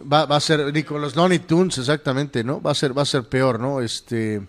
Va, 0.00 0.26
va 0.26 0.36
a 0.36 0.40
ser 0.40 0.72
ni 0.72 0.82
con 0.82 1.00
los 1.00 1.16
Looney 1.16 1.38
Tunes, 1.40 1.78
exactamente, 1.78 2.44
¿no? 2.44 2.60
Va 2.60 2.72
a 2.72 2.74
ser, 2.74 2.96
va 2.96 3.02
a 3.02 3.06
ser 3.06 3.24
peor, 3.24 3.58
¿no? 3.60 3.80
Este... 3.80 4.40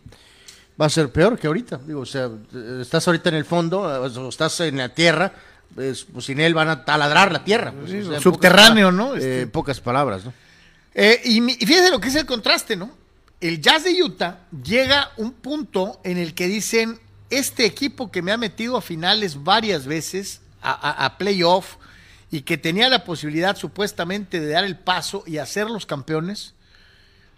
Va 0.80 0.86
a 0.86 0.90
ser 0.90 1.10
peor 1.12 1.40
que 1.40 1.48
ahorita. 1.48 1.80
Digo, 1.88 2.02
o 2.02 2.06
sea, 2.06 2.30
estás 2.82 3.08
ahorita 3.08 3.30
en 3.30 3.36
el 3.36 3.46
fondo, 3.46 4.06
eh, 4.06 4.12
o 4.20 4.30
estás 4.30 4.60
en 4.60 4.78
la 4.78 4.90
tierra, 4.90 5.34
pues, 5.74 6.06
pues 6.06 6.26
sin 6.26 6.40
él 6.40 6.54
van 6.54 6.70
a 6.70 6.86
taladrar 6.86 7.32
la 7.32 7.44
tierra. 7.44 7.72
pues, 7.72 7.90
Sí, 7.90 7.98
o 8.02 8.06
sea, 8.08 8.18
en 8.18 8.22
subterráneo, 8.22 8.88
pocas 8.90 8.96
¿no? 8.98 9.04
palabras, 9.08 9.24
eh, 9.24 9.40
Este- 9.40 9.48
pocas 9.48 9.80
palabras, 9.82 10.26
¿no? 10.26 10.34
Eh, 10.94 11.22
y, 11.26 11.42
mi- 11.42 11.58
y 11.60 11.66
fíjense 11.66 11.90
lo 11.90 12.00
que 12.00 12.10
es 12.10 12.16
el 12.16 12.26
contraste, 12.28 12.76
¿no? 12.76 12.92
El 13.42 13.60
Jazz 13.62 13.86
de 13.86 14.04
Utah 14.04 14.40
llega 14.64 15.12
un 15.18 15.32
punto 15.32 16.00
en 16.04 16.18
el 16.20 16.34
que 16.36 16.48
dicen, 16.48 17.00
este 17.32 17.66
equipo 17.66 18.12
que 18.12 18.22
me 18.22 18.32
ha 18.32 18.38
metido 18.38 18.78
a 18.78 18.82
finales 18.82 19.44
varias 19.44 19.86
veces, 19.88 20.42
a, 20.62 20.72
a- 20.72 21.06
a 21.06 21.18
playoff, 21.18 21.76
y 22.30 22.42
que 22.42 22.58
tenía 22.58 22.90
la 22.90 23.04
posibilidad 23.04 23.56
supuestamente 23.56 24.40
de 24.40 24.50
dar 24.50 24.64
el 24.64 24.78
paso 24.78 25.24
y 25.26 25.38
hacer 25.38 25.70
los 25.70 25.86
campeones, 25.86 26.54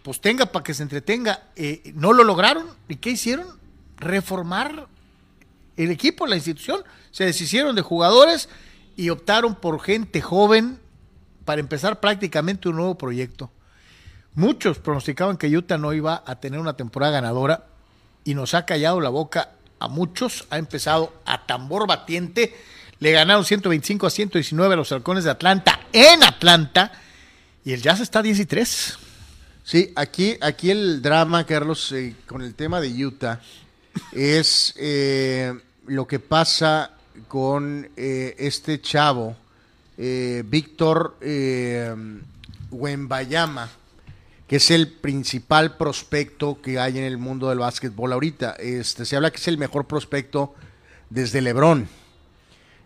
pues 0.03 0.19
tenga 0.21 0.47
para 0.47 0.63
que 0.63 0.73
se 0.73 0.83
entretenga. 0.83 1.43
Eh, 1.55 1.91
no 1.95 2.13
lo 2.13 2.23
lograron. 2.23 2.67
¿Y 2.87 2.95
qué 2.95 3.11
hicieron? 3.11 3.59
Reformar 3.97 4.87
el 5.77 5.91
equipo, 5.91 6.25
la 6.25 6.35
institución. 6.35 6.83
Se 7.11 7.25
deshicieron 7.25 7.75
de 7.75 7.81
jugadores 7.81 8.49
y 8.95 9.09
optaron 9.09 9.55
por 9.55 9.79
gente 9.79 10.21
joven 10.21 10.79
para 11.45 11.61
empezar 11.61 11.99
prácticamente 11.99 12.69
un 12.69 12.77
nuevo 12.77 12.97
proyecto. 12.97 13.51
Muchos 14.35 14.79
pronosticaban 14.79 15.37
que 15.37 15.55
Utah 15.55 15.77
no 15.77 15.93
iba 15.93 16.23
a 16.25 16.39
tener 16.39 16.59
una 16.59 16.77
temporada 16.77 17.13
ganadora 17.13 17.67
y 18.23 18.35
nos 18.35 18.53
ha 18.53 18.65
callado 18.65 19.01
la 19.01 19.09
boca 19.09 19.51
a 19.79 19.87
muchos. 19.87 20.47
Ha 20.49 20.57
empezado 20.57 21.13
a 21.25 21.45
tambor 21.45 21.87
batiente. 21.87 22.55
Le 22.99 23.11
ganaron 23.11 23.45
125 23.45 24.07
a 24.07 24.09
119 24.09 24.73
a 24.73 24.77
los 24.77 24.91
halcones 24.91 25.23
de 25.23 25.31
Atlanta 25.31 25.79
en 25.93 26.23
Atlanta 26.23 26.91
y 27.63 27.73
el 27.73 27.81
Jazz 27.81 28.01
está 28.01 28.21
10 28.21 28.39
y 28.39 28.45
3. 28.45 28.99
Sí, 29.63 29.93
aquí, 29.95 30.37
aquí 30.41 30.71
el 30.71 31.01
drama, 31.01 31.45
Carlos, 31.45 31.91
eh, 31.91 32.15
con 32.25 32.41
el 32.41 32.55
tema 32.55 32.81
de 32.81 33.05
Utah 33.05 33.39
es 34.11 34.73
eh, 34.77 35.53
lo 35.85 36.07
que 36.07 36.19
pasa 36.19 36.91
con 37.27 37.89
eh, 37.95 38.35
este 38.37 38.81
chavo, 38.81 39.35
eh, 39.97 40.43
Víctor 40.45 41.17
eh, 41.21 41.93
Wembayama, 42.71 43.69
que 44.47 44.55
es 44.57 44.71
el 44.71 44.87
principal 44.87 45.77
prospecto 45.77 46.61
que 46.61 46.79
hay 46.79 46.97
en 46.97 47.03
el 47.03 47.17
mundo 47.17 47.49
del 47.49 47.59
básquetbol 47.59 48.13
ahorita. 48.13 48.55
Este, 48.59 49.05
se 49.05 49.15
habla 49.15 49.31
que 49.31 49.37
es 49.37 49.47
el 49.47 49.57
mejor 49.57 49.85
prospecto 49.85 50.55
desde 51.09 51.41
Lebron. 51.41 51.87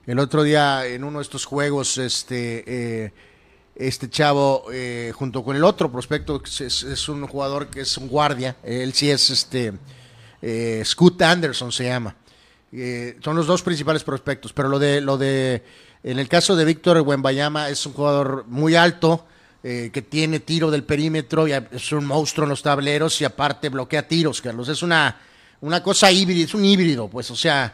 El 0.06 0.20
otro 0.20 0.44
día 0.44 0.86
en 0.86 1.06
uno 1.06 1.20
de 1.20 1.24
estos 1.24 1.46
juegos, 1.46 1.98
este, 1.98 2.66
eh, 2.68 3.14
este 3.74 4.10
chavo, 4.10 4.66
eh, 4.74 5.14
junto 5.16 5.46
con 5.46 5.56
el 5.56 5.64
otro 5.64 5.90
prospecto, 5.90 6.44
es, 6.60 7.08
un 7.08 7.26
jugador 7.26 7.68
que 7.68 7.82
es 7.82 7.98
un 7.98 8.10
guardia, 8.10 8.58
él 8.64 8.92
sí 8.94 9.10
es 9.10 9.30
este, 9.30 9.72
eh, 10.42 10.84
Scoot 10.84 11.22
Anderson 11.22 11.72
se 11.72 11.86
llama. 11.86 12.18
Eh, 12.74 13.18
son 13.24 13.38
los 13.38 13.48
dos 13.48 13.62
principales 13.62 14.04
prospectos, 14.04 14.52
pero 14.52 14.68
lo 14.68 14.78
de, 14.78 15.00
lo 15.00 15.18
de, 15.18 15.64
en 16.04 16.20
el 16.20 16.28
caso 16.28 16.58
de 16.58 16.66
Víctor 16.66 17.00
Wembayama 17.00 17.70
es 17.70 17.86
un 17.86 17.94
jugador 17.94 18.44
muy 18.48 18.76
alto, 18.76 19.26
que 19.64 20.06
tiene 20.10 20.42
tiro 20.42 20.70
del 20.70 20.84
perímetro, 20.84 21.48
y 21.48 21.54
es 21.54 21.94
un 21.94 22.04
monstruo 22.04 22.44
en 22.44 22.50
los 22.50 22.62
tableros 22.62 23.22
y 23.22 23.24
aparte 23.24 23.70
bloquea 23.70 24.06
tiros, 24.06 24.42
Carlos. 24.42 24.68
Es 24.68 24.84
una, 24.84 25.22
una 25.62 25.82
cosa 25.82 26.12
híbrida, 26.12 26.44
es 26.44 26.54
un 26.54 26.66
híbrido, 26.66 27.08
pues, 27.08 27.32
o 27.32 27.36
sea, 27.38 27.74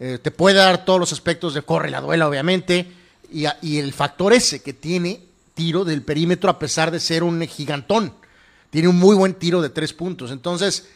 eh, 0.00 0.18
te 0.20 0.30
puede 0.30 0.56
dar 0.56 0.86
todos 0.86 0.98
los 0.98 1.12
aspectos 1.12 1.52
de 1.52 1.60
corre 1.60 1.90
la 1.90 2.00
duela, 2.00 2.26
obviamente, 2.26 2.90
y, 3.30 3.44
el 3.78 3.92
factor 3.92 4.32
ese 4.32 4.62
que 4.62 4.72
tiene 4.72 5.20
tiro 5.54 5.84
del 5.84 6.02
perímetro 6.02 6.48
a 6.48 6.58
pesar 6.58 6.90
de 6.90 6.98
ser 6.98 7.22
un 7.22 7.46
gigantón. 7.46 8.14
Tiene 8.70 8.88
un 8.88 8.98
muy 8.98 9.14
buen 9.14 9.34
tiro 9.34 9.60
de 9.60 9.68
tres 9.68 9.92
puntos. 9.92 10.30
Entonces, 10.30 10.88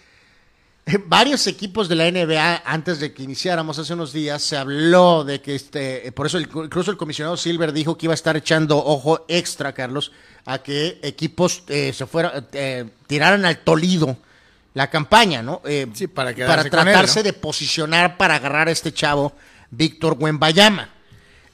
varios 1.06 1.46
equipos 1.46 1.86
de 1.86 1.96
la 1.96 2.10
NBA, 2.10 2.62
antes 2.64 2.98
de 2.98 3.12
que 3.12 3.22
iniciáramos 3.22 3.78
hace 3.78 3.92
unos 3.92 4.14
días, 4.14 4.42
se 4.42 4.56
habló 4.56 5.22
de 5.22 5.42
que, 5.42 5.54
este, 5.54 6.10
por 6.12 6.26
eso 6.26 6.40
incluso 6.40 6.90
el 6.90 6.96
comisionado 6.96 7.36
Silver 7.36 7.74
dijo 7.74 7.98
que 7.98 8.06
iba 8.06 8.14
a 8.14 8.16
estar 8.16 8.38
echando 8.38 8.78
ojo 8.78 9.26
extra, 9.28 9.74
Carlos, 9.74 10.12
a 10.46 10.58
que 10.58 10.98
equipos 11.02 11.62
eh, 11.68 11.92
se 11.92 12.06
fueran, 12.06 12.46
eh, 12.52 12.86
tiraran 13.06 13.44
al 13.44 13.58
tolido 13.58 14.16
la 14.74 14.90
campaña, 14.90 15.42
¿no? 15.42 15.62
Eh, 15.64 15.86
Sí, 15.94 16.08
para 16.08 16.34
para 16.34 16.62
él, 16.62 16.70
tratarse 16.70 17.20
¿no? 17.20 17.24
de 17.24 17.32
posicionar 17.32 18.16
para 18.16 18.34
agarrar 18.34 18.68
a 18.68 18.72
este 18.72 18.92
chavo, 18.92 19.32
Víctor 19.70 20.16
Wembayama. 20.18 20.90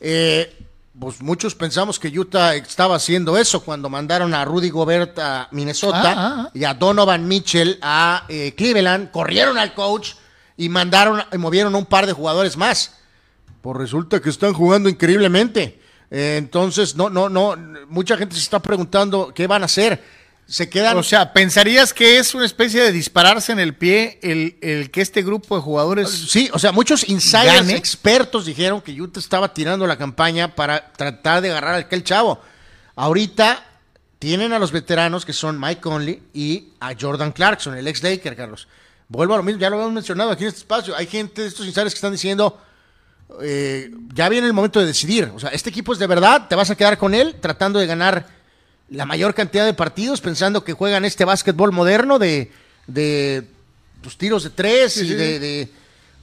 Eh, 0.00 0.56
pues 0.98 1.22
muchos 1.22 1.54
pensamos 1.54 1.98
que 1.98 2.08
Utah 2.08 2.54
estaba 2.54 2.96
haciendo 2.96 3.38
eso 3.38 3.62
cuando 3.62 3.88
mandaron 3.88 4.34
a 4.34 4.44
Rudy 4.44 4.70
Gobert 4.70 5.18
a 5.18 5.48
Minnesota 5.50 6.02
Ah, 6.04 6.14
ah, 6.16 6.44
ah. 6.46 6.50
y 6.52 6.64
a 6.64 6.74
Donovan 6.74 7.26
Mitchell 7.28 7.78
a 7.80 8.24
eh, 8.28 8.54
Cleveland, 8.56 9.10
corrieron 9.10 9.56
al 9.56 9.72
coach 9.74 10.12
y 10.56 10.68
mandaron 10.68 11.22
y 11.32 11.38
movieron 11.38 11.74
un 11.74 11.86
par 11.86 12.06
de 12.06 12.12
jugadores 12.12 12.56
más. 12.56 12.96
Pues 13.62 13.76
resulta 13.76 14.20
que 14.20 14.30
están 14.30 14.52
jugando 14.52 14.88
increíblemente. 14.88 15.80
Eh, 16.10 16.36
entonces, 16.38 16.96
no, 16.96 17.08
no, 17.08 17.28
no, 17.28 17.54
mucha 17.88 18.16
gente 18.16 18.34
se 18.34 18.42
está 18.42 18.60
preguntando 18.60 19.32
qué 19.34 19.46
van 19.46 19.62
a 19.62 19.66
hacer. 19.66 20.02
Se 20.50 20.68
quedan 20.68 20.98
O 20.98 21.04
sea, 21.04 21.32
pensarías 21.32 21.94
que 21.94 22.18
es 22.18 22.34
una 22.34 22.44
especie 22.44 22.82
de 22.82 22.90
dispararse 22.90 23.52
en 23.52 23.60
el 23.60 23.76
pie 23.76 24.18
el, 24.20 24.56
el 24.60 24.90
que 24.90 25.00
este 25.00 25.22
grupo 25.22 25.54
de 25.54 25.62
jugadores. 25.62 26.10
Sí, 26.10 26.50
o 26.52 26.58
sea, 26.58 26.72
muchos 26.72 27.08
insiders 27.08 27.60
Gane. 27.60 27.76
expertos 27.76 28.46
dijeron 28.46 28.80
que 28.80 29.00
Utah 29.00 29.20
estaba 29.20 29.54
tirando 29.54 29.86
la 29.86 29.96
campaña 29.96 30.52
para 30.56 30.92
tratar 30.92 31.40
de 31.40 31.52
agarrar 31.52 31.74
a 31.74 31.78
aquel 31.78 32.02
chavo. 32.02 32.40
Ahorita 32.96 33.64
tienen 34.18 34.52
a 34.52 34.58
los 34.58 34.72
veteranos 34.72 35.24
que 35.24 35.32
son 35.32 35.58
Mike 35.60 35.80
Conley 35.80 36.20
y 36.34 36.70
a 36.80 36.96
Jordan 37.00 37.30
Clarkson, 37.30 37.76
el 37.76 37.86
ex 37.86 38.02
Laker, 38.02 38.34
Carlos. 38.34 38.66
Vuelvo 39.06 39.34
a 39.34 39.36
lo 39.36 39.44
mismo, 39.44 39.60
ya 39.60 39.70
lo 39.70 39.76
habíamos 39.76 39.94
mencionado 39.94 40.32
aquí 40.32 40.42
en 40.42 40.48
este 40.48 40.60
espacio. 40.60 40.96
Hay 40.96 41.06
gente 41.06 41.42
de 41.42 41.48
estos 41.48 41.64
insiders 41.64 41.94
que 41.94 41.98
están 41.98 42.12
diciendo, 42.12 42.60
eh, 43.40 43.88
ya 44.12 44.28
viene 44.28 44.48
el 44.48 44.52
momento 44.52 44.80
de 44.80 44.86
decidir. 44.86 45.30
O 45.32 45.38
sea, 45.38 45.50
este 45.50 45.70
equipo 45.70 45.92
es 45.92 46.00
de 46.00 46.08
verdad, 46.08 46.48
te 46.48 46.56
vas 46.56 46.70
a 46.70 46.74
quedar 46.74 46.98
con 46.98 47.14
él 47.14 47.36
tratando 47.40 47.78
de 47.78 47.86
ganar 47.86 48.39
la 48.90 49.06
mayor 49.06 49.34
cantidad 49.34 49.64
de 49.64 49.74
partidos, 49.74 50.20
pensando 50.20 50.64
que 50.64 50.72
juegan 50.72 51.04
este 51.04 51.24
básquetbol 51.24 51.72
moderno 51.72 52.18
de, 52.18 52.50
de 52.86 53.46
pues, 54.02 54.16
tiros 54.16 54.42
de 54.44 54.50
tres 54.50 54.96
y 54.98 55.08
de, 55.14 55.38
de- 55.38 55.68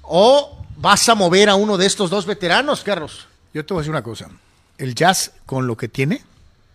O 0.01 0.65
vas 0.77 1.07
a 1.09 1.15
mover 1.15 1.49
a 1.49 1.55
uno 1.55 1.77
de 1.77 1.85
estos 1.85 2.09
dos 2.09 2.25
veteranos, 2.25 2.83
Carlos. 2.83 3.27
Yo 3.53 3.65
te 3.65 3.73
voy 3.73 3.79
a 3.79 3.81
decir 3.83 3.91
una 3.91 4.03
cosa. 4.03 4.29
El 4.77 4.93
Jazz, 4.95 5.31
con 5.45 5.65
lo 5.65 5.75
que 5.77 5.87
tiene, 5.87 6.21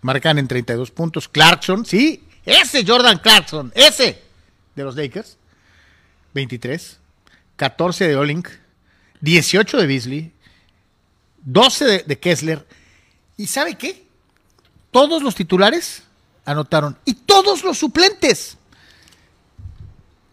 marcan 0.01 0.38
en 0.38 0.49
32 0.49 0.90
puntos. 0.90 1.28
Clarkson, 1.28 1.84
sí, 1.86 2.24
ese 2.45 2.84
Jordan 2.86 3.18
Clarkson, 3.18 3.70
ese 3.74 4.20
de 4.74 4.82
los 4.84 4.97
Lakers. 4.97 5.36
23. 6.34 6.99
14 7.57 8.09
de 8.09 8.16
Olink. 8.16 8.49
18 9.20 9.76
de 9.76 9.86
Beasley. 9.86 10.32
12 11.45 11.84
de, 11.84 11.99
de 12.07 12.18
Kessler. 12.18 12.66
¿Y 13.36 13.47
sabe 13.47 13.76
qué? 13.76 14.05
Todos 14.93 15.22
los 15.24 15.34
titulares 15.34 16.05
anotaron. 16.45 16.97
Y 17.05 17.14
todos 17.14 17.64
los 17.64 17.78
suplentes. 17.78 18.57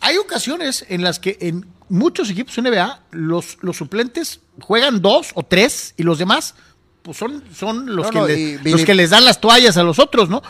Hay 0.01 0.17
ocasiones 0.17 0.85
en 0.89 1.03
las 1.03 1.19
que 1.19 1.37
en 1.41 1.65
muchos 1.89 2.29
equipos 2.29 2.57
NBA 2.57 3.01
los, 3.11 3.57
los 3.61 3.77
suplentes 3.77 4.39
juegan 4.61 5.01
dos 5.01 5.31
o 5.33 5.43
tres 5.43 5.93
y 5.97 6.03
los 6.03 6.19
demás 6.19 6.55
pues 7.01 7.17
son, 7.17 7.43
son 7.55 7.95
los, 7.95 8.05
No, 8.07 8.11
que 8.11 8.19
no, 8.19 8.27
le- 8.27 8.39
y 8.39 8.53
los 8.55 8.63
Billy- 8.63 8.85
que 8.85 8.93
les 8.93 9.09
dan 9.09 9.25
las 9.25 9.41
toallas 9.41 9.77
a 9.77 9.83
los 9.83 9.99
otros, 9.99 10.29
¿no? 10.29 10.41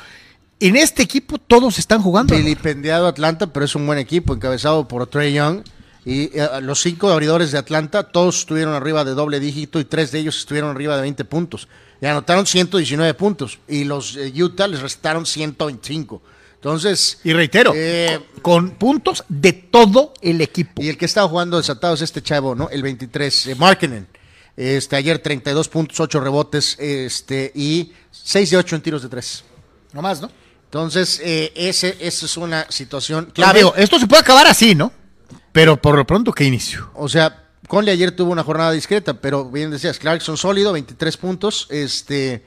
En 0.60 0.76
este 0.76 1.02
equipo 1.04 1.38
todos 1.38 1.80
están 1.80 2.02
jugando. 2.02 2.36
Vilipendiado 2.36 3.08
Atlanta, 3.08 3.48
pero 3.54 3.66
es 3.66 3.76
un 3.76 3.88
buen 3.88 3.98
equipo, 3.98 4.34
encabezado 4.34 4.88
por 4.88 5.08
Trey 5.08 5.34
Young. 5.34 5.62
Y 6.06 6.38
eh, 6.38 6.48
los 6.62 6.82
cinco 6.82 7.10
abridores 7.10 7.52
de 7.52 7.60
Atlanta, 7.60 8.04
todos 8.04 8.40
estuvieron 8.40 8.74
arriba 8.74 9.06
de 9.06 9.12
doble 9.14 9.40
dígito 9.40 9.80
y 9.80 9.86
tres 9.86 10.12
de 10.12 10.20
ellos 10.20 10.38
estuvieron 10.38 10.72
arriba 10.72 10.96
de 10.96 11.04
20 11.04 11.24
puntos. 11.26 11.70
Y 12.02 12.06
anotaron 12.06 12.46
119 12.46 13.14
puntos. 13.14 13.60
Y 13.68 13.84
los 13.84 14.16
eh, 14.16 14.32
Utah 14.42 14.68
les 14.68 14.82
restaron 14.82 15.26
125. 15.26 16.22
Entonces, 16.56 17.20
Y 17.24 17.34
reitero, 17.34 17.72
Eh, 17.76 18.20
con 18.42 18.72
puntos 18.72 19.24
de 19.30 19.54
todo 19.54 20.14
el 20.22 20.42
equipo. 20.42 20.82
Y 20.82 20.90
el 20.90 20.98
que 20.98 21.06
estaba 21.06 21.28
jugando 21.28 21.58
desatado 21.58 21.94
es 21.94 22.02
este 22.02 22.22
chavo, 22.22 22.54
¿no? 22.56 22.70
El 22.70 22.84
23, 22.84 23.48
eh, 23.48 23.56
Markkinen. 23.56 24.08
Este, 24.58 24.98
ayer 24.98 25.20
32 25.20 25.70
puntos, 25.70 26.00
8 26.02 26.20
rebotes, 26.20 26.76
este, 26.80 27.52
y 27.56 27.94
6 28.12 28.50
de 28.52 28.58
8 28.58 28.76
en 28.76 28.82
tiros 28.82 29.02
de 29.04 29.08
3. 29.10 29.44
No 29.94 30.02
más, 30.02 30.20
¿no? 30.20 30.30
Entonces, 30.66 31.22
eh, 31.24 31.52
ese, 31.56 31.96
esa 32.00 32.26
es 32.26 32.36
una 32.38 32.66
situación 32.70 33.32
Claro, 33.34 33.54
clave. 33.54 33.60
digo, 33.60 33.74
esto 33.76 33.98
se 33.98 34.06
puede 34.08 34.22
acabar 34.22 34.46
así, 34.48 34.76
¿no? 34.76 34.92
Pero 35.54 35.82
por 35.82 35.96
lo 35.96 36.06
pronto, 36.06 36.32
¿qué 36.34 36.44
inicio? 36.44 36.92
O 36.94 37.08
sea, 37.08 37.39
Conley 37.70 37.94
ayer 37.94 38.10
tuvo 38.12 38.32
una 38.32 38.44
jornada 38.44 38.72
discreta, 38.72 39.14
pero 39.14 39.46
bien 39.46 39.70
decías, 39.70 40.00
Clarkson 40.00 40.38
sólido, 40.38 40.74
23 40.74 41.18
puntos, 41.18 41.68
este, 41.70 42.44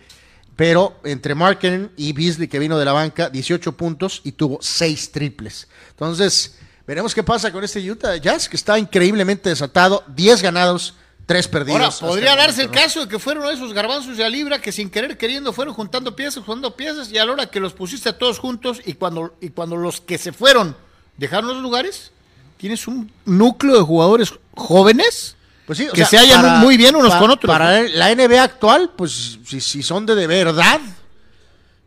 pero 0.57 0.99
entre 1.05 1.37
Markkinen 1.37 1.93
y 1.97 2.13
Beasley, 2.13 2.49
que 2.49 2.59
vino 2.59 2.77
de 2.77 2.85
la 2.85 2.93
banca, 2.93 3.31
18 3.31 3.77
puntos 3.77 4.21
y 4.25 4.33
tuvo 4.33 4.59
6 4.61 5.13
triples. 5.13 5.69
Entonces, 5.91 6.59
veremos 6.89 7.15
qué 7.15 7.23
pasa 7.23 7.53
con 7.53 7.63
este 7.63 7.89
Utah 7.89 8.17
Jazz, 8.17 8.49
que 8.49 8.57
está 8.57 8.77
increíblemente 8.81 9.49
desatado, 9.49 10.03
10 10.09 10.43
ganados, 10.43 10.97
3 11.27 11.47
perdidos. 11.47 11.77
Ahora, 11.77 11.87
hasta 11.87 12.07
podría 12.09 12.35
darse 12.35 12.63
el 12.63 12.71
caso 12.73 13.03
de 13.03 13.09
que 13.09 13.21
fueron 13.21 13.49
esos 13.49 13.73
garbanzos 13.73 14.17
de 14.17 14.25
a 14.25 14.29
libra 14.29 14.61
que 14.61 14.73
sin 14.73 14.91
querer 14.91 15.17
queriendo 15.17 15.53
fueron 15.53 15.73
juntando 15.73 16.17
piezas, 16.17 16.43
juntando 16.45 16.75
piezas, 16.75 17.13
y 17.13 17.19
a 17.19 17.25
la 17.25 17.31
hora 17.31 17.47
que 17.49 17.61
los 17.61 17.75
pusiste 17.75 18.09
a 18.09 18.19
todos 18.19 18.41
juntos 18.41 18.81
y 18.85 18.95
cuando, 18.95 19.37
y 19.41 19.51
cuando 19.51 19.77
los 19.77 20.01
que 20.01 20.19
se 20.19 20.33
fueron 20.33 20.77
dejaron 21.17 21.47
los 21.47 21.63
lugares, 21.63 22.11
tienes 22.63 22.87
un 22.87 23.11
núcleo 23.25 23.75
de 23.77 23.83
jugadores 23.83 24.33
jóvenes 24.55 25.35
Pues 25.67 25.79
sí, 25.79 25.89
o 25.89 25.93
que 25.93 26.05
sea, 26.05 26.07
se 26.07 26.19
hallan 26.19 26.43
para- 26.43 26.59
muy 26.61 26.77
bien 26.77 26.95
unos 26.95 27.13
con 27.17 27.29
otros. 27.31 27.49
Para 27.53 27.83
la 27.83 28.11
NBA 28.15 28.41
actual, 28.43 28.93
pues 28.97 29.39
si, 29.45 29.61
si 29.61 29.83
son 29.83 30.07
de, 30.07 30.15
de 30.15 30.27
verdad, 30.29 30.81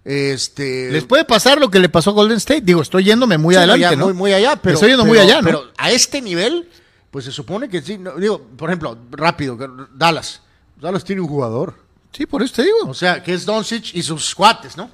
este... 0.04 0.92
Les 0.92 1.04
puede 1.06 1.26
pasar 1.26 1.60
lo 1.60 1.70
que 1.72 1.80
le 1.80 1.90
pasó 1.90 2.12
a 2.12 2.14
Golden 2.14 2.38
State. 2.38 2.62
Digo, 2.62 2.82
estoy 2.82 3.06
yéndome 3.06 3.38
muy 3.38 3.56
Sí, 3.56 3.58
adelante, 3.58 3.96
¿no? 3.96 4.06
Muy, 4.06 4.14
muy 4.14 4.34
allá, 4.34 4.56
pero. 4.58 4.76
estoy 4.76 4.90
yendo 4.90 5.04
pero- 5.04 5.14
muy 5.14 5.20
allá, 5.20 5.42
¿no? 5.42 5.46
Pero 5.46 5.64
a 5.78 5.92
este 5.92 6.22
nivel, 6.22 6.70
pues 7.10 7.26
se 7.26 7.32
supone 7.32 7.70
que 7.70 7.82
sí. 7.82 7.98
no, 7.98 8.12
digo, 8.16 8.40
por 8.58 8.70
ejemplo, 8.70 8.98
rápido, 9.12 9.58
Dallas. 9.96 10.42
Dallas 10.80 11.04
tiene 11.04 11.22
un 11.22 11.28
jugador. 11.28 11.74
Sí, 12.12 12.26
por 12.26 12.44
eso 12.44 12.54
te 12.56 12.64
digo. 12.64 12.78
O 12.88 12.94
sea, 12.94 13.24
que 13.24 13.34
es 13.34 13.46
Doncic 13.46 13.94
y 13.96 14.04
sus 14.04 14.36
cuates, 14.36 14.78
¿no? 14.78 14.90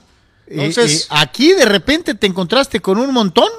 Y- 0.48 0.60
Entonces, 0.60 1.08
y 1.10 1.14
aquí 1.18 1.53
de 1.53 1.66
repente 1.66 2.14
te 2.16 2.28
encontraste 2.28 2.80
con 2.80 2.98
un 2.98 3.12
montón 3.14 3.49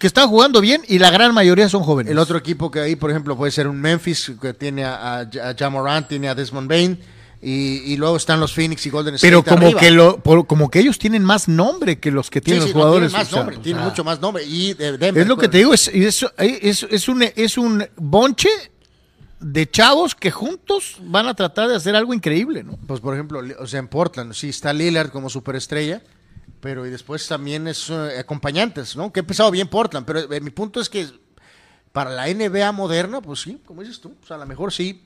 que 0.00 0.08
están 0.08 0.28
jugando 0.28 0.60
bien 0.60 0.82
y 0.88 0.98
la 0.98 1.10
gran 1.10 1.32
mayoría 1.32 1.68
son 1.68 1.84
jóvenes. 1.84 2.10
el 2.10 2.18
otro 2.18 2.36
equipo 2.38 2.70
que 2.72 2.80
ahí, 2.80 2.96
por 2.96 3.10
ejemplo, 3.10 3.36
puede 3.36 3.52
ser 3.52 3.68
un 3.68 3.80
Memphis, 3.80 4.32
que 4.42 4.52
tiene 4.54 4.82
a, 4.84 5.18
a, 5.18 5.20
a 5.20 5.54
Ja 5.56 5.70
Morant, 5.70 6.08
tiene 6.08 6.28
a 6.28 6.34
Desmond 6.34 6.68
Bain. 6.68 6.98
Y, 7.42 7.92
y 7.92 7.96
luego 7.96 8.16
están 8.18 8.38
los 8.38 8.52
Phoenix 8.52 8.84
y 8.84 8.90
Golden 8.90 9.14
State. 9.14 9.26
Pero 9.30 9.42
como 9.42 9.68
arriba. 9.68 9.80
que 9.80 9.90
lo, 9.90 10.18
por- 10.18 10.46
como 10.46 10.68
que 10.70 10.80
ellos 10.80 10.98
tienen 10.98 11.24
más 11.24 11.48
nombre 11.48 11.98
que 11.98 12.10
los 12.10 12.28
que 12.28 12.42
tienen 12.42 12.62
sí, 12.62 12.68
los 12.68 12.74
no, 12.76 12.80
jugadores. 12.82 13.08
tienen 13.12 13.18
más 13.18 13.28
o 13.28 13.30
sea, 13.30 13.38
nombre, 13.38 13.56
o 13.56 13.60
tienen 13.60 13.82
mucho 13.84 14.04
más 14.04 14.20
nombre. 14.20 14.44
Y 14.44 14.74
de 14.74 14.88
Es 14.94 15.26
lo 15.26 15.36
que 15.36 15.48
pues, 15.48 15.50
te 15.50 15.58
digo, 15.58 15.72
es, 15.72 15.88
es, 15.88 16.26
es, 16.36 16.82
es 16.90 17.08
un, 17.08 17.22
es 17.34 17.56
un 17.56 17.86
bonche 17.96 18.50
de 19.40 19.70
chavos 19.70 20.14
que 20.14 20.30
juntos 20.30 20.96
van 21.02 21.28
a 21.28 21.34
tratar 21.34 21.68
de 21.68 21.76
hacer 21.76 21.96
algo 21.96 22.12
increíble, 22.12 22.62
¿no? 22.62 22.78
Pues 22.86 23.00
por 23.00 23.14
ejemplo, 23.14 23.40
o 23.58 23.66
sea, 23.66 23.80
en 23.80 23.88
Portland, 23.88 24.34
sí 24.34 24.50
está 24.50 24.74
Lillard 24.74 25.08
como 25.10 25.30
superestrella, 25.30 26.02
pero 26.60 26.86
y 26.86 26.90
después 26.90 27.26
también 27.26 27.66
es 27.66 27.90
eh, 27.90 28.18
acompañantes, 28.18 28.96
¿no? 28.96 29.12
Que 29.12 29.20
ha 29.20 29.22
empezado 29.22 29.50
bien 29.50 29.68
Portland, 29.68 30.06
pero 30.06 30.32
eh, 30.32 30.40
mi 30.40 30.50
punto 30.50 30.80
es 30.80 30.88
que 30.88 31.08
para 31.92 32.10
la 32.10 32.26
NBA 32.32 32.70
moderna, 32.72 33.20
pues 33.20 33.40
sí, 33.40 33.60
como 33.64 33.82
dices 33.82 34.00
tú, 34.00 34.14
sea, 34.26 34.36
a 34.36 34.40
lo 34.40 34.46
mejor 34.46 34.72
sí, 34.72 35.02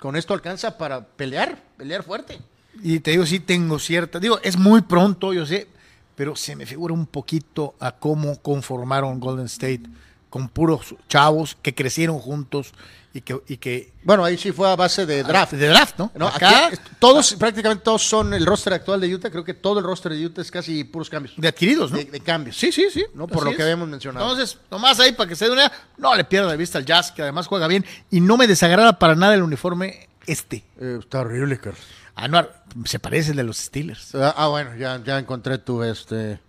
con 0.00 0.16
esto 0.16 0.34
alcanza 0.34 0.78
para 0.78 1.04
pelear, 1.04 1.62
pelear 1.76 2.02
fuerte. 2.02 2.40
Y 2.82 3.00
te 3.00 3.12
digo, 3.12 3.26
sí 3.26 3.40
tengo 3.40 3.78
cierta, 3.78 4.18
digo, 4.18 4.40
es 4.42 4.56
muy 4.56 4.82
pronto, 4.82 5.32
yo 5.32 5.44
sé, 5.44 5.68
pero 6.14 6.36
se 6.36 6.56
me 6.56 6.66
figura 6.66 6.94
un 6.94 7.06
poquito 7.06 7.74
a 7.80 7.92
cómo 7.92 8.40
conformaron 8.40 9.20
Golden 9.20 9.46
State 9.46 9.82
con 10.32 10.48
puros 10.48 10.94
chavos 11.10 11.58
que 11.60 11.74
crecieron 11.74 12.18
juntos 12.18 12.72
y 13.12 13.20
que, 13.20 13.38
y 13.46 13.58
que 13.58 13.92
Bueno, 14.02 14.24
ahí 14.24 14.38
sí 14.38 14.50
fue 14.52 14.66
a 14.70 14.74
base 14.74 15.04
de 15.04 15.22
draft. 15.22 15.52
de 15.52 15.68
draft, 15.68 15.98
¿no? 15.98 16.10
No, 16.14 16.28
Acá 16.28 16.68
aquí, 16.68 16.78
todos, 16.98 17.34
prácticamente 17.34 17.84
todos 17.84 18.02
son 18.02 18.32
el 18.32 18.46
roster 18.46 18.72
actual 18.72 19.02
de 19.02 19.14
Utah. 19.14 19.28
Creo 19.30 19.44
que 19.44 19.52
todo 19.52 19.80
el 19.80 19.84
roster 19.84 20.12
de 20.12 20.24
Utah 20.24 20.40
es 20.40 20.50
casi 20.50 20.84
puros 20.84 21.10
cambios. 21.10 21.34
de 21.36 21.46
adquiridos, 21.46 21.90
¿no? 21.90 21.98
De, 21.98 22.06
de 22.06 22.20
cambios. 22.20 22.56
Sí, 22.56 22.72
sí, 22.72 22.86
sí. 22.90 23.04
¿no? 23.12 23.26
Por 23.28 23.42
Así 23.42 23.44
lo 23.44 23.50
que 23.50 23.56
es. 23.58 23.62
habíamos 23.64 23.86
mencionado. 23.88 24.30
Entonces, 24.32 24.58
nomás 24.70 24.98
ahí 25.00 25.12
para 25.12 25.28
que 25.28 25.36
se 25.36 25.44
dé 25.44 25.50
una 25.50 25.70
no 25.98 26.14
le 26.14 26.24
pierda 26.24 26.50
de 26.50 26.56
vista 26.56 26.78
al 26.78 26.86
Jazz, 26.86 27.12
que 27.12 27.20
además 27.20 27.46
juega 27.46 27.66
bien 27.68 27.84
y 28.10 28.22
no 28.22 28.38
me 28.38 28.46
desagrada 28.46 28.98
para 28.98 29.14
nada 29.14 29.34
el 29.34 29.42
uniforme 29.42 30.08
este. 30.26 30.64
Eh, 30.80 30.96
está 31.00 31.20
horrible, 31.20 31.58
Carlos. 31.58 31.82
Anuar, 32.14 32.64
se 32.86 32.98
parece 32.98 33.32
el 33.32 33.36
de 33.36 33.42
los 33.42 33.58
Steelers. 33.58 34.14
Ah, 34.14 34.32
ah, 34.38 34.46
bueno, 34.48 34.74
ya, 34.76 35.02
ya 35.04 35.18
encontré 35.18 35.58
tu, 35.58 35.82
este, 35.82 36.40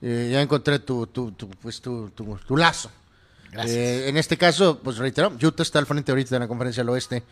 eh, 0.00 0.28
ya 0.32 0.40
encontré 0.40 0.78
tu, 0.78 1.06
tu, 1.08 1.32
tu, 1.32 1.48
pues, 1.50 1.80
tu, 1.82 2.08
tu, 2.10 2.38
tu 2.46 2.56
lazo. 2.56 2.90
Gracias. 3.52 3.76
Eh, 3.76 4.08
en 4.08 4.16
este 4.16 4.36
caso, 4.36 4.80
pues 4.82 4.98
reitero, 4.98 5.32
Utah 5.42 5.62
está 5.62 5.78
al 5.78 5.86
frente 5.86 6.12
ahorita 6.12 6.36
en 6.36 6.40
la 6.42 6.48
conferencia 6.48 6.82
del 6.82 6.90
oeste 6.90 7.22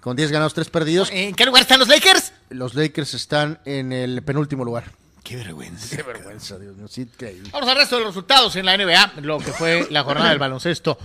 con 0.00 0.16
10 0.16 0.30
ganados, 0.32 0.54
3 0.54 0.68
perdidos. 0.70 1.08
¿En 1.12 1.34
qué 1.34 1.44
lugar 1.46 1.62
están 1.62 1.78
los 1.78 1.88
Lakers? 1.88 2.32
Los 2.50 2.74
Lakers 2.74 3.14
están 3.14 3.60
en 3.64 3.92
el 3.92 4.22
penúltimo 4.22 4.64
lugar. 4.64 4.84
Qué 5.22 5.36
vergüenza. 5.36 5.96
Qué 5.96 6.02
vergüenza, 6.02 6.58
Dios 6.58 6.76
mío. 6.76 6.88
Sí, 6.88 7.02
increíble. 7.02 7.50
Vamos 7.52 7.68
al 7.68 7.76
resto 7.76 7.96
de 7.96 8.02
los 8.02 8.10
resultados 8.14 8.56
en 8.56 8.66
la 8.66 8.76
NBA, 8.76 9.12
lo 9.22 9.38
que 9.38 9.52
fue 9.52 9.86
la 9.90 10.02
jornada 10.02 10.30
del 10.30 10.38
baloncesto 10.40 10.98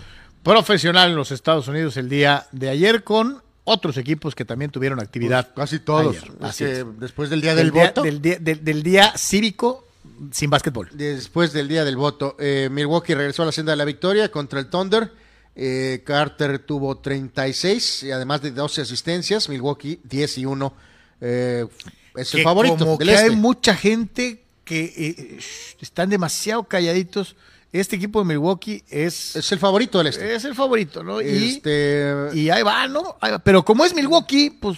profesional 0.43 1.09
en 1.11 1.15
los 1.15 1.31
Estados 1.31 1.67
Unidos 1.67 1.97
el 1.97 2.09
día 2.09 2.47
de 2.51 2.69
ayer 2.69 3.03
con 3.03 3.41
otros 3.65 3.97
equipos 3.97 4.33
que 4.33 4.45
también 4.45 4.71
tuvieron 4.71 4.99
actividad. 4.99 5.49
Pues, 5.53 5.69
Casi 5.69 5.79
todos. 5.79 6.15
ayer. 6.17 6.31
Así 6.41 6.63
que 6.65 6.71
es. 6.79 6.85
después 6.99 7.29
del 7.29 7.41
día 7.41 7.53
del, 7.53 7.71
voto. 7.71 8.01
Del 8.01 8.21
día, 8.21 8.37
del- 8.39 8.63
del 8.63 8.81
día 8.81 9.13
cívico 9.17 9.86
sin 10.31 10.49
básquetbol. 10.49 10.89
Después 10.93 11.53
del 11.53 11.67
día 11.67 11.85
del 11.85 11.97
voto, 11.97 12.35
eh, 12.39 12.69
Milwaukee 12.71 13.13
regresó 13.13 13.43
a 13.43 13.47
la 13.47 13.51
senda 13.51 13.71
de 13.71 13.77
la 13.77 13.85
victoria 13.85 14.29
contra 14.31 14.59
el 14.59 14.69
Thunder. 14.69 15.11
Eh, 15.55 16.03
Carter 16.05 16.59
tuvo 16.59 16.97
36 16.97 18.03
y 18.03 18.11
además 18.11 18.41
de 18.41 18.51
12 18.51 18.81
asistencias. 18.81 19.49
Milwaukee 19.49 19.99
10 20.03 20.37
y 20.39 20.45
1. 20.45 20.73
Eh, 21.21 21.65
es 22.15 22.33
el 22.33 22.39
que 22.39 22.43
favorito 22.43 22.77
como 22.77 22.97
del 22.97 23.07
que 23.07 23.13
este. 23.13 23.29
hay 23.29 23.35
mucha 23.35 23.75
gente 23.75 24.43
que 24.63 25.39
están 25.79 26.09
demasiado 26.09 26.63
calladitos. 26.63 27.35
Este 27.71 27.95
equipo 27.97 28.19
de 28.19 28.25
Milwaukee 28.25 28.83
es, 28.89 29.35
Es 29.35 29.51
el 29.51 29.59
favorito 29.59 29.97
del 29.97 30.07
este. 30.07 30.35
es 30.35 30.45
el 30.45 30.55
favorito, 30.55 31.03
¿no? 31.03 31.21
Y, 31.21 31.55
Este, 31.55 32.29
y 32.33 32.49
ahí 32.49 32.63
va, 32.63 32.87
¿no? 32.87 33.17
Ahí 33.19 33.31
va. 33.31 33.39
Pero 33.39 33.63
como 33.65 33.83
es 33.83 33.93
Milwaukee, 33.93 34.49
pues 34.49 34.77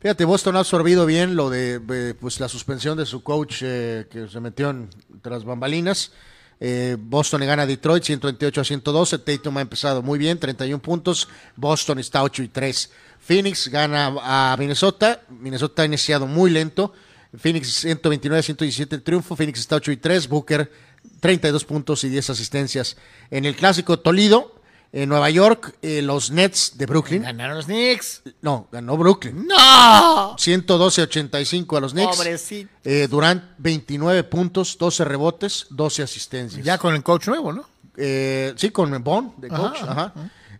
Fíjate, 0.00 0.24
Boston 0.24 0.54
ha 0.54 0.60
absorbido 0.60 1.06
bien 1.06 1.34
lo 1.34 1.50
de 1.50 1.80
eh, 1.90 2.14
pues 2.18 2.38
la 2.38 2.48
suspensión 2.48 2.96
de 2.96 3.04
su 3.04 3.24
coach 3.24 3.62
eh, 3.62 4.06
que 4.08 4.28
se 4.28 4.38
metió 4.38 4.70
en 4.70 4.88
tras 5.22 5.44
bambalinas. 5.44 6.12
Eh, 6.60 6.96
Boston 6.98 7.40
le 7.40 7.46
gana 7.46 7.64
a 7.64 7.66
Detroit 7.66 8.04
128 8.04 8.60
a 8.60 8.64
112. 8.64 9.18
Tatum 9.18 9.56
ha 9.56 9.60
empezado 9.60 10.00
muy 10.00 10.20
bien, 10.20 10.38
31 10.38 10.80
puntos. 10.80 11.28
Boston 11.56 11.98
está 11.98 12.22
8 12.22 12.44
y 12.44 12.48
3. 12.48 12.90
Phoenix 13.18 13.66
gana 13.66 14.14
a 14.22 14.56
Minnesota. 14.56 15.22
Minnesota 15.30 15.82
ha 15.82 15.86
iniciado 15.86 16.28
muy 16.28 16.50
lento. 16.50 16.92
Phoenix 17.36 17.68
129 17.80 18.38
a 18.38 18.42
117 18.42 18.94
el 18.94 19.02
triunfo. 19.02 19.34
Phoenix 19.34 19.58
está 19.58 19.76
8 19.76 19.90
y 19.90 19.96
3. 19.96 20.28
Booker 20.28 20.70
32 21.18 21.64
puntos 21.64 22.04
y 22.04 22.08
10 22.08 22.30
asistencias. 22.30 22.96
En 23.32 23.44
el 23.44 23.56
clásico 23.56 23.98
Toledo, 23.98 24.57
en 24.92 25.08
Nueva 25.08 25.28
York, 25.30 25.76
eh, 25.82 26.00
los 26.02 26.30
Nets 26.30 26.78
de 26.78 26.86
Brooklyn. 26.86 27.22
ganaron 27.22 27.56
los 27.56 27.66
Knicks. 27.66 28.22
No, 28.40 28.68
ganó 28.72 28.96
Brooklyn. 28.96 29.46
¡No! 29.46 30.36
112-85 30.36 31.76
a 31.76 31.80
los 31.80 31.92
Knicks. 31.92 32.16
Pobrecito. 32.16 32.70
Eh, 32.84 33.06
Durant, 33.10 33.42
29 33.58 34.24
puntos, 34.24 34.76
12 34.78 35.04
rebotes, 35.04 35.66
12 35.70 36.02
asistencias. 36.02 36.64
Ya 36.64 36.78
con 36.78 36.94
el 36.94 37.02
coach 37.02 37.28
nuevo, 37.28 37.52
¿no? 37.52 37.66
Eh, 37.96 38.54
sí, 38.56 38.70
con 38.70 39.02
Bond, 39.02 39.36
de 39.36 39.48
Ajá, 39.48 39.58
coach. 39.58 39.82
Ajá. 39.82 40.12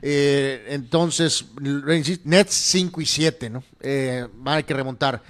Eh, 0.02 0.66
entonces, 0.70 1.44
Nets 2.24 2.54
5 2.54 3.00
y 3.00 3.06
7, 3.06 3.50
¿no? 3.50 3.64
Eh, 3.80 4.26
hay 4.44 4.64
que 4.64 4.74
remontar. 4.74 5.22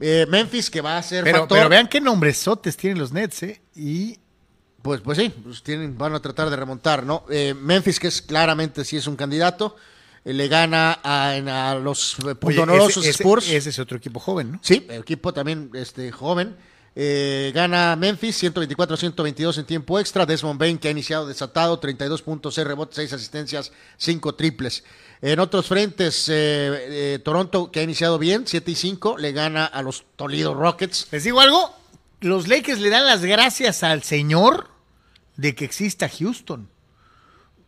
Eh, 0.00 0.26
Memphis, 0.28 0.70
que 0.70 0.80
va 0.80 0.98
a 0.98 1.02
ser 1.02 1.24
Pero, 1.24 1.40
factor. 1.40 1.58
pero 1.58 1.68
vean 1.68 1.88
qué 1.88 2.00
nombresotes 2.00 2.76
tienen 2.76 2.98
los 2.98 3.12
Nets, 3.12 3.42
¿eh? 3.44 3.60
Y 3.74 4.18
Pues, 4.86 5.00
pues 5.00 5.18
sí, 5.18 5.30
pues 5.42 5.64
tienen, 5.64 5.98
van 5.98 6.14
a 6.14 6.20
tratar 6.20 6.48
de 6.48 6.54
remontar, 6.54 7.02
¿no? 7.02 7.24
Eh, 7.28 7.54
Memphis, 7.60 7.98
que 7.98 8.06
es 8.06 8.22
claramente 8.22 8.84
sí 8.84 8.96
es 8.96 9.08
un 9.08 9.16
candidato, 9.16 9.74
eh, 10.24 10.32
le 10.32 10.46
gana 10.46 10.92
a, 11.02 11.74
los 11.74 12.16
eh, 12.20 12.36
oye, 12.40 12.62
ese, 12.86 13.00
ese- 13.00 13.10
Spurs. 13.10 13.48
ese 13.50 13.70
es 13.70 13.78
otro 13.80 13.96
equipo 13.96 14.20
joven, 14.20 14.52
¿no? 14.52 14.60
Sí, 14.62 14.86
el 14.88 15.00
equipo 15.00 15.34
también 15.34 15.70
este, 15.74 16.12
joven. 16.12 16.54
Eh, 16.94 17.50
gana 17.52 17.96
Memphis 17.96 18.40
124-122 18.44 19.58
en 19.58 19.64
tiempo 19.66 19.98
extra. 19.98 20.24
Desmond 20.24 20.60
Bain, 20.60 20.78
que 20.78 20.86
ha 20.86 20.92
iniciado 20.92 21.26
desatado, 21.26 21.80
32 21.80 22.22
puntos, 22.22 22.54
6 22.54 22.64
rebotes, 22.64 22.94
6 22.94 23.12
asistencias, 23.12 23.72
5 23.96 24.36
triples. 24.36 24.84
En 25.20 25.40
otros 25.40 25.66
frentes, 25.66 26.28
eh, 26.28 26.34
eh, 27.14 27.18
Toronto, 27.24 27.72
que 27.72 27.80
ha 27.80 27.82
iniciado 27.82 28.20
bien, 28.20 28.44
7 28.46 28.70
y 28.70 28.76
5, 28.76 29.18
le 29.18 29.32
gana 29.32 29.64
a 29.66 29.82
los 29.82 30.04
Toledo 30.14 30.54
Rockets. 30.54 31.08
Les 31.10 31.24
digo 31.24 31.40
algo, 31.40 31.74
los 32.20 32.48
Lakers 32.48 32.80
le 32.80 32.88
dan 32.88 33.04
las 33.04 33.22
gracias 33.22 33.82
al 33.82 34.02
señor 34.02 34.75
de 35.36 35.54
que 35.54 35.64
exista 35.64 36.08
Houston. 36.08 36.68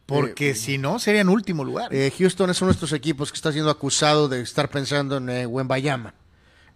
Porque 0.07 0.55
si 0.55 0.79
no, 0.79 0.99
serían 0.99 1.29
último 1.29 1.65
lugar. 1.65 1.95
Eh, 1.95 2.11
Houston 2.19 2.49
es 2.49 2.63
uno 2.63 2.71
de 2.71 2.75
estos 2.75 2.93
equipos 2.93 3.31
que 3.31 3.37
está 3.37 3.53
siendo 3.53 3.71
acusado 3.71 4.27
de 4.27 4.41
estar 4.41 4.71
pensando 4.71 5.19
en 5.19 5.29
eh, 5.29 5.47
Wembayama, 5.47 6.15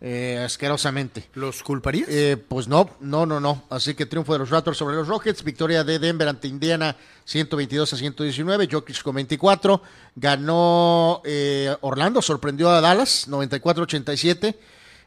eh, 0.02 0.42
asquerosamente. 0.44 1.30
¿Los 1.32 1.62
culparías? 1.62 2.08
Eh, 2.10 2.36
pues 2.36 2.68
no, 2.68 2.90
no, 3.00 3.24
no, 3.24 3.40
no. 3.40 3.62
Así 3.70 3.94
que 3.94 4.04
triunfo 4.04 4.34
de 4.34 4.40
los 4.40 4.50
Raptors 4.50 4.76
sobre 4.76 4.96
los 4.96 5.08
Rockets, 5.08 5.44
victoria 5.44 5.82
de 5.82 5.98
Denver 5.98 6.28
ante 6.28 6.46
Indiana 6.46 6.94
122 7.24 7.92
a 7.92 7.96
119, 7.96 8.68
Jokic 8.70 9.00
con 9.02 9.14
24, 9.14 9.80
ganó 10.16 11.22
eh, 11.24 11.74
Orlando, 11.82 12.20
sorprendió 12.20 12.68
a 12.68 12.80
Dallas 12.80 13.28
94-87, 13.28 14.56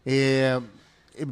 eh, 0.05 0.59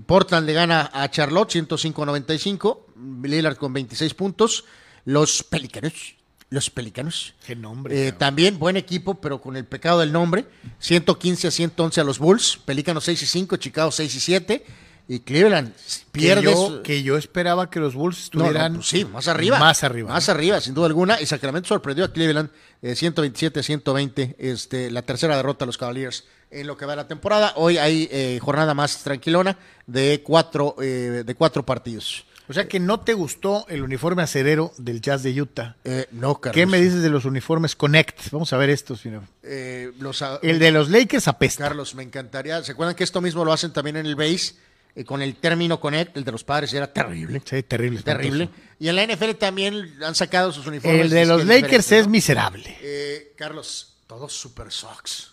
Portland 0.05 0.45
le 0.45 0.53
gana 0.53 0.89
a 0.93 1.09
Charlotte 1.09 1.49
105-95, 1.53 2.79
Lillard 3.23 3.57
con 3.57 3.73
26 3.73 4.13
puntos, 4.13 4.65
los 5.05 5.43
Pelicanos, 5.43 6.15
los 6.49 6.69
Pelicanos. 6.69 7.33
Qué 7.45 7.55
nombre. 7.55 8.07
Eh, 8.07 8.11
también 8.11 8.59
buen 8.59 8.77
equipo, 8.77 9.15
pero 9.15 9.41
con 9.41 9.57
el 9.57 9.65
pecado 9.65 9.99
del 9.99 10.11
nombre. 10.11 10.45
115 10.79 11.47
a 11.47 11.51
111 11.51 12.01
a 12.01 12.03
los 12.03 12.19
Bulls. 12.19 12.59
Pelícanos 12.63 13.03
6 13.05 13.23
y 13.23 13.25
5, 13.25 13.57
Chicago 13.57 13.91
6 13.91 14.15
y 14.15 14.19
7. 14.19 14.65
Y 15.05 15.19
Cleveland 15.19 15.73
pierde. 16.13 16.43
que, 16.43 16.51
yo, 16.51 16.83
que 16.83 17.03
yo 17.03 17.17
esperaba 17.17 17.69
que 17.69 17.79
los 17.79 17.93
Bulls 17.93 18.29
No, 18.33 18.39
no, 18.39 18.45
estuvieran 18.45 18.75
pues 18.75 18.87
sí, 18.87 19.03
más 19.03 19.27
arriba. 19.27 19.59
Más 19.59 19.83
arriba. 19.83 20.09
Más 20.09 20.29
arriba, 20.29 20.61
sin 20.61 20.73
duda 20.73 20.85
alguna. 20.85 21.19
Y 21.19 21.25
Sacramento 21.25 21.67
sorprendió 21.67 22.05
a 22.05 22.13
Cleveland 22.13 22.49
eh, 22.81 22.95
127 22.95 23.59
a 23.59 23.63
120. 23.63 24.35
Este, 24.39 24.91
la 24.91 25.01
tercera 25.01 25.35
derrota 25.35 25.65
a 25.65 25.67
los 25.67 25.77
Cavaliers 25.77 26.23
en 26.51 26.67
lo 26.67 26.77
que 26.77 26.85
va 26.85 26.93
de 26.93 26.97
la 26.97 27.07
temporada. 27.07 27.53
Hoy 27.57 27.77
hay 27.77 28.07
eh, 28.11 28.39
jornada 28.41 28.73
más 28.73 29.03
tranquilona 29.03 29.57
de 29.87 30.21
cuatro, 30.23 30.75
eh, 30.81 31.23
de 31.25 31.35
cuatro 31.35 31.65
partidos. 31.65 32.25
O 32.53 32.55
sea 32.55 32.67
que 32.67 32.79
no 32.79 32.99
te 32.99 33.15
gustó 33.15 33.65
el 33.67 33.81
uniforme 33.81 34.21
acerero 34.21 34.73
del 34.77 35.01
Jazz 35.01 35.23
de 35.23 35.41
Utah. 35.41 35.75
Eh, 35.83 36.05
no, 36.11 36.39
Carlos. 36.39 36.53
¿Qué 36.53 36.67
me 36.67 36.79
dices 36.79 37.01
de 37.01 37.09
los 37.09 37.25
uniformes 37.25 37.75
Connect? 37.75 38.29
Vamos 38.29 38.53
a 38.53 38.57
ver 38.57 38.69
estos. 38.69 39.01
Eh, 39.41 39.91
los, 39.97 40.21
a- 40.21 40.37
El 40.43 40.59
de 40.59 40.69
los 40.71 40.87
Lakers 40.91 41.27
apesta. 41.27 41.63
Carlos, 41.63 41.95
me 41.95 42.03
encantaría. 42.03 42.63
¿Se 42.63 42.73
acuerdan 42.73 42.95
que 42.95 43.03
esto 43.03 43.21
mismo 43.21 43.43
lo 43.43 43.51
hacen 43.51 43.73
también 43.73 43.95
en 43.97 44.05
el 44.05 44.15
base? 44.15 44.53
Eh, 44.95 45.03
con 45.03 45.23
el 45.23 45.35
término 45.37 45.79
Connect, 45.79 46.15
el 46.15 46.23
de 46.23 46.31
los 46.31 46.43
padres 46.43 46.71
era 46.75 46.93
terrible. 46.93 47.41
Sí, 47.43 47.63
terrible. 47.63 48.03
Terrible. 48.03 48.43
espantoso. 48.43 48.71
Y 48.79 48.87
en 48.89 48.95
la 48.97 49.03
NFL 49.07 49.31
también 49.39 49.91
han 50.03 50.13
sacado 50.13 50.51
sus 50.51 50.67
uniformes. 50.67 51.01
El 51.05 51.09
de 51.09 51.25
los 51.25 51.45
Lakers 51.47 51.91
es 51.91 52.05
¿no? 52.05 52.11
miserable. 52.11 52.77
Eh, 52.83 53.33
Carlos, 53.35 53.95
todos 54.05 54.31
super 54.31 54.71
socks. 54.71 55.31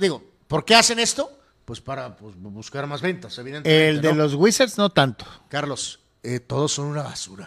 Digo, 0.00 0.24
¿por 0.46 0.64
qué 0.64 0.74
hacen 0.74 1.00
esto? 1.00 1.37
Pues 1.68 1.82
para 1.82 2.16
pues, 2.16 2.34
bu- 2.34 2.50
buscar 2.50 2.86
más 2.86 3.02
ventas, 3.02 3.36
evidentemente. 3.36 3.90
El 3.90 4.00
de 4.00 4.08
¿no? 4.14 4.22
los 4.22 4.32
Wizards 4.32 4.78
no 4.78 4.88
tanto. 4.88 5.26
Carlos, 5.50 6.00
eh, 6.22 6.40
todos 6.40 6.72
son 6.72 6.86
una 6.86 7.02
basura. 7.02 7.46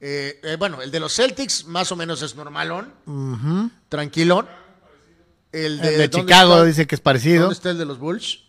Eh, 0.00 0.38
eh, 0.44 0.56
bueno, 0.60 0.80
el 0.80 0.92
de 0.92 1.00
los 1.00 1.12
Celtics 1.12 1.64
más 1.66 1.90
o 1.90 1.96
menos 1.96 2.22
es 2.22 2.36
normalón, 2.36 2.92
tranquilón. 3.88 4.46
El 5.50 5.80
de, 5.80 5.88
El 5.88 5.98
de 5.98 6.08
¿dónde 6.08 6.10
Chicago 6.32 6.52
está? 6.54 6.64
dice 6.66 6.86
que 6.86 6.94
es 6.94 7.00
parecido. 7.00 7.40
¿Dónde 7.40 7.54
está 7.54 7.70
el 7.70 7.78
de 7.78 7.84
los 7.84 7.98
Bulls? 7.98 8.44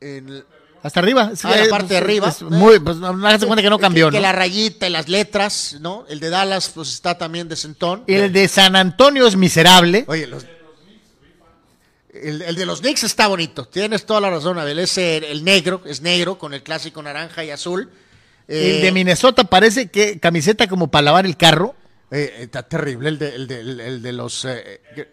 El- 0.00 0.44
Hasta 0.82 1.00
arriba. 1.00 1.30
Sí, 1.34 1.48
Ah, 1.50 1.56
la 1.56 1.68
parte 1.70 1.94
de 1.94 1.96
arriba. 1.96 2.28
es 2.28 2.42
muy, 2.42 2.78
pues, 2.78 2.98
hágase 3.02 3.46
cuenta 3.46 3.62
que 3.62 3.70
no 3.70 3.78
cambió, 3.78 4.10
que, 4.10 4.18
¿no? 4.18 4.22
la 4.22 4.32
rayita 4.32 4.86
y 4.86 4.90
las 4.90 5.08
letras, 5.08 5.78
¿no? 5.80 6.04
El 6.10 6.20
de 6.20 6.28
Dallas, 6.28 6.68
pues 6.74 6.90
está 6.92 7.16
también 7.16 7.48
de 7.48 7.56
centón. 7.56 8.04
El 8.06 8.30
de 8.34 8.48
San 8.48 8.76
Antonio 8.76 9.26
es 9.26 9.34
miserable. 9.34 10.04
Oye, 10.08 10.26
los- 10.26 10.44
el, 12.12 12.42
el 12.42 12.54
de 12.56 12.66
los 12.66 12.80
Knicks 12.80 13.04
está 13.04 13.26
bonito. 13.28 13.66
Tienes 13.68 14.04
toda 14.06 14.20
la 14.20 14.30
razón, 14.30 14.58
Abel. 14.58 14.78
Es 14.78 14.96
el, 14.98 15.24
el 15.24 15.44
negro, 15.44 15.82
es 15.84 16.00
negro 16.00 16.38
con 16.38 16.54
el 16.54 16.62
clásico 16.62 17.02
naranja 17.02 17.44
y 17.44 17.50
azul. 17.50 17.90
Eh, 18.48 18.76
El 18.76 18.82
de 18.82 18.92
Minnesota 18.92 19.44
parece 19.44 19.88
que 19.88 20.18
camiseta 20.18 20.66
como 20.68 20.90
para 20.90 21.02
lavar 21.02 21.24
el 21.26 21.36
carro. 21.36 21.74
eh, 22.10 22.34
está 22.40 22.62
terrible 22.64 23.08
el 23.10 23.18
de, 23.18 23.34
el 23.36 23.46
de, 23.46 23.60
el- 23.60 23.80
el 23.80 24.02
de 24.02 24.12
los. 24.12 24.44
eh, 24.44 24.80
que- 24.94 25.08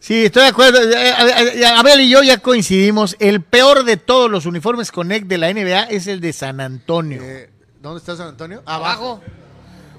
Sí, 0.00 0.24
estoy 0.26 0.42
de 0.44 0.48
acuerdo. 0.48 0.80
Eh, 0.80 1.10
eh, 1.10 1.52
eh, 1.56 1.66
Abel 1.66 2.00
y 2.00 2.08
yo 2.08 2.22
ya 2.22 2.38
coincidimos. 2.38 3.16
El 3.18 3.42
peor 3.42 3.84
de 3.84 3.96
todos 3.96 4.30
los 4.30 4.46
uniformes 4.46 4.92
Connect 4.92 5.26
de 5.26 5.38
la 5.38 5.50
NBA 5.52 5.84
es 5.84 6.06
el 6.06 6.20
de 6.20 6.32
San 6.32 6.60
Antonio. 6.60 7.20
eh, 7.22 7.50
¿Dónde 7.82 7.98
está 7.98 8.16
San 8.16 8.28
Antonio? 8.28 8.62
Abajo. 8.64 9.20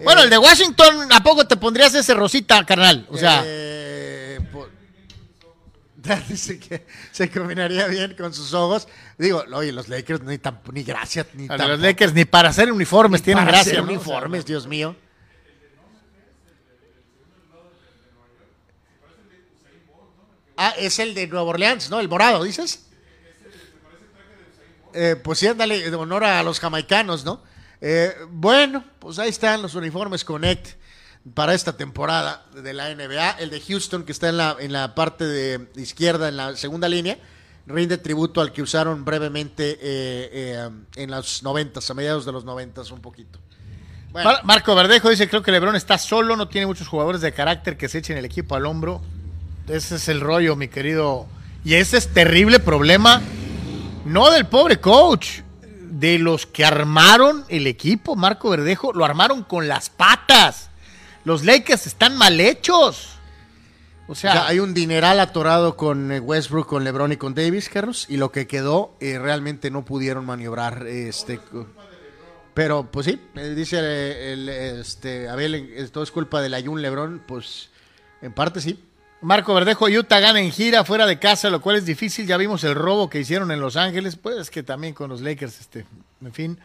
Bueno, 0.03 0.23
el 0.23 0.30
de 0.30 0.38
Washington, 0.38 1.10
¿a 1.11 1.22
poco 1.22 1.45
te 1.45 1.57
pondrías 1.57 1.93
ese 1.93 2.14
rosita, 2.14 2.65
carnal? 2.65 3.06
O 3.10 3.18
sea, 3.18 3.43
Eh, 3.45 3.89
dice 6.30 6.60
que 6.60 6.86
se 7.12 7.30
combinaría 7.30 7.88
bien 7.88 8.16
con 8.18 8.34
sus 8.34 8.54
ojos. 8.54 8.88
Digo, 9.18 9.44
oye, 9.54 9.72
los 9.72 9.88
Lakers 9.90 10.22
ni, 10.24 10.38
tam- 10.38 10.60
ni 10.72 10.84
gracia, 10.84 11.26
ni 11.34 11.48
a 11.50 11.58
los 11.58 11.80
Lakers 11.80 12.14
ni 12.14 12.26
para 12.26 12.50
hacer 12.50 12.72
uniformes 12.72 13.22
tienen 13.22 13.44
para 13.46 13.58
gracia. 13.58 13.74
hacer 13.74 13.84
¿no? 13.84 13.92
uniformes, 13.92 14.46
Dios 14.46 14.68
mío. 14.68 14.96
Ah, 20.58 20.74
es 20.78 21.00
el 21.00 21.14
de 21.14 21.28
Nueva 21.28 21.46
Orleans, 21.50 21.90
¿no? 21.90 22.00
El 22.00 22.10
morado, 22.10 22.44
¿dices? 22.44 22.86
Eh, 24.94 25.16
pues 25.24 25.40
sí, 25.40 25.48
ándale, 25.48 25.90
de 25.90 25.96
honor 25.96 26.24
a 26.24 26.44
los 26.44 26.60
jamaicanos, 26.60 27.24
¿no? 27.24 27.42
Eh, 27.80 28.14
bueno, 28.30 28.84
pues 29.00 29.20
ahí 29.20 29.30
están 29.30 29.62
los 29.62 29.76
uniformes 29.76 30.26
Connect 30.26 30.78
para 31.34 31.54
esta 31.54 31.78
temporada 31.78 32.46
de 32.54 32.74
la 32.74 32.94
NBA. 32.94 33.32
El 33.40 33.50
de 33.50 33.62
Houston, 33.62 34.04
que 34.04 34.12
está 34.12 34.30
en 34.30 34.38
la, 34.38 34.56
en 34.60 34.72
la 34.72 34.96
parte 34.96 35.26
de 35.26 35.68
izquierda, 35.76 36.30
en 36.30 36.38
la 36.38 36.56
segunda 36.56 36.88
línea, 36.88 37.18
rinde 37.68 37.98
tributo 37.98 38.41
al 38.41 38.52
que 38.52 38.62
usaron 38.62 39.06
brevemente 39.06 39.72
eh, 39.72 39.80
eh, 39.82 40.70
en 40.96 41.12
los 41.12 41.44
noventas, 41.44 41.90
a 41.90 41.94
mediados 41.94 42.26
de 42.26 42.32
los 42.32 42.44
noventas 42.44 42.91
un 42.91 43.02
poquito. 43.02 43.40
Marco 44.44 44.74
Verdejo 44.74 45.10
dice, 45.10 45.30
creo 45.30 45.44
que 45.44 45.52
Lebron 45.52 45.76
está 45.76 46.00
solo, 46.00 46.36
no 46.36 46.48
tiene 46.48 46.66
muchos 46.66 46.88
jugadores 46.88 47.22
de 47.22 47.32
carácter 47.32 47.78
que 47.78 47.88
se 47.88 48.00
echen 48.00 48.18
el 48.18 48.26
equipo 48.26 48.56
al 48.56 48.66
hombro. 48.66 49.02
Ese 49.68 49.98
es 49.98 50.08
el 50.08 50.20
rollo, 50.20 50.56
mi 50.56 50.68
querido. 50.68 51.28
Y 51.64 51.76
ese 51.76 51.98
es 51.98 52.12
terrible 52.12 52.60
problema, 52.60 53.22
no 54.06 54.32
del 54.32 54.48
pobre 54.48 54.80
coach, 54.80 55.41
de 56.00 56.18
los 56.18 56.48
que 56.48 56.66
armaron 56.66 57.46
el 57.50 57.68
equipo, 57.68 58.16
Marco 58.16 58.50
Verdejo, 58.50 58.94
lo 58.94 59.06
armaron 59.06 59.44
con 59.44 59.68
las 59.68 59.90
patas. 59.90 60.69
Los 61.30 61.45
Lakers 61.45 61.85
están 61.85 62.18
mal 62.18 62.39
hechos. 62.39 63.19
O 64.07 64.14
o 64.14 64.15
sea, 64.15 64.47
hay 64.47 64.57
un 64.57 64.73
dineral 64.73 65.19
atorado 65.19 65.77
con 65.77 66.11
eh, 66.11 66.19
Westbrook, 66.19 66.65
con 66.65 66.84
LeBron 66.84 67.11
y 67.11 67.18
con 67.18 67.35
Davis, 67.35 67.69
Carlos, 67.69 68.07
y 68.10 68.18
lo 68.18 68.31
que 68.31 68.47
quedó 68.47 68.95
eh, 68.99 69.19
realmente 69.19 69.69
no 69.69 69.85
pudieron 69.85 70.26
maniobrar. 70.26 70.88
Este, 70.88 71.39
pero, 72.56 72.89
pues 72.89 73.06
sí, 73.06 73.22
eh, 73.35 73.53
dice 73.56 73.77
eh, 73.80 74.34
el, 74.34 74.49
este, 74.49 75.30
Abel, 75.30 75.91
todo 75.91 76.03
es 76.03 76.10
culpa 76.10 76.41
del 76.41 76.56
Ayun 76.56 76.81
LeBron, 76.81 77.22
pues 77.27 77.69
en 78.23 78.34
parte 78.34 78.60
sí. 78.60 78.84
Marco 79.22 79.53
Verdejo, 79.53 79.85
Utah 79.85 80.19
gana 80.19 80.39
en 80.39 80.51
gira 80.51 80.84
fuera 80.84 81.06
de 81.06 81.19
casa, 81.19 81.51
lo 81.51 81.61
cual 81.61 81.76
es 81.76 81.85
difícil. 81.85 82.26
Ya 82.26 82.38
vimos 82.38 82.64
el 82.64 82.73
robo 82.73 83.07
que 83.07 83.19
hicieron 83.19 83.51
en 83.51 83.61
Los 83.61 83.76
Ángeles, 83.76 84.15
pues 84.15 84.49
que 84.49 84.64
también 84.64 84.95
con 84.95 85.11
los 85.11 85.22
Lakers, 85.22 85.60
este, 85.60 85.85
en 86.26 86.34
fin. 86.34 86.60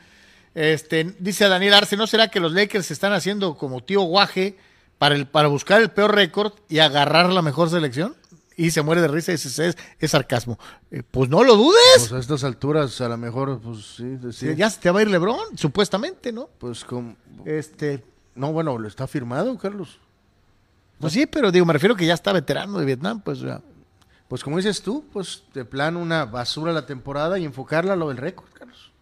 Este, 0.55 1.15
dice 1.19 1.49
Daniel 1.49 1.75
Arce, 1.75 1.97
¿no 1.97 2.07
será 2.07 2.29
que 2.29 2.41
los 2.41 2.53
Lakers 2.53 2.87
se 2.87 2.93
están 2.93 3.13
haciendo 3.13 3.57
como 3.57 3.83
tío 3.83 4.03
guaje 4.03 4.57
para, 4.99 5.15
el, 5.15 5.27
para 5.27 5.49
buscar 5.49 5.81
el 5.81 5.91
peor 5.91 6.15
récord 6.15 6.53
y 6.69 6.79
agarrar 6.79 7.31
la 7.33 7.43
mejor 7.43 7.71
selección? 7.71 8.15
Y 8.57 8.71
se 8.71 8.83
muere 8.83 9.01
de 9.01 9.09
risa 9.09 9.33
y 9.33 9.35
dice, 9.35 9.67
es, 9.69 9.77
es 9.99 10.11
sarcasmo. 10.13 10.61
Eh, 10.93 11.03
pues 11.11 11.29
no 11.29 11.43
lo 11.43 11.57
dudes. 11.57 11.77
Pues 11.99 12.13
a 12.13 12.19
estas 12.21 12.45
alturas, 12.45 13.01
a 13.01 13.09
lo 13.09 13.17
mejor, 13.17 13.61
pues 13.61 13.97
sí, 13.97 14.17
sí. 14.31 14.55
Ya 14.55 14.71
se 14.71 14.79
te 14.81 14.91
va 14.93 15.01
a 15.01 15.03
ir 15.03 15.11
Lebron, 15.11 15.57
supuestamente, 15.59 16.31
¿no? 16.31 16.49
Pues 16.59 16.85
como... 16.85 17.17
Este, 17.45 18.05
No, 18.37 18.53
bueno, 18.53 18.79
lo 18.79 18.87
está 18.87 19.09
firmado, 19.09 19.59
Carlos. 19.59 19.99
pues 21.01 21.13
sí, 21.13 21.27
pero 21.27 21.51
digo, 21.51 21.67
me 21.67 21.73
refiero 21.73 21.97
que 21.97 22.07
ya 22.07 22.15
está 22.15 22.33
veterano 22.33 22.79
de 22.79 22.85
Vietnam, 22.87 23.21
pues 23.21 23.41
ya. 23.41 23.61
Pues 24.29 24.45
como 24.45 24.57
dices 24.59 24.81
tú, 24.83 25.05
pues 25.13 25.43
de 25.53 25.65
plano 25.65 25.99
una 25.99 26.25
basura 26.25 26.73
la 26.73 26.87
temporada 26.87 27.41
y 27.41 27.45
enfocarla 27.45 27.95
a 27.95 27.97
lo 27.97 28.09
del 28.09 28.19
récord, 28.19 28.49
Carlos. 28.53 28.93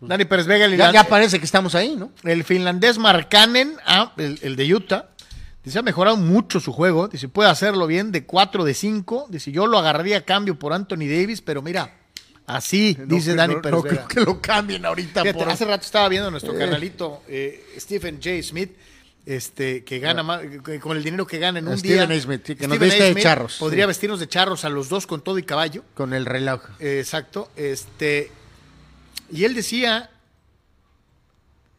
Dani 0.00 0.24
Pérez 0.24 0.46
Vega, 0.46 0.64
el 0.66 0.76
Ya, 0.76 0.92
ya 0.92 1.04
parece 1.04 1.38
que 1.38 1.44
estamos 1.44 1.74
ahí, 1.74 1.96
¿no? 1.96 2.12
El 2.24 2.44
finlandés 2.44 2.98
Markkanen, 2.98 3.76
ah, 3.86 4.12
el, 4.16 4.38
el 4.42 4.54
de 4.56 4.74
Utah, 4.74 5.08
dice 5.64 5.78
ha 5.78 5.82
mejorado 5.82 6.16
mucho 6.16 6.60
su 6.60 6.72
juego. 6.72 7.08
Dice 7.08 7.28
puede 7.28 7.50
hacerlo 7.50 7.86
bien 7.86 8.12
de 8.12 8.24
4 8.24 8.64
de 8.64 8.74
5. 8.74 9.26
Dice 9.30 9.50
yo 9.52 9.66
lo 9.66 9.78
agarraría 9.78 10.18
a 10.18 10.20
cambio 10.22 10.58
por 10.58 10.72
Anthony 10.72 11.08
Davis, 11.08 11.40
pero 11.42 11.62
mira, 11.62 11.94
así 12.46 12.96
dice 13.06 13.34
Dani 13.34 13.54
no, 13.56 13.62
Pérez 13.62 13.76
no 13.76 13.82
Vega. 13.82 14.06
creo 14.06 14.24
que 14.26 14.30
lo 14.32 14.40
cambien 14.40 14.86
ahorita 14.86 15.22
Fíjate, 15.22 15.38
por... 15.38 15.50
hace 15.52 15.64
rato 15.64 15.84
estaba 15.84 16.08
viendo 16.08 16.30
nuestro 16.30 16.56
canalito 16.56 17.22
eh, 17.28 17.64
Stephen 17.78 18.16
J. 18.22 18.42
Smith, 18.42 18.70
este, 19.26 19.84
que 19.84 19.98
gana 19.98 20.22
más, 20.22 20.40
que 20.64 20.78
con 20.80 20.96
el 20.96 21.02
dinero 21.02 21.26
que 21.26 21.38
gana 21.38 21.58
en 21.58 21.68
un 21.68 21.76
Steven 21.76 22.08
día. 22.08 22.16
A. 22.16 22.20
Smith, 22.20 22.42
sí, 22.46 22.56
que 22.56 22.66
nos 22.68 22.78
viste 22.78 23.12
de 23.14 23.20
charros. 23.20 23.56
Podría 23.58 23.84
Sí. 23.84 23.88
vestirnos 23.88 24.20
de 24.20 24.28
charros 24.28 24.64
a 24.64 24.68
los 24.70 24.88
dos 24.88 25.06
con 25.06 25.20
todo 25.22 25.36
y 25.38 25.42
caballo. 25.42 25.82
Con 25.94 26.14
el 26.14 26.24
reloj. 26.24 26.62
Eh, 26.78 27.00
Exacto. 27.00 27.50
Este, 27.54 28.30
y 29.30 29.44
él 29.44 29.54
decía, 29.54 30.10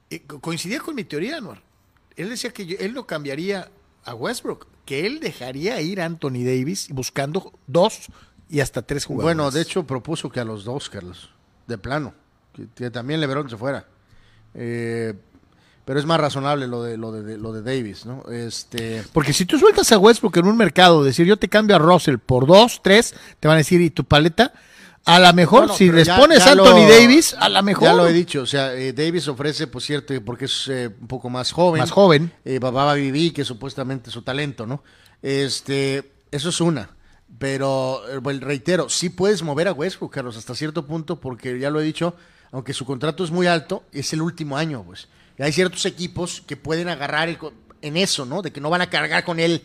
eh, 0.10 0.22
co- 0.26 0.40
coincidía 0.40 0.80
con 0.80 0.96
mi 0.96 1.04
teoría, 1.04 1.38
Anuar. 1.38 1.62
Él 2.16 2.30
decía 2.30 2.52
que 2.52 2.66
yo- 2.66 2.78
él 2.80 2.94
no 2.94 3.06
cambiaría 3.06 3.70
a 4.04 4.14
Westbrook, 4.14 4.68
que 4.86 5.06
él 5.06 5.20
dejaría 5.20 5.80
ir 5.82 6.02
a 6.02 6.06
Anthony 6.06 6.44
Davis 6.44 6.88
buscando 6.90 7.54
dos 7.68 8.08
y 8.50 8.60
hasta 8.60 8.82
tres 8.82 9.06
jugadores. 9.06 9.36
Bueno, 9.38 9.52
de 9.52 9.62
hecho 9.62 9.86
propuso 9.86 10.30
que 10.30 10.40
a 10.40 10.46
los 10.46 10.64
dos, 10.64 10.90
Carlos, 10.90 11.30
de 11.68 11.78
plano, 11.78 12.14
que, 12.54 12.68
que 12.76 12.90
también 12.92 13.22
LeBron 13.22 13.50
se 13.50 13.58
fuera. 13.58 13.86
Eh, 14.56 15.14
pero 15.86 16.00
es 16.00 16.06
más 16.06 16.20
razonable 16.20 16.68
lo 16.68 16.84
de 16.84 16.98
lo 16.98 17.12
de, 17.12 17.24
de- 17.24 17.38
lo 17.38 17.52
de 17.54 17.62
Davis, 17.62 18.06
¿no? 18.06 18.24
Este, 18.32 19.04
Porque 19.14 19.34
si 19.34 19.46
tú 19.46 19.58
sueltas 19.58 19.92
a 19.92 19.98
Westbrook 19.98 20.38
en 20.38 20.48
un 20.48 20.58
mercado, 20.58 21.04
decir 21.04 21.26
yo 21.26 21.38
te 21.38 21.48
cambio 21.48 21.76
a 21.76 21.80
Russell 21.80 22.18
por 22.18 22.46
dos, 22.48 22.82
tres, 22.84 23.16
te 23.40 23.48
van 23.48 23.56
a 23.56 23.60
decir, 23.60 23.80
¿y 23.82 23.90
tu 23.92 24.04
paleta? 24.04 24.54
A 25.06 25.20
lo 25.20 25.34
mejor, 25.34 25.62
Bueno, 25.62 25.74
si 25.76 25.92
les 25.92 26.06
ya- 26.08 26.18
pones 26.18 26.44
ya 26.44 26.52
Anthony 26.52 26.86
lo- 26.88 26.90
Davis, 26.90 27.36
a 27.40 27.50
lo 27.50 27.64
mejor. 27.64 27.84
Ya 27.84 27.94
lo 27.94 28.08
he 28.08 28.14
dicho, 28.14 28.42
o 28.42 28.46
sea, 28.46 28.74
eh, 28.76 28.94
Davis 28.94 29.28
ofrece, 29.28 29.66
por 29.68 29.82
cierto, 29.82 30.14
porque 30.24 30.46
es 30.46 30.68
eh, 30.68 30.90
un 31.02 31.08
poco 31.08 31.30
más 31.30 31.52
joven. 31.52 31.80
Más 31.82 31.92
joven. 31.92 32.32
Eh, 32.46 32.60
Baba 32.60 32.94
Viví, 32.94 33.32
que 33.32 33.42
es 33.42 33.48
supuestamente 33.48 34.12
su 34.12 34.22
talento, 34.22 34.66
¿no? 34.68 34.84
Este, 35.22 36.12
eso 36.32 36.50
es 36.50 36.62
una. 36.62 36.90
Pero, 37.38 38.02
eh, 38.10 38.18
bueno, 38.18 38.40
reitero, 38.46 38.90
sí 38.90 39.10
puedes 39.10 39.42
mover 39.44 39.68
a 39.68 39.72
Westbrook, 39.74 40.12
Carlos, 40.14 40.36
hasta 40.38 40.54
cierto 40.56 40.86
punto, 40.86 41.20
porque 41.20 41.58
ya 41.60 41.70
lo 41.70 41.80
he 41.80 41.84
dicho, 41.84 42.16
aunque 42.52 42.74
su 42.74 42.86
contrato 42.86 43.24
es 43.24 43.32
muy 43.32 43.48
alto, 43.48 43.84
es 43.92 44.12
el 44.14 44.22
último 44.22 44.58
año, 44.58 44.84
pues. 44.84 45.08
Y 45.38 45.44
hay 45.44 45.52
ciertos 45.54 45.86
equipos 45.86 46.42
que 46.46 46.58
pueden 46.58 46.90
agarrar 46.90 47.30
el 47.30 47.38
en 47.82 47.98
eso, 47.98 48.26
¿no? 48.26 48.42
De 48.42 48.52
que 48.52 48.62
no 48.62 48.70
van 48.70 48.82
a 48.82 48.90
cargar 48.90 49.24
con 49.24 49.40
él 49.40 49.62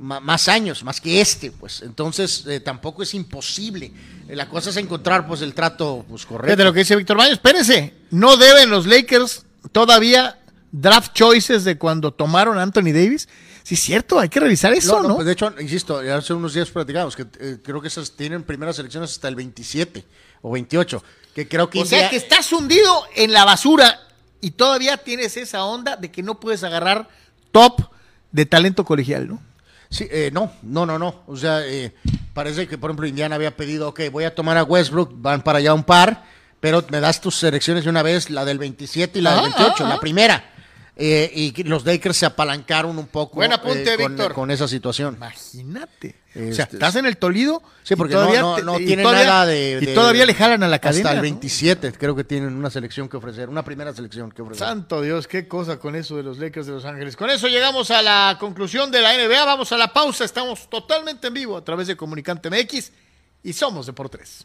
más 0.00 0.48
años, 0.48 0.84
más 0.84 1.00
que 1.00 1.20
este, 1.20 1.50
pues. 1.50 1.82
Entonces, 1.82 2.44
eh, 2.46 2.60
tampoco 2.60 3.02
es 3.02 3.14
imposible. 3.14 3.92
Eh, 4.28 4.36
La 4.36 4.48
cosa 4.48 4.70
es 4.70 4.76
encontrar, 4.76 5.26
pues, 5.26 5.42
el 5.42 5.54
trato, 5.54 6.04
pues, 6.08 6.24
correcto. 6.24 6.46
Fíjate 6.46 6.64
lo 6.64 6.72
que 6.72 6.80
dice 6.80 6.96
Víctor 6.96 7.16
Baños. 7.16 7.32
Espérense, 7.34 7.94
no 8.10 8.36
deben 8.36 8.70
los 8.70 8.86
Lakers 8.86 9.44
todavía 9.72 10.38
draft 10.70 11.14
choices 11.14 11.64
de 11.64 11.78
cuando 11.78 12.12
tomaron 12.12 12.58
a 12.58 12.62
Anthony 12.62 12.92
Davis. 12.92 13.28
Sí, 13.62 13.74
es 13.74 13.80
cierto, 13.80 14.18
hay 14.18 14.28
que 14.28 14.40
revisar 14.40 14.72
eso, 14.72 14.96
No, 14.96 15.02
¿no? 15.02 15.08
no, 15.08 15.14
pues 15.16 15.26
de 15.26 15.32
hecho, 15.32 15.52
insisto, 15.60 16.02
ya 16.02 16.16
hace 16.16 16.32
unos 16.32 16.54
días 16.54 16.70
platicamos 16.70 17.14
que 17.16 17.26
eh, 17.40 17.58
creo 17.62 17.82
que 17.82 17.88
esas 17.88 18.12
tienen 18.12 18.42
primeras 18.42 18.78
elecciones 18.78 19.10
hasta 19.10 19.28
el 19.28 19.34
27 19.34 20.04
o 20.42 20.52
28, 20.52 21.02
que 21.34 21.48
creo 21.48 21.68
que 21.68 21.80
o 21.80 21.84
sea 21.84 22.08
que 22.08 22.16
estás 22.16 22.50
hundido 22.52 23.02
en 23.14 23.32
la 23.32 23.44
basura 23.44 24.00
y 24.40 24.52
todavía 24.52 24.96
tienes 24.96 25.36
esa 25.36 25.64
onda 25.64 25.96
de 25.96 26.10
que 26.10 26.22
no 26.22 26.40
puedes 26.40 26.62
agarrar 26.64 27.08
top 27.58 27.90
de 28.30 28.46
talento 28.46 28.84
colegial, 28.84 29.26
¿no? 29.26 29.40
Sí, 29.90 30.06
eh, 30.10 30.30
no, 30.32 30.52
no, 30.62 30.86
no, 30.86 30.98
no. 30.98 31.22
O 31.26 31.36
sea, 31.36 31.66
eh, 31.66 31.92
parece 32.32 32.68
que, 32.68 32.78
por 32.78 32.90
ejemplo, 32.90 33.06
Indiana 33.06 33.34
había 33.34 33.56
pedido, 33.56 33.88
ok, 33.88 34.00
voy 34.12 34.24
a 34.24 34.34
tomar 34.34 34.56
a 34.58 34.62
Westbrook, 34.62 35.10
van 35.16 35.42
para 35.42 35.58
allá 35.58 35.74
un 35.74 35.82
par, 35.82 36.24
pero 36.60 36.84
me 36.90 37.00
das 37.00 37.20
tus 37.20 37.34
selecciones 37.34 37.82
de 37.82 37.90
una 37.90 38.02
vez, 38.02 38.30
la 38.30 38.44
del 38.44 38.58
27 38.58 39.18
y 39.18 39.22
la 39.22 39.30
del 39.30 39.40
Ah, 39.40 39.56
28, 39.56 39.74
ah, 39.84 39.88
la 39.88 39.94
ah. 39.94 40.00
primera. 40.00 40.44
Eh, 41.00 41.30
y 41.32 41.62
los 41.62 41.86
Lakers 41.86 42.16
se 42.16 42.26
apalancaron 42.26 42.98
un 42.98 43.06
poco 43.06 43.36
Buen 43.36 43.52
apunte, 43.52 43.94
eh, 43.94 43.96
con, 43.96 44.16
Víctor. 44.16 44.34
con 44.34 44.50
esa 44.50 44.66
situación. 44.66 45.14
Imagínate. 45.14 46.16
o 46.34 46.52
sea, 46.52 46.64
Este, 46.64 46.76
estás 46.76 46.96
en 46.96 47.06
el 47.06 47.16
Tolido. 47.18 47.62
Sí, 47.84 47.94
y 47.94 47.96
porque 47.96 48.14
todavía 48.14 48.40
no, 48.40 48.50
no, 48.50 48.56
te- 48.56 48.62
no 48.64 48.80
y 48.80 48.86
tiene 48.86 49.04
todavía- 49.04 49.24
nada 49.26 49.46
de, 49.46 49.78
Y 49.80 49.86
de- 49.86 49.94
todavía 49.94 50.26
le 50.26 50.34
jalan 50.34 50.60
a 50.64 50.66
la 50.68 50.80
cadena. 50.80 51.10
Hasta 51.10 51.12
el 51.12 51.16
¿no? 51.18 51.22
27 51.22 51.92
creo 51.92 52.16
que 52.16 52.24
tienen 52.24 52.52
una 52.52 52.68
selección 52.68 53.08
que 53.08 53.16
ofrecer, 53.16 53.48
una 53.48 53.64
primera 53.64 53.94
selección 53.94 54.32
que 54.32 54.42
ofrecer. 54.42 54.66
Santo 54.66 55.00
Dios, 55.00 55.28
qué 55.28 55.46
cosa 55.46 55.78
con 55.78 55.94
eso 55.94 56.16
de 56.16 56.24
los 56.24 56.38
Lakers 56.38 56.66
de 56.66 56.72
Los 56.72 56.84
Ángeles. 56.84 57.16
Con 57.16 57.30
eso 57.30 57.46
llegamos 57.46 57.92
a 57.92 58.02
la 58.02 58.36
conclusión 58.40 58.90
de 58.90 59.00
la 59.00 59.14
NBA. 59.14 59.44
Vamos 59.44 59.70
a 59.70 59.76
la 59.76 59.92
pausa. 59.92 60.24
Estamos 60.24 60.68
totalmente 60.68 61.28
en 61.28 61.34
vivo 61.34 61.56
a 61.56 61.64
través 61.64 61.86
de 61.86 61.96
Comunicante 61.96 62.50
MX 62.50 62.90
y 63.44 63.52
somos 63.52 63.86
de 63.86 63.92
por 63.92 64.08
tres. 64.08 64.44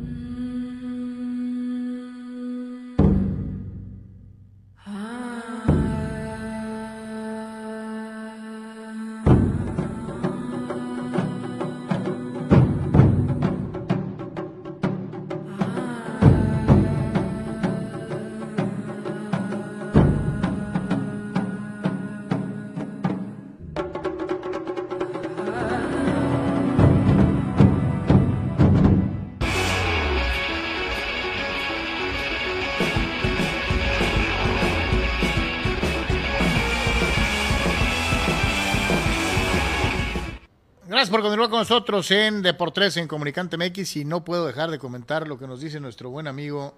Nosotros 41.61 42.09
en 42.09 42.41
Deportes 42.41 42.97
en 42.97 43.07
Comunicante 43.07 43.55
MX 43.55 43.97
y 43.97 44.03
no 44.03 44.25
puedo 44.25 44.47
dejar 44.47 44.71
de 44.71 44.79
comentar 44.79 45.27
lo 45.27 45.37
que 45.37 45.45
nos 45.45 45.61
dice 45.61 45.79
nuestro 45.79 46.09
buen 46.09 46.25
amigo. 46.25 46.73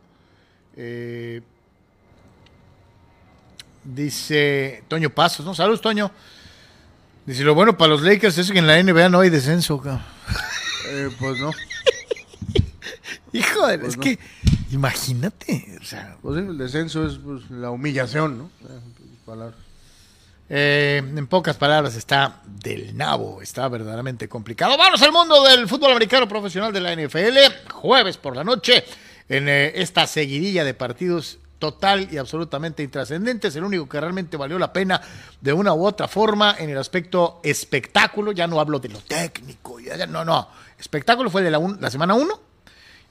eh, 0.75 1.41
dice 3.85 4.83
Toño 4.89 5.09
Pasos, 5.09 5.45
¿no? 5.45 5.55
Saludos, 5.55 5.79
Toño. 5.79 6.11
Dice, 7.25 7.45
lo 7.45 7.55
bueno 7.55 7.77
para 7.77 7.91
los 7.91 8.01
Lakers 8.01 8.37
es 8.37 8.51
que 8.51 8.59
en 8.59 8.67
la 8.67 8.83
NBA 8.83 9.07
no 9.07 9.21
hay 9.21 9.29
descenso, 9.29 9.79
cabrón. 9.79 10.03
Eh, 10.89 11.09
pues 11.17 11.39
no. 11.39 11.51
Hijo 13.31 13.65
de... 13.65 13.87
es 13.87 13.95
que, 13.95 14.19
imagínate, 14.71 15.77
o 15.81 15.85
sea, 15.85 16.17
Pues 16.21 16.39
el 16.39 16.57
descenso 16.57 17.07
es 17.07 17.19
pues, 17.19 17.49
la 17.49 17.71
humillación, 17.71 18.37
¿no? 18.37 18.49
Eh, 18.67 18.79
palabras. 19.25 19.62
Eh, 20.49 20.97
en 20.97 21.27
pocas 21.27 21.55
palabras, 21.57 21.95
está 21.95 22.41
del 22.45 22.95
nabo, 22.95 23.41
está 23.41 23.67
verdaderamente 23.69 24.27
complicado. 24.27 24.77
Vamos 24.77 25.01
al 25.01 25.11
mundo 25.11 25.41
del 25.43 25.67
fútbol 25.67 25.91
americano 25.91 26.27
profesional 26.27 26.71
de 26.73 26.81
la 26.81 26.93
NFL, 26.93 27.37
jueves 27.71 28.17
por 28.17 28.35
la 28.35 28.43
noche, 28.43 28.83
en 29.29 29.47
eh, 29.47 29.71
esta 29.81 30.05
seguidilla 30.05 30.63
de 30.63 30.73
partidos 30.73 31.39
total 31.59 32.09
y 32.11 32.17
absolutamente 32.17 32.83
intrascendentes, 32.83 33.55
el 33.55 33.63
único 33.63 33.87
que 33.87 33.99
realmente 33.99 34.35
valió 34.35 34.59
la 34.59 34.73
pena 34.73 34.99
de 35.39 35.53
una 35.53 35.73
u 35.73 35.85
otra 35.87 36.09
forma 36.09 36.57
en 36.59 36.69
el 36.69 36.77
aspecto 36.77 37.39
espectáculo, 37.41 38.33
ya 38.33 38.47
no 38.47 38.59
hablo 38.59 38.79
de 38.79 38.89
lo 38.89 38.99
técnico, 38.99 39.79
ya- 39.79 40.05
no, 40.05 40.25
no, 40.25 40.49
espectáculo 40.77 41.29
fue 41.29 41.41
de 41.41 41.51
la 41.51 41.89
semana 41.89 42.15
1 42.15 42.41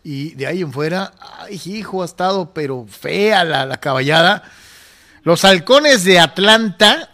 y 0.04 0.34
de 0.34 0.46
ahí 0.46 0.60
en 0.60 0.70
fuera, 0.70 1.12
ay 1.38 1.60
hijo, 1.64 2.02
ha 2.02 2.04
estado 2.04 2.52
pero 2.52 2.86
fea 2.86 3.42
la, 3.44 3.64
la 3.64 3.78
caballada. 3.78 4.42
Los 5.22 5.44
halcones 5.46 6.04
de 6.04 6.18
Atlanta 6.20 7.08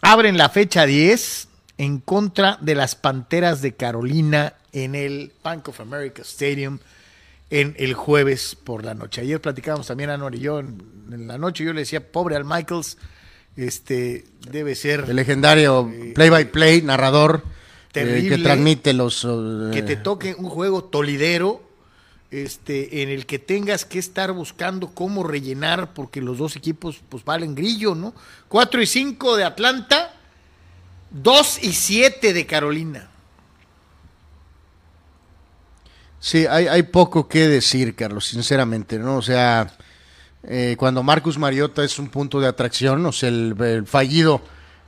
abren 0.00 0.36
la 0.38 0.48
fecha 0.48 0.86
10 0.86 1.48
en 1.78 1.98
contra 2.00 2.58
de 2.60 2.74
las 2.74 2.94
Panteras 2.94 3.62
de 3.62 3.74
Carolina 3.74 4.54
en 4.72 4.94
el 4.94 5.32
Bank 5.42 5.68
of 5.68 5.80
America 5.80 6.22
Stadium 6.22 6.78
en 7.50 7.74
el 7.78 7.94
jueves 7.94 8.56
por 8.62 8.84
la 8.84 8.94
noche. 8.94 9.22
Ayer 9.22 9.40
platicábamos 9.40 9.86
también 9.86 10.10
Anuar 10.10 10.34
y 10.34 10.40
yo 10.40 10.58
en, 10.58 10.82
en 11.12 11.26
la 11.26 11.38
noche, 11.38 11.64
yo 11.64 11.72
le 11.72 11.80
decía, 11.80 12.12
pobre 12.12 12.36
al 12.36 12.44
Michaels, 12.44 12.98
este 13.56 14.24
debe 14.50 14.74
ser 14.74 15.04
El 15.08 15.16
legendario 15.16 15.90
play 16.14 16.28
by 16.30 16.50
play, 16.52 16.82
narrador, 16.82 17.42
eh, 17.94 18.26
que 18.28 18.38
transmite 18.38 18.92
los... 18.92 19.24
eh, 19.24 19.70
que 19.72 19.82
te 19.82 19.96
toque 19.96 20.34
un 20.38 20.48
juego 20.48 20.84
tolidero 20.84 21.67
este 22.30 23.02
en 23.02 23.08
el 23.08 23.24
que 23.24 23.38
tengas 23.38 23.84
que 23.84 23.98
estar 23.98 24.32
buscando 24.32 24.88
cómo 24.88 25.22
rellenar 25.22 25.94
porque 25.94 26.20
los 26.20 26.38
dos 26.38 26.56
equipos 26.56 27.00
pues 27.08 27.24
valen 27.24 27.54
grillo, 27.54 27.94
¿no? 27.94 28.14
4 28.48 28.82
y 28.82 28.86
5 28.86 29.36
de 29.36 29.44
Atlanta, 29.44 30.14
2 31.10 31.62
y 31.62 31.72
7 31.72 32.32
de 32.32 32.46
Carolina. 32.46 33.08
Sí, 36.20 36.46
hay, 36.46 36.82
poco 36.82 37.28
que 37.28 37.46
decir, 37.46 37.94
Carlos, 37.94 38.26
sinceramente, 38.26 38.98
¿no? 38.98 39.18
O 39.18 39.22
sea, 39.22 39.72
eh, 40.42 40.74
cuando 40.76 41.04
Marcus 41.04 41.38
Mariota 41.38 41.84
es 41.84 41.96
un 42.00 42.08
punto 42.08 42.40
de 42.40 42.48
atracción, 42.48 43.06
o 43.06 43.12
sea, 43.12 43.28
el, 43.28 43.84
fallido 43.86 44.42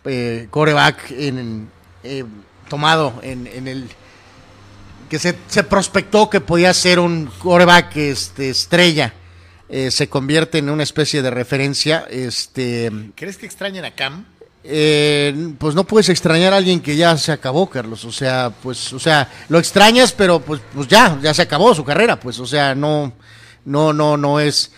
eh, 0.05 0.49
coreback 0.51 1.13
eh, 1.13 2.25
tomado 2.69 3.15
en, 3.23 3.47
en 3.47 3.69
el 3.69 3.89
que 5.11 5.19
se, 5.19 5.37
se 5.49 5.65
prospectó 5.65 6.31
que 6.31 6.41
podía 6.41 6.73
ser 6.73 7.01
un 7.01 7.27
coreback 7.27 7.97
este, 7.97 8.49
estrella, 8.49 9.13
eh, 9.69 9.91
se 9.91 10.09
convierte 10.09 10.59
en 10.59 10.71
una 10.71 10.85
especie 10.85 11.21
de 11.21 11.31
referencia, 11.31 12.07
este... 12.09 12.91
¿Crees 13.17 13.37
que 13.37 13.45
extrañan 13.45 13.85
a 13.85 13.91
Cam? 13.91 14.25
Eh, 14.63 15.55
pues 15.59 15.75
no 15.75 15.85
puedes 15.85 16.09
extrañar 16.11 16.53
a 16.53 16.59
alguien 16.59 16.81
que 16.81 16.95
ya 16.95 17.17
se 17.17 17.33
acabó, 17.33 17.69
Carlos. 17.69 18.05
O 18.05 18.13
sea, 18.13 18.53
pues, 18.63 18.93
o 18.93 18.99
sea, 18.99 19.29
lo 19.49 19.59
extrañas, 19.59 20.13
pero 20.13 20.41
pues, 20.41 20.61
pues 20.75 20.87
ya, 20.87 21.19
ya 21.23 21.33
se 21.35 21.43
acabó 21.43 21.75
su 21.75 21.85
carrera, 21.85 22.21
pues, 22.21 22.39
o 22.39 22.47
sea, 22.47 22.75
no, 22.75 23.13
no, 23.65 23.93
no, 23.93 24.17
no 24.17 24.39
es. 24.39 24.71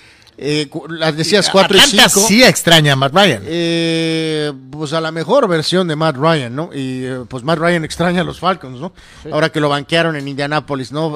Eh, 0.45 0.69
las 0.89 1.17
decías 1.17 1.49
cuatro 1.51 1.77
y 1.77 1.81
Atlanta 1.81 2.09
cinco. 2.09 2.27
sí 2.27 2.43
extraña 2.43 2.95
a 2.95 2.97
Matt 2.97 3.15
Ryan. 3.15 3.43
Eh, 3.47 4.53
pues 4.71 4.93
a 4.93 5.01
la 5.01 5.13
mejor 5.13 5.47
versión 5.49 5.87
de 5.87 5.95
Matt 5.95 6.17
Ryan, 6.17 6.55
¿no? 6.55 6.71
Y 6.75 7.05
eh, 7.05 7.21
pues 7.29 7.45
Matt 7.45 7.59
Ryan 7.61 7.85
extraña 7.85 8.23
a 8.23 8.25
los 8.25 8.41
Falcons, 8.41 8.81
¿no? 8.81 8.93
Ahora 9.31 9.51
que 9.53 9.61
lo 9.61 9.69
banquearon 9.69 10.17
en 10.17 10.27
Indianápolis, 10.27 10.91
¿no? 10.91 11.15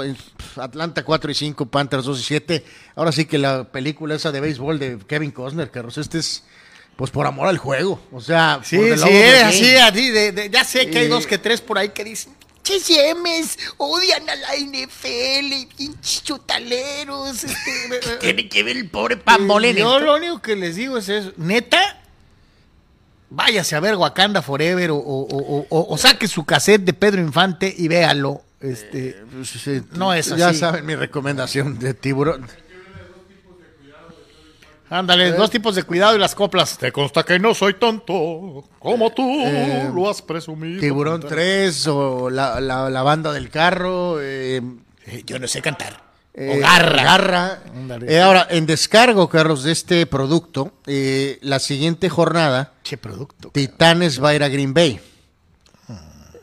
Atlanta 0.56 1.04
4 1.04 1.30
y 1.30 1.34
5, 1.34 1.66
Panthers 1.66 2.04
2 2.04 2.20
y 2.20 2.22
7. 2.22 2.64
Ahora 2.94 3.10
sí 3.12 3.24
que 3.24 3.38
la 3.38 3.64
película 3.64 4.14
esa 4.14 4.30
de 4.32 4.40
béisbol 4.40 4.78
de 4.78 4.98
Kevin 5.08 5.32
Costner, 5.32 5.70
Carlos, 5.70 5.98
este 5.98 6.18
es 6.18 6.44
pues 6.96 7.10
por 7.10 7.26
amor 7.26 7.48
al 7.48 7.58
juego. 7.58 8.00
O 8.12 8.20
sea, 8.20 8.60
Sí, 8.62 8.78
sí, 8.78 8.90
así, 9.42 9.76
así 9.76 10.10
de, 10.10 10.32
de- 10.32 10.50
ya 10.50 10.64
sé 10.64 10.88
que 10.88 10.98
hay 11.00 11.06
Eh, 11.06 11.08
dos 11.08 11.26
que 11.26 11.36
tres 11.36 11.60
por 11.60 11.76
ahí 11.78 11.90
que 11.90 12.04
dicen, 12.04 12.32
Cheyemes, 12.66 13.58
odian 13.76 14.28
a 14.28 14.34
la 14.34 14.48
NFL, 14.56 15.68
pinches 15.76 16.24
chutaleros. 16.24 17.44
Este, 17.44 18.16
Tiene 18.20 18.48
que 18.48 18.62
ver 18.64 18.76
el 18.76 18.90
pobre 18.90 19.16
Pambolín. 19.16 19.76
Yo 19.76 20.00
lo 20.00 20.16
único 20.16 20.42
que 20.42 20.56
les 20.56 20.74
digo 20.74 20.98
es 20.98 21.08
eso. 21.08 21.32
Neta, 21.36 22.00
váyase 23.30 23.76
a 23.76 23.80
ver 23.80 23.94
Wakanda 23.94 24.42
Forever 24.42 24.90
o, 24.90 24.96
o- 24.96 25.26
o- 25.28 25.66
o- 25.68 25.94
o 25.94 25.98
saque 25.98 26.26
su 26.26 26.44
cassette 26.44 26.82
de 26.82 26.92
Pedro 26.92 27.20
Infante 27.20 27.72
y 27.76 27.86
véalo. 27.88 28.42
Este, 28.60 29.22
Pues, 29.32 29.48
sí, 29.50 29.82
No 29.92 30.12
es 30.12 30.34
Ya 30.34 30.48
así. 30.48 30.58
saben 30.58 30.84
mi 30.86 30.96
recomendación 30.96 31.78
de 31.78 31.94
tiburón. 31.94 32.48
Ándale, 34.90 35.32
dos 35.32 35.50
tipos 35.50 35.74
de 35.74 35.82
cuidado 35.82 36.16
y 36.16 36.18
las 36.18 36.34
coplas. 36.34 36.78
Te 36.78 36.92
consta 36.92 37.22
que 37.24 37.38
no 37.38 37.54
soy 37.54 37.74
tonto 37.74 38.64
como 38.78 39.10
tú 39.12 39.22
Eh, 39.44 39.90
lo 39.94 40.08
has 40.10 40.22
presumido. 40.22 40.80
Tiburón 40.80 41.20
3 41.20 41.86
o 41.88 42.30
la, 42.30 42.60
la- 42.60 42.90
la 42.90 43.02
banda 43.02 43.32
del 43.32 43.50
carro. 43.50 44.18
eh, 44.20 44.60
Eh, 45.08 45.22
Yo 45.24 45.38
no 45.38 45.46
sé 45.46 45.62
cantar. 45.62 46.02
eh, 46.34 46.56
o 46.58 46.60
garra. 46.60 47.02
Garra. 47.04 47.58
Ándale. 47.74 48.12
Eh, 48.12 48.20
ahora, 48.20 48.46
en 48.50 48.66
descargo, 48.66 49.28
Carlos, 49.28 49.62
de 49.62 49.70
este 49.72 50.04
producto, 50.06 50.72
eh, 50.86 51.38
la 51.42 51.58
siguiente 51.60 52.08
jornada, 52.10 52.72
Che 52.82 52.96
producto. 52.98 53.50
Titanes 53.50 54.22
va 54.22 54.30
a 54.30 54.34
ir 54.34 54.42
a 54.42 54.48
Green 54.48 54.74
Bay. 54.74 55.00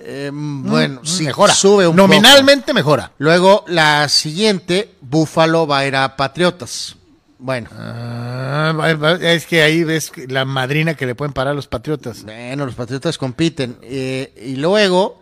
Eh, 0.06 0.32
bueno, 0.34 1.02
sí, 1.06 1.24
Mm, 1.24 1.26
mejora. 1.28 1.54
sube 1.54 1.88
un 1.88 1.96
Nominalmente 1.96 2.74
mejora. 2.74 3.12
Luego, 3.20 3.64
la 3.68 4.10
siguiente, 4.10 4.96
Buffalo 5.02 5.66
va 5.68 5.80
a 5.80 5.86
ir 5.88 5.96
a 5.96 6.16
Patriotas. 6.18 6.96
Bueno, 7.44 7.70
Ah, 7.78 9.18
es 9.20 9.46
que 9.46 9.64
ahí 9.64 9.84
ves 9.84 10.14
la 10.30 10.46
madrina 10.46 10.94
que 10.96 11.06
le 11.06 11.14
pueden 11.14 11.34
parar 11.34 11.52
a 11.52 11.54
los 11.54 11.68
patriotas. 11.68 12.24
bueno, 12.24 12.66
los 12.66 12.74
Patriotas 12.74 13.18
compiten. 13.18 13.78
Eh, 13.82 14.34
y 14.46 14.56
luego, 14.56 15.20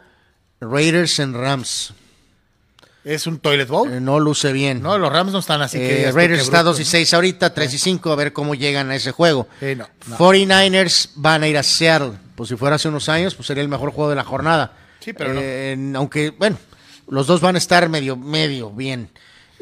Raiders 0.59 1.17
en 1.17 1.33
Rams. 1.33 1.95
Es 3.03 3.25
un 3.25 3.39
toilet 3.39 3.67
bowl. 3.67 3.91
Eh, 3.91 3.99
no 3.99 4.19
luce 4.19 4.53
bien. 4.53 4.83
No, 4.83 4.99
los 4.99 5.11
Rams 5.11 5.31
no 5.31 5.39
están 5.39 5.63
así 5.63 5.79
Eh, 5.81 6.11
Raiders 6.13 6.41
está 6.43 6.61
brutos, 6.61 6.77
2 6.77 6.81
y 6.81 6.83
¿no? 6.83 6.89
6 6.91 7.13
ahorita, 7.15 7.53
3 7.55 7.73
y 7.73 7.77
5, 7.79 8.11
a 8.11 8.15
ver 8.15 8.33
cómo 8.33 8.53
llegan 8.53 8.91
a 8.91 8.95
ese 8.95 9.11
juego. 9.11 9.47
Sí, 9.59 9.75
no, 9.75 9.87
no. 10.05 10.17
49ers 10.19 11.09
van 11.15 11.41
a 11.41 11.47
ir 11.47 11.57
a 11.57 11.63
Seattle. 11.63 12.11
Pues 12.35 12.49
si 12.49 12.55
fuera 12.55 12.75
hace 12.75 12.87
unos 12.87 13.09
años, 13.09 13.33
pues 13.33 13.47
sería 13.47 13.63
el 13.63 13.69
mejor 13.69 13.89
juego 13.93 14.11
de 14.11 14.15
la 14.15 14.23
jornada. 14.23 14.73
Sí, 14.99 15.13
pero 15.13 15.33
no. 15.33 15.97
Aunque, 15.97 16.29
bueno, 16.29 16.57
los 17.07 17.25
dos 17.25 17.41
van 17.41 17.55
a 17.55 17.57
estar 17.57 17.89
medio, 17.89 18.15
medio 18.15 18.69
bien. 18.69 19.09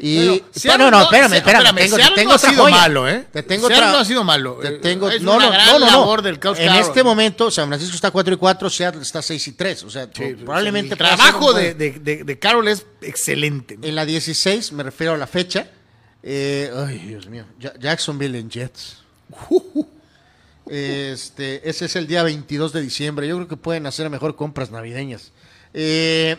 Y 0.02 0.42
Bueno, 0.64 0.90
no, 0.90 0.98
no, 0.98 1.02
espérame, 1.02 1.34
espérame, 1.34 1.66
espérame, 1.66 1.76
tengo, 1.76 1.96
te 1.96 2.02
Seattle 2.02 2.16
tengo 2.16 2.30
no 2.30 2.34
ha 2.34 2.38
sido 2.38 2.62
joya. 2.62 2.74
malo, 2.76 3.08
¿eh? 3.08 3.26
Te 3.30 3.42
tengo 3.42 3.66
Seattle 3.68 3.92
no 3.92 3.98
ha 3.98 4.04
sido 4.06 4.24
malo. 4.24 4.54
Te 4.62 4.68
Eh, 4.68 4.70
tengo, 4.78 5.10
es 5.10 5.20
no, 5.20 5.36
una 5.36 5.44
no, 5.46 5.52
gran 5.52 5.66
no, 5.66 5.78
no, 5.78 5.86
labor 5.86 6.22
del 6.22 6.40
Coach 6.40 6.58
En 6.58 6.68
Carroll. 6.68 6.82
este 6.86 7.02
momento, 7.04 7.50
San 7.50 7.68
Francisco 7.68 7.94
está 7.96 8.10
4 8.10 8.32
y 8.32 8.36
4, 8.38 8.70
Seattle 8.70 9.02
está 9.02 9.20
6 9.20 9.48
y 9.48 9.52
3. 9.52 9.82
O 9.84 9.90
sea, 9.90 10.08
probablemente 10.10 10.92
el 10.94 10.98
trabajo 10.98 11.52
de, 11.52 11.74
de, 11.74 11.90
de, 11.98 12.24
de 12.24 12.38
Carroll 12.38 12.68
es 12.68 12.86
excelente. 13.02 13.78
En 13.82 13.94
la 13.94 14.06
16, 14.06 14.72
me 14.72 14.82
refiero 14.84 15.12
a 15.12 15.18
la 15.18 15.26
fecha. 15.26 15.68
eh, 16.22 16.70
ay, 16.86 16.98
Dios 17.00 17.26
mío. 17.28 17.44
Ja- 17.60 17.74
Jacksonville 17.78 18.38
en 18.38 18.48
Jets. 18.50 18.98
Este, 20.66 21.68
ese 21.68 21.86
es 21.86 21.96
el 21.96 22.06
día 22.06 22.22
22 22.22 22.72
de 22.72 22.80
diciembre. 22.80 23.26
Yo 23.26 23.36
creo 23.36 23.48
que 23.48 23.56
pueden 23.56 23.86
hacer 23.86 24.08
mejor 24.08 24.36
compras 24.36 24.70
navideñas. 24.70 25.32
Eh, 25.74 26.36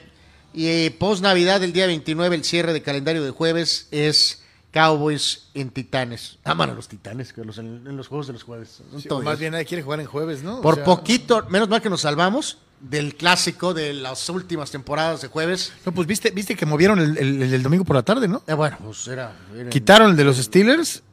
y 0.54 0.90
post 0.92 1.22
Navidad, 1.24 1.64
el 1.64 1.74
día 1.74 1.88
29, 1.88 2.36
el 2.36 2.44
cierre 2.44 2.74
de 2.74 2.82
calendario 2.82 3.24
de 3.24 3.32
jueves 3.32 3.88
es 3.92 4.42
Cowboys 4.74 5.50
en 5.54 5.70
Titanes. 5.70 6.38
Aman 6.44 6.70
a 6.70 6.74
los 6.74 6.88
Titanes, 6.88 7.34
Carlos, 7.34 7.58
en, 7.58 7.86
en 7.88 7.98
los 7.98 8.08
juegos 8.08 8.28
de 8.28 8.34
los 8.34 8.44
jueves. 8.44 8.82
Sí, 9.02 9.10
más 9.24 9.38
bien 9.40 9.52
nadie 9.52 9.66
quiere 9.66 9.84
jugar 9.84 10.00
en 10.00 10.06
jueves, 10.08 10.44
¿no? 10.44 10.60
O 10.60 10.62
Por 10.62 10.76
sea, 10.76 10.84
poquito, 10.86 11.46
menos 11.50 11.68
mal 11.70 11.82
que 11.82 11.90
nos 11.90 12.02
salvamos 12.02 12.58
del 12.80 13.16
clásico 13.16 13.74
de 13.74 13.94
las 13.94 14.28
últimas 14.30 14.72
temporadas 14.72 15.22
de 15.22 15.28
jueves. 15.28 15.72
No, 15.86 15.92
pues 15.92 16.08
viste, 16.08 16.32
viste 16.32 16.56
que 16.56 16.66
movieron 16.66 17.00
el, 17.00 17.18
el- 17.18 17.64
domingo 17.64 17.84
por 17.86 17.96
la 17.96 18.04
tarde, 18.04 18.28
¿no? 18.28 18.42
Eh, 18.48 18.54
bueno, 18.54 18.78
pues 18.84 19.08
era. 19.08 19.36
era- 19.56 19.70
Quitaron 19.70 20.12
el 20.12 20.18
de 20.18 20.24
los 20.24 20.38
Steelers, 20.38 21.04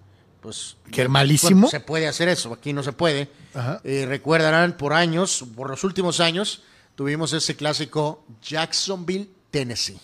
pues 0.40 0.76
que 0.90 1.08
malísimo. 1.08 1.62
Bueno, 1.62 1.68
se 1.70 1.80
puede 1.80 2.06
hacer 2.08 2.28
eso, 2.28 2.52
aquí 2.54 2.72
no 2.72 2.82
se 2.82 2.92
puede. 2.92 3.28
Ajá. 3.54 3.80
Eh, 3.84 4.06
recordarán, 4.08 4.76
por 4.76 4.92
años, 4.94 5.44
por 5.56 5.68
los 5.68 5.82
últimos 5.84 6.20
años, 6.20 6.62
tuvimos 6.98 7.32
ese 7.32 7.54
clásico 7.54 8.24
Jacksonville, 8.42 9.28
Tennessee. 9.52 10.00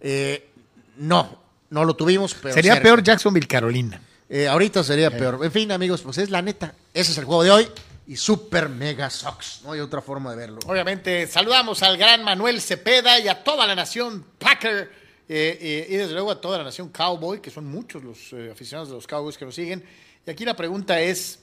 Eh, 0.00 0.50
no, 0.96 1.38
no 1.70 1.84
lo 1.84 1.94
tuvimos, 1.94 2.34
pero 2.34 2.52
Sería 2.52 2.72
cerca. 2.72 2.82
peor 2.82 3.02
Jacksonville, 3.04 3.46
Carolina. 3.46 4.02
Eh, 4.28 4.48
ahorita 4.48 4.82
sería 4.82 5.16
peor. 5.16 5.38
En 5.44 5.52
fin, 5.52 5.70
amigos, 5.70 6.00
pues 6.00 6.18
es 6.18 6.30
la 6.30 6.42
neta. 6.42 6.74
Ese 6.92 7.12
es 7.12 7.18
el 7.18 7.26
juego 7.26 7.44
de 7.44 7.52
hoy 7.52 7.68
y 8.08 8.16
super 8.16 8.68
mega 8.68 9.08
sucks. 9.08 9.60
No 9.62 9.70
hay 9.70 9.78
otra 9.78 10.02
forma 10.02 10.32
de 10.32 10.36
verlo. 10.36 10.58
Obviamente, 10.66 11.28
saludamos 11.28 11.80
al 11.84 11.96
gran 11.96 12.24
Manuel 12.24 12.60
Cepeda 12.60 13.20
y 13.20 13.28
a 13.28 13.44
toda 13.44 13.64
la 13.64 13.76
nación 13.76 14.26
Packer 14.40 14.90
eh, 15.28 15.86
y 15.88 15.94
desde 15.94 16.12
luego 16.14 16.32
a 16.32 16.40
toda 16.40 16.58
la 16.58 16.64
nación 16.64 16.88
Cowboy, 16.88 17.40
que 17.40 17.52
son 17.52 17.66
muchos 17.66 18.02
los 18.02 18.18
aficionados 18.50 18.88
de 18.88 18.96
los 18.96 19.06
Cowboys 19.06 19.38
que 19.38 19.44
nos 19.44 19.54
siguen. 19.54 19.84
Y 20.26 20.30
aquí 20.32 20.44
la 20.44 20.56
pregunta 20.56 21.00
es, 21.00 21.38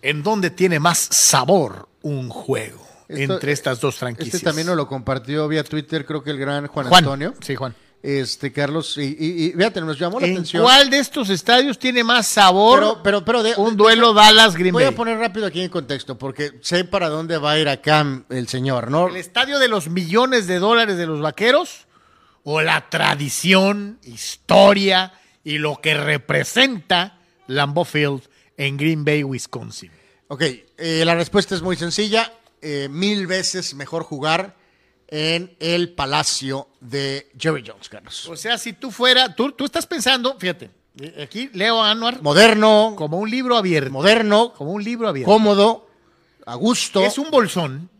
¿en 0.00 0.22
dónde 0.22 0.48
tiene 0.48 0.80
más 0.80 0.96
sabor 1.10 1.90
un 2.00 2.30
juego 2.30 2.91
Esto- 3.20 3.34
entre 3.34 3.52
estas 3.52 3.80
dos 3.80 3.96
franquicias? 3.96 4.34
Este 4.34 4.44
también 4.44 4.66
nos 4.66 4.76
lo 4.76 4.86
compartió 4.86 5.46
vía 5.48 5.64
Twitter, 5.64 6.04
creo 6.04 6.22
que 6.22 6.30
el 6.30 6.38
gran 6.38 6.66
Juan, 6.66 6.86
Juan. 6.88 7.04
Antonio. 7.04 7.34
Sí, 7.40 7.54
Juan. 7.54 7.74
Este, 8.02 8.52
Carlos, 8.52 8.98
y, 8.98 9.16
y, 9.16 9.52
y 9.52 9.80
nos 9.80 9.96
llamó 9.96 10.18
la 10.18 10.26
¿En 10.26 10.32
atención. 10.32 10.64
cuál 10.64 10.90
de 10.90 10.98
estos 10.98 11.30
estadios 11.30 11.78
tiene 11.78 12.02
más 12.02 12.26
sabor 12.26 12.80
Pero, 12.80 13.02
pero, 13.04 13.24
pero 13.24 13.42
de- 13.44 13.54
un 13.56 13.76
duelo 13.76 14.12
Dallas-Green 14.12 14.72
Voy 14.72 14.82
Bay? 14.82 14.92
a 14.92 14.96
poner 14.96 15.18
rápido 15.18 15.46
aquí 15.46 15.60
en 15.60 15.68
contexto, 15.70 16.18
porque 16.18 16.58
sé 16.62 16.84
para 16.84 17.08
dónde 17.08 17.38
va 17.38 17.52
a 17.52 17.58
ir 17.60 17.68
acá 17.68 18.24
el 18.28 18.48
señor, 18.48 18.90
¿no? 18.90 19.06
¿El 19.06 19.14
estadio 19.16 19.60
de 19.60 19.68
los 19.68 19.88
millones 19.88 20.48
de 20.48 20.58
dólares 20.58 20.96
de 20.96 21.06
los 21.06 21.20
vaqueros? 21.20 21.86
¿O 22.42 22.60
la 22.60 22.90
tradición, 22.90 24.00
historia 24.02 25.12
y 25.44 25.58
lo 25.58 25.80
que 25.80 25.94
representa 25.94 27.20
Lambeau 27.46 27.84
Field 27.84 28.22
en 28.56 28.76
Green 28.78 29.04
Bay, 29.04 29.22
Wisconsin? 29.22 29.92
Ok, 30.26 30.42
eh, 30.42 31.02
la 31.04 31.14
respuesta 31.14 31.54
es 31.54 31.62
muy 31.62 31.76
sencilla. 31.76 32.32
Eh, 32.62 32.88
mil 32.88 33.26
veces 33.26 33.74
mejor 33.74 34.04
jugar 34.04 34.56
en 35.08 35.54
el 35.58 35.90
palacio 35.90 36.68
de 36.80 37.30
Jerry 37.38 37.64
Jones, 37.66 37.88
Carlos. 37.88 38.28
O 38.28 38.36
sea, 38.36 38.56
si 38.56 38.72
tú 38.72 38.90
fuera, 38.90 39.34
tú, 39.34 39.52
tú 39.52 39.64
estás 39.64 39.86
pensando, 39.86 40.38
fíjate, 40.38 40.70
eh, 41.00 41.22
aquí 41.24 41.50
Leo 41.52 41.82
Anuar 41.82 42.22
Moderno, 42.22 42.94
como 42.96 43.18
un 43.18 43.28
libro 43.30 43.56
abierto. 43.56 43.90
moderno, 43.90 44.52
Como 44.54 44.72
un 44.72 44.84
libro 44.84 45.08
abierto. 45.08 45.30
cómodo, 45.30 45.88
a 46.46 46.54
gusto. 46.54 47.04
Es 47.04 47.18
un 47.18 47.30
bolsón 47.30 47.90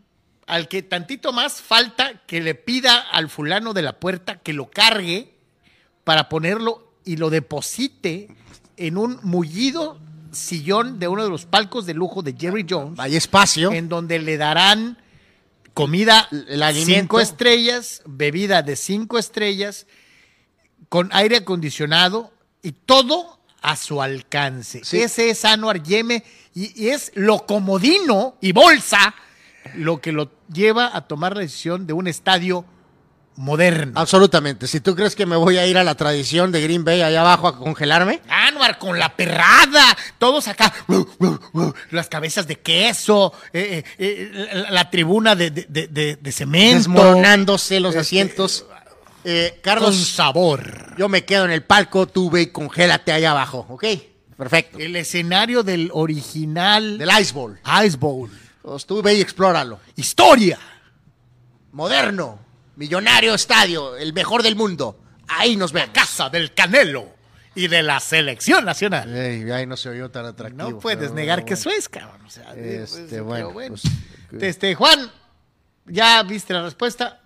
al 0.47 0.67
que 0.67 0.81
tantito 0.81 1.31
más 1.33 1.61
falta 1.61 2.21
que 2.25 2.41
le 2.41 2.55
pida 2.55 2.99
al 2.99 3.29
fulano 3.29 3.73
de 3.73 3.81
la 3.81 3.99
puerta 3.99 4.39
que 4.39 4.53
lo 4.53 4.69
cargue 4.69 5.33
para 6.03 6.29
ponerlo 6.29 6.93
y 7.05 7.17
lo 7.17 7.29
deposite 7.29 8.27
en 8.77 8.97
un 8.97 9.19
mullido 9.23 9.99
sillón 10.33 10.99
de 10.99 11.07
uno 11.07 11.23
de 11.23 11.29
los 11.29 11.45
palcos 11.45 11.85
de 11.85 11.93
lujo 11.93 12.21
de 12.21 12.35
Jerry 12.37 12.65
Jones, 12.69 12.99
Hay 12.99 13.15
espacio. 13.15 13.71
en 13.71 13.89
donde 13.89 14.19
le 14.19 14.37
darán 14.37 14.97
comida 15.73 16.27
alimento. 16.61 16.85
cinco 17.01 17.19
estrellas, 17.19 18.01
bebida 18.05 18.61
de 18.61 18.75
cinco 18.75 19.17
estrellas, 19.17 19.87
con 20.89 21.09
aire 21.13 21.37
acondicionado 21.37 22.31
y 22.61 22.71
todo 22.73 23.39
a 23.61 23.75
su 23.75 24.01
alcance. 24.01 24.81
Sí. 24.83 25.01
Ese 25.01 25.29
es 25.29 25.45
Anuar 25.45 25.81
Yeme 25.81 26.23
y, 26.53 26.83
y 26.83 26.89
es 26.89 27.11
lo 27.15 27.45
comodino 27.45 28.37
y 28.41 28.51
bolsa 28.51 29.15
lo 29.75 30.01
que 30.01 30.11
lo 30.11 30.29
lleva 30.53 30.95
a 30.95 31.07
tomar 31.07 31.35
la 31.35 31.41
decisión 31.41 31.87
de 31.87 31.93
un 31.93 32.07
estadio 32.07 32.65
moderno. 33.35 33.99
Absolutamente. 33.99 34.67
Si 34.67 34.79
tú 34.79 34.95
crees 34.95 35.15
que 35.15 35.25
me 35.25 35.35
voy 35.35 35.57
a 35.57 35.65
ir 35.65 35.77
a 35.77 35.83
la 35.83 35.95
tradición 35.95 36.51
de 36.51 36.61
Green 36.61 36.83
Bay 36.85 37.01
allá 37.01 37.21
abajo 37.21 37.47
a 37.47 37.57
congelarme, 37.57 38.21
Anuar 38.29 38.77
con 38.77 38.99
la 38.99 39.15
perrada, 39.15 39.97
todos 40.19 40.47
acá, 40.47 40.73
las 41.91 42.07
cabezas 42.09 42.47
de 42.47 42.59
queso, 42.59 43.33
eh, 43.51 43.83
eh, 43.97 44.31
eh, 44.33 44.49
la, 44.53 44.71
la 44.71 44.89
tribuna 44.89 45.35
de, 45.35 45.49
de- 45.51 45.65
de- 46.21 46.31
cemento, 46.31 46.77
desmoronándose 46.77 47.79
los 47.79 47.91
Este, 47.95 47.99
asientos. 48.01 48.65
Eh, 49.25 49.51
con 49.53 49.61
Carlos, 49.61 49.95
sabor. 50.09 50.95
yo 50.97 51.07
me 51.07 51.23
quedo 51.23 51.45
en 51.45 51.51
el 51.51 51.63
palco, 51.63 52.07
tú 52.07 52.29
ve 52.29 52.41
y 52.41 52.47
congélate 52.47 53.13
allá 53.13 53.31
abajo, 53.31 53.65
¿ok? 53.69 53.85
Perfecto. 54.37 54.77
El 54.79 54.95
escenario 54.97 55.63
del 55.63 55.89
original 55.93 56.97
Del 56.97 57.09
Ice 57.21 57.33
Bowl. 57.33 57.57
Ice 57.85 57.95
Bowl. 57.97 58.29
Pues 58.61 58.85
tú 58.85 59.01
ve 59.01 59.15
y 59.15 59.21
explóralo. 59.21 59.79
Historia. 59.95 60.59
Moderno, 61.71 62.39
millonario 62.75 63.33
estadio, 63.33 63.95
el 63.97 64.13
mejor 64.13 64.43
del 64.43 64.55
mundo. 64.55 64.99
Ahí 65.27 65.55
nos 65.55 65.71
vemos. 65.71 65.89
Casa 65.93 66.29
del 66.29 66.53
Canelo 66.53 67.07
y 67.55 67.67
de 67.67 67.83
la 67.83 67.99
selección 67.99 68.65
nacional. 68.65 69.13
Ey, 69.15 69.49
ahí 69.51 69.65
no 69.65 69.77
se 69.77 69.89
oyó 69.89 70.09
tan 70.11 70.25
atractivo. 70.25 70.69
No 70.71 70.79
puedes 70.79 70.99
pero 70.99 71.13
negar 71.13 71.39
que 71.45 71.53
bueno. 71.55 71.59
eso 71.59 71.69
es, 71.69 71.89
cabrón. 71.89 72.21
O 72.25 72.29
sea, 72.29 72.53
Este, 72.55 72.77
pues, 72.97 73.07
pero 73.09 73.25
bueno, 73.25 73.51
bueno. 73.51 73.75
pues, 74.29 74.43
Este, 74.43 74.75
Juan, 74.75 75.11
ya 75.85 76.23
viste 76.23 76.53
la 76.53 76.63
respuesta. 76.63 77.21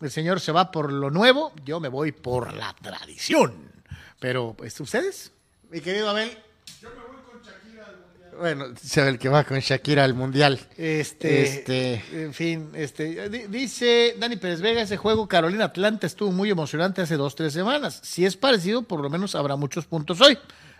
El 0.00 0.10
señor 0.10 0.40
se 0.40 0.52
va 0.52 0.70
por 0.70 0.92
lo 0.92 1.10
nuevo, 1.10 1.52
yo 1.64 1.80
me 1.80 1.88
voy 1.88 2.12
por 2.12 2.52
la 2.52 2.74
tradición. 2.82 3.72
Pero, 4.20 4.54
pues, 4.56 4.78
¿ustedes? 4.80 5.32
Mi 5.70 5.80
querido 5.80 6.10
Abel. 6.10 6.36
Yo 6.82 6.90
me 6.90 6.96
voy 6.96 7.22
con 7.30 7.40
Shakira 7.42 7.86
al 7.86 7.96
mundial. 8.00 8.25
Bueno, 8.38 8.66
sabe 8.82 9.10
el 9.10 9.18
que 9.18 9.28
va 9.28 9.44
con 9.44 9.58
Shakira 9.60 10.04
al 10.04 10.14
mundial. 10.14 10.60
Este, 10.76 11.42
Este- 11.42 12.02
en 12.24 12.34
fin, 12.34 12.68
este, 12.74 13.28
di- 13.28 13.46
dice 13.48 14.14
Dani 14.18 14.36
Pérez 14.36 14.60
Vega, 14.60 14.82
ese 14.82 14.96
juego 14.96 15.26
Carolina 15.28 15.64
Atlanta 15.66 16.06
estuvo 16.06 16.32
muy 16.32 16.50
emocionante 16.50 17.00
hace 17.02 17.16
dos, 17.16 17.34
tres 17.34 17.52
semanas. 17.52 18.00
Si 18.02 18.24
es 18.26 18.36
parecido, 18.36 18.82
por 18.82 19.00
lo 19.00 19.08
menos 19.10 19.34
habrá 19.34 19.56
muchos 19.56 19.86
puntos 19.86 20.20
hoy. 20.20 20.36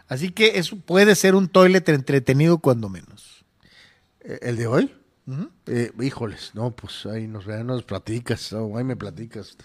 Así 0.09 0.31
que 0.31 0.59
eso 0.59 0.77
puede 0.77 1.15
ser 1.15 1.35
un 1.35 1.49
toilet 1.49 1.89
entretenido 1.89 2.59
cuando 2.59 2.89
menos. 2.89 3.45
Eh, 4.21 4.39
¿El 4.43 4.57
de 4.57 4.67
hoy? 4.67 4.95
Eh, 5.67 5.91
híjoles, 6.01 6.53
no, 6.55 6.71
pues 6.71 7.05
ahí 7.07 7.27
nos, 7.27 7.47
nos 7.47 7.83
platicas, 7.83 8.53
oh, 8.53 8.77
ahí 8.79 8.85
me 8.85 8.95
platicas. 8.95 9.57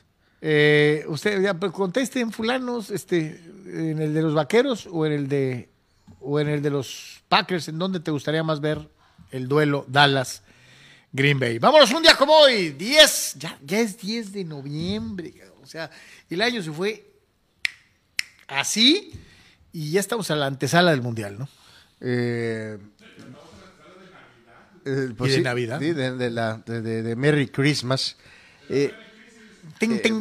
Eh, 0.41 1.05
usted 1.07 1.39
ya 1.41 1.53
pues, 1.53 1.71
contesten 1.71 2.31
fulanos, 2.31 2.89
este, 2.89 3.39
en 3.67 4.01
el 4.01 4.13
de 4.15 4.21
los 4.23 4.33
vaqueros 4.33 4.87
o 4.91 5.05
en 5.05 5.11
el 5.11 5.27
de 5.27 5.69
o 6.19 6.39
en 6.39 6.47
el 6.49 6.63
de 6.63 6.69
los 6.71 7.20
Packers, 7.31 7.69
¿en 7.69 7.79
dónde 7.79 8.01
te 8.01 8.11
gustaría 8.11 8.43
más 8.43 8.59
ver 8.59 8.89
el 9.31 9.47
duelo 9.47 9.85
Dallas 9.87 10.43
Green 11.13 11.39
Bay? 11.39 11.59
Vámonos 11.59 11.89
un 11.93 12.03
día 12.03 12.17
como 12.17 12.33
hoy, 12.33 12.71
10, 12.71 13.35
ya, 13.37 13.57
ya 13.63 13.79
es 13.79 13.97
10 13.97 14.33
de 14.33 14.43
noviembre, 14.43 15.33
o 15.63 15.65
sea, 15.65 15.89
el 16.29 16.41
año 16.41 16.61
se 16.61 16.73
fue 16.73 17.09
así 18.49 19.13
y 19.71 19.91
ya 19.91 20.01
estamos 20.01 20.29
a 20.29 20.35
la 20.35 20.47
antesala 20.47 20.91
del 20.91 21.01
mundial, 21.01 21.39
¿no? 21.39 21.47
Eh, 22.01 22.77
eh, 24.85 25.09
¿Y 25.17 25.23
de 25.29 25.35
sí, 25.37 25.41
Navidad? 25.41 25.79
Sí, 25.79 25.93
de, 25.93 26.11
de 26.17 26.29
la, 26.31 26.57
de, 26.65 26.81
de- 26.81 27.01
de 27.01 27.15
Merry 27.15 27.47
Christmas. 27.47 28.17
Eh, 28.67 28.93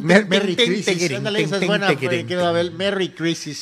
Merry 0.03 0.55
ting, 0.55 0.65
Crisis. 0.67 1.11
Ándale, 1.11 1.43
esa 1.43 1.57
es 1.57 1.67
buena, 1.67 1.87
pues, 1.87 1.99
querido. 1.99 2.47
Abel. 2.47 2.71
Merry 2.71 3.09
Crisis. 3.09 3.61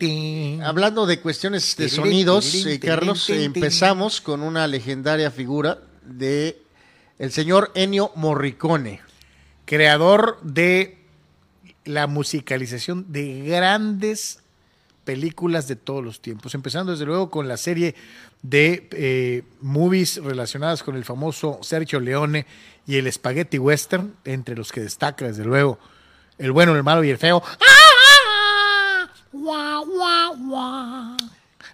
Eh. 0.00 0.60
Hablando 0.62 1.06
de 1.06 1.20
cuestiones 1.20 1.76
de 1.76 1.88
sonidos, 1.88 2.66
eh, 2.66 2.80
Carlos, 2.80 3.30
eh, 3.30 3.44
empezamos 3.44 4.20
con 4.20 4.42
una 4.42 4.66
legendaria 4.66 5.30
figura 5.30 5.78
de 6.04 6.60
el 7.18 7.30
señor 7.32 7.70
Ennio 7.74 8.10
Morricone. 8.16 9.00
creador 9.64 10.38
de 10.42 10.98
la 11.86 12.06
musicalización 12.06 13.10
de 13.12 13.44
grandes 13.46 14.43
películas 15.04 15.68
de 15.68 15.76
todos 15.76 16.04
los 16.04 16.20
tiempos, 16.20 16.54
empezando 16.54 16.92
desde 16.92 17.04
luego 17.04 17.30
con 17.30 17.48
la 17.48 17.56
serie 17.56 17.94
de 18.42 18.88
eh, 18.92 19.42
movies 19.60 20.22
relacionadas 20.22 20.82
con 20.82 20.96
el 20.96 21.04
famoso 21.04 21.58
Sergio 21.62 22.00
Leone 22.00 22.46
y 22.86 22.96
el 22.96 23.10
Spaghetti 23.12 23.58
Western, 23.58 24.14
entre 24.24 24.56
los 24.56 24.72
que 24.72 24.80
destaca 24.80 25.26
desde 25.26 25.44
luego 25.44 25.78
El 26.38 26.52
bueno, 26.52 26.74
el 26.74 26.82
malo 26.82 27.04
y 27.04 27.10
el 27.10 27.18
feo. 27.18 27.42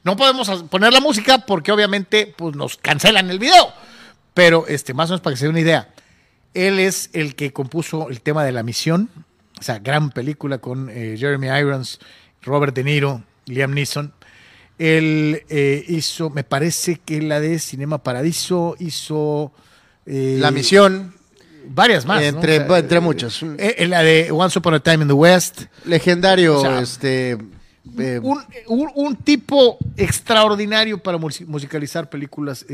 No 0.02 0.16
podemos 0.16 0.48
poner 0.64 0.92
la 0.92 1.00
música 1.00 1.38
porque 1.38 1.72
obviamente 1.72 2.32
pues, 2.36 2.56
nos 2.56 2.76
cancelan 2.76 3.30
el 3.30 3.38
video. 3.38 3.72
Pero 4.34 4.66
este, 4.68 4.94
más 4.94 5.10
o 5.10 5.12
menos 5.12 5.20
para 5.20 5.34
que 5.34 5.38
se 5.38 5.46
dé 5.46 5.50
una 5.50 5.60
idea. 5.60 5.88
Él 6.54 6.78
es 6.78 7.10
el 7.12 7.34
que 7.34 7.52
compuso 7.52 8.08
el 8.08 8.20
tema 8.20 8.44
de 8.44 8.52
La 8.52 8.62
Misión, 8.62 9.08
o 9.58 9.62
sea, 9.62 9.78
gran 9.78 10.10
película 10.10 10.58
con 10.58 10.88
eh, 10.90 11.16
Jeremy 11.18 11.48
Irons, 11.48 12.00
Robert 12.42 12.74
De 12.74 12.84
Niro, 12.84 13.22
Liam 13.46 13.72
Neeson. 13.72 14.12
Él 14.78 15.42
eh, 15.50 15.84
hizo, 15.88 16.30
me 16.30 16.42
parece 16.44 16.96
que 17.04 17.20
la 17.20 17.40
de 17.40 17.58
Cinema 17.58 17.98
Paradiso 18.02 18.76
hizo... 18.78 19.52
eh, 20.06 20.38
La 20.40 20.50
misión, 20.50 21.14
Varias 21.72 22.06
más. 22.06 22.20
¿no? 22.22 22.26
Entre- 22.26 22.60
O 22.60 22.66
sea, 22.66 22.78
entre 22.78 23.00
muchas. 23.00 23.42
eh, 23.58 23.86
la 23.86 24.02
de 24.02 24.30
Once 24.32 24.58
Upon 24.58 24.74
a 24.74 24.80
Time 24.80 25.02
in 25.02 25.08
the 25.08 25.12
West. 25.14 25.62
legendario, 25.84 26.58
O 26.58 26.62
sea, 26.62 26.80
este... 26.80 27.36
Un, 28.22 28.38
un- 28.68 28.90
un 28.94 29.16
tipo 29.16 29.76
extraordinario 29.96 30.98
para 31.02 31.18
mus- 31.18 31.46
musicalizar 31.46 32.08
películas. 32.08 32.64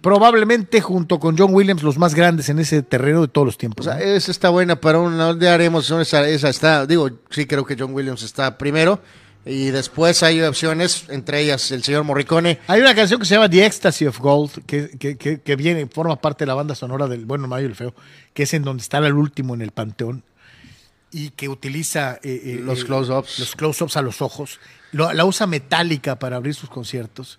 Probablemente 0.00 0.80
junto 0.80 1.18
con 1.18 1.36
John 1.38 1.54
Williams, 1.54 1.82
los 1.82 1.96
más 1.98 2.14
grandes 2.14 2.48
en 2.48 2.58
ese 2.58 2.82
terreno 2.82 3.22
de 3.22 3.28
todos 3.28 3.46
los 3.46 3.54
O 3.54 3.58
tiempos. 3.58 3.86
esa 3.86 4.30
está 4.30 4.50
buena 4.50 4.80
para 4.80 4.98
un 4.98 5.16
¿dónde 5.16 5.48
haremos? 5.48 5.90
Esa, 5.90 6.28
esa 6.28 6.48
está, 6.50 6.86
digo, 6.86 7.10
sí 7.30 7.46
creo 7.46 7.64
que 7.64 7.76
John 7.78 7.94
Williams 7.94 8.22
está 8.22 8.58
primero. 8.58 9.00
Y 9.46 9.66
después 9.66 10.22
hay 10.22 10.40
opciones, 10.40 11.04
entre 11.10 11.40
ellas 11.42 11.70
el 11.70 11.82
señor 11.82 12.02
Morricone. 12.04 12.60
Hay 12.66 12.80
una 12.80 12.94
canción 12.94 13.20
que 13.20 13.26
se 13.26 13.34
llama 13.34 13.50
The 13.50 13.66
Ecstasy 13.66 14.06
of 14.06 14.18
Gold, 14.18 14.64
que, 14.64 14.88
que- 14.98 15.18
que- 15.18 15.40
que 15.42 15.56
viene, 15.56 15.86
forma 15.86 16.16
parte 16.16 16.44
de 16.44 16.46
la 16.46 16.54
banda 16.54 16.74
sonora 16.74 17.06
del 17.08 17.26
Bueno, 17.26 17.44
el 17.44 17.50
Malo 17.50 17.62
y 17.62 17.66
el 17.66 17.74
Feo, 17.74 17.94
que 18.32 18.44
es 18.44 18.54
en 18.54 18.62
donde 18.62 18.80
está 18.82 18.98
el 18.98 19.12
último 19.12 19.54
en 19.54 19.60
el 19.60 19.70
panteón 19.70 20.22
y 21.12 21.28
que 21.30 21.50
utiliza 21.50 22.14
eh, 22.22 22.40
eh, 22.56 22.60
Los 22.64 22.80
eh, 22.80 22.84
close-ups. 22.86 23.38
los 23.38 23.54
close-ups 23.54 23.96
a 23.98 24.02
los 24.02 24.22
ojos. 24.22 24.60
Lo- 24.92 25.12
la 25.12 25.26
usa 25.26 25.46
metálica 25.46 26.18
para 26.18 26.36
abrir 26.36 26.54
sus 26.54 26.70
conciertos 26.70 27.38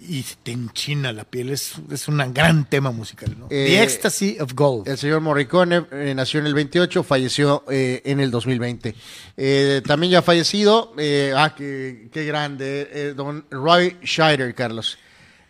y 0.00 0.24
te 0.42 0.52
enchina 0.52 1.12
la 1.12 1.24
piel. 1.24 1.50
Es, 1.50 1.74
es 1.90 2.08
un 2.08 2.18
gran 2.32 2.68
tema 2.68 2.90
musical. 2.90 3.36
¿no? 3.38 3.48
The 3.48 3.76
Eh, 3.76 3.82
Ecstasy 3.82 4.38
of 4.40 4.54
Gold. 4.54 4.88
El 4.88 4.98
señor 4.98 5.20
Morricone 5.20 5.86
eh, 5.90 6.14
nació 6.14 6.40
en 6.40 6.46
el 6.46 6.54
28, 6.54 7.02
falleció 7.02 7.64
eh, 7.70 8.02
en 8.04 8.20
el 8.20 8.30
2020. 8.30 8.94
Eh, 9.36 9.82
también 9.86 10.12
ya 10.12 10.22
fallecido, 10.22 10.94
eh, 10.98 11.32
ah, 11.36 11.54
qué, 11.56 12.08
qué 12.12 12.24
grande, 12.24 13.14
don 13.14 13.44
Roy 13.50 13.96
Scheider, 14.02 14.54
Carlos. 14.54 14.98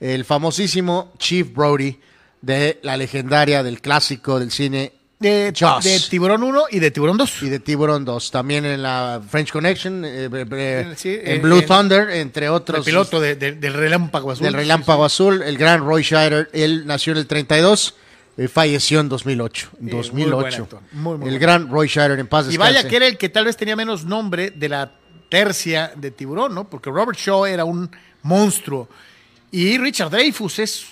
El 0.00 0.24
famosísimo 0.24 1.12
Chief 1.18 1.52
Brody 1.52 1.98
de 2.42 2.78
la 2.82 2.96
legendaria 2.96 3.62
del 3.62 3.80
clásico 3.80 4.38
del 4.38 4.50
cine 4.50 4.92
de, 5.18 5.50
de 5.52 6.00
Tiburón 6.10 6.42
1 6.42 6.64
y 6.70 6.78
de 6.78 6.90
Tiburón 6.90 7.16
2. 7.16 7.42
y 7.42 7.48
de 7.48 7.58
Tiburón 7.58 8.04
2. 8.04 8.30
También 8.30 8.64
en 8.66 8.82
la 8.82 9.22
French 9.28 9.50
Connection, 9.50 10.04
eh, 10.04 10.28
eh, 10.32 10.46
eh, 10.52 10.94
Sí, 10.96 11.18
en 11.22 11.40
Blue 11.42 11.58
en- 11.60 11.66
Thunder, 11.66 12.10
entre 12.10 12.46
El 12.46 12.52
otros. 12.52 12.84
piloto 12.84 13.20
de- 13.20 13.34
de- 13.36 13.52
del 13.52 13.72
Relámpago 13.74 14.30
Azul. 14.32 14.44
del 14.44 14.54
Relámpago 14.54 15.04
Azul, 15.04 15.42
el 15.42 15.56
gran 15.56 15.80
Roy 15.80 16.02
Scheider. 16.02 16.50
Él 16.52 16.86
nació 16.86 17.12
en 17.12 17.18
el 17.20 17.26
32. 17.26 17.94
eh, 18.38 18.48
falleció 18.48 19.00
en 19.00 19.08
2008. 19.08 19.70
En 19.80 19.88
Sí, 19.88 19.94
muy 19.94 20.24
2008. 20.24 20.36
buen 20.36 20.54
actor, 20.54 20.80
muy, 20.92 21.16
muy 21.16 21.28
el 21.30 21.38
gran 21.38 21.70
Roy 21.70 21.88
Scheider 21.88 22.18
en 22.18 22.26
paz 22.26 22.46
Y 22.52 22.58
vaya 22.58 22.72
descanse. 22.74 22.88
que 22.90 22.96
era 22.96 23.06
el 23.06 23.16
que 23.16 23.30
tal 23.30 23.46
vez 23.46 23.56
tenía 23.56 23.74
menos 23.76 24.04
nombre 24.04 24.50
de 24.50 24.68
la 24.68 24.92
tercia 25.30 25.92
de 25.96 26.10
Tiburón, 26.10 26.54
¿no? 26.54 26.68
Porque 26.68 26.90
Robert 26.90 27.18
Shaw 27.18 27.46
era 27.46 27.64
un 27.64 27.90
monstruo. 28.20 28.90
Y 29.50 29.78
Richard 29.78 30.10
Dreyfus 30.10 30.58
es 30.58 30.86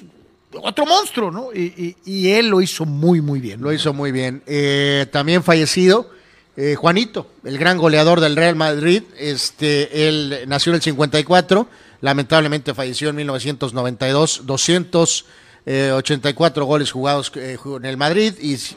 otro 0.63 0.87
monstruo, 0.87 1.31
¿no? 1.31 1.49
Y, 1.53 2.29
él 2.29 2.49
lo 2.49 2.61
hizo 2.61 2.85
muy, 2.85 3.21
muy 3.21 3.41
bien. 3.41 3.61
Lo 3.61 3.73
hizo 3.73 3.93
muy 3.93 4.13
bien. 4.13 4.43
Eh, 4.47 5.07
también 5.11 5.43
fallecido, 5.43 6.09
eh, 6.57 6.77
Juanito, 6.77 7.27
el 7.43 7.59
gran 7.59 7.79
goleador 7.79 8.21
del 8.21 8.37
Real 8.37 8.55
Madrid. 8.55 9.03
Este, 9.19 10.07
él 10.09 10.45
nació 10.47 10.71
en 10.71 10.77
el 10.77 10.83
54, 10.83 11.67
lamentablemente 12.01 12.73
falleció 12.75 13.09
en 13.09 13.17
1992. 13.17 14.43
284 14.45 16.65
goles 16.65 16.93
jugados 16.93 17.33
eh, 17.35 17.59
en 17.65 17.85
el 17.85 17.97
Madrid 17.97 18.35
y 18.41 18.57
se, 18.57 18.77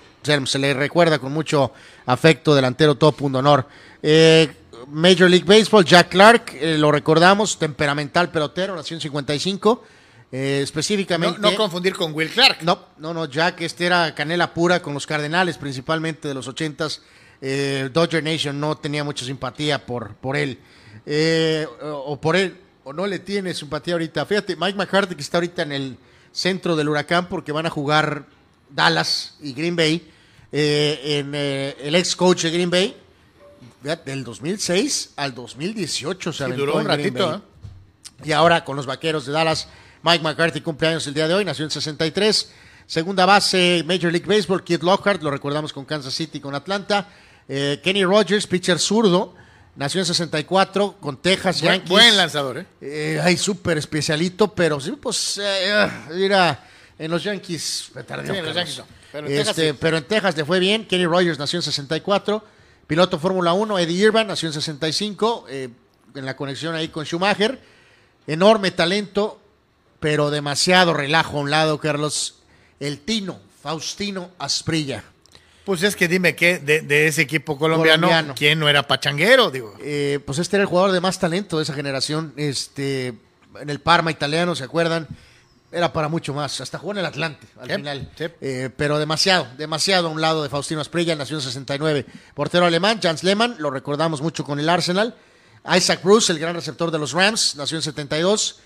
le 0.58 0.74
recuerda 0.74 1.20
con 1.20 1.32
mucho 1.32 1.72
afecto, 2.08 2.56
delantero 2.56 2.96
todo 2.96 3.12
punto 3.12 3.38
honor. 3.40 3.68
Eh, 4.02 4.50
Major 4.88 5.30
League 5.30 5.46
Baseball, 5.46 5.86
Jack 5.86 6.10
Clark, 6.10 6.58
lo 6.62 6.92
recordamos, 6.92 7.60
temperamental 7.60 8.32
pelotero, 8.32 8.76
nació 8.76 8.96
en 8.96 9.02
55. 9.02 9.84
Eh, 10.32 10.62
específicamente. 10.64 11.40
no 11.40 11.56
confundir 11.56 11.94
con 11.96 12.14
Will 12.14 12.30
Clark. 12.30 12.60
No, 12.64 12.80
no, 12.98 13.14
no, 13.14 13.26
Jack, 13.26 13.62
este 13.62 13.86
era 13.86 14.14
canela 14.14 14.54
pura 14.54 14.82
con 14.82 14.94
los 14.94 15.06
Cardenales, 15.08 15.58
principalmente 15.58 16.28
de 16.28 16.34
los 16.34 16.48
ochentas. 16.48 17.02
Eh, 17.42 17.90
Dodger 17.94 18.24
Nation 18.24 18.60
no 18.60 18.76
tenía 18.78 19.04
mucha 19.04 19.24
simpatía 19.26 19.86
por, 19.86 20.16
por 20.16 20.36
él. 20.36 20.60
Eh, 21.06 21.66
o, 21.82 21.88
o 22.14 22.22
por 22.22 22.36
él, 22.36 22.58
o 22.84 22.92
no 22.94 23.06
le 23.08 23.20
tiene 23.20 23.54
simpatía 23.54 23.94
ahorita. 23.94 24.26
Fíjate, 24.26 24.56
Mike 24.56 24.78
McCarthy 24.78 25.16
que 25.16 25.22
está 25.22 25.38
ahorita 25.38 25.62
en 25.62 25.72
el 25.72 25.98
centro 26.32 26.76
del 26.76 26.90
huracán 26.90 27.28
porque 27.30 27.52
van 27.52 27.66
a 27.66 27.70
jugar 27.70 28.26
Dallas 28.70 29.36
y 29.42 29.54
Green 29.54 29.76
Bay. 29.76 30.12
eh, 30.52 31.00
en 31.20 31.34
el 31.36 31.96
ex 31.96 32.16
coach 32.16 32.44
de 32.44 32.52
Green 32.52 32.70
Bay, 32.70 32.96
del 34.06 34.24
2006 34.24 35.12
al 35.16 35.34
2018 35.36 36.32
se 36.34 36.38
Sí, 36.38 36.44
aventó 36.44 36.66
duró 36.66 36.78
un 36.78 36.86
ratito. 36.86 37.42
Y 38.24 38.32
ahora 38.32 38.64
con 38.66 38.76
los 38.76 38.86
vaqueros 38.86 39.26
de 39.26 39.32
Dallas, 39.32 39.68
Mike 40.04 40.24
McCarthy 40.24 40.62
cumpleaños 40.62 41.06
el 41.08 41.14
día 41.14 41.28
de 41.28 41.34
hoy, 41.34 41.46
nació 41.46 41.66
en 41.66 41.72
63. 41.72 42.52
Segunda 42.86 43.26
base, 43.26 43.84
Major 43.86 44.12
League 44.12 44.26
Baseball, 44.28 44.64
Kid 44.64 44.82
Lockhart, 44.82 45.22
lo 45.22 45.30
recordamos 45.32 45.74
con 45.74 45.84
Kansas 45.86 46.14
City, 46.14 46.40
con 46.40 46.56
Atlanta. 46.56 47.10
Eh, 47.50 47.80
Kenny 47.84 48.06
Rogers, 48.06 48.48
pitcher 48.48 48.80
zurdo, 48.80 49.36
nació 49.76 50.00
en 50.02 50.06
64 50.06 50.98
con 51.00 51.18
Texas 51.18 51.62
Buen, 51.62 51.74
Yankees. 51.74 51.90
buen 51.90 52.18
lanzador, 52.18 52.60
¿eh? 52.60 52.66
Eh, 52.82 53.20
ay, 53.22 53.36
súper 53.38 53.78
especialito, 53.78 54.54
pero 54.54 54.80
sí, 54.80 54.92
pues, 54.92 55.40
eh, 55.44 55.88
mira, 56.14 56.64
en 56.98 57.12
los 57.12 57.24
Yankees 57.24 57.92
Sí, 57.94 58.00
en 58.00 58.46
los. 58.46 58.56
Yankees 58.56 58.78
no, 58.80 58.86
pero 59.12 59.28
en 59.28 59.34
Texas 59.36 59.58
Este, 59.58 59.72
sí. 59.72 59.78
pero 59.80 59.98
en 59.98 60.04
Texas 60.06 60.38
le 60.38 60.46
fue 60.46 60.60
bien. 60.60 60.86
Kenny 60.86 61.06
Rogers 61.06 61.38
nació 61.40 61.60
en 61.60 61.64
64. 61.64 62.44
Piloto 62.88 63.20
Fórmula 63.20 63.52
1, 63.52 63.80
Eddie 63.80 64.06
Irvine 64.06 64.26
nació 64.26 64.48
en 64.48 64.54
65. 64.54 65.46
eh, 65.50 65.70
en 66.16 66.26
la 66.26 66.36
conexión 66.38 66.74
ahí 66.74 66.88
con 66.88 67.06
Schumacher. 67.06 67.60
Enorme 68.26 68.72
talento, 68.72 69.40
pero 70.00 70.30
demasiado 70.32 70.94
relajo 70.94 71.38
a 71.38 71.42
un 71.42 71.50
lado, 71.52 71.80
Carlos. 71.80 72.36
El 72.80 73.00
Tino, 73.00 73.40
Faustino 73.62 74.30
Asprilla. 74.38 75.04
Pues 75.66 75.84
es 75.84 75.96
que 75.96 76.08
dime 76.08 76.36
que 76.36 76.60
de, 76.60 76.82
de 76.82 77.08
ese 77.08 77.24
equipo 77.24 77.58
colombiano, 77.58 78.08
Colombiano. 78.08 78.36
¿quién 78.38 78.60
no 78.60 78.70
era 78.70 78.88
pachanguero? 78.88 79.52
Digo. 79.52 79.74
Eh, 79.82 80.20
pues 80.26 80.40
este 80.40 80.56
era 80.56 80.62
el 80.64 80.68
jugador 80.70 80.92
de 80.92 81.02
más 81.02 81.20
talento 81.20 81.58
de 81.58 81.64
esa 81.64 81.74
generación. 81.74 82.34
Este, 82.38 83.08
en 83.60 83.70
el 83.70 83.80
Parma 83.82 84.12
italiano, 84.12 84.56
¿se 84.56 84.64
acuerdan? 84.64 85.08
Era 85.70 85.92
para 85.92 86.08
mucho 86.08 86.34
más. 86.34 86.62
Hasta 86.62 86.78
jugó 86.80 86.94
en 86.94 87.00
el 87.00 87.06
Atlante 87.06 87.46
al 87.60 87.68
Sí, 87.68 87.76
final. 87.76 88.10
sí. 88.18 88.26
Eh, 88.40 88.70
pero 88.78 88.98
demasiado, 89.00 89.48
demasiado 89.58 90.08
a 90.08 90.12
un 90.12 90.22
lado 90.22 90.42
de 90.44 90.48
Faustino 90.50 90.80
Asprilla, 90.80 91.16
nació 91.16 91.36
en 91.38 91.42
69. 91.42 92.06
Portero 92.34 92.66
alemán, 92.66 93.00
Jans 93.04 93.24
Lehmann, 93.24 93.56
lo 93.60 93.70
recordamos 93.70 94.22
mucho 94.22 94.46
con 94.46 94.60
el 94.60 94.70
Arsenal. 94.70 95.16
Isaac 95.76 96.00
Bruce, 96.02 96.32
el 96.32 96.40
gran 96.40 96.56
receptor 96.56 96.92
de 96.92 97.00
los 97.00 97.12
Rams, 97.12 97.56
nació 97.58 97.76
en 97.78 97.82
72. 97.84 98.60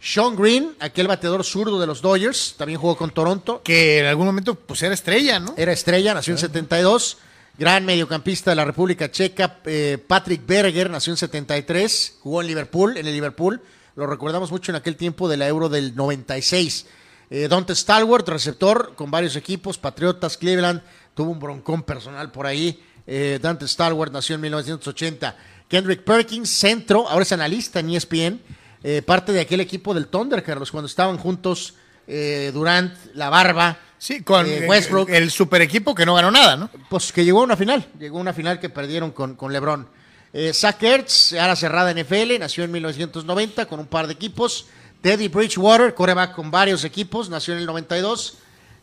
Sean 0.00 0.36
Green, 0.36 0.76
aquel 0.78 1.08
bateador 1.08 1.44
zurdo 1.44 1.80
de 1.80 1.86
los 1.86 2.00
Dodgers, 2.00 2.54
también 2.56 2.80
jugó 2.80 2.96
con 2.96 3.10
Toronto. 3.10 3.62
Que 3.64 4.00
en 4.00 4.06
algún 4.06 4.26
momento 4.26 4.54
pues 4.54 4.82
era 4.82 4.94
estrella, 4.94 5.40
¿no? 5.40 5.54
Era 5.56 5.72
estrella, 5.72 6.14
nació 6.14 6.34
en 6.34 6.38
72. 6.38 7.18
Gran 7.58 7.84
mediocampista 7.84 8.52
de 8.52 8.56
la 8.56 8.64
República 8.64 9.10
Checa, 9.10 9.58
eh, 9.64 9.98
Patrick 10.06 10.46
Berger, 10.46 10.88
nació 10.88 11.12
en 11.12 11.16
73. 11.16 12.18
Jugó 12.20 12.40
en 12.40 12.46
Liverpool, 12.46 12.96
en 12.96 13.06
el 13.06 13.12
Liverpool. 13.12 13.60
Lo 13.96 14.06
recordamos 14.06 14.52
mucho 14.52 14.70
en 14.70 14.76
aquel 14.76 14.94
tiempo 14.94 15.28
de 15.28 15.36
la 15.36 15.48
Euro 15.48 15.68
del 15.68 15.96
96. 15.96 16.86
Eh, 17.30 17.48
Dante 17.48 17.74
Stalwart, 17.74 18.28
receptor 18.28 18.94
con 18.94 19.10
varios 19.10 19.34
equipos, 19.34 19.76
Patriotas, 19.76 20.36
Cleveland. 20.36 20.82
Tuvo 21.14 21.32
un 21.32 21.40
broncón 21.40 21.82
personal 21.82 22.30
por 22.30 22.46
ahí. 22.46 22.80
Eh, 23.08 23.40
Dante 23.42 23.66
Stalwart 23.66 24.12
nació 24.12 24.36
en 24.36 24.42
1980. 24.42 25.36
Kendrick 25.66 26.04
Perkins, 26.04 26.48
centro, 26.48 27.08
ahora 27.08 27.24
es 27.24 27.32
analista 27.32 27.80
en 27.80 27.90
ESPN. 27.90 28.40
Eh, 28.82 29.02
parte 29.02 29.32
de 29.32 29.40
aquel 29.40 29.60
equipo 29.60 29.94
del 29.94 30.06
Thunder, 30.06 30.42
Carlos, 30.42 30.70
cuando 30.70 30.86
estaban 30.86 31.18
juntos 31.18 31.74
eh, 32.06 32.50
Durant, 32.52 32.94
La 33.14 33.28
Barba, 33.28 33.78
Sí, 34.00 34.22
con 34.22 34.46
eh, 34.46 34.64
Westbrook 34.68 35.10
el 35.10 35.28
super 35.28 35.60
equipo 35.60 35.92
que 35.92 36.06
no 36.06 36.14
ganó 36.14 36.30
nada, 36.30 36.56
¿no? 36.56 36.70
pues 36.88 37.12
que 37.12 37.24
llegó 37.24 37.40
a 37.40 37.42
una 37.42 37.56
final, 37.56 37.84
llegó 37.98 38.18
a 38.18 38.20
una 38.20 38.32
final 38.32 38.60
que 38.60 38.68
perdieron 38.68 39.10
con, 39.10 39.34
con 39.34 39.52
LeBron. 39.52 39.88
Zach 40.52 40.80
Ertz, 40.82 41.32
ahora 41.32 41.56
cerrada 41.56 41.92
NFL, 41.92 42.38
nació 42.38 42.62
en 42.62 42.70
1990 42.70 43.66
con 43.66 43.80
un 43.80 43.86
par 43.86 44.06
de 44.06 44.12
equipos. 44.12 44.66
Teddy 45.00 45.26
Bridgewater, 45.28 45.94
coreback 45.94 46.34
con 46.34 46.50
varios 46.50 46.84
equipos, 46.84 47.28
nació 47.28 47.54
en 47.54 47.60
el 47.60 47.66
92. 47.66 48.38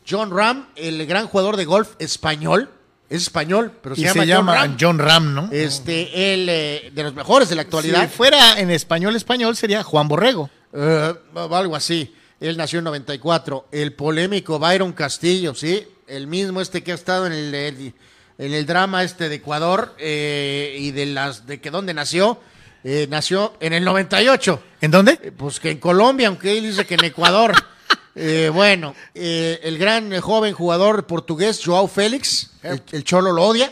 John 0.09 0.35
Ram, 0.35 0.67
el 0.75 1.05
gran 1.05 1.27
jugador 1.27 1.55
de 1.57 1.65
golf 1.65 1.95
español, 1.99 2.69
es 3.09 3.21
español, 3.23 3.71
pero 3.81 3.95
se 3.95 4.01
y 4.01 4.03
llama, 4.05 4.21
se 4.21 4.27
llama 4.27 4.53
John 4.53 4.63
Ram. 4.67 4.77
John 4.79 4.99
Ram, 4.99 5.33
¿no? 5.35 5.49
Este, 5.51 6.33
él, 6.33 6.47
eh, 6.49 6.91
de 6.93 7.03
los 7.03 7.13
mejores 7.13 7.49
de 7.49 7.55
la 7.55 7.61
actualidad. 7.63 8.01
Si 8.09 8.15
fuera 8.15 8.59
en 8.59 8.71
español 8.71 9.15
español 9.15 9.55
sería 9.55 9.83
Juan 9.83 10.07
Borrego. 10.07 10.49
Eh, 10.73 11.13
algo 11.51 11.75
así. 11.75 12.13
Él 12.39 12.57
nació 12.57 12.79
en 12.79 12.85
94. 12.85 13.67
El 13.71 13.93
polémico 13.93 14.59
Byron 14.59 14.91
Castillo, 14.93 15.53
¿sí? 15.55 15.87
El 16.07 16.27
mismo 16.27 16.61
este 16.61 16.83
que 16.83 16.91
ha 16.91 16.95
estado 16.95 17.25
en 17.27 17.33
el, 17.33 17.53
el- 17.55 17.93
en 18.37 18.53
el 18.53 18.65
drama 18.65 19.03
este 19.03 19.29
de 19.29 19.35
Ecuador 19.35 19.95
eh, 19.97 20.75
y 20.77 20.91
de 20.91 21.05
las 21.05 21.47
de 21.47 21.61
que 21.61 21.71
dónde 21.71 21.93
nació. 21.93 22.39
Eh, 22.83 23.07
nació 23.09 23.53
en 23.61 23.73
el 23.73 23.83
98. 23.85 24.61
¿En 24.81 24.91
dónde? 24.91 25.17
Eh, 25.23 25.31
Pues 25.35 25.59
que 25.59 25.71
en 25.71 25.79
Colombia, 25.79 26.27
aunque 26.27 26.57
él 26.57 26.63
dice 26.65 26.85
que 26.85 26.95
en 26.95 27.05
Ecuador. 27.05 27.53
Eh, 28.15 28.49
bueno, 28.53 28.95
eh, 29.13 29.59
el 29.63 29.77
gran 29.77 30.13
eh, 30.13 30.21
joven 30.21 30.53
jugador 30.53 31.05
portugués, 31.05 31.61
Joao 31.63 31.87
Félix, 31.87 32.51
el, 32.63 32.81
el 32.93 33.03
Cholo 33.03 33.33
lo 33.33 33.43
odia. 33.43 33.71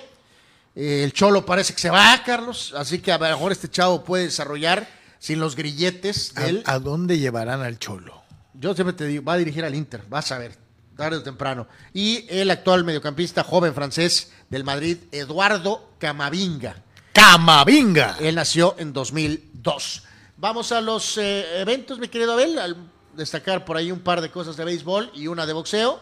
El 0.75 1.13
Cholo 1.13 1.45
parece 1.45 1.73
que 1.73 1.79
se 1.79 1.89
va, 1.89 2.21
Carlos. 2.25 2.73
Así 2.75 2.99
que 2.99 3.11
a 3.11 3.17
lo 3.17 3.25
mejor 3.25 3.51
este 3.51 3.69
chavo 3.69 4.03
puede 4.03 4.25
desarrollar 4.25 4.89
sin 5.19 5.39
los 5.39 5.55
grilletes 5.55 6.33
de 6.33 6.49
él. 6.49 6.63
¿A, 6.65 6.73
a 6.73 6.79
dónde 6.79 7.19
llevarán 7.19 7.61
al 7.61 7.77
Cholo? 7.77 8.23
Yo 8.55 8.73
siempre 8.73 8.93
te 8.93 9.05
digo, 9.05 9.23
va 9.23 9.33
a 9.33 9.37
dirigir 9.37 9.63
al 9.63 9.75
Inter, 9.75 10.03
vas 10.09 10.31
a 10.31 10.39
ver, 10.39 10.57
tarde 10.97 11.17
o 11.17 11.23
temprano. 11.23 11.67
Y 11.93 12.25
el 12.27 12.49
actual 12.49 12.83
mediocampista 12.83 13.43
joven 13.43 13.73
francés 13.73 14.31
del 14.49 14.63
Madrid, 14.63 14.97
Eduardo 15.11 15.91
Camavinga. 15.99 16.75
¡Camavinga! 17.13 18.17
Él 18.19 18.35
nació 18.35 18.75
en 18.79 18.93
2002. 18.93 20.03
Vamos 20.37 20.71
a 20.71 20.81
los 20.81 21.17
eventos, 21.17 21.99
mi 21.99 22.07
querido 22.07 22.33
Abel, 22.33 22.57
al 22.57 22.75
destacar 23.15 23.65
por 23.65 23.77
ahí 23.77 23.91
un 23.91 23.99
par 23.99 24.21
de 24.21 24.29
cosas 24.29 24.55
de 24.57 24.65
béisbol 24.65 25.11
y 25.13 25.27
una 25.27 25.45
de 25.45 25.53
boxeo. 25.53 26.01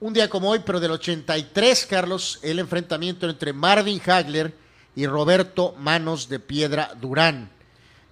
Un 0.00 0.12
día 0.12 0.28
como 0.28 0.50
hoy, 0.50 0.60
pero 0.66 0.80
del 0.80 0.90
83, 0.90 1.86
Carlos, 1.86 2.40
el 2.42 2.58
enfrentamiento 2.58 3.28
entre 3.28 3.52
Marvin 3.52 4.00
Hagler 4.04 4.52
y 4.96 5.06
Roberto 5.06 5.74
Manos 5.78 6.28
de 6.28 6.40
Piedra 6.40 6.90
Durán. 7.00 7.48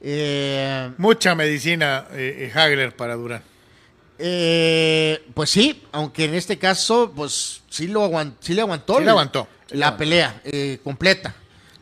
Eh, 0.00 0.90
Mucha 0.98 1.34
medicina, 1.34 2.06
eh, 2.12 2.50
eh, 2.54 2.58
Hagler 2.58 2.94
para 2.96 3.16
Durán. 3.16 3.42
Eh, 4.22 5.24
pues 5.34 5.50
sí, 5.50 5.82
aunque 5.92 6.26
en 6.26 6.34
este 6.34 6.58
caso, 6.58 7.12
pues 7.14 7.62
sí, 7.70 7.88
lo 7.88 8.04
aguant- 8.08 8.34
sí 8.40 8.54
le 8.54 8.60
aguantó. 8.60 8.98
Sí 8.98 9.04
le 9.04 9.10
aguantó. 9.10 9.48
La 9.70 9.96
pelea 9.96 10.40
eh, 10.44 10.78
completa, 10.84 11.34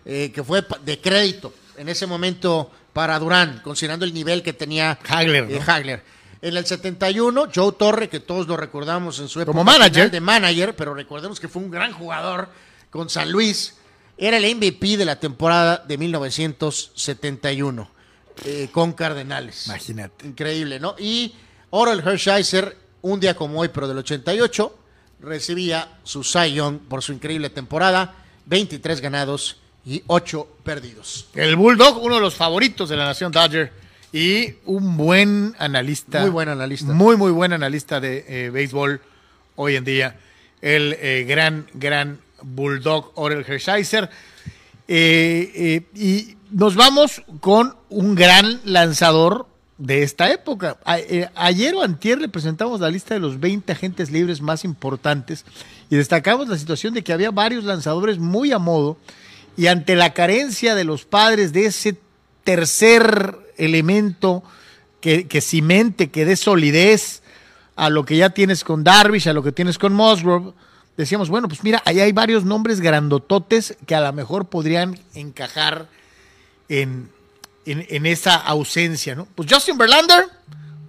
eh, 0.05 0.31
que 0.33 0.43
fue 0.45 0.65
de 0.85 1.01
crédito 1.01 1.53
en 1.77 1.89
ese 1.89 2.07
momento 2.07 2.71
para 2.93 3.19
Durán, 3.19 3.61
considerando 3.63 4.05
el 4.05 4.15
nivel 4.15 4.43
que 4.43 4.53
tenía 4.53 4.99
Hagler, 5.09 5.49
¿no? 5.49 5.57
eh, 5.57 5.63
Hagler. 5.67 6.03
En 6.41 6.57
el 6.57 6.65
71, 6.65 7.49
Joe 7.53 7.73
Torre, 7.73 8.09
que 8.09 8.21
todos 8.21 8.47
lo 8.47 8.57
recordamos 8.57 9.19
en 9.19 9.29
su 9.29 9.41
época 9.41 9.53
Como 9.53 9.65
manager. 9.65 10.11
de 10.11 10.21
manager, 10.21 10.77
pero 10.77 10.95
recordemos 10.95 11.41
que 11.41 11.49
fue 11.49 11.63
un 11.63 11.71
gran 11.71 11.93
jugador 11.93 12.49
con 12.91 13.11
San 13.11 13.31
Luis, 13.33 13.77
era 14.17 14.37
el 14.37 14.57
MVP 14.57 14.97
de 14.97 15.05
la 15.05 15.19
temporada 15.19 15.85
de 15.87 15.99
1971 15.99 17.91
eh, 18.45 18.69
con 18.73 18.93
Cardenales. 18.93 19.67
Imagínate. 19.67 20.27
Increíble, 20.27 20.79
¿no? 20.79 20.95
Y 20.99 21.35
Oral 21.71 22.03
Hershiser, 22.07 22.77
un 23.03 23.21
día 23.21 23.35
como 23.35 23.61
hoy, 23.61 23.69
pero 23.69 23.89
del 23.89 23.99
88, 23.99 24.79
recibía 25.21 25.99
su 26.05 26.23
Cy 26.23 26.53
Young 26.55 26.79
por 26.89 27.03
su 27.03 27.13
increíble 27.13 27.51
temporada, 27.51 28.15
23 28.47 29.01
ganados 29.01 29.59
y 29.85 30.03
8 30.07 30.49
perdidos. 30.63 31.27
El 31.35 31.57
Bulldog, 31.57 32.03
uno 32.03 32.17
de 32.17 32.21
los 32.21 32.35
favoritos 32.35 32.89
de 32.89 32.97
la 32.97 33.07
nación 33.07 33.33
Dodger 33.33 33.73
y 34.13 34.55
un 34.65 34.97
buen 34.97 35.55
analista. 35.59 36.21
Muy 36.23 36.31
buen 36.31 36.49
analista. 36.49 36.93
Muy, 36.93 37.17
muy 37.17 37.31
buen 37.33 37.53
analista 37.53 38.01
de 38.01 38.25
eh, 38.29 38.51
béisbol 38.51 39.01
hoy 39.57 39.77
en 39.77 39.85
día. 39.85 40.17
El 40.63 40.97
eh, 41.01 41.25
gran, 41.29 41.67
gran 41.75 42.19
Bulldog 42.43 43.13
Orel 43.17 43.45
Hershiser. 43.47 44.09
Eh, 44.87 45.83
y 45.95 46.37
nos 46.51 46.75
vamos 46.75 47.23
con 47.41 47.75
un 47.91 48.15
gran 48.15 48.61
lanzador 48.65 49.47
de 49.77 50.03
esta 50.03 50.33
época. 50.33 50.79
A- 50.85 50.99
ayer 51.35 51.75
o 51.75 51.83
antier 51.83 52.19
le 52.21 52.29
presentamos 52.29 52.81
la 52.81 52.89
lista 52.91 53.15
de 53.15 53.21
los 53.21 53.39
20 53.39 53.71
agentes 53.73 54.11
libres 54.11 54.41
más 54.41 54.65
importantes 54.65 55.45
y 55.91 55.97
destacamos 55.97 56.49
la 56.49 56.57
situación 56.59 56.95
de 56.95 57.05
que 57.05 57.13
había 57.13 57.31
varios 57.31 57.65
lanzadores 57.65 58.19
muy 58.19 58.51
a 58.53 58.59
modo 58.59 58.97
y 59.57 59.67
ante 59.67 59.95
la 59.95 60.15
carencia 60.15 60.75
de 60.75 60.85
los 60.85 61.05
padres 61.05 61.53
de 61.53 61.67
ese 61.67 61.97
tercer 62.45 63.37
elemento 63.59 64.43
que, 65.01 65.41
cimente, 65.41 66.11
que 66.11 66.25
dé 66.25 66.37
solidez 66.37 67.23
a 67.77 67.91
lo 67.91 68.05
que 68.05 68.17
ya 68.17 68.31
tienes 68.31 68.65
con 68.65 68.83
Darvish, 68.85 69.29
a 69.29 69.33
lo 69.33 69.43
que 69.43 69.53
tienes 69.53 69.79
con 69.79 69.93
Musgrove, 69.93 70.53
decíamos, 70.97 71.29
bueno, 71.29 71.49
pues 71.49 71.63
mira, 71.63 71.83
ahí 71.85 72.01
hay 72.01 72.13
varios 72.13 72.45
nombres 72.45 72.81
grandototes 72.81 73.77
que 73.87 73.95
a 73.95 74.01
lo 74.01 74.13
mejor 74.13 74.47
podrían 74.47 74.99
encajar 75.15 75.87
en, 76.69 77.09
en, 77.65 78.07
esa 78.07 78.35
ausencia, 78.35 79.15
¿no? 79.15 79.29
Pues 79.35 79.53
Justin 79.53 79.79
Verlander 79.79 80.27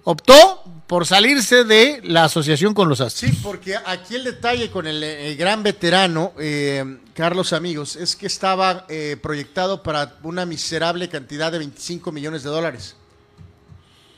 optó 0.04 0.64
por 0.86 1.06
salirse 1.06 1.62
de 1.62 2.00
la 2.02 2.24
asociación 2.24 2.74
con 2.74 2.88
los 2.88 3.00
Astros. 3.00 3.30
Sí, 3.30 3.40
porque 3.42 3.76
aquí 3.76 4.16
el 4.16 4.24
detalle 4.24 4.70
con 4.70 4.88
el, 4.88 5.02
eh, 5.04 5.36
gran 5.36 5.62
veterano, 5.62 6.32
eh, 6.40 6.84
Carlos 7.20 7.52
Amigos, 7.52 7.96
es 7.96 8.16
que 8.16 8.26
estaba 8.26 8.86
eh, 8.88 9.18
proyectado 9.20 9.82
para 9.82 10.16
una 10.22 10.46
miserable 10.46 11.06
cantidad 11.10 11.52
de 11.52 11.58
25 11.58 12.10
millones 12.12 12.42
de 12.44 12.48
dólares. 12.48 12.96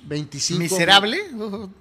25 0.05 0.61
¿Miserable? 0.61 1.19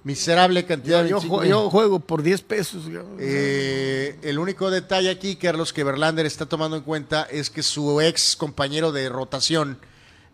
Miserable 0.02 0.64
cantidad 0.66 0.98
Yo, 0.98 1.02
de 1.04 1.10
yo 1.10 1.16
25 1.18 1.42
jue- 1.44 1.48
yo 1.48 1.70
juego 1.70 2.00
por 2.00 2.24
10 2.24 2.42
pesos. 2.42 2.82
Eh, 3.20 4.18
el 4.22 4.40
único 4.40 4.68
detalle 4.72 5.10
aquí, 5.10 5.36
Carlos, 5.36 5.72
que 5.72 5.84
Verlander 5.84 6.26
está 6.26 6.46
tomando 6.46 6.76
en 6.76 6.82
cuenta 6.82 7.22
es 7.30 7.50
que 7.50 7.62
su 7.62 8.00
ex 8.00 8.34
compañero 8.34 8.90
de 8.90 9.08
rotación, 9.08 9.78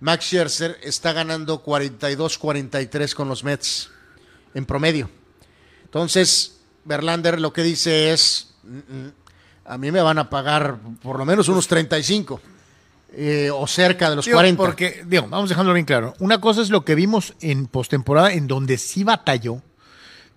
Max 0.01 0.25
Scherzer, 0.25 0.79
está 0.83 1.13
ganando 1.13 1.63
42-43 1.63 3.15
con 3.15 3.29
los 3.29 3.45
Mets 3.45 3.91
en 4.55 4.65
promedio. 4.65 5.11
Entonces, 5.85 6.61
Verlander 6.87 7.39
lo 7.43 7.53
que 7.53 7.63
dice 7.63 8.11
es, 8.15 8.55
"Mm, 8.63 8.77
mm, 8.79 9.13
a 9.69 9.79
mí 9.79 9.91
me 9.93 10.01
van 10.01 10.19
a 10.19 10.31
pagar 10.31 10.77
por 11.03 11.19
lo 11.19 11.25
menos 11.25 11.49
unos 11.49 11.69
35 11.69 12.41
eh, 13.13 13.51
o 13.53 13.67
cerca 13.67 14.11
de 14.11 14.17
los 14.17 14.25
Digo, 14.25 14.37
40. 14.37 14.57
Porque, 14.63 15.03
digo, 15.07 15.27
vamos 15.29 15.49
dejándolo 15.49 15.75
bien 15.75 15.87
claro. 15.87 16.15
Una 16.19 16.41
cosa 16.41 16.63
es 16.63 16.71
lo 16.71 16.85
que 16.85 16.95
vimos 16.95 17.35
en 17.41 17.67
postemporada, 17.67 18.33
en 18.33 18.47
donde 18.47 18.79
sí 18.79 19.05
batalló, 19.05 19.63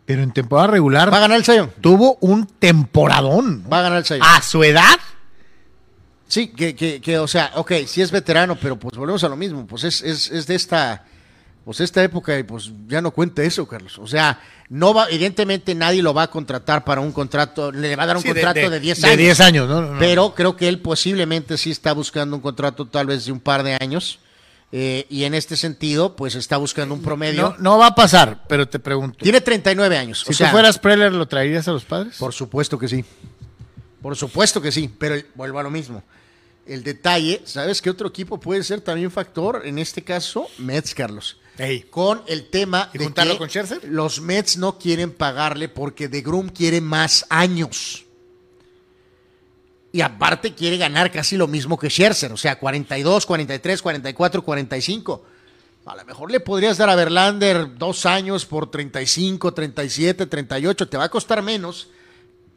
pero 0.06 0.24
en 0.24 0.32
temporada 0.32 0.68
regular 0.68 1.12
Va 1.12 1.18
a 1.18 1.22
ganar 1.22 1.38
el 1.38 1.44
Sayón. 1.46 1.72
tuvo 1.82 2.18
un 2.22 2.46
temporadón. 2.46 3.64
¿no? 3.64 3.70
Va 3.70 3.80
a 3.80 3.84
ganar 3.84 4.00
el 4.00 4.06
Sayón. 4.06 4.26
A 4.26 4.42
su 4.42 4.64
edad, 4.64 5.00
Sí, 6.28 6.48
que, 6.48 6.78
que, 6.78 7.02
que, 7.02 7.20
o 7.20 7.28
sea, 7.28 7.52
ok, 7.56 7.74
sí 7.86 8.02
es 8.02 8.10
veterano, 8.10 8.56
pero 8.56 8.80
pues 8.80 8.96
volvemos 8.96 9.22
a 9.26 9.28
lo 9.28 9.36
mismo, 9.36 9.68
pues 9.68 9.84
es, 9.84 10.02
es, 10.02 10.32
es 10.32 10.48
de 10.48 10.56
esta, 10.56 11.04
pues 11.66 11.80
esta 11.80 12.04
época 12.04 12.34
pues 12.48 12.72
ya 12.88 13.02
no 13.02 13.12
cuenta 13.12 13.44
eso, 13.44 13.68
Carlos. 13.68 14.00
O 14.00 14.08
sea, 14.08 14.40
no 14.70 14.94
va, 14.94 15.08
evidentemente 15.10 15.76
nadie 15.76 16.02
lo 16.02 16.14
va 16.14 16.24
a 16.24 16.30
contratar 16.30 16.84
para 16.84 17.02
un 17.02 17.12
contrato, 17.12 17.72
le 17.72 17.96
va 17.96 18.04
a 18.04 18.08
dar 18.08 18.16
un 18.18 18.22
Sí, 18.24 18.30
de- 18.30 18.34
contrato 18.36 18.60
de, 18.60 18.70
de- 18.70 18.80
10 18.80 19.02
de 19.02 19.08
años. 19.08 19.18
10 19.18 19.40
años, 19.42 19.70
¿no? 19.70 19.82
No, 19.82 19.92
no. 19.94 20.00
Pero 20.00 20.34
creo 20.34 20.56
que 20.56 20.68
él 20.68 20.80
posiblemente 20.80 21.58
sí 21.58 21.72
está 21.72 21.94
buscando 21.94 22.36
un 22.36 22.42
contrato 22.42 22.88
tal 22.88 23.08
vez 23.08 23.26
de 23.26 23.32
un 23.32 23.40
par 23.40 23.64
de 23.64 23.78
años. 23.80 24.20
eh, 24.74 25.06
y 25.10 25.26
en 25.26 25.34
este 25.34 25.58
sentido, 25.58 26.16
pues 26.16 26.34
está 26.36 26.56
buscando 26.56 26.96
un 26.96 27.02
promedio. 27.02 27.42
no, 27.42 27.56
no 27.58 27.78
va 27.78 27.88
a 27.88 27.96
pasar, 27.96 28.46
pero 28.48 28.70
te 28.70 28.80
pregunto. 28.80 29.18
Tiene 29.22 29.42
39 29.42 29.98
años. 29.98 30.24
Si 30.26 30.32
o 30.32 30.34
sea, 30.34 30.48
tú 30.48 30.52
fueras 30.54 30.80
Preller, 30.80 31.12
¿lo 31.12 31.28
traerías 31.28 31.68
a 31.68 31.74
los 31.74 31.84
padres? 31.84 32.16
Por 32.18 32.32
supuesto 32.34 32.80
que 32.80 32.88
sí. 32.88 33.04
Por 34.02 34.16
supuesto 34.16 34.62
que 34.62 34.72
sí, 34.72 34.90
pero 34.98 35.16
el- 35.16 35.26
vuelvo 35.36 35.60
a 35.60 35.64
lo 35.64 35.70
mismo. 35.70 36.02
El 36.66 36.84
detalle, 36.84 37.42
¿sabes 37.44 37.82
qué 37.82 37.90
otro 37.90 38.08
equipo 38.08 38.40
puede 38.40 38.64
ser 38.64 38.80
también 38.80 39.12
factor? 39.12 39.64
En 39.66 39.78
este 39.78 40.04
caso, 40.04 40.48
Mets, 40.58 40.96
Carlos. 40.96 41.38
Ey. 41.62 41.84
Con 41.84 42.24
el 42.26 42.50
tema 42.50 42.90
¿Y 42.92 42.98
de 42.98 43.04
juntarlo 43.04 43.34
que 43.34 43.38
con 43.38 43.50
Scherzer? 43.50 43.84
los 43.84 44.20
Mets 44.20 44.58
no 44.58 44.80
quieren 44.80 45.12
pagarle 45.12 45.70
porque 45.70 46.08
De 46.08 46.22
Grum 46.22 46.50
quiere 46.50 46.82
más 46.82 47.26
años. 47.30 48.06
Y 49.92 50.02
aparte 50.02 50.56
quiere 50.56 50.78
ganar 50.78 51.12
casi 51.12 51.38
lo 51.38 51.48
mismo 51.48 51.78
que 51.78 51.90
Scherzer, 51.90 52.32
o 52.32 52.38
sea, 52.38 52.58
42, 52.58 53.26
43, 53.26 53.82
44, 53.82 54.42
45. 54.42 55.26
A 55.86 55.96
lo 55.96 56.06
mejor 56.06 56.32
le 56.32 56.40
podrías 56.40 56.78
dar 56.78 56.90
a 56.90 56.96
Verlander 56.96 57.78
dos 57.78 58.06
años 58.06 58.46
por 58.46 58.72
35, 58.72 59.54
37, 59.54 60.26
38. 60.26 60.88
Te 60.88 60.98
va 60.98 61.04
a 61.04 61.10
costar 61.10 61.44
menos 61.44 61.90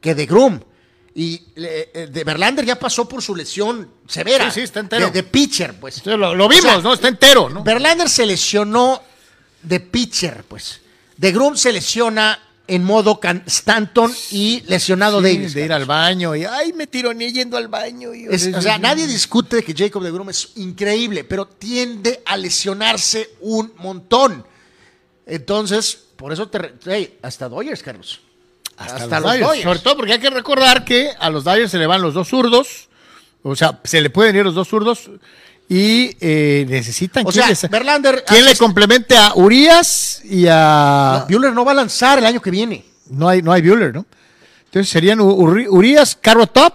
que 0.01 0.15
de 0.15 0.27
Grum. 0.27 0.61
Y 1.17 1.35
eh, 1.57 1.91
eh, 1.95 2.07
de 2.11 2.25
Verlander 2.25 2.65
ya 2.65 2.77
pasó 2.79 3.09
por 3.09 3.23
su 3.23 3.37
lesión 3.37 3.89
severa. 4.09 4.51
Sí, 4.51 4.61
sí, 4.61 4.65
está 4.65 4.81
entero. 4.81 5.07
De, 5.07 5.13
de 5.13 5.23
pitcher, 5.23 5.75
pues. 5.79 5.97
Sí, 5.97 6.03
lo, 6.11 6.35
lo 6.35 6.49
vimos, 6.49 6.65
O 6.65 6.69
sea, 6.69 6.79
¿no? 6.81 6.93
Está 6.95 7.09
entero, 7.09 7.49
¿no? 7.49 7.63
Verlander 7.63 8.09
se 8.09 8.27
lesionó 8.27 9.01
de 9.63 9.79
pitcher, 9.81 10.43
pues. 10.45 10.81
De 11.17 11.31
Grum 11.31 11.57
se 11.57 11.73
lesiona 11.73 12.41
en 12.67 12.83
modo 12.83 13.21
Stanton 13.47 14.13
y 14.33 14.63
lesionado 14.67 15.19
Sí, 15.21 15.25
Davis. 15.37 15.55
de 15.55 15.65
ir 15.67 15.73
al 15.73 15.85
baño 15.85 16.35
y, 16.35 16.45
ay, 16.47 16.73
me 16.73 16.87
tironé 16.89 17.31
yendo 17.31 17.57
al 17.59 17.69
baño. 17.69 18.13
y- 18.13 18.25
Es- 18.29 18.49
o 18.53 18.61
sea, 18.61 18.79
nadie 18.79 19.07
discute 19.07 19.63
que 19.63 19.73
Jacob 19.73 20.03
de 20.03 20.11
Grum 20.11 20.31
es 20.31 20.49
increíble, 20.57 21.23
pero 21.25 21.47
tiende 21.47 22.23
a 22.27 22.37
lesionarse 22.37 23.31
un 23.43 23.73
montón. 23.77 24.45
Entonces, 25.27 25.97
por 26.17 26.33
eso 26.33 26.49
te... 26.49 26.75
hey, 26.87 27.19
hasta 27.23 27.49
Dodgers, 27.49 27.83
Carlos. 27.83 28.21
Hasta, 28.77 29.21
los 29.21 29.39
Dodgers. 29.41 29.63
Sobre 29.63 29.79
todo 29.79 29.97
porque 29.97 30.13
hay 30.15 30.19
que 30.19 30.31
recordar 30.31 30.85
que 30.85 31.11
a 31.19 31.31
los 31.31 31.45
Dodgers 31.45 31.71
se 31.71 31.79
le 31.79 31.87
van 31.87 32.03
los 32.03 32.15
dos 32.15 32.29
zurdos. 32.29 32.89
O 33.43 33.55
sea, 33.55 33.79
se 33.85 34.01
le 34.01 34.11
pueden 34.11 34.35
ir 34.37 34.45
los 34.45 34.55
dos 34.55 34.69
zurdos. 34.69 35.11
Y 35.69 36.17
eh, 36.21 36.67
necesitan 36.69 37.27
O 37.27 37.31
quién 37.31 37.43
sea, 37.43 37.49
les- 37.49 37.71
Verlander... 37.71 38.23
quién 38.27 38.45
le 38.45 38.55
complemente 38.57 39.17
a 39.17 39.33
Urias 39.35 40.21
y 40.25 40.47
a. 40.49 41.25
No, 41.29 41.39
no 41.53 41.65
va 41.65 41.73
a 41.73 41.75
lanzar 41.75 42.19
el 42.19 42.27
año 42.27 42.41
que 42.43 42.51
viene. 42.51 42.85
No 43.09 43.29
hay, 43.29 43.41
no 43.43 43.51
hay 43.53 43.63
Bueller, 43.63 43.95
¿no? 43.95 44.05
Entonces 44.67 44.91
serían 44.91 45.21
Uri- 45.21 45.67
Urias, 45.71 46.19
Carrot 46.21 46.53
Top 46.53 46.75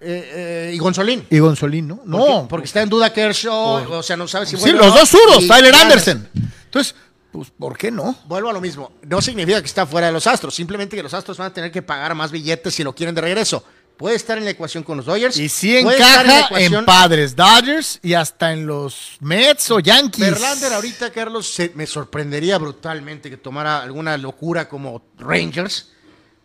Eh, 0.00 0.30
eh, 0.70 0.72
y 0.74 0.78
Gonzolín. 0.78 1.26
Y 1.30 1.38
Gonzolín, 1.40 1.88
¿no? 1.88 2.00
No, 2.04 2.46
porque 2.48 2.66
está 2.66 2.82
en 2.82 2.88
duda 2.88 3.12
Kershaw, 3.12 3.90
o 3.92 4.02
sea, 4.02 4.16
no 4.16 4.28
sabe 4.28 4.46
si 4.46 4.56
Sí, 4.56 4.70
o 4.70 4.72
los 4.74 4.94
dos 4.94 5.08
zurdos, 5.08 5.46
Tyler 5.48 5.74
Anderson. 5.74 6.28
Entonces, 6.66 6.94
pues, 7.32 7.50
¿por 7.50 7.76
qué 7.76 7.90
no? 7.90 8.16
Vuelvo 8.26 8.50
a 8.50 8.52
lo 8.52 8.60
mismo. 8.60 8.92
No 9.02 9.20
significa 9.20 9.60
que 9.60 9.66
está 9.66 9.86
fuera 9.86 10.06
de 10.08 10.12
los 10.12 10.26
Astros, 10.26 10.54
simplemente 10.54 10.96
que 10.96 11.02
los 11.02 11.12
Astros 11.14 11.36
van 11.38 11.48
a 11.50 11.54
tener 11.54 11.70
que 11.70 11.82
pagar 11.82 12.14
más 12.14 12.30
billetes 12.30 12.74
si 12.74 12.82
lo 12.82 12.94
quieren 12.94 13.14
de 13.14 13.20
regreso. 13.20 13.62
Puede 13.96 14.14
estar 14.14 14.38
en 14.38 14.44
la 14.44 14.50
ecuación 14.50 14.84
con 14.84 14.96
los 14.96 15.06
Dodgers. 15.06 15.36
Y 15.38 15.48
sí 15.48 15.76
encaja 15.76 16.22
en, 16.22 16.30
ecuación- 16.70 16.84
Padres, 16.84 17.34
Dodgers 17.34 17.98
y 18.00 18.14
hasta 18.14 18.52
en 18.52 18.64
los 18.64 19.16
Mets 19.18 19.72
o 19.72 19.80
Yankees. 19.80 20.30
Verlander 20.30 20.72
ahorita, 20.72 21.10
Carlos, 21.10 21.52
se- 21.52 21.72
me 21.74 21.84
sorprendería 21.84 22.58
brutalmente 22.58 23.28
que 23.28 23.36
tomara 23.36 23.82
alguna 23.82 24.16
locura 24.16 24.68
como 24.68 25.02
Rangers, 25.18 25.90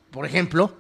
por 0.10 0.26
ejemplo. 0.26 0.76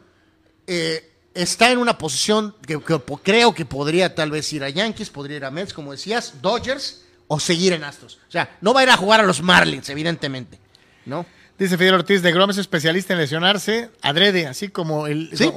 Eh, 0.66 1.12
está 1.36 1.70
en 1.72 1.78
una 1.78 1.96
posición 1.98 2.56
que, 2.66 2.80
que 2.82 3.00
creo 3.22 3.54
que 3.54 3.66
podría 3.66 4.16
tal 4.16 4.32
vez 4.32 4.52
ir 4.52 4.64
a 4.64 4.70
Yankees, 4.70 5.12
podría 5.12 5.38
ir 5.38 5.46
a 5.46 5.52
Mets, 5.52 5.74
como 5.74 5.92
decías, 5.92 6.42
Dodgers 6.42 7.02
o 7.28 7.40
seguir 7.40 7.74
en 7.74 7.84
Astros. 7.84 8.20
O 8.28 8.32
sea, 8.32 8.58
no 8.62 8.74
va 8.74 8.82
a 8.82 8.84
ir 8.84 8.90
a 8.90 8.98
jugar 8.98 9.20
a 9.20 9.24
los 9.24 9.42
Marlins, 9.42 9.90
evidentemente, 9.90 10.60
¿no? 11.06 11.26
Dice 11.58 11.78
Fidel 11.78 11.94
Ortiz 11.96 12.22
de 12.22 12.32
Grom 12.32 12.50
es 12.50 12.58
especialista 12.58 13.14
en 13.14 13.20
lesionarse, 13.20 13.90
adrede, 14.02 14.48
así 14.48 14.70
como 14.70 15.08
el... 15.08 15.30
Sí. 15.34 15.52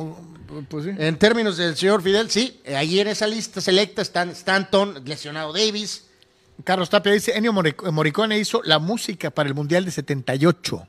pues 0.68 0.84
sí. 0.84 0.90
En 0.98 1.18
términos 1.18 1.56
del 1.56 1.74
señor 1.76 2.02
Fidel, 2.02 2.30
sí, 2.30 2.60
ahí 2.76 3.00
en 3.00 3.08
esa 3.08 3.26
lista 3.26 3.60
selecta 3.60 4.02
están 4.02 4.30
Stanton, 4.30 5.02
lesionado 5.04 5.52
Davis. 5.52 6.04
Carlos 6.64 6.90
Tapia 6.90 7.12
dice, 7.12 7.36
Ennio 7.36 7.52
Morricone 7.52 8.38
hizo 8.38 8.62
la 8.62 8.78
música 8.78 9.30
para 9.30 9.48
el 9.48 9.54
Mundial 9.54 9.84
de 9.84 9.90
78. 9.90 10.88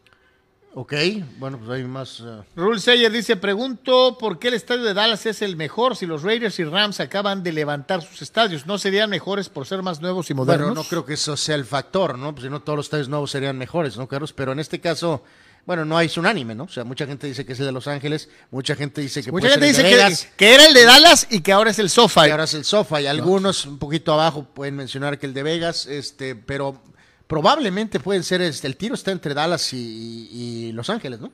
Ok, 0.73 0.93
bueno, 1.39 1.57
pues 1.57 1.71
hay 1.71 1.83
más. 1.85 2.19
eh, 2.19 2.43
Rule 2.55 2.79
Sayer 2.79 3.11
dice, 3.11 3.35
pregunto 3.35 4.15
por 4.19 4.37
qué 4.37 4.49
el 4.49 4.53
estadio 4.53 4.83
de 4.83 4.93
Dallas 4.93 5.25
es 5.25 5.41
el 5.41 5.55
mejor 5.55 5.95
si 5.95 6.05
los 6.05 6.21
Raiders 6.21 6.59
y 6.59 6.65
Rams 6.65 6.99
acaban 6.99 7.41
de 7.41 7.51
levantar 7.51 8.03
sus 8.03 8.21
estadios. 8.21 8.67
¿No 8.67 8.77
serían 8.77 9.09
mejores 9.09 9.49
por 9.49 9.65
ser 9.65 9.81
más 9.81 10.01
nuevos 10.01 10.29
y 10.29 10.35
modernos? 10.35 10.67
Bueno, 10.67 10.83
no 10.83 10.87
creo 10.87 11.03
que 11.03 11.15
eso 11.15 11.35
sea 11.35 11.55
el 11.55 11.65
factor, 11.65 12.19
¿no? 12.19 12.31
Pues 12.33 12.43
si 12.43 12.49
no, 12.51 12.61
todos 12.61 12.77
los 12.77 12.85
estadios 12.85 13.09
nuevos 13.09 13.31
serían 13.31 13.57
mejores, 13.57 13.97
¿no, 13.97 14.07
Carlos? 14.07 14.33
Pero 14.33 14.51
en 14.51 14.59
este 14.59 14.79
caso, 14.79 15.23
bueno, 15.65 15.83
no 15.83 15.97
hay 15.97 16.11
unánime, 16.15 16.53
¿no? 16.53 16.65
O 16.65 16.69
sea, 16.69 16.83
mucha 16.83 17.07
gente 17.07 17.25
dice 17.25 17.43
que 17.43 17.53
es 17.53 17.59
el 17.59 17.65
de 17.65 17.71
Los 17.71 17.87
Ángeles, 17.87 18.29
mucha 18.51 18.75
gente 18.75 19.01
dice 19.01 19.23
que 19.23 19.31
Mucha 19.31 19.47
puede 19.47 19.53
gente 19.59 19.73
ser 19.73 19.85
dice 19.85 19.87
el 19.87 19.97
de 19.97 19.97
que, 19.97 20.03
Vegas, 20.03 20.27
que 20.37 20.53
era 20.53 20.65
el 20.67 20.73
de 20.75 20.85
Dallas 20.85 21.27
y 21.31 21.41
que 21.41 21.53
ahora 21.53 21.71
es 21.71 21.79
el 21.79 21.89
SoFi. 21.89 22.27
y 22.27 22.29
ahora 22.29 22.43
es 22.43 22.53
el 22.53 22.65
Sofa, 22.65 23.01
y 23.01 23.07
algunos 23.07 23.65
un 23.65 23.79
poquito 23.79 24.13
abajo 24.13 24.43
pueden 24.53 24.75
mencionar 24.75 25.17
que 25.17 25.25
el 25.25 25.33
de 25.33 25.41
Vegas, 25.41 25.87
este, 25.87 26.35
pero 26.35 26.79
probablemente 27.27 27.99
pueden 27.99 28.23
ser, 28.23 28.41
este, 28.41 28.67
el 28.67 28.77
tiro 28.77 28.95
está 28.95 29.11
entre 29.11 29.33
Dallas 29.33 29.71
y, 29.73 30.71
Los 30.73 30.89
Ángeles, 30.89 31.19
¿no? 31.19 31.31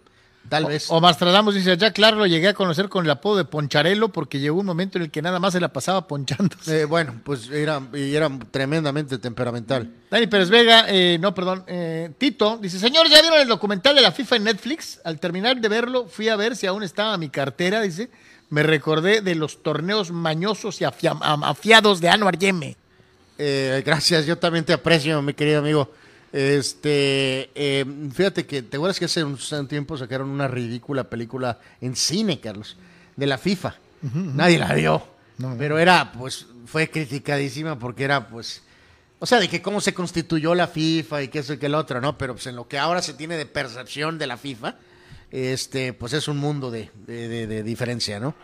Tal 0.50 0.66
vez. 0.66 0.88
O 0.90 1.00
Mastradamos 1.00 1.56
dice, 1.56 1.78
ya 1.78 1.94
claro, 1.94 2.18
lo 2.18 2.28
llegué 2.28 2.50
a 2.50 2.54
conocer 2.54 2.90
con 2.90 3.06
el 3.06 3.12
apodo 3.12 3.38
de 3.38 3.46
Poncharelo 3.46 4.10
porque 4.10 4.42
llegó 4.42 4.60
un 4.60 4.66
momento 4.66 4.98
en 4.98 5.06
el 5.06 5.12
que 5.12 5.22
nada 5.22 5.40
más 5.40 5.54
se 5.54 5.62
la 5.62 5.72
pasaba 5.72 6.06
ponchando. 6.06 6.58
Eh, 6.68 6.84
bueno, 6.84 7.22
pues 7.24 7.50
era, 7.50 7.82
era 7.94 8.30
tremendamente 8.52 9.18
temperamental. 9.20 9.90
Dani 10.12 10.28
Pérez 10.28 10.50
Vega, 10.50 10.86
eh, 10.90 11.18
no, 11.20 11.34
perdón, 11.34 11.64
eh, 11.68 12.12
Tito, 12.18 12.58
dice, 12.58 12.78
señor, 12.78 13.08
¿ya 13.08 13.22
vieron 13.22 13.40
el 13.40 13.48
documental 13.48 13.96
de 13.96 14.02
la 14.02 14.12
FIFA 14.12 14.36
en 14.36 14.44
Netflix? 14.44 15.00
Al 15.06 15.18
terminar 15.20 15.62
de 15.62 15.70
verlo, 15.70 16.08
fui 16.08 16.28
a 16.28 16.36
ver 16.36 16.58
si 16.58 16.68
aún 16.68 16.84
estaba 16.84 17.18
mi 17.18 17.30
cartera, 17.30 17.82
dice, 17.82 18.10
me 18.50 18.64
recordé 18.64 19.22
de 19.22 19.36
los 19.36 19.64
torneos 19.64 20.12
mañosos 20.12 20.82
y 20.82 20.84
afiados 20.84 22.02
de 22.02 22.10
Anwar 22.10 22.38
Yeme. 22.38 22.76
Eh, 23.46 23.84
gracias, 23.86 24.26
yo 24.26 24.38
también 24.38 24.64
te 24.64 24.72
aprecio, 24.72 25.22
mi 25.22 25.34
querido 25.34 25.60
amigo. 25.60 25.92
Este, 26.32 27.50
eh, 27.54 27.86
fíjate 28.14 28.46
que, 28.46 28.62
¿te 28.62 28.78
acuerdas 28.78 28.98
que 28.98 29.06
hace 29.06 29.22
un, 29.24 29.38
tiempo 29.68 29.98
sacaron 29.98 30.30
una 30.30 30.48
ridícula 30.48 31.04
película 31.10 31.60
en 31.82 31.94
cine, 31.98 32.40
Carlos? 32.40 32.78
De 33.18 33.28
la 33.28 33.38
FIFA. 33.38 33.76
Nadie 34.02 34.58
la 34.60 34.74
vio. 34.74 35.06
pero 35.58 35.78
era, 35.78 36.14
pues, 36.14 36.46
fue 36.66 36.90
criticadísima 36.90 37.78
porque 37.78 38.06
era, 38.06 38.30
pues, 38.30 38.62
o 39.20 39.26
sea, 39.26 39.40
de 39.42 39.50
que 39.50 39.62
cómo 39.62 39.82
se 39.82 39.94
constituyó 39.94 40.56
la 40.56 40.68
FIFA 40.68 41.24
y 41.24 41.28
que 41.28 41.40
eso 41.40 41.52
y 41.54 41.58
que 41.58 41.66
el 41.66 41.76
otro, 41.76 42.00
¿no? 42.00 42.18
Pero 42.18 42.36
pues 42.36 42.48
en 42.48 42.56
lo 42.56 42.66
que 42.68 42.80
ahora 42.80 43.02
se 43.02 43.14
tiene 43.14 43.36
de 43.36 43.46
percepción 43.46 44.18
de 44.18 44.28
la 44.28 44.38
FIFA, 44.38 44.76
este, 45.32 45.92
pues 45.92 46.14
es 46.14 46.28
un 46.30 46.38
mundo 46.38 46.72
de, 46.72 46.92
de- 47.08 47.28
de- 47.28 47.48
de 47.48 47.64
diferencia, 47.64 48.20
¿no? 48.22 48.36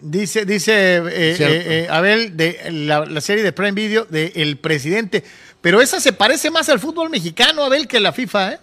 Dice, 0.00 0.46
dice 0.46 0.72
eh, 0.72 1.02
eh, 1.06 1.36
eh, 1.38 1.86
Abel, 1.90 2.34
de 2.34 2.70
la, 2.70 3.04
la 3.04 3.20
serie 3.20 3.44
de 3.44 3.52
Prime 3.52 3.72
Video 3.72 4.06
de 4.06 4.32
El 4.36 4.56
Presidente, 4.56 5.22
pero 5.60 5.82
esa 5.82 6.00
se 6.00 6.14
parece 6.14 6.50
más 6.50 6.70
al 6.70 6.80
fútbol 6.80 7.10
mexicano, 7.10 7.62
Abel, 7.62 7.86
que 7.86 8.00
la 8.00 8.12
FIFA, 8.12 8.52
¿eh? 8.52 8.58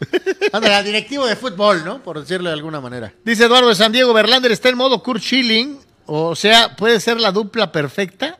Ándale, 0.52 0.84
directivo 0.84 1.26
de 1.26 1.36
fútbol, 1.36 1.84
¿no? 1.86 2.02
Por 2.02 2.20
decirlo 2.20 2.50
de 2.50 2.54
alguna 2.54 2.82
manera. 2.82 3.14
Dice 3.24 3.44
Eduardo 3.44 3.70
de 3.70 3.74
San 3.74 3.92
Diego, 3.92 4.12
Verlander 4.12 4.52
está 4.52 4.68
en 4.68 4.76
modo 4.76 5.02
Kurt 5.02 5.22
Schilling, 5.22 5.78
o 6.04 6.36
sea, 6.36 6.76
puede 6.76 7.00
ser 7.00 7.18
la 7.18 7.32
dupla 7.32 7.72
perfecta 7.72 8.38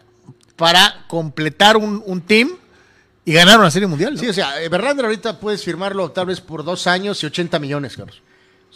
para 0.54 1.06
completar 1.08 1.78
un, 1.78 2.02
un 2.04 2.20
team 2.20 2.58
y 3.24 3.32
ganar 3.32 3.58
una 3.58 3.70
serie 3.70 3.88
mundial. 3.88 4.14
¿no? 4.14 4.20
Sí, 4.20 4.28
o 4.28 4.34
sea, 4.34 4.52
Verlander 4.70 5.06
ahorita 5.06 5.40
puedes 5.40 5.64
firmarlo 5.64 6.10
tal 6.10 6.26
vez 6.26 6.42
por 6.42 6.62
dos 6.62 6.86
años 6.86 7.22
y 7.22 7.26
80 7.26 7.58
millones, 7.58 7.96
Carlos. 7.96 8.20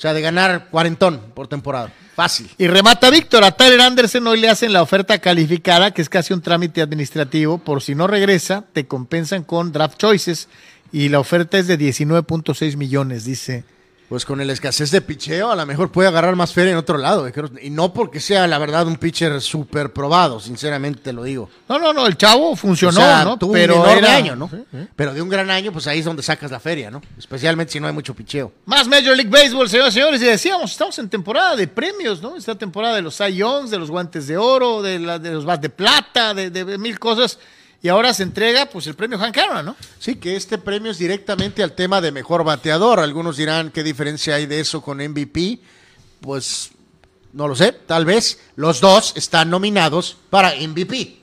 O 0.00 0.02
sea, 0.02 0.14
de 0.14 0.22
ganar 0.22 0.68
cuarentón 0.70 1.20
por 1.34 1.46
temporada. 1.46 1.92
Fácil. 2.16 2.48
Y 2.56 2.68
remata 2.68 3.10
Víctor, 3.10 3.44
a 3.44 3.50
Tyler 3.50 3.82
Anderson 3.82 4.26
hoy 4.28 4.40
le 4.40 4.48
hacen 4.48 4.72
la 4.72 4.80
oferta 4.80 5.18
calificada, 5.18 5.90
que 5.90 6.00
es 6.00 6.08
casi 6.08 6.32
un 6.32 6.40
trámite 6.40 6.80
administrativo, 6.80 7.58
por 7.58 7.82
si 7.82 7.94
no 7.94 8.06
regresa, 8.06 8.64
te 8.72 8.86
compensan 8.86 9.44
con 9.44 9.72
draft 9.72 9.98
choices 9.98 10.48
y 10.90 11.10
la 11.10 11.20
oferta 11.20 11.58
es 11.58 11.66
de 11.66 11.78
19.6 11.78 12.78
millones, 12.78 13.26
dice. 13.26 13.64
Pues 14.10 14.24
con 14.24 14.40
el 14.40 14.50
escasez 14.50 14.90
de 14.90 15.00
picheo, 15.02 15.52
a 15.52 15.54
lo 15.54 15.64
mejor 15.64 15.92
puede 15.92 16.08
agarrar 16.08 16.34
más 16.34 16.52
feria 16.52 16.72
en 16.72 16.78
otro 16.78 16.98
lado. 16.98 17.28
Y 17.62 17.70
no 17.70 17.94
porque 17.94 18.18
sea, 18.18 18.48
la 18.48 18.58
verdad, 18.58 18.84
un 18.88 18.96
pitcher 18.96 19.40
súper 19.40 19.92
probado, 19.92 20.40
sinceramente 20.40 21.00
te 21.00 21.12
lo 21.12 21.22
digo. 21.22 21.48
No, 21.68 21.78
no, 21.78 21.92
no, 21.92 22.08
el 22.08 22.16
chavo 22.16 22.56
funcionó, 22.56 22.98
O 22.98 23.02
sea, 23.04 23.22
¿no? 23.22 23.38
tuvo 23.38 23.52
Pero 23.52 23.76
un 23.76 23.82
enorme 23.88 23.98
era- 24.08 24.16
año, 24.16 24.34
¿no? 24.34 24.50
Pero 24.96 25.14
de 25.14 25.22
un 25.22 25.28
gran 25.28 25.48
año, 25.48 25.70
pues 25.72 25.86
ahí 25.86 26.00
es 26.00 26.04
donde 26.04 26.24
sacas 26.24 26.50
la 26.50 26.58
feria, 26.58 26.90
¿no? 26.90 27.00
Especialmente 27.16 27.72
si 27.72 27.78
no 27.78 27.86
hay 27.86 27.92
mucho 27.92 28.12
picheo. 28.12 28.52
Más 28.66 28.88
Major 28.88 29.14
League 29.16 29.30
Baseball, 29.30 29.68
señoras 29.70 29.94
y 29.94 29.98
señores, 30.00 30.20
y 30.20 30.24
decíamos, 30.24 30.72
estamos 30.72 30.98
en 30.98 31.08
temporada 31.08 31.54
de 31.54 31.68
premios, 31.68 32.20
¿no? 32.20 32.34
Esta 32.36 32.56
temporada 32.56 32.96
de 32.96 33.02
los 33.02 33.14
Cy 33.16 33.40
de 33.70 33.78
los 33.78 33.92
guantes 33.92 34.26
de 34.26 34.36
oro, 34.36 34.82
de, 34.82 34.98
la- 34.98 35.20
de 35.20 35.30
los 35.30 35.44
bats 35.44 35.62
de 35.62 35.70
plata, 35.70 36.34
de, 36.34 36.50
de 36.50 36.78
mil 36.78 36.98
cosas. 36.98 37.38
Y 37.82 37.88
ahora 37.88 38.12
se 38.12 38.22
entrega, 38.22 38.66
pues, 38.66 38.86
el 38.86 38.94
premio 38.94 39.18
Hank 39.18 39.38
Aaron, 39.38 39.64
¿no? 39.64 39.76
Sí, 39.98 40.16
que 40.16 40.36
este 40.36 40.58
premio 40.58 40.90
es 40.90 40.98
directamente 40.98 41.62
al 41.62 41.72
tema 41.72 42.00
de 42.00 42.12
mejor 42.12 42.44
bateador. 42.44 43.00
Algunos 43.00 43.36
dirán 43.36 43.70
qué 43.70 43.82
diferencia 43.82 44.34
hay 44.34 44.46
de 44.46 44.60
eso 44.60 44.82
con 44.82 44.98
MVP. 44.98 45.60
Pues 46.20 46.70
no 47.32 47.48
lo 47.48 47.54
sé, 47.54 47.72
tal 47.72 48.04
vez 48.04 48.38
los 48.56 48.80
dos 48.80 49.12
están 49.16 49.50
nominados 49.50 50.16
para 50.30 50.54
MVP. 50.54 51.20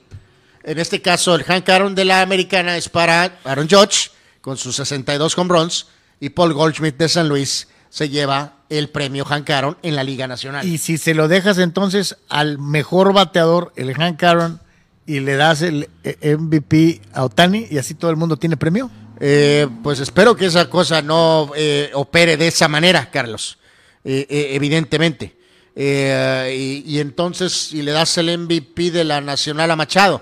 En 0.64 0.80
este 0.80 1.02
caso, 1.02 1.36
el 1.36 1.44
Hank 1.44 1.70
Aaron 1.70 1.96
de 1.96 2.06
la 2.06 2.22
americana 2.22 2.78
es 2.78 2.90
para 2.90 3.40
Aaron 3.44 3.70
Judge 3.70 4.12
con 4.42 4.58
sus 4.58 4.76
62 4.78 5.38
home 5.38 5.54
runs 5.54 5.88
y 6.20 6.30
Paul 6.30 6.54
Goldschmidt 6.54 6.98
de 6.98 7.10
San 7.10 7.30
Luis 7.30 7.68
se 7.90 8.10
lleva 8.10 8.54
el 8.70 8.90
premio 8.90 9.24
Hank 9.26 9.50
Aaron 9.50 9.78
en 9.82 9.96
la 9.96 10.04
Liga 10.04 10.28
Nacional. 10.28 10.66
Y 10.66 10.78
si 10.78 10.98
se 10.98 11.14
lo 11.14 11.28
dejas 11.28 11.58
entonces 11.58 12.18
al 12.30 12.58
mejor 12.58 13.14
bateador, 13.14 13.72
el 13.76 13.94
Hank 13.94 14.22
Aaron, 14.24 14.62
y 15.08 15.20
le 15.22 15.36
das 15.36 15.62
el 15.64 15.90
eh, 16.04 16.36
MVP 16.38 17.02
a 17.14 17.24
Otani, 17.26 17.66
y 17.72 17.78
así 17.80 17.96
todo 17.96 18.12
el 18.12 18.18
mundo 18.18 18.38
tiene 18.38 18.58
premio. 18.58 18.92
Eh, 19.20 19.68
pues 19.82 20.00
espero 20.00 20.36
que 20.36 20.46
esa 20.46 20.70
cosa 20.70 21.02
no 21.02 21.52
eh, 21.56 21.90
opere 21.94 22.38
de 22.38 22.48
esa 22.48 22.68
manera, 22.68 23.10
Carlos. 23.10 23.58
Eh, 24.04 24.28
evidentemente. 24.54 25.36
Eh, 25.76 26.84
y, 26.86 26.96
y 26.96 27.00
entonces, 27.00 27.52
si 27.54 27.82
le 27.82 27.92
das 27.92 28.18
el 28.18 28.38
MVP 28.38 28.92
de 28.92 29.04
la 29.04 29.20
Nacional 29.22 29.72
a 29.72 29.76
Machado. 29.76 30.22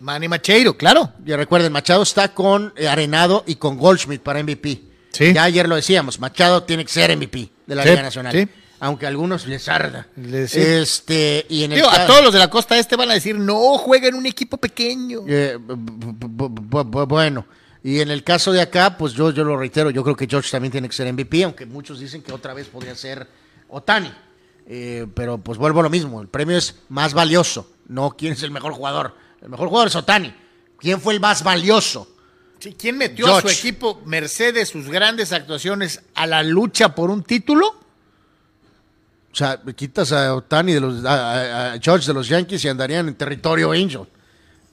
Manny 0.00 0.28
Macheiro, 0.28 0.76
claro. 0.76 1.12
Y 1.26 1.32
recuerden, 1.32 1.72
Machado 1.72 2.02
está 2.02 2.32
con 2.32 2.72
Arenado 2.88 3.44
y 3.46 3.56
con 3.56 3.76
Goldschmidt 3.76 4.22
para 4.22 4.42
MVP. 4.42 4.80
Sí. 5.12 5.32
Ya 5.34 5.44
ayer 5.44 5.68
lo 5.68 5.76
decíamos, 5.76 6.18
Machado 6.20 6.62
tiene 6.62 6.84
que 6.84 6.92
ser 6.92 7.14
MVP 7.14 7.50
de 7.66 7.74
la 7.74 7.82
Sí, 7.82 7.90
Liga 7.90 8.02
Nacional. 8.02 8.32
sí. 8.32 8.48
Aunque 8.80 9.04
a 9.04 9.08
algunos 9.10 9.46
les 9.46 9.68
arda. 9.68 10.08
Les-. 10.16 10.54
Este, 10.56 11.46
y 11.48 11.64
en 11.64 11.72
el 11.72 11.84
a 11.84 12.06
todos 12.06 12.24
los 12.24 12.32
de 12.32 12.38
la 12.38 12.48
costa 12.48 12.78
este 12.78 12.96
van 12.96 13.10
a 13.10 13.14
decir, 13.14 13.38
no, 13.38 13.76
juega 13.78 14.08
en 14.08 14.14
un 14.14 14.26
equipo 14.26 14.56
pequeño. 14.56 15.20
Eh, 15.28 15.58
bu- 15.60 15.76
bu- 15.76 16.48
bu- 16.70 16.90
bu- 16.90 17.06
bueno, 17.06 17.46
y 17.84 18.00
en 18.00 18.10
el 18.10 18.24
caso 18.24 18.52
de 18.52 18.60
acá, 18.62 18.96
pues 18.96 19.12
yo, 19.12 19.30
yo 19.30 19.44
lo 19.44 19.56
reitero, 19.56 19.90
yo 19.90 20.02
creo 20.02 20.16
que 20.16 20.26
George 20.26 20.50
también 20.50 20.72
tiene 20.72 20.88
que 20.88 20.94
ser 20.94 21.06
MVP, 21.12 21.44
aunque 21.44 21.66
muchos 21.66 21.98
dicen 22.00 22.22
que 22.22 22.32
otra 22.32 22.54
vez 22.54 22.68
podría 22.68 22.94
ser 22.94 23.26
Otani. 23.68 24.12
Eh, 24.66 25.06
pero 25.14 25.38
pues 25.38 25.58
vuelvo 25.58 25.80
a 25.80 25.82
lo 25.82 25.90
mismo, 25.90 26.20
el 26.22 26.28
premio 26.28 26.56
es 26.56 26.76
más 26.88 27.12
valioso, 27.12 27.70
no 27.88 28.12
quién 28.16 28.32
es 28.34 28.42
el 28.42 28.50
mejor 28.50 28.72
jugador. 28.72 29.14
El 29.42 29.48
mejor 29.50 29.68
jugador 29.68 29.88
es 29.88 29.96
Otani. 29.96 30.32
¿Quién 30.78 31.00
fue 31.00 31.12
el 31.14 31.20
más 31.20 31.42
valioso? 31.42 32.08
Sí, 32.60 32.74
¿Quién 32.78 32.96
metió 32.98 33.26
a 33.26 33.40
su 33.40 33.48
equipo, 33.48 34.00
Mercedes, 34.06 34.68
sus 34.68 34.88
grandes 34.88 35.32
actuaciones, 35.32 36.02
a 36.14 36.26
la 36.26 36.42
lucha 36.42 36.94
por 36.94 37.10
un 37.10 37.22
título? 37.24 37.74
O 39.32 39.36
sea, 39.36 39.60
quitas 39.76 40.12
a 40.12 40.34
Otani 40.34 40.72
de 40.72 40.80
los 40.80 41.04
a, 41.04 41.74
George 41.80 42.06
de 42.06 42.14
los 42.14 42.28
Yankees 42.28 42.64
y 42.64 42.68
andarían 42.68 43.08
en 43.08 43.14
territorio 43.14 43.72
Angel. 43.72 44.06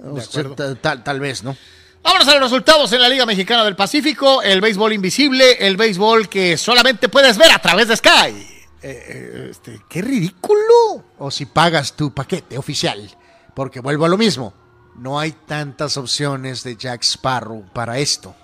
O 0.04 0.20
sea, 0.20 0.44
tal, 0.82 1.04
tal 1.04 1.20
vez, 1.20 1.44
¿no? 1.44 1.56
Vámonos 2.04 2.28
a 2.28 2.34
los 2.34 2.44
resultados 2.44 2.92
en 2.94 3.02
la 3.02 3.10
Liga 3.10 3.26
Mexicana 3.26 3.64
del 3.66 3.76
Pacífico, 3.76 4.42
el 4.42 4.62
béisbol 4.62 4.94
invisible, 4.94 5.68
el 5.68 5.76
béisbol 5.78 6.30
que 6.30 6.58
solamente 6.58 7.10
puedes 7.10 7.38
ver 7.38 7.52
a 7.52 7.60
través 7.60 7.88
de 7.88 7.98
Sky. 7.98 8.10
Eh, 8.30 8.46
eh, 8.82 9.48
este, 9.52 9.82
¡Qué 9.90 10.02
ridículo! 10.02 11.04
O 11.18 11.30
si 11.32 11.46
pagas 11.46 11.94
tu 11.94 12.14
paquete 12.14 12.58
oficial, 12.58 13.10
porque 13.54 13.80
vuelvo 13.80 14.06
a 14.06 14.10
lo 14.10 14.18
mismo, 14.18 14.54
no 14.96 15.20
hay 15.20 15.32
tantas 15.32 15.98
opciones 15.98 16.64
de 16.64 16.76
Jack 16.76 17.04
Sparrow 17.04 17.66
para 17.74 18.00
esto 18.00 18.36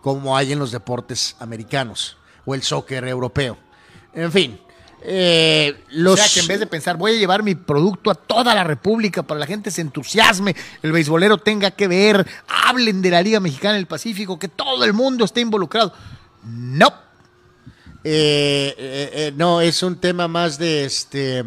como 0.00 0.36
hay 0.36 0.52
en 0.52 0.58
los 0.58 0.72
deportes 0.72 1.36
americanos 1.38 2.16
o 2.44 2.54
el 2.54 2.62
soccer 2.62 3.06
europeo. 3.06 3.58
En 4.12 4.32
fin, 4.32 4.58
eh, 5.02 5.84
los... 5.90 6.14
O 6.14 6.16
sea 6.16 6.28
que 6.32 6.40
en 6.40 6.46
vez 6.46 6.60
de 6.60 6.66
pensar, 6.66 6.96
voy 6.96 7.12
a 7.12 7.18
llevar 7.18 7.42
mi 7.42 7.54
producto 7.54 8.10
a 8.10 8.14
toda 8.14 8.54
la 8.54 8.64
República 8.64 9.22
para 9.22 9.38
que 9.38 9.40
la 9.40 9.46
gente 9.46 9.70
se 9.70 9.80
entusiasme, 9.80 10.54
el 10.82 10.92
beisbolero 10.92 11.38
tenga 11.38 11.70
que 11.70 11.88
ver, 11.88 12.26
hablen 12.66 13.02
de 13.02 13.10
la 13.10 13.22
Liga 13.22 13.40
Mexicana 13.40 13.74
del 13.74 13.86
Pacífico, 13.86 14.38
que 14.38 14.48
todo 14.48 14.84
el 14.84 14.92
mundo 14.92 15.24
esté 15.24 15.40
involucrado. 15.40 15.92
No. 16.44 17.08
Eh, 18.04 18.74
eh, 18.78 19.10
eh, 19.12 19.32
no, 19.36 19.60
es 19.60 19.82
un 19.82 19.96
tema 19.96 20.28
más 20.28 20.58
de 20.58 20.84
este. 20.84 21.44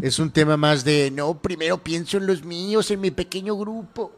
Es 0.00 0.18
un 0.18 0.30
tema 0.30 0.56
más 0.56 0.84
de. 0.84 1.10
No, 1.10 1.40
primero 1.40 1.78
pienso 1.78 2.18
en 2.18 2.26
los 2.26 2.44
míos, 2.44 2.90
en 2.90 3.00
mi 3.00 3.10
pequeño 3.10 3.56
grupo. 3.56 4.12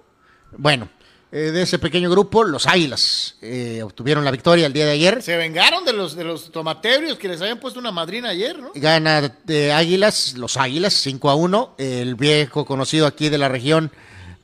Bueno, 0.56 0.88
eh, 1.30 1.50
de 1.50 1.60
ese 1.60 1.78
pequeño 1.78 2.10
grupo, 2.10 2.42
los 2.42 2.66
Águilas 2.66 3.34
eh, 3.42 3.82
obtuvieron 3.82 4.24
la 4.24 4.30
victoria 4.30 4.64
el 4.64 4.72
día 4.72 4.86
de 4.86 4.92
ayer. 4.92 5.22
Se 5.22 5.36
vengaron 5.36 5.84
de 5.84 5.92
los, 5.92 6.16
de 6.16 6.24
los 6.24 6.50
tomaterios 6.50 7.18
que 7.18 7.28
les 7.28 7.42
habían 7.42 7.60
puesto 7.60 7.78
una 7.78 7.92
madrina 7.92 8.30
ayer, 8.30 8.58
¿no? 8.58 8.70
Gana 8.74 9.34
de 9.44 9.70
Águilas, 9.72 10.34
los 10.38 10.56
Águilas, 10.56 10.94
5 10.94 11.28
a 11.28 11.34
1. 11.34 11.74
El 11.76 12.14
viejo 12.14 12.64
conocido 12.64 13.06
aquí 13.06 13.28
de 13.28 13.36
la 13.36 13.50
región, 13.50 13.92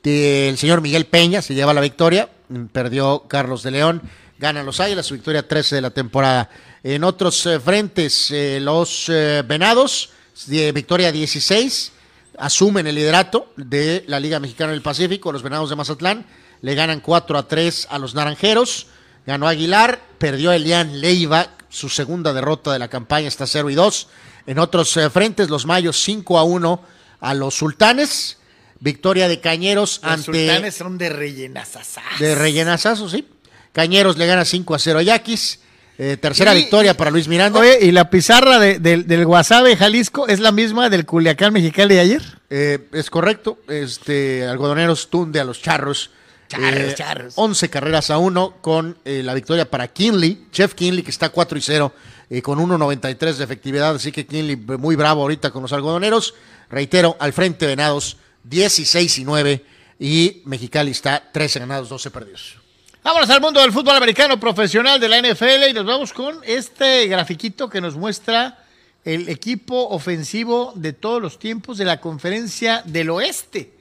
del 0.03 0.59
señor 0.59 0.81
Miguel 0.81 1.05
Peña, 1.05 1.41
se 1.41 1.55
lleva 1.55 1.73
la 1.73 1.81
victoria. 1.81 2.29
Perdió 2.71 3.23
Carlos 3.27 3.63
de 3.63 3.71
León. 3.71 4.03
Ganan 4.37 4.67
los 4.67 4.79
Águilas, 4.79 5.07
su 5.07 5.15
victoria 5.15 5.47
13 5.47 5.75
de 5.75 5.81
la 5.81 5.89
temporada. 5.89 6.51
En 6.83 7.03
otros 7.03 7.47
eh, 7.47 7.59
frentes, 7.59 8.31
los 8.61 9.11
Venados, 9.47 10.11
victoria 10.47 11.11
16, 11.11 11.93
asumen 12.37 12.85
el 12.85 12.93
liderato 12.93 13.51
de 13.55 14.03
la 14.05 14.19
Liga 14.19 14.39
Mexicana 14.39 14.71
del 14.71 14.83
Pacífico, 14.83 15.31
los 15.31 15.41
Venados 15.41 15.71
de 15.71 15.75
Mazatlán. 15.75 16.27
Le 16.61 16.75
ganan 16.75 16.99
4 16.99 17.37
a 17.37 17.47
3 17.47 17.87
a 17.89 17.99
los 17.99 18.15
Naranjeros. 18.15 18.87
Ganó 19.25 19.47
Aguilar, 19.47 20.01
perdió 20.17 20.51
Elian 20.51 21.01
Leiva, 21.01 21.47
su 21.69 21.89
segunda 21.89 22.31
derrota 22.33 22.71
de 22.71 22.79
la 22.79 22.87
campaña 22.87 23.27
está 23.27 23.47
0 23.47 23.69
y 23.69 23.75
2. 23.75 24.07
En 24.47 24.59
otros 24.59 24.95
eh, 24.97 25.09
frentes, 25.09 25.49
los 25.49 25.65
Mayos 25.65 25.99
5 26.03 26.37
a 26.37 26.43
1 26.43 26.81
a 27.21 27.33
los 27.33 27.55
Sultanes. 27.55 28.37
Victoria 28.79 29.27
de 29.27 29.39
Cañeros 29.39 29.99
Los 30.03 30.11
ante 30.11 30.25
sultanes 30.25 30.75
son 30.75 30.97
de 30.97 31.09
rellenazazás. 31.09 32.03
de 32.19 32.35
rellenazazo, 32.35 33.09
sí. 33.09 33.25
Cañeros 33.71 34.17
le 34.17 34.27
gana 34.27 34.45
5 34.45 34.75
a 34.75 34.79
0 34.79 34.99
a 34.99 35.01
Yaquis. 35.03 35.59
Eh, 35.97 36.17
tercera 36.17 36.53
Y- 36.53 36.57
victoria 36.57 36.95
para 36.95 37.09
Luis 37.09 37.27
Miranda. 37.29 37.57
Oye, 37.59 37.79
¿y 37.81 37.91
la 37.91 38.09
pizarra 38.09 38.59
de- 38.59 38.79
del- 38.79 39.07
del 39.07 39.25
Guasave 39.25 39.77
Jalisco 39.77 40.27
es 40.27 40.41
la 40.41 40.51
misma 40.51 40.89
del 40.89 41.05
Culiacán 41.05 41.53
Mexicali 41.53 41.95
de 41.95 42.01
ayer? 42.01 42.21
Eh, 42.49 42.89
es 42.91 43.09
correcto. 43.09 43.59
Este, 43.69 44.45
Algodoneros 44.45 45.09
tunde 45.09 45.39
a 45.39 45.45
los 45.45 45.61
charros. 45.61 46.11
Charros, 46.47 46.95
charros. 46.95 47.33
11 47.35 47.69
carreras 47.69 48.09
a 48.09 48.17
1 48.17 48.57
con 48.61 48.97
eh, 49.05 49.21
la 49.23 49.33
victoria 49.33 49.69
para 49.69 49.87
Kinley. 49.87 50.47
Jeff 50.51 50.73
Kinley, 50.73 51.03
que 51.03 51.11
está 51.11 51.29
4 51.29 51.57
y 51.57 51.61
0 51.61 51.93
eh, 52.29 52.41
con 52.41 52.59
1.93 52.59 53.33
de 53.35 53.43
efectividad. 53.43 53.95
Así 53.95 54.11
que 54.11 54.25
Kinley 54.25 54.55
muy 54.55 54.95
bravo 54.95 55.21
ahorita 55.21 55.51
con 55.51 55.61
los 55.63 55.73
algodoneros. 55.73 56.35
Reitero, 56.69 57.15
al 57.19 57.33
frente 57.33 57.65
Venados 57.65 58.17
16 58.43 59.19
y 59.19 59.25
9. 59.25 59.65
Y 59.99 60.41
Mexicali 60.45 60.91
está 60.91 61.31
13 61.31 61.59
ganados, 61.59 61.89
12 61.89 62.11
perdidos. 62.11 62.57
Vámonos 63.03 63.29
al 63.29 63.39
mundo 63.39 63.61
del 63.61 63.71
fútbol 63.71 63.95
americano 63.95 64.39
profesional 64.39 64.99
de 64.99 65.07
la 65.07 65.21
NFL 65.21 65.69
y 65.69 65.73
nos 65.73 65.85
vamos 65.85 66.11
con 66.11 66.39
este 66.43 67.05
grafiquito 67.07 67.69
que 67.69 67.79
nos 67.79 67.95
muestra 67.95 68.65
el 69.03 69.29
equipo 69.29 69.89
ofensivo 69.89 70.73
de 70.75 70.91
todos 70.91 71.21
los 71.21 71.37
tiempos 71.37 71.77
de 71.77 71.85
la 71.85 72.01
conferencia 72.01 72.81
del 72.83 73.11
oeste. 73.11 73.74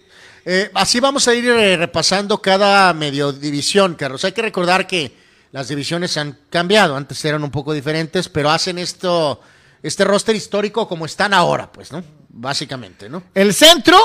Eh, 0.46 0.70
así 0.74 1.00
vamos 1.00 1.26
a 1.26 1.34
ir 1.34 1.46
eh, 1.48 1.76
repasando 1.76 2.40
cada 2.40 2.92
medio 2.92 3.32
división, 3.32 3.94
Carlos. 3.94 4.24
Hay 4.24 4.32
que 4.32 4.42
recordar 4.42 4.86
que 4.86 5.12
las 5.52 5.68
divisiones 5.68 6.16
han 6.16 6.38
cambiado. 6.50 6.96
Antes 6.96 7.24
eran 7.24 7.42
un 7.42 7.50
poco 7.50 7.72
diferentes, 7.72 8.28
pero 8.28 8.50
hacen 8.50 8.78
esto, 8.78 9.40
este 9.82 10.04
roster 10.04 10.36
histórico 10.36 10.86
como 10.86 11.06
están 11.06 11.32
ahora, 11.32 11.72
pues, 11.72 11.92
¿no? 11.92 12.04
Básicamente, 12.28 13.08
¿no? 13.08 13.22
El 13.34 13.54
centro 13.54 13.96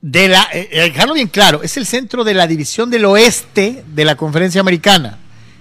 de 0.00 0.28
la, 0.28 0.48
eh, 0.52 0.68
dejarlo 0.72 1.14
bien 1.14 1.28
claro, 1.28 1.62
es 1.62 1.76
el 1.76 1.86
centro 1.86 2.24
de 2.24 2.34
la 2.34 2.48
división 2.48 2.90
del 2.90 3.04
oeste 3.04 3.84
de 3.86 4.04
la 4.04 4.16
conferencia 4.16 4.60
americana. 4.60 5.18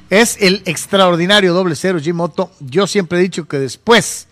Es 0.09 0.37
el 0.41 0.63
extraordinario 0.65 1.53
doble 1.53 1.75
cero 1.75 1.99
Jim 2.01 2.19
Otto. 2.19 2.51
Yo 2.59 2.87
siempre 2.87 3.19
he 3.19 3.21
dicho 3.21 3.47
que 3.47 3.59
después 3.59 4.27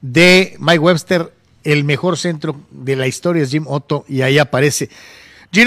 de 0.00 0.56
Mike 0.58 0.78
Webster, 0.78 1.32
el 1.64 1.84
mejor 1.84 2.16
centro 2.18 2.60
de 2.70 2.96
la 2.96 3.06
historia 3.06 3.42
es 3.42 3.50
Jim 3.50 3.64
Otto 3.66 4.04
y 4.08 4.22
ahí 4.22 4.38
aparece. 4.38 4.88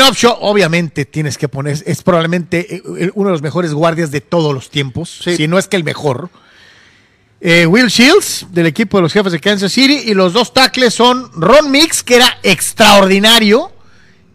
Upshaw, 0.09 0.37
obviamente 0.41 1.05
tienes 1.05 1.37
que 1.37 1.47
poner, 1.47 1.81
es 1.85 2.03
probablemente 2.03 2.75
eh, 2.75 3.11
uno 3.15 3.29
de 3.29 3.31
los 3.33 3.41
mejores 3.41 3.73
guardias 3.73 4.11
de 4.11 4.19
todos 4.21 4.53
los 4.53 4.69
tiempos, 4.69 5.19
Sí. 5.23 5.37
si 5.37 5.47
no 5.47 5.57
es 5.57 5.67
que 5.67 5.77
el 5.77 5.83
mejor. 5.85 6.29
Eh, 7.39 7.65
Will 7.67 7.87
Shields, 7.87 8.47
del 8.51 8.65
equipo 8.65 8.97
de 8.97 9.03
los 9.03 9.13
jefes 9.13 9.31
de 9.31 9.39
Kansas 9.39 9.71
City, 9.71 10.01
y 10.05 10.13
los 10.13 10.33
dos 10.33 10.53
tackles 10.53 10.93
son 10.93 11.31
Ron 11.33 11.71
Mix, 11.71 12.03
que 12.03 12.15
era 12.15 12.37
extraordinario, 12.43 13.71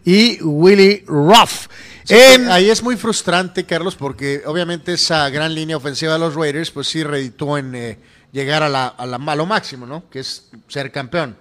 y 0.05 0.41
Willie 0.43 1.05
Ruff. 1.07 1.67
En- 2.09 2.49
Ahí 2.51 2.71
es 2.71 2.83
muy 2.83 2.97
frustrante, 2.97 3.65
Carlos, 3.65 3.95
porque 3.95 4.43
obviamente 4.47 4.93
esa 4.95 5.29
gran 5.31 5.55
línea 5.55 5.77
ofensiva 5.77 6.15
de 6.15 6.19
los 6.19 6.35
Raiders, 6.35 6.71
pues 6.71 6.89
sí 6.89 7.03
reditó 7.05 7.59
en 7.59 7.75
eh, 7.75 7.99
llegar 8.33 8.63
a, 8.63 8.69
la, 8.69 8.87
a, 8.87 9.05
la- 9.07 9.17
a 9.25 9.37
lo 9.37 9.47
máximo, 9.47 9.85
¿no? 9.87 10.09
Que 10.11 10.21
es 10.21 10.49
ser 10.69 10.91
campeón. 10.91 11.37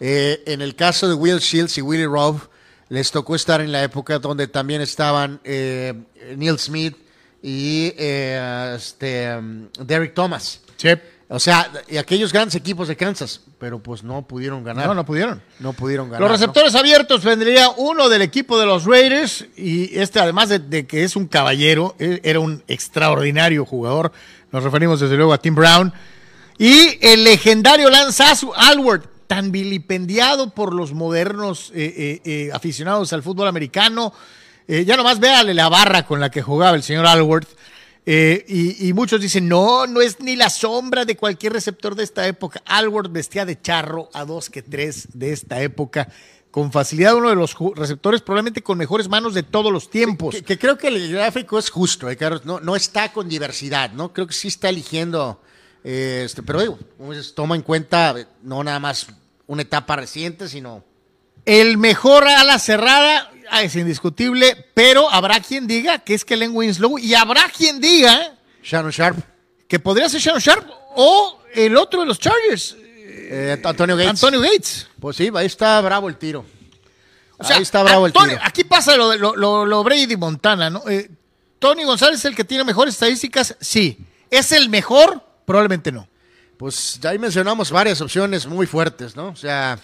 Eh, 0.00 0.42
en 0.46 0.62
el 0.62 0.74
caso 0.74 1.08
de 1.08 1.14
Will 1.14 1.38
Shields 1.38 1.76
y 1.78 1.82
Willie 1.82 2.06
Robb, 2.06 2.40
les 2.88 3.10
tocó 3.10 3.36
estar 3.36 3.60
en 3.60 3.70
la 3.70 3.82
época 3.82 4.18
donde 4.18 4.48
también 4.48 4.80
estaban 4.80 5.40
eh, 5.44 5.94
Neil 6.36 6.58
Smith 6.58 6.96
y 7.42 7.92
eh, 7.96 8.74
este, 8.76 9.36
um, 9.36 9.68
Derek 9.78 10.14
Thomas. 10.14 10.60
O 11.28 11.38
sea, 11.38 11.70
y 11.88 11.96
aquellos 11.96 12.32
grandes 12.32 12.56
equipos 12.56 12.88
de 12.88 12.96
Kansas, 12.96 13.40
pero 13.58 13.78
pues 13.78 14.02
no 14.02 14.26
pudieron 14.26 14.64
ganar. 14.64 14.88
No, 14.88 14.94
no 14.94 15.06
pudieron. 15.06 15.40
No 15.60 15.72
pudieron 15.74 16.08
ganar. 16.08 16.22
Los 16.22 16.30
¿no? 16.30 16.34
receptores 16.34 16.74
abiertos 16.74 17.22
vendría 17.22 17.70
uno 17.76 18.08
del 18.08 18.22
equipo 18.22 18.58
de 18.58 18.66
los 18.66 18.84
Raiders 18.84 19.46
y 19.56 19.96
este 19.96 20.18
además 20.18 20.48
de, 20.48 20.58
de 20.58 20.86
que 20.88 21.04
es 21.04 21.14
un 21.14 21.28
caballero, 21.28 21.94
e- 22.00 22.20
era 22.24 22.40
un 22.40 22.64
extraordinario 22.66 23.64
jugador. 23.64 24.10
Nos 24.50 24.64
referimos 24.64 24.98
desde 24.98 25.16
luego 25.16 25.32
a 25.32 25.38
Tim 25.38 25.54
Brown. 25.54 25.92
Y 26.58 26.98
el 27.00 27.22
legendario 27.22 27.88
Lance 27.90 28.24
Alward, 28.56 29.04
tan 29.30 29.52
vilipendiado 29.52 30.50
por 30.50 30.74
los 30.74 30.92
modernos 30.92 31.70
eh, 31.72 31.94
eh, 31.96 32.20
eh, 32.24 32.50
aficionados 32.52 33.12
al 33.12 33.22
fútbol 33.22 33.46
americano. 33.46 34.12
Ya 34.66 34.96
nomás 34.96 35.20
véale 35.20 35.54
la 35.54 35.68
barra 35.68 36.04
con 36.04 36.18
la 36.18 36.30
que 36.30 36.42
jugaba 36.42 36.76
el 36.76 36.82
señor 36.82 37.06
Alward. 37.06 37.46
Eh, 38.06 38.44
y, 38.80 38.92
muchos 38.92 39.20
dicen, 39.20 39.48
no, 39.48 39.86
no 39.86 40.00
es 40.00 40.18
ni 40.18 40.34
la 40.34 40.50
sombra 40.50 41.04
de 41.04 41.16
cualquier 41.16 41.52
receptor 41.52 41.94
de 41.94 42.02
esta 42.02 42.26
época. 42.26 42.60
Alward 42.66 43.10
vestía 43.10 43.44
de 43.44 43.60
charro 43.60 44.08
a 44.12 44.24
dos 44.24 44.50
que 44.50 44.62
tres 44.62 45.06
de 45.12 45.32
esta 45.32 45.62
época. 45.62 46.08
Con 46.50 46.72
facilidad 46.72 47.14
uno 47.14 47.28
de 47.28 47.36
los 47.36 47.54
receptores 47.76 48.22
probablemente 48.22 48.64
con 48.64 48.78
mejores 48.78 49.08
manos 49.08 49.32
de 49.34 49.44
todos 49.44 49.72
los 49.72 49.90
tiempos. 49.90 50.34
Que, 50.44 50.58
creo 50.58 50.76
que 50.76 50.88
el 50.88 51.12
gráfico 51.12 51.56
es 51.56 51.70
justo, 51.70 52.10
eh. 52.10 52.18
No, 52.42 52.58
no 52.58 52.74
está 52.74 53.12
con 53.12 53.28
diversidad, 53.28 53.92
¿no? 53.92 54.12
Creo 54.12 54.26
que 54.26 54.34
sí 54.34 54.48
está 54.48 54.70
eligiendo. 54.70 55.40
este, 55.84 56.42
pero 56.42 56.60
digo, 56.60 56.78
toma 57.36 57.54
en 57.54 57.62
cuenta 57.62 58.16
no 58.42 58.64
nada 58.64 58.80
más 58.80 59.06
una 59.50 59.62
etapa 59.62 59.96
reciente, 59.96 60.48
sino. 60.48 60.84
El 61.44 61.76
mejor 61.78 62.28
ala 62.28 62.58
cerrada 62.58 63.30
ah, 63.50 63.62
es 63.62 63.74
indiscutible, 63.74 64.66
pero 64.74 65.10
habrá 65.10 65.40
quien 65.40 65.66
diga 65.66 65.98
que 65.98 66.14
es 66.14 66.24
Kellen 66.24 66.54
Winslow 66.54 66.98
y 66.98 67.14
habrá 67.14 67.48
quien 67.56 67.80
diga 67.80 68.34
Shannon 68.62 68.90
Sharp, 68.92 69.18
que 69.66 69.78
podría 69.78 70.08
ser 70.08 70.20
Shannon 70.20 70.40
Sharp 70.40 70.68
o 70.94 71.40
el 71.54 71.76
otro 71.76 72.00
de 72.00 72.06
los 72.06 72.18
Chargers, 72.20 72.76
eh, 72.78 73.60
Antonio 73.64 73.96
Gates. 73.96 74.10
Antonio 74.10 74.40
Gates. 74.40 74.86
Pues 75.00 75.16
sí, 75.16 75.30
ahí 75.34 75.46
está 75.46 75.80
bravo 75.80 76.08
el 76.08 76.16
tiro. 76.16 76.44
O 77.38 77.44
sea, 77.44 77.56
ahí 77.56 77.62
está 77.62 77.82
bravo 77.82 78.06
Antonio- 78.06 78.32
el 78.34 78.38
tiro. 78.38 78.46
Aquí 78.48 78.64
pasa 78.64 78.96
lo, 78.96 79.08
de- 79.08 79.18
lo, 79.18 79.34
lo- 79.34 79.64
lo 79.66 79.82
Brady 79.82 80.16
Montana, 80.16 80.68
¿no? 80.70 80.82
Eh, 80.88 81.10
Tony 81.58 81.84
González 81.84 82.20
es 82.20 82.24
el 82.26 82.36
que 82.36 82.44
tiene 82.44 82.64
mejores 82.64 82.94
estadísticas, 82.94 83.56
sí. 83.60 83.98
¿Es 84.30 84.52
el 84.52 84.68
mejor? 84.68 85.22
Probablemente 85.46 85.90
no. 85.90 86.06
Pues 86.60 87.00
ya 87.00 87.08
ahí 87.08 87.18
mencionamos 87.18 87.70
varias 87.70 88.02
opciones 88.02 88.46
muy 88.46 88.66
fuertes, 88.66 89.16
¿no? 89.16 89.28
O 89.28 89.34
sea, 89.34 89.78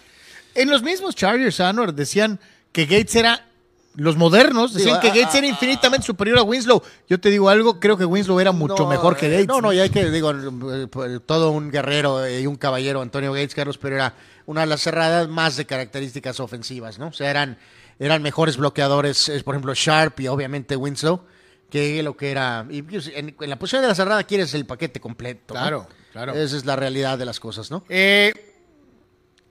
En 0.54 0.68
los 0.68 0.82
mismos 0.82 1.16
Chargers, 1.16 1.58
Anwar, 1.60 1.94
decían 1.94 2.38
que 2.70 2.84
Gates 2.84 3.16
era. 3.16 3.46
Los 3.94 4.18
modernos 4.18 4.74
decían 4.74 5.00
Digo, 5.00 5.00
que 5.00 5.08
ah, 5.08 5.22
Gates 5.22 5.36
ah, 5.36 5.38
era 5.38 5.46
infinitamente 5.46 6.04
superior 6.04 6.38
a 6.38 6.42
Winslow. 6.42 6.82
Yo 7.08 7.18
te 7.18 7.30
digo 7.30 7.48
algo, 7.48 7.80
creo 7.80 7.96
que 7.96 8.04
Winslow 8.04 8.38
era 8.40 8.52
mucho 8.52 8.82
no, 8.82 8.88
mejor 8.90 9.16
que 9.16 9.30
Gates. 9.30 9.48
No, 9.48 9.62
no, 9.62 9.72
ya 9.72 9.84
hay 9.84 9.88
que, 9.88 10.10
digo, 10.10 10.32
eh, 10.32 11.20
todo 11.24 11.50
un 11.50 11.70
guerrero 11.70 12.28
y 12.28 12.46
un 12.46 12.56
caballero, 12.56 13.00
Antonio 13.00 13.32
Gates, 13.32 13.54
Carlos, 13.54 13.78
pero 13.78 13.96
era 13.96 14.12
una 14.44 14.60
de 14.60 14.66
las 14.66 14.82
cerradas 14.82 15.28
más 15.28 15.56
de 15.56 15.64
características 15.64 16.40
ofensivas, 16.40 16.98
¿no? 16.98 17.06
O 17.06 17.12
sea, 17.14 17.30
eran 17.30 17.56
eran 17.98 18.20
mejores 18.20 18.58
bloqueadores, 18.58 19.32
por 19.46 19.54
ejemplo, 19.54 19.72
Sharp 19.72 20.20
y 20.20 20.28
obviamente 20.28 20.76
Winslow, 20.76 21.22
que 21.70 22.02
lo 22.02 22.18
que 22.18 22.30
era. 22.30 22.66
Y 22.68 22.82
pues, 22.82 23.10
en, 23.14 23.34
en 23.40 23.48
la 23.48 23.58
posición 23.58 23.80
de 23.80 23.88
la 23.88 23.94
cerrada 23.94 24.24
quieres 24.24 24.52
el 24.52 24.66
paquete 24.66 25.00
completo. 25.00 25.54
¿no? 25.70 25.88
Claro. 26.16 26.34
Esa 26.34 26.56
es 26.56 26.64
la 26.64 26.76
realidad 26.76 27.18
de 27.18 27.26
las 27.26 27.38
cosas, 27.40 27.70
¿no? 27.70 27.84
Eh, 27.90 28.32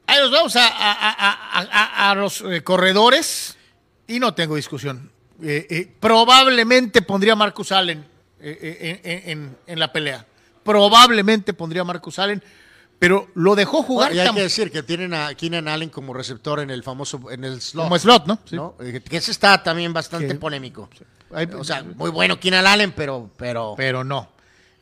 ahí 0.08 0.20
nos 0.20 0.32
vamos 0.32 0.56
a, 0.56 0.66
a- 0.68 1.60
a- 1.62 2.10
a- 2.12 2.16
los 2.16 2.42
eh, 2.42 2.64
corredores 2.64 3.56
y 4.08 4.20
no 4.20 4.34
tengo 4.34 4.56
discusión. 4.56 5.12
Eh, 5.44 5.68
eh, 5.70 5.94
probablemente 6.00 7.02
pondría 7.04 7.34
a 7.34 7.36
Marcus 7.36 7.72
Allen 7.72 8.04
en, 8.40 9.00
en- 9.04 9.58
en 9.68 9.80
la 9.80 9.92
pelea. 9.94 10.26
Probablemente 10.64 11.54
pondría 11.54 11.84
a 11.84 11.86
Marcus 11.86 12.18
Allen, 12.18 12.42
pero 12.98 13.28
lo 13.36 13.54
dejó 13.56 13.84
jugar 13.84 14.16
y 14.16 14.20
hay 14.20 14.34
que 14.34 14.42
decir 14.42 14.72
que 14.72 14.82
tienen 14.82 15.14
a 15.14 15.36
Keenan 15.36 15.68
Allen 15.68 15.90
como 15.90 16.14
receptor 16.14 16.60
en 16.62 16.72
el 16.72 16.82
famoso, 16.82 17.30
en 17.30 17.44
el 17.44 17.62
slot. 17.62 17.84
como 17.86 18.00
slot, 18.00 18.26
¿no? 18.26 18.40
Sí. 18.46 18.56
¿no? 18.56 18.76
Que 18.78 19.04
ese 19.18 19.30
está 19.32 19.62
también 19.62 19.94
bastante 19.94 20.34
polémico. 20.36 20.90
O 21.60 21.64
sea, 21.64 21.84
muy 21.84 22.10
bueno 22.10 22.40
Keenan 22.40 22.66
Allen, 22.66 22.92
pero, 22.96 23.30
pero, 23.38 23.76
pero 23.78 24.04
no. 24.04 24.30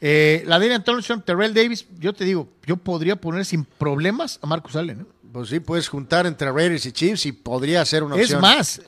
Eh, 0.06 0.44
la 0.48 0.60
Daniel 0.60 0.84
Thompson, 0.84 1.22
Terrell 1.22 1.54
Davis, 1.54 1.86
yo 1.98 2.12
te 2.12 2.26
digo, 2.26 2.50
yo 2.66 2.76
podría 2.76 3.16
poner 3.16 3.46
sin 3.46 3.64
problemas 3.64 4.38
a 4.42 4.48
Marcus 4.48 4.76
Allen. 4.76 5.02
¿eh? 5.02 5.06
pues 5.32 5.48
sí, 5.50 5.62
puedes 5.62 5.88
juntar 5.88 6.26
entre 6.28 6.52
Raiders 6.52 6.86
y 6.86 6.92
Chiefs 6.92 7.26
y 7.26 7.32
podría 7.32 7.84
ser 7.86 8.04
una 8.04 8.16
Es 8.18 8.24
opción. 8.24 8.42
más, 8.42 8.82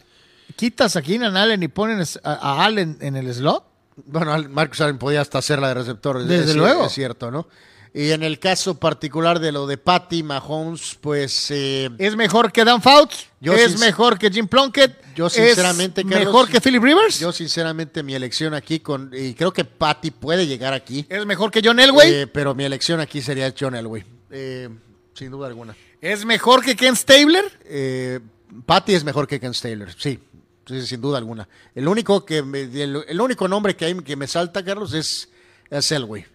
quitas 0.57 0.95
a 0.97 1.01
Keenan 1.01 1.37
Allen 1.37 1.63
y 1.63 1.69
pones 1.69 2.19
a, 2.21 2.33
a 2.33 2.65
Allen 2.65 2.97
en 2.99 3.15
el 3.15 3.33
slot. 3.33 3.63
Bueno, 4.07 4.35
Marcus 4.49 4.81
Allen 4.81 4.97
podía 4.97 5.21
hasta 5.21 5.41
ser 5.41 5.59
la 5.59 5.69
de 5.69 5.73
receptor. 5.75 6.19
es- 6.19 6.27
Desde 6.27 6.51
es, 6.51 6.57
luego. 6.57 6.85
Es 6.85 6.91
cierto, 6.91 7.31
¿no? 7.31 7.47
Y 7.97 8.11
en 8.11 8.23
el 8.23 8.39
caso 8.39 8.77
particular 8.77 9.39
de 9.39 9.53
lo 9.53 9.65
de 9.67 9.77
Patty 9.77 10.21
Mahomes, 10.21 10.97
pues 10.99 11.49
eh, 11.49 11.89
Es 11.97 12.13
mejor 12.17 12.51
que 12.51 12.65
Dan 12.65 12.81
Fouts. 12.81 13.27
Yo 13.39 13.53
es 13.53 13.79
mejor 13.79 14.19
que 14.19 14.29
Jim 14.29 14.47
Plunkett. 14.49 15.01
Yo 15.15 15.29
sinceramente, 15.29 16.01
es 16.01 16.07
Carlos, 16.07 16.25
mejor 16.25 16.49
que 16.49 16.59
Philip 16.59 16.83
Rivers. 16.83 17.19
yo 17.21 17.31
sinceramente 17.31 18.03
mi 18.03 18.13
elección 18.13 18.53
aquí 18.53 18.81
con 18.81 19.11
y 19.13 19.33
creo 19.33 19.53
que 19.53 19.63
Patty 19.63 20.11
puede 20.11 20.45
llegar 20.45 20.73
aquí, 20.73 21.05
es 21.07 21.25
mejor 21.25 21.51
que 21.51 21.61
John 21.63 21.79
Elway. 21.79 22.13
eh, 22.13 22.27
pero 22.27 22.53
mi 22.53 22.65
elección 22.65 22.99
aquí 22.99 23.21
sería 23.21 23.53
John 23.57 23.75
Elway, 23.75 24.03
eh, 24.29 24.67
sin 25.13 25.31
duda 25.31 25.47
alguna. 25.47 25.73
es 26.01 26.25
mejor 26.25 26.61
que 26.65 26.75
Ken 26.75 26.97
Stabler. 26.97 27.45
Eh, 27.63 28.19
Patty 28.65 28.93
es 28.93 29.05
mejor 29.05 29.25
que 29.25 29.39
Ken 29.39 29.53
Taylor, 29.53 29.87
sí, 29.97 30.19
sí, 30.65 30.85
sin 30.85 30.99
duda 30.99 31.17
alguna. 31.17 31.47
El 31.73 31.87
único 31.87 32.25
que 32.25 32.41
me- 32.43 32.63
el, 32.63 33.05
el 33.07 33.21
único 33.21 33.47
nombre 33.47 33.77
que 33.77 33.85
hay 33.85 33.95
que 34.01 34.17
me 34.17 34.27
salta, 34.27 34.65
Carlos, 34.65 34.93
es, 34.93 35.29
es 35.69 35.91
Elway. 35.93 36.25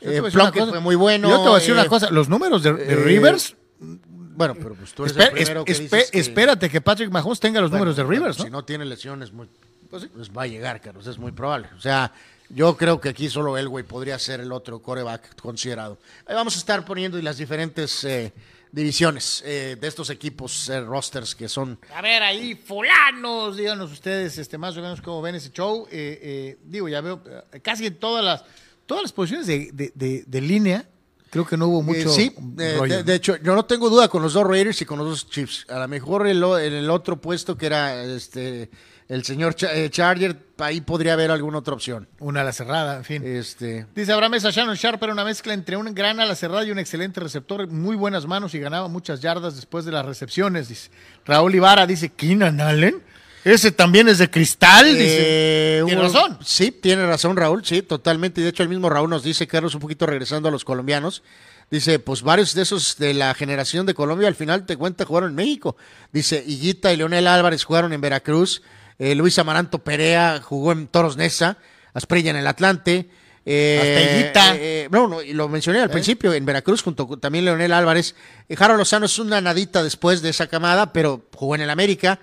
Yo 0.00 0.10
te 0.10 0.16
Eh, 0.16 0.20
voy 0.20 0.28
a 0.28 0.30
decir 0.30 0.40
una 0.40 0.50
Plunkett 0.50 0.60
cosa. 0.60 0.70
fue 0.72 0.80
muy 0.80 0.96
bueno. 0.96 1.28
Yo 1.28 1.36
te 1.36 1.42
voy 1.42 1.52
a 1.52 1.58
decir 1.58 1.70
eh, 1.70 1.74
una 1.80 1.86
cosa. 1.86 2.10
Los 2.10 2.28
números 2.28 2.62
de, 2.62 2.72
de 2.74 2.92
eh, 2.92 2.96
Rivers. 2.96 3.56
Bueno, 3.80 4.54
pero 4.54 4.74
pues 4.74 4.92
tú 4.92 5.04
eres 5.04 5.16
el 5.16 5.30
primero 5.32 5.64
que 5.64 5.74
dices 5.74 6.10
Espérate 6.12 6.70
que 6.70 6.80
Patrick 6.80 7.10
Mahomes 7.10 7.40
tenga 7.40 7.60
los 7.60 7.70
Bueno, 7.70 7.84
números 7.86 7.96
de 7.96 8.04
Rivers, 8.04 8.38
¿no? 8.38 8.44
Si 8.44 8.50
no 8.50 8.64
tiene 8.64 8.84
lesiones, 8.84 9.32
muy, 9.32 9.48
pues, 9.90 10.06
va 10.36 10.42
a 10.42 10.46
llegar, 10.46 10.80
Carlos, 10.80 11.06
es 11.08 11.18
muy 11.18 11.32
probable. 11.32 11.68
O 11.76 11.80
sea, 11.80 12.12
yo 12.48 12.76
creo 12.76 13.00
que 13.00 13.08
aquí 13.08 13.28
solo 13.28 13.58
Elway 13.58 13.82
podría 13.84 14.16
ser 14.18 14.40
el 14.40 14.52
otro 14.52 14.78
coreback 14.80 15.40
considerado. 15.40 15.98
Ahí 16.26 16.34
vamos 16.36 16.54
a 16.54 16.58
estar 16.58 16.84
poniendo 16.84 17.20
las 17.20 17.36
diferentes 17.38 18.04
eh, 18.04 18.32
divisiones 18.70 19.42
eh, 19.44 19.76
de 19.80 19.88
estos 19.88 20.08
equipos, 20.10 20.68
eh, 20.68 20.82
rosters 20.82 21.34
que 21.34 21.48
son 21.48 21.76
A 21.94 22.00
ver, 22.00 22.22
ahí, 22.22 22.54
fulanos, 22.54 23.56
díganos 23.56 23.90
ustedes 23.90 24.38
este, 24.38 24.56
más 24.56 24.76
o 24.76 24.82
menos 24.82 25.00
cómo 25.02 25.20
ven 25.20 25.34
ese 25.34 25.50
show. 25.50 25.86
Eh, 25.90 26.20
eh, 26.22 26.58
digo, 26.64 26.88
ya 26.88 27.00
veo 27.00 27.20
eh, 27.52 27.58
casi 27.60 27.86
en 27.86 27.96
todas 27.96 28.24
las, 28.24 28.44
todas 28.88 29.02
las 29.04 29.12
posiciones 29.12 29.46
de, 29.46 29.70
de- 29.72 29.92
de- 29.94 30.24
de 30.26 30.40
línea, 30.40 30.84
creo 31.30 31.46
que 31.46 31.56
no 31.56 31.68
hubo 31.68 31.82
mucho 31.82 32.08
Eh, 32.08 32.12
sí, 32.12 32.34
eh, 32.58 32.76
rollo. 32.78 32.96
de, 32.96 33.02
de 33.04 33.14
hecho, 33.14 33.36
yo 33.36 33.54
no 33.54 33.64
tengo 33.66 33.88
duda 33.90 34.08
con 34.08 34.22
los 34.22 34.32
dos 34.32 34.44
Raiders 34.44 34.80
y 34.82 34.84
con 34.86 34.98
los 34.98 35.06
dos 35.06 35.28
Chiefs. 35.30 35.66
A 35.68 35.78
lo 35.78 35.86
mejor 35.86 36.26
el 36.26 36.42
en 36.42 36.72
el 36.72 36.90
otro 36.90 37.20
puesto 37.20 37.56
que 37.56 37.66
era 37.66 38.02
este 38.02 38.70
el 39.08 39.24
señor 39.24 39.56
eh, 39.62 39.88
Charger, 39.90 40.36
ahí 40.58 40.82
podría 40.82 41.14
haber 41.14 41.30
alguna 41.30 41.58
otra 41.58 41.72
opción. 41.72 42.06
Una 42.18 42.42
a 42.42 42.44
la 42.44 42.52
cerrada, 42.52 42.98
en 42.98 43.04
fin. 43.04 43.22
Este, 43.24 43.86
Dice 43.94 44.12
Abraham 44.12 44.32
Mesa, 44.32 44.50
Shannon 44.50 44.74
Sharp 44.76 45.02
era 45.02 45.12
una 45.14 45.24
mezcla 45.24 45.54
entre 45.54 45.78
un 45.78 45.94
gran 45.94 46.20
ala 46.20 46.34
cerrada 46.34 46.64
y 46.64 46.70
un 46.72 46.78
excelente 46.78 47.18
receptor, 47.20 47.66
muy 47.68 47.96
buenas 47.96 48.26
manos 48.26 48.54
y 48.54 48.58
ganaba 48.58 48.88
muchas 48.88 49.20
yardas 49.20 49.56
después 49.56 49.86
de 49.86 49.92
las 49.92 50.04
recepciones. 50.04 50.68
Dice 50.68 50.90
Raúl 51.24 51.54
Ibarra, 51.54 51.86
dice 51.86 52.10
Keenan 52.10 52.60
Allen, 52.60 53.02
ese 53.44 53.70
también 53.72 54.08
es 54.08 54.18
de 54.18 54.30
cristal. 54.30 54.86
Dice, 54.86 55.78
Eh, 55.78 55.82
tiene 55.86 56.00
un- 56.00 56.12
razón. 56.12 56.38
Sí, 56.44 56.70
tiene 56.70 57.06
razón 57.06 57.36
Raúl, 57.36 57.64
sí, 57.64 57.82
totalmente. 57.82 58.40
Y 58.40 58.44
de 58.44 58.50
hecho 58.50 58.62
el 58.62 58.68
mismo 58.68 58.88
Raúl 58.90 59.10
nos 59.10 59.22
dice, 59.22 59.46
Carlos, 59.46 59.74
un 59.74 59.80
poquito 59.80 60.06
regresando 60.06 60.48
a 60.48 60.52
los 60.52 60.64
colombianos, 60.64 61.22
dice, 61.70 61.98
pues 61.98 62.22
varios 62.22 62.54
de 62.54 62.62
esos 62.62 62.96
de 62.98 63.14
la 63.14 63.34
generación 63.34 63.86
de 63.86 63.94
Colombia 63.94 64.28
al 64.28 64.34
final 64.34 64.66
te 64.66 64.76
cuenta 64.76 65.04
jugaron 65.04 65.30
en 65.30 65.36
México. 65.36 65.76
Dice, 66.12 66.42
Higuita 66.46 66.92
y 66.92 66.96
Leonel 66.96 67.26
Álvarez 67.26 67.64
jugaron 67.64 67.92
en 67.92 68.00
Veracruz, 68.00 68.62
eh, 68.98 69.14
Luis 69.14 69.38
Amaranto 69.38 69.78
Perea 69.78 70.40
jugó 70.42 70.72
en 70.72 70.86
Toros 70.88 71.16
Nesa, 71.16 71.58
Asprilla 71.94 72.30
en 72.30 72.36
el 72.36 72.46
Atlante. 72.46 73.08
Eh, 73.50 73.78
Hasta 73.80 74.12
Higuita. 74.18 74.56
eh, 74.56 74.88
no, 74.90 75.20
lo 75.32 75.48
mencioné 75.48 75.80
al 75.80 75.88
principio, 75.88 76.34
en 76.34 76.44
Veracruz, 76.44 76.82
junto 76.82 77.06
con 77.08 77.18
también 77.18 77.46
Leonel 77.46 77.72
Álvarez. 77.72 78.14
Eh, 78.48 78.56
Jaro 78.56 78.76
Lozano 78.76 79.06
es 79.06 79.18
una 79.18 79.40
nadita 79.40 79.82
después 79.82 80.20
de 80.20 80.28
esa 80.28 80.48
camada, 80.48 80.92
pero 80.92 81.24
jugó 81.34 81.54
en 81.54 81.62
el 81.62 81.70
América. 81.70 82.18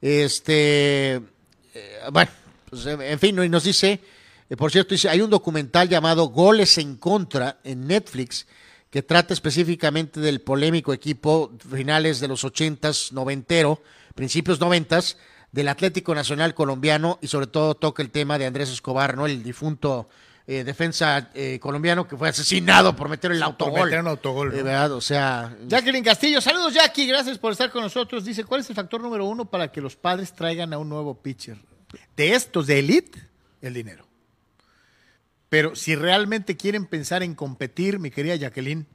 Este, 0.00 1.14
eh, 1.74 2.00
bueno, 2.12 2.30
pues, 2.70 2.86
en 2.86 3.18
fin, 3.18 3.42
y 3.42 3.48
nos 3.48 3.64
dice, 3.64 4.00
eh, 4.48 4.56
por 4.56 4.70
cierto, 4.70 4.94
dice, 4.94 5.08
hay 5.08 5.20
un 5.20 5.30
documental 5.30 5.88
llamado 5.88 6.26
Goles 6.26 6.78
en 6.78 6.96
Contra 6.96 7.58
en 7.64 7.86
Netflix 7.86 8.46
que 8.90 9.02
trata 9.02 9.34
específicamente 9.34 10.20
del 10.20 10.40
polémico 10.40 10.92
equipo 10.94 11.52
finales 11.70 12.20
de 12.20 12.28
los 12.28 12.44
ochentas, 12.44 13.12
noventero, 13.12 13.82
principios 14.14 14.60
noventas, 14.60 15.18
del 15.52 15.68
Atlético 15.68 16.14
Nacional 16.14 16.54
colombiano 16.54 17.18
y 17.20 17.28
sobre 17.28 17.46
todo 17.46 17.74
toca 17.74 18.02
el 18.02 18.10
tema 18.10 18.38
de 18.38 18.46
Andrés 18.46 18.70
Escobar, 18.70 19.16
¿no? 19.16 19.26
El 19.26 19.42
difunto 19.42 20.08
eh, 20.50 20.64
defensa 20.64 21.28
eh, 21.34 21.58
colombiano 21.60 22.08
que 22.08 22.16
fue 22.16 22.30
asesinado 22.30 22.96
por 22.96 23.10
meter 23.10 23.32
el 23.32 23.42
autogol. 23.42 23.84
meter 23.84 24.00
un 24.00 24.08
autogol. 24.08 24.50
De 24.50 24.62
verdad, 24.62 24.92
o 24.92 25.00
sea, 25.02 25.54
Jacqueline 25.66 26.02
Castillo, 26.02 26.40
saludos 26.40 26.72
Jackie, 26.72 27.06
gracias 27.06 27.36
por 27.36 27.52
estar 27.52 27.70
con 27.70 27.82
nosotros. 27.82 28.24
Dice, 28.24 28.44
¿cuál 28.44 28.62
es 28.62 28.70
el 28.70 28.74
factor 28.74 28.98
número 29.02 29.26
uno 29.26 29.44
para 29.44 29.70
que 29.70 29.82
los 29.82 29.94
padres 29.94 30.32
traigan 30.32 30.72
a 30.72 30.78
un 30.78 30.88
nuevo 30.88 31.20
pitcher? 31.20 31.58
De 32.16 32.32
estos, 32.32 32.66
de 32.66 32.78
elite, 32.78 33.28
el 33.60 33.74
dinero. 33.74 34.06
Pero 35.50 35.76
si 35.76 35.94
realmente 35.94 36.56
quieren 36.56 36.86
pensar 36.86 37.22
en 37.22 37.34
competir, 37.34 37.98
mi 37.98 38.10
querida 38.10 38.34
Jacqueline, 38.36 38.86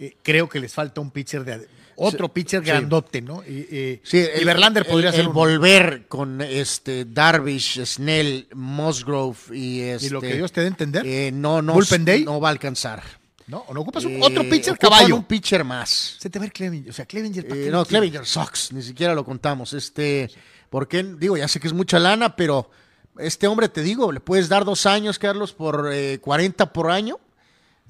eh, 0.00 0.16
creo 0.24 0.48
que 0.48 0.58
les 0.58 0.74
falta 0.74 1.00
un 1.00 1.12
pitcher 1.12 1.44
de 1.44 1.68
otro 2.06 2.28
pitcher 2.32 2.62
grandote, 2.62 3.20
¿no? 3.22 3.42
Y, 3.42 3.66
eh, 3.70 4.00
Sí, 4.04 4.18
y 4.40 4.44
Verlander 4.44 4.86
podría 4.86 5.10
el, 5.10 5.14
ser 5.16 5.24
el 5.26 5.28
volver 5.28 6.06
con 6.08 6.40
este 6.40 7.04
Darvish, 7.04 7.84
Snell, 7.84 8.48
Musgrove 8.54 9.36
y 9.52 9.80
este 9.80 10.06
y 10.06 10.10
lo 10.10 10.20
que 10.20 10.34
Dios 10.34 10.50
te 10.52 10.60
dé 10.60 10.66
a 10.66 10.68
entender. 10.68 11.06
eh, 11.06 11.30
no 11.32 11.60
no 11.62 11.78
Day. 12.00 12.24
no 12.24 12.40
va 12.40 12.48
a 12.48 12.52
alcanzar. 12.52 13.02
¿no? 13.46 13.64
¿O 13.66 13.74
no 13.74 13.80
ocupas 13.80 14.04
un- 14.04 14.12
Eh, 14.12 14.20
otro 14.22 14.48
pitcher 14.48 14.78
caballo? 14.78 15.16
un 15.16 15.24
pitcher 15.24 15.64
más. 15.64 16.16
Se 16.20 16.30
te 16.30 16.38
va 16.38 16.44
el 16.44 16.52
Clevinger. 16.52 16.90
O 16.90 16.92
sea, 16.92 17.04
Clevinger. 17.04 17.48
¿para 17.48 17.60
Eh, 17.60 17.64
qué 17.64 17.70
no? 17.72 17.84
Clevinger 17.84 18.24
Sox, 18.24 18.72
ni 18.72 18.80
siquiera 18.80 19.12
lo 19.12 19.24
contamos. 19.24 19.72
Este, 19.72 20.30
porque 20.70 21.02
digo, 21.02 21.36
ya 21.36 21.48
sé 21.48 21.58
que 21.58 21.66
es 21.66 21.72
mucha 21.72 21.98
lana, 21.98 22.36
pero 22.36 22.70
este 23.18 23.48
hombre 23.48 23.68
te 23.68 23.82
digo, 23.82 24.12
le 24.12 24.20
puedes 24.20 24.48
dar 24.48 24.64
dos 24.64 24.86
años, 24.86 25.18
Carlos, 25.18 25.52
por 25.52 25.90
eh, 25.92 26.18
40 26.20 26.72
por 26.72 26.92
año. 26.92 27.18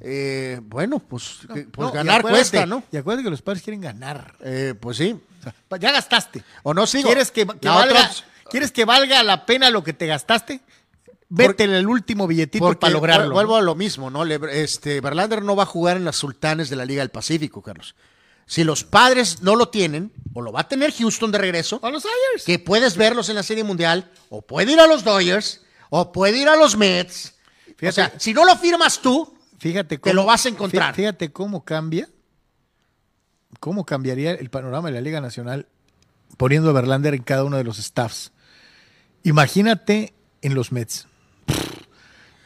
Eh, 0.00 0.60
bueno, 0.62 0.98
pues, 0.98 1.38
que- 1.52 1.64
pues 1.64 1.86
No, 1.88 1.92
ganar 1.92 2.22
cuesta, 2.22 2.64
¿no? 2.66 2.82
Y 2.90 2.96
acuérdate 2.96 3.24
que 3.24 3.30
los 3.30 3.42
padres 3.42 3.62
quieren 3.62 3.80
ganar. 3.80 4.34
Eh, 4.42 4.74
pues 4.80 4.96
sí. 4.96 5.12
O 5.40 5.42
sea, 5.42 5.54
ya 5.78 5.92
gastaste. 5.92 6.42
O 6.62 6.72
no 6.74 6.86
sigo. 6.86 7.06
¿Quieres 7.08 7.30
que, 7.30 7.44
valga, 7.44 8.10
¿Quieres 8.50 8.72
que 8.72 8.84
valga 8.84 9.22
la 9.22 9.44
pena 9.46 9.70
lo 9.70 9.84
que 9.84 9.92
te 9.92 10.06
gastaste? 10.06 10.60
Vete 11.28 11.64
en 11.64 11.70
el 11.72 11.86
último 11.86 12.26
billetito 12.26 12.74
para 12.78 12.92
lograrlo. 12.92 13.28
vu- 13.30 13.34
Vuelvo 13.34 13.56
a 13.56 13.60
lo 13.62 13.74
mismo, 13.76 14.10
¿no? 14.10 14.24
Este, 14.24 15.00
Verlander 15.00 15.42
no 15.42 15.54
va 15.54 15.62
a 15.62 15.66
jugar 15.66 15.96
en 15.96 16.04
las 16.04 16.16
sultanes 16.16 16.70
de 16.70 16.76
la 16.76 16.84
Liga 16.84 17.02
del 17.02 17.10
Pacífico, 17.10 17.62
Carlos. 17.62 17.94
Si 18.46 18.64
los 18.64 18.82
padres 18.82 19.40
no 19.42 19.54
lo 19.54 19.68
tienen, 19.68 20.12
o 20.34 20.42
lo 20.42 20.50
va 20.50 20.62
a 20.62 20.68
tener 20.68 20.92
Houston 20.92 21.30
de 21.30 21.38
regreso. 21.38 21.78
A 21.84 21.90
los 21.90 22.04
Ayers. 22.04 22.44
que 22.44 22.58
puedes 22.58 22.96
verlos 22.96 23.28
en 23.28 23.36
la 23.36 23.44
Serie 23.44 23.62
Mundial, 23.62 24.10
o 24.28 24.42
puede 24.42 24.72
ir 24.72 24.80
a 24.80 24.88
los 24.88 25.04
Dodgers, 25.04 25.60
o 25.88 26.10
puede 26.10 26.38
ir 26.38 26.48
a 26.48 26.56
los 26.56 26.76
Mets. 26.76 27.34
O 27.86 27.92
sea, 27.92 28.12
si 28.18 28.34
no 28.34 28.44
lo 28.44 28.56
firmas 28.56 29.00
tú, 29.00 29.38
Fíjate 29.60 29.98
te 29.98 30.12
lo 30.14 30.24
vas 30.26 30.44
a 30.46 30.48
encontrar. 30.48 30.92
fí- 30.92 30.96
Fíjate 30.96 31.30
cómo 31.32 31.64
cambia, 31.64 32.08
cómo 33.60 33.84
cambiaría 33.86 34.32
el 34.32 34.50
panorama 34.50 34.88
de 34.88 34.94
la 34.94 35.00
Liga 35.00 35.20
Nacional 35.20 35.66
poniendo 36.36 36.70
a 36.70 36.72
Verlander 36.72 37.14
en 37.14 37.22
cada 37.22 37.44
uno 37.44 37.56
de 37.58 37.64
los 37.64 37.76
staffs. 37.78 38.32
Imagínate 39.22 40.14
en 40.42 40.54
los 40.54 40.72
Mets. 40.72 41.06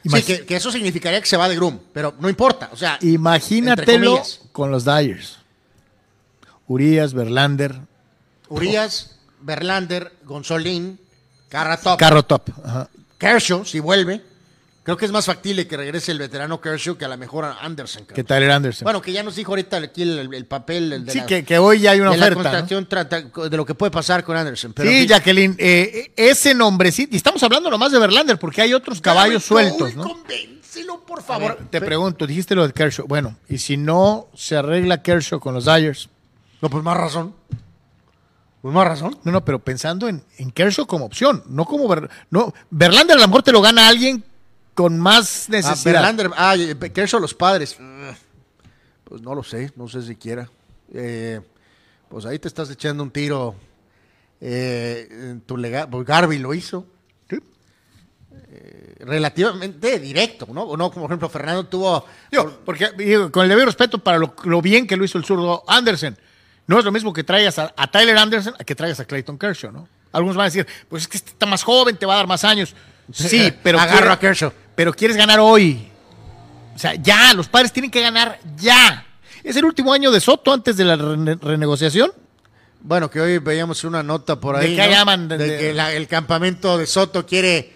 sí, 0.05 0.23
que, 0.25 0.45
que 0.45 0.57
eso 0.57 0.71
significaría 0.73 1.21
que 1.21 1.27
se 1.27 1.37
va 1.37 1.49
de 1.49 1.55
Groom, 1.57 1.79
pero 1.93 2.15
no 2.19 2.29
importa. 2.29 2.69
O 2.73 2.77
sea, 2.77 2.99
Imagínatelo 3.01 4.21
con 4.53 4.71
los 4.71 4.85
Dyers. 4.85 5.39
Urias, 6.67 7.13
Verlander, 7.15 7.79
Urias, 8.49 9.17
Verlander, 9.41 10.13
Gonzolín, 10.25 10.99
Carratop, 11.49 11.99
Carro 11.99 12.23
Top. 12.25 12.49
Ajá. 12.65 12.89
Kershaw, 13.19 13.65
si 13.65 13.81
vuelve. 13.81 14.23
Creo 14.85 14.99
que 14.99 15.07
es 15.07 15.13
más 15.13 15.25
factible 15.25 15.67
que 15.67 15.79
regrese 15.79 16.13
el 16.13 16.19
veterano 16.19 16.61
Kershaw 16.61 16.97
que 16.99 17.07
a 17.07 17.09
lo 17.09 17.17
mejor 17.17 17.47
Anderson. 17.47 18.03
Carlos. 18.03 18.15
Que 18.17 18.23
Tyler 18.23 18.51
Anderson. 18.51 18.85
Bueno, 18.85 19.01
que 19.01 19.13
ya 19.13 19.23
nos 19.23 19.35
dijo 19.35 19.53
ahorita 19.53 19.79
aquí 19.79 20.03
el, 20.03 20.33
el 20.35 20.45
papel 20.45 20.93
el 20.93 21.07
de 21.07 21.13
sí, 21.13 21.19
la, 21.21 21.27
que, 21.27 21.43
que 21.43 21.59
hoy 21.59 21.81
ya 21.81 21.93
hay 21.93 22.01
una 22.01 22.11
de 22.11 22.19
la 22.19 22.25
oferta. 22.27 22.43
¿no? 22.43 22.45
contratación 22.45 22.87
trata- 22.87 23.49
de 23.49 23.57
lo 23.57 23.65
que 23.65 23.75
puede 23.75 23.91
pasar 23.91 24.23
con 24.25 24.37
Anderson. 24.37 24.75
Pero 24.75 24.91
sí. 24.91 25.07
Jacqueline, 25.07 25.57
eh, 25.59 26.13
ese 26.17 26.55
nombrecito, 26.55 27.15
y 27.15 27.17
estamos 27.17 27.43
hablando 27.43 27.71
nomás 27.71 27.93
de 27.93 27.99
Verlander, 27.99 28.39
porque 28.39 28.61
hay 28.61 28.75
otros 28.75 29.01
caballos 29.01 29.43
sueltos, 29.43 29.95
¿no? 29.95 30.05
Convéncelo, 30.05 31.01
por 31.07 31.23
favor. 31.23 31.57
ver, 31.59 31.69
te 31.71 31.81
pregunto, 31.81 32.27
dijiste 32.27 32.55
lo 32.55 32.67
de 32.67 32.75
Kershaw. 32.75 33.07
Bueno, 33.07 33.37
y 33.49 33.57
si 33.57 33.79
no 33.79 34.29
se 34.35 34.55
arregla 34.57 35.01
Kershaw 35.03 35.41
con 35.41 35.55
los 35.55 35.65
Dyers. 35.65 36.11
No, 36.61 36.69
pues 36.69 36.85
más 36.85 36.97
razón. 36.99 37.35
Pues 38.61 38.75
más 38.75 38.87
razón. 38.87 39.19
No, 39.25 39.33
no, 39.33 39.45
pero 39.45 39.59
pensando 39.61 40.09
en, 40.09 40.23
en 40.39 40.51
Kershaw 40.51 40.87
como 40.87 41.07
opción, 41.07 41.43
no 41.47 41.65
como 41.65 41.89
Ver- 41.89 42.11
no 42.31 42.53
Verlander 42.71 43.17
a 43.17 43.21
lo 43.21 43.29
mejor 43.29 43.43
te 43.43 43.53
lo 43.53 43.63
gana 43.63 43.89
alguien 43.89 44.23
con 44.75 44.99
más 44.99 45.45
Ah, 45.49 45.53
necesidad. 45.53 45.93
Verlander, 45.93 46.31
ah, 46.37 46.57
Kershaw, 46.93 47.21
los 47.21 47.35
padres. 47.35 47.77
Pues 49.05 49.21
no 49.23 49.35
lo 49.35 49.43
sé, 49.43 49.73
no 49.77 49.89
sé 49.89 50.03
siquiera. 50.03 50.49
Eh, 50.93 51.41
pues 52.09 52.25
ahí 52.27 52.39
te 52.39 52.49
estás 52.49 52.71
echando 52.71 53.03
un 53.03 53.11
tiro 53.11 53.55
eh, 54.41 55.09
en 55.11 55.41
tu 55.43 55.57
legado. 55.57 55.91
Pues 55.91 56.07
Garvey 56.07 56.39
lo 56.39 56.55
hizo. 56.55 56.87
Sí. 57.29 57.39
Eh, 58.51 58.95
relativamente 59.01 59.99
directo, 59.99 60.47
¿no? 60.53 60.63
O 60.63 60.77
no, 60.77 60.91
como 60.91 61.05
por 61.05 61.11
ejemplo, 61.13 61.29
Fernando 61.29 61.67
tuvo. 61.67 62.05
Digo, 62.31 62.61
porque 62.65 62.91
digo, 62.97 63.31
con 63.31 63.45
el 63.45 63.49
debido 63.49 63.67
respeto 63.67 63.99
para 63.99 64.19
lo, 64.19 64.35
lo 64.45 64.63
bien 64.63 64.87
que 64.87 64.97
lo 64.97 65.05
hizo 65.05 65.19
el 65.19 65.25
zurdo 65.25 65.63
Anderson, 65.69 66.17
no 66.67 66.79
es 66.79 66.85
lo 66.85 66.93
mismo 66.93 67.13
que 67.13 67.25
traigas 67.25 67.59
a, 67.59 67.73
a 67.77 67.91
Tyler 67.91 68.17
Anderson 68.17 68.55
a 68.59 68.65
que 68.65 68.75
traigas 68.75 69.01
a 69.01 69.05
Clayton 69.05 69.39
Kershaw, 69.39 69.71
¿no? 69.73 69.89
Algunos 70.13 70.37
van 70.37 70.45
a 70.45 70.47
decir, 70.47 70.67
pues 70.89 71.03
es 71.03 71.09
que 71.09 71.17
este 71.17 71.31
está 71.31 71.47
más 71.47 71.63
joven, 71.63 71.97
te 71.97 72.07
va 72.07 72.15
a 72.15 72.17
dar 72.17 72.27
más 72.27 72.45
años. 72.45 72.75
Sí, 73.13 73.53
pero 73.63 73.79
Agarro 73.79 74.13
a 74.13 74.19
Kershaw. 74.19 74.51
Pero 74.75 74.93
quieres 74.93 75.17
ganar 75.17 75.41
hoy. 75.41 75.89
O 76.75 76.79
sea, 76.79 76.95
ya, 76.95 77.33
los 77.35 77.49
padres 77.49 77.73
tienen 77.73 77.91
que 77.91 78.01
ganar 78.01 78.39
ya. 78.57 79.07
Es 79.43 79.57
el 79.57 79.65
último 79.65 79.93
año 79.93 80.11
de 80.11 80.21
Soto 80.21 80.53
antes 80.53 80.77
de 80.77 80.85
la 80.85 80.97
rene- 80.97 81.39
renegociación. 81.41 82.13
Bueno, 82.81 83.09
que 83.11 83.21
hoy 83.21 83.39
veíamos 83.39 83.85
una 83.85 84.03
nota 84.03 84.39
por 84.41 84.59
¿De 84.59 84.67
ahí. 84.67 84.77
qué 84.77 84.85
¿no? 84.85 84.91
llaman? 84.91 85.29
De, 85.29 85.39
De- 85.39 85.47
de- 85.49 85.59
que 85.59 85.75
la- 85.75 85.93
el 85.93 86.09
campamento 86.09 86.77
de 86.77 86.87
Soto 86.87 87.25
quiere 87.27 87.73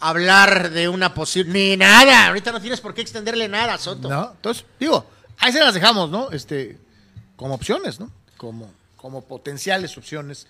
hablar 0.00 0.70
de 0.70 0.88
una 0.88 1.14
posible. 1.14 1.52
Ni 1.52 1.76
nada. 1.76 2.28
Ahorita 2.28 2.52
no 2.52 2.60
tienes 2.60 2.80
por 2.80 2.94
qué 2.94 3.00
extenderle 3.02 3.48
nada 3.48 3.74
a 3.74 3.78
Soto. 3.78 4.08
¿No? 4.08 4.32
Entonces, 4.34 4.64
digo, 4.80 5.08
ahí 5.38 5.52
se 5.52 5.60
las 5.60 5.74
dejamos, 5.74 6.10
¿no? 6.10 6.30
Este, 6.30 6.78
como 7.36 7.54
opciones, 7.54 8.00
¿no? 8.00 8.10
Como, 8.36 8.70
como 8.96 9.22
potenciales 9.24 9.96
opciones. 9.98 10.46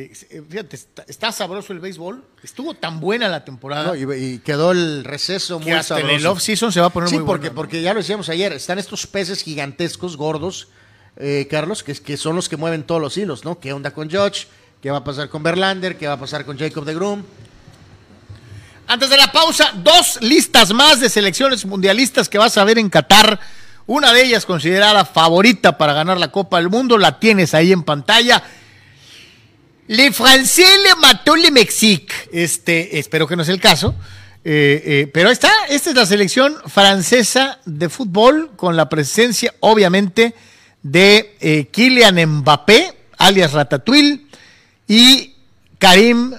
Eh, 0.00 0.42
fíjate, 0.48 0.76
está, 0.76 1.04
está 1.08 1.32
sabroso 1.32 1.72
el 1.72 1.80
béisbol. 1.80 2.24
Estuvo 2.44 2.74
tan 2.74 3.00
buena 3.00 3.28
la 3.28 3.44
temporada 3.44 3.88
No, 3.88 3.94
y, 3.96 4.02
y 4.34 4.38
quedó 4.38 4.70
el 4.70 5.02
receso 5.04 5.58
que 5.58 5.64
muy 5.64 5.72
hasta 5.72 5.98
en 5.98 6.06
el 6.06 6.20
sabroso. 6.20 6.32
off-season 6.32 6.72
se 6.72 6.80
va 6.80 6.86
a 6.86 6.90
poner 6.90 7.08
Sí, 7.08 7.16
muy 7.16 7.24
porque, 7.26 7.48
bueno. 7.48 7.52
¿no? 7.52 7.56
porque 7.56 7.82
ya 7.82 7.94
lo 7.94 8.00
decíamos 8.00 8.28
ayer, 8.28 8.52
están 8.52 8.78
estos 8.78 9.06
peces 9.08 9.42
gigantescos, 9.42 10.16
gordos, 10.16 10.68
eh, 11.16 11.48
Carlos, 11.50 11.82
que, 11.82 11.94
que 11.94 12.16
son 12.16 12.36
los 12.36 12.48
que 12.48 12.56
mueven 12.56 12.84
todos 12.84 13.00
los 13.00 13.16
hilos, 13.16 13.44
¿no? 13.44 13.58
¿Qué 13.58 13.72
onda 13.72 13.90
con 13.90 14.08
George? 14.08 14.46
¿Qué 14.80 14.90
va 14.92 14.98
a 14.98 15.04
pasar 15.04 15.28
con 15.28 15.42
Verlander? 15.42 15.98
¿Qué 15.98 16.06
va 16.06 16.12
a 16.12 16.20
pasar 16.20 16.44
con 16.44 16.56
Jacob 16.56 16.84
de 16.84 16.94
Groom? 16.94 17.24
Antes 18.86 19.10
de 19.10 19.16
la 19.16 19.30
pausa, 19.32 19.72
dos 19.82 20.18
listas 20.22 20.72
más 20.72 21.00
de 21.00 21.10
selecciones 21.10 21.66
mundialistas 21.66 22.28
que 22.28 22.38
vas 22.38 22.56
a 22.56 22.64
ver 22.64 22.78
en 22.78 22.88
Qatar. 22.88 23.38
Una 23.86 24.12
de 24.12 24.22
ellas 24.22 24.46
considerada 24.46 25.04
favorita 25.04 25.76
para 25.76 25.92
ganar 25.92 26.18
la 26.18 26.30
Copa 26.30 26.58
del 26.58 26.70
Mundo, 26.70 26.96
la 26.98 27.18
tienes 27.18 27.52
ahí 27.54 27.72
en 27.72 27.82
pantalla. 27.82 28.42
Le 29.88 30.12
Français 30.12 30.82
le 30.82 30.94
mató 31.00 31.34
le 31.34 31.50
Mexique. 31.50 32.12
Este, 32.32 32.98
espero 32.98 33.26
que 33.26 33.36
no 33.36 33.44
sea 33.44 33.54
el 33.54 33.60
caso. 33.60 33.94
Eh, 34.44 34.82
eh, 34.84 35.10
pero 35.12 35.28
ahí 35.28 35.32
está, 35.32 35.50
esta 35.68 35.90
es 35.90 35.96
la 35.96 36.06
selección 36.06 36.56
francesa 36.66 37.58
de 37.66 37.88
fútbol 37.88 38.52
con 38.56 38.76
la 38.76 38.88
presencia, 38.88 39.52
obviamente, 39.60 40.34
de 40.82 41.36
eh, 41.40 41.66
Kylian 41.70 42.24
Mbappé, 42.24 42.94
alias 43.18 43.52
Ratatouille, 43.52 44.26
y 44.86 45.34
Karim 45.78 46.34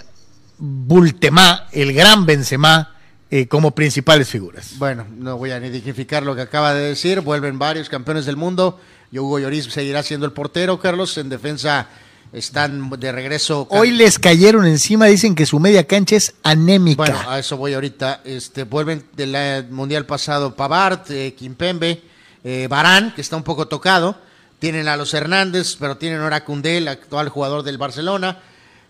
Bultemá, 0.58 1.68
el 1.72 1.94
gran 1.94 2.26
Benzema, 2.26 2.96
eh, 3.32 3.48
como 3.48 3.72
principales 3.72 4.28
figuras. 4.28 4.74
Bueno, 4.78 5.06
no 5.16 5.38
voy 5.38 5.52
a 5.52 5.60
ni 5.60 5.70
dignificar 5.70 6.24
lo 6.24 6.36
que 6.36 6.42
acaba 6.42 6.74
de 6.74 6.90
decir. 6.90 7.22
Vuelven 7.22 7.60
varios 7.60 7.88
campeones 7.88 8.26
del 8.26 8.38
mundo. 8.38 8.80
Y 9.12 9.20
Hugo 9.20 9.38
Lloris 9.38 9.66
seguirá 9.66 10.02
siendo 10.02 10.26
el 10.26 10.32
portero, 10.32 10.80
Carlos. 10.80 11.16
En 11.20 11.30
defensa 11.30 11.88
están 12.32 12.90
de 12.90 13.12
regreso. 13.12 13.68
Hoy 13.70 13.92
les 13.92 14.20
cayeron 14.20 14.66
encima, 14.66 15.06
dicen 15.06 15.36
que 15.36 15.46
su 15.46 15.60
media 15.60 15.86
cancha 15.86 16.16
es 16.16 16.36
anémica. 16.44 16.98
Bueno, 16.98 17.30
a 17.30 17.40
eso 17.40 17.58
voy 17.58 17.74
ahorita. 17.74 18.22
Este, 18.24 18.64
vuelven 18.64 19.04
del 19.14 19.70
mundial 19.70 20.06
pasado 20.06 20.56
Pavard, 20.56 21.10
eh, 21.10 21.34
Kimpembe, 21.38 22.02
eh, 22.44 22.68
Barán, 22.70 23.14
que 23.14 23.22
está 23.22 23.36
un 23.36 23.44
poco 23.44 23.68
tocado. 23.68 24.16
Tienen 24.60 24.88
a 24.88 24.98
los 24.98 25.14
Hernández, 25.14 25.78
pero 25.80 25.98
tienen 25.98 26.20
ahora 26.22 26.38
a 26.38 26.46
Koundé, 26.46 26.78
el 26.78 26.88
actual 26.88 27.30
jugador 27.30 27.64
del 27.64 27.78
Barcelona. 27.78 28.40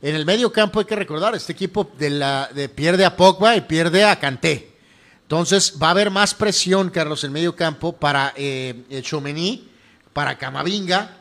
En 0.02 0.16
el 0.16 0.26
medio 0.26 0.52
campo 0.52 0.80
hay 0.80 0.86
que 0.86 0.96
recordar, 0.96 1.36
este 1.36 1.52
equipo 1.52 1.92
de 1.98 2.10
la, 2.10 2.50
de, 2.54 2.70
pierde 2.70 3.06
a 3.06 3.16
Pogba 3.18 3.56
y 3.56 3.62
pierde 3.62 4.06
a 4.06 4.18
Kanté. 4.18 4.72
Entonces 5.24 5.76
va 5.82 5.88
a 5.88 5.92
haber 5.92 6.10
más 6.10 6.34
presión, 6.34 6.90
Carlos, 6.90 7.24
en 7.24 7.32
medio 7.32 7.56
campo 7.56 7.94
para 7.94 8.34
eh, 8.36 8.86
eh, 8.90 9.02
Tchouaméni, 9.04 9.70
para 10.14 10.38
Camavinga. 10.38 11.19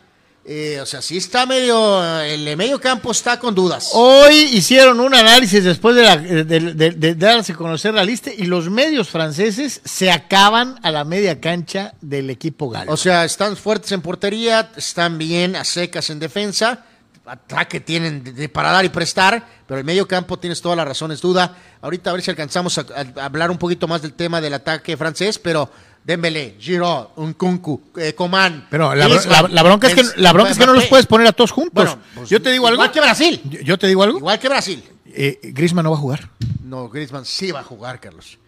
Eh, 0.50 0.80
o 0.80 0.86
sea, 0.86 1.02
sí 1.02 1.18
está 1.18 1.44
medio, 1.44 2.02
el 2.22 2.56
medio 2.56 2.80
campo 2.80 3.10
está 3.10 3.38
con 3.38 3.54
dudas. 3.54 3.90
Hoy 3.92 4.34
hicieron 4.54 4.98
un 4.98 5.14
análisis 5.14 5.62
después 5.62 5.94
de, 5.94 6.02
la- 6.02 6.16
de- 6.16 6.44
de- 6.44 6.90
de 6.92 7.14
darse 7.14 7.52
a 7.52 7.54
conocer 7.54 7.92
la 7.92 8.02
lista 8.02 8.30
y 8.34 8.44
los 8.44 8.70
medios 8.70 9.10
franceses 9.10 9.82
se 9.84 10.10
acaban 10.10 10.76
a 10.82 10.90
la 10.90 11.04
media 11.04 11.38
cancha 11.38 11.92
del 12.00 12.30
equipo 12.30 12.70
galo. 12.70 12.90
O 12.90 12.96
sea, 12.96 13.26
están 13.26 13.58
fuertes 13.58 13.92
en 13.92 14.00
portería, 14.00 14.70
están 14.74 15.18
bien 15.18 15.54
a 15.54 15.64
secas 15.64 16.08
en 16.08 16.18
defensa, 16.18 16.82
ataque 17.26 17.80
tienen 17.80 18.24
de, 18.24 18.48
para 18.48 18.70
dar 18.72 18.86
y 18.86 18.88
prestar, 18.88 19.46
pero 19.66 19.78
el 19.78 19.84
medio 19.84 20.08
campo 20.08 20.38
tienes 20.38 20.62
todas 20.62 20.78
las 20.78 20.88
razones, 20.88 21.20
duda. 21.20 21.58
Ahorita 21.82 22.08
a 22.08 22.14
ver 22.14 22.22
si 22.22 22.30
alcanzamos 22.30 22.78
a, 22.78 22.86
a 23.16 23.24
hablar 23.26 23.50
un 23.50 23.58
poquito 23.58 23.86
más 23.86 24.00
del 24.00 24.14
tema 24.14 24.40
del 24.40 24.54
ataque 24.54 24.96
francés, 24.96 25.38
pero 25.38 25.70
Dembélé, 26.04 26.56
Giroud, 26.58 27.08
Nkunku, 27.16 27.82
eh, 27.96 28.14
Coman. 28.14 28.66
Pero 28.70 28.94
la, 28.94 29.06
Griezmann, 29.08 29.42
la- 29.42 29.48
la 29.48 29.62
bronca 29.62 29.88
es 29.88 29.94
que, 29.94 30.02
la 30.20 30.32
bronca 30.32 30.52
es 30.52 30.58
que 30.58 30.66
no 30.66 30.72
los 30.72 30.86
puedes 30.86 31.06
poner 31.06 31.26
a 31.26 31.32
todos 31.32 31.50
juntos. 31.50 31.72
Bueno, 31.84 31.98
pues, 32.14 32.30
yo 32.30 32.40
te 32.40 32.50
digo 32.50 32.66
algo. 32.66 32.76
Igual 32.76 32.92
que 32.92 33.00
Brasil. 33.00 33.40
Yo, 33.50 33.60
yo 33.60 33.78
te 33.78 33.86
digo 33.88 34.02
algo. 34.02 34.18
Igual 34.18 34.38
que 34.38 34.48
Brasil. 34.48 34.82
Eh, 35.06 35.38
Griezmann 35.42 35.84
no 35.84 35.90
va 35.90 35.96
a 35.96 36.00
jugar. 36.00 36.30
No, 36.64 36.88
Griezmann 36.88 37.24
sí 37.26 37.50
va 37.50 37.60
a 37.60 37.64
jugar, 37.64 38.00
Carlos. 38.00 38.38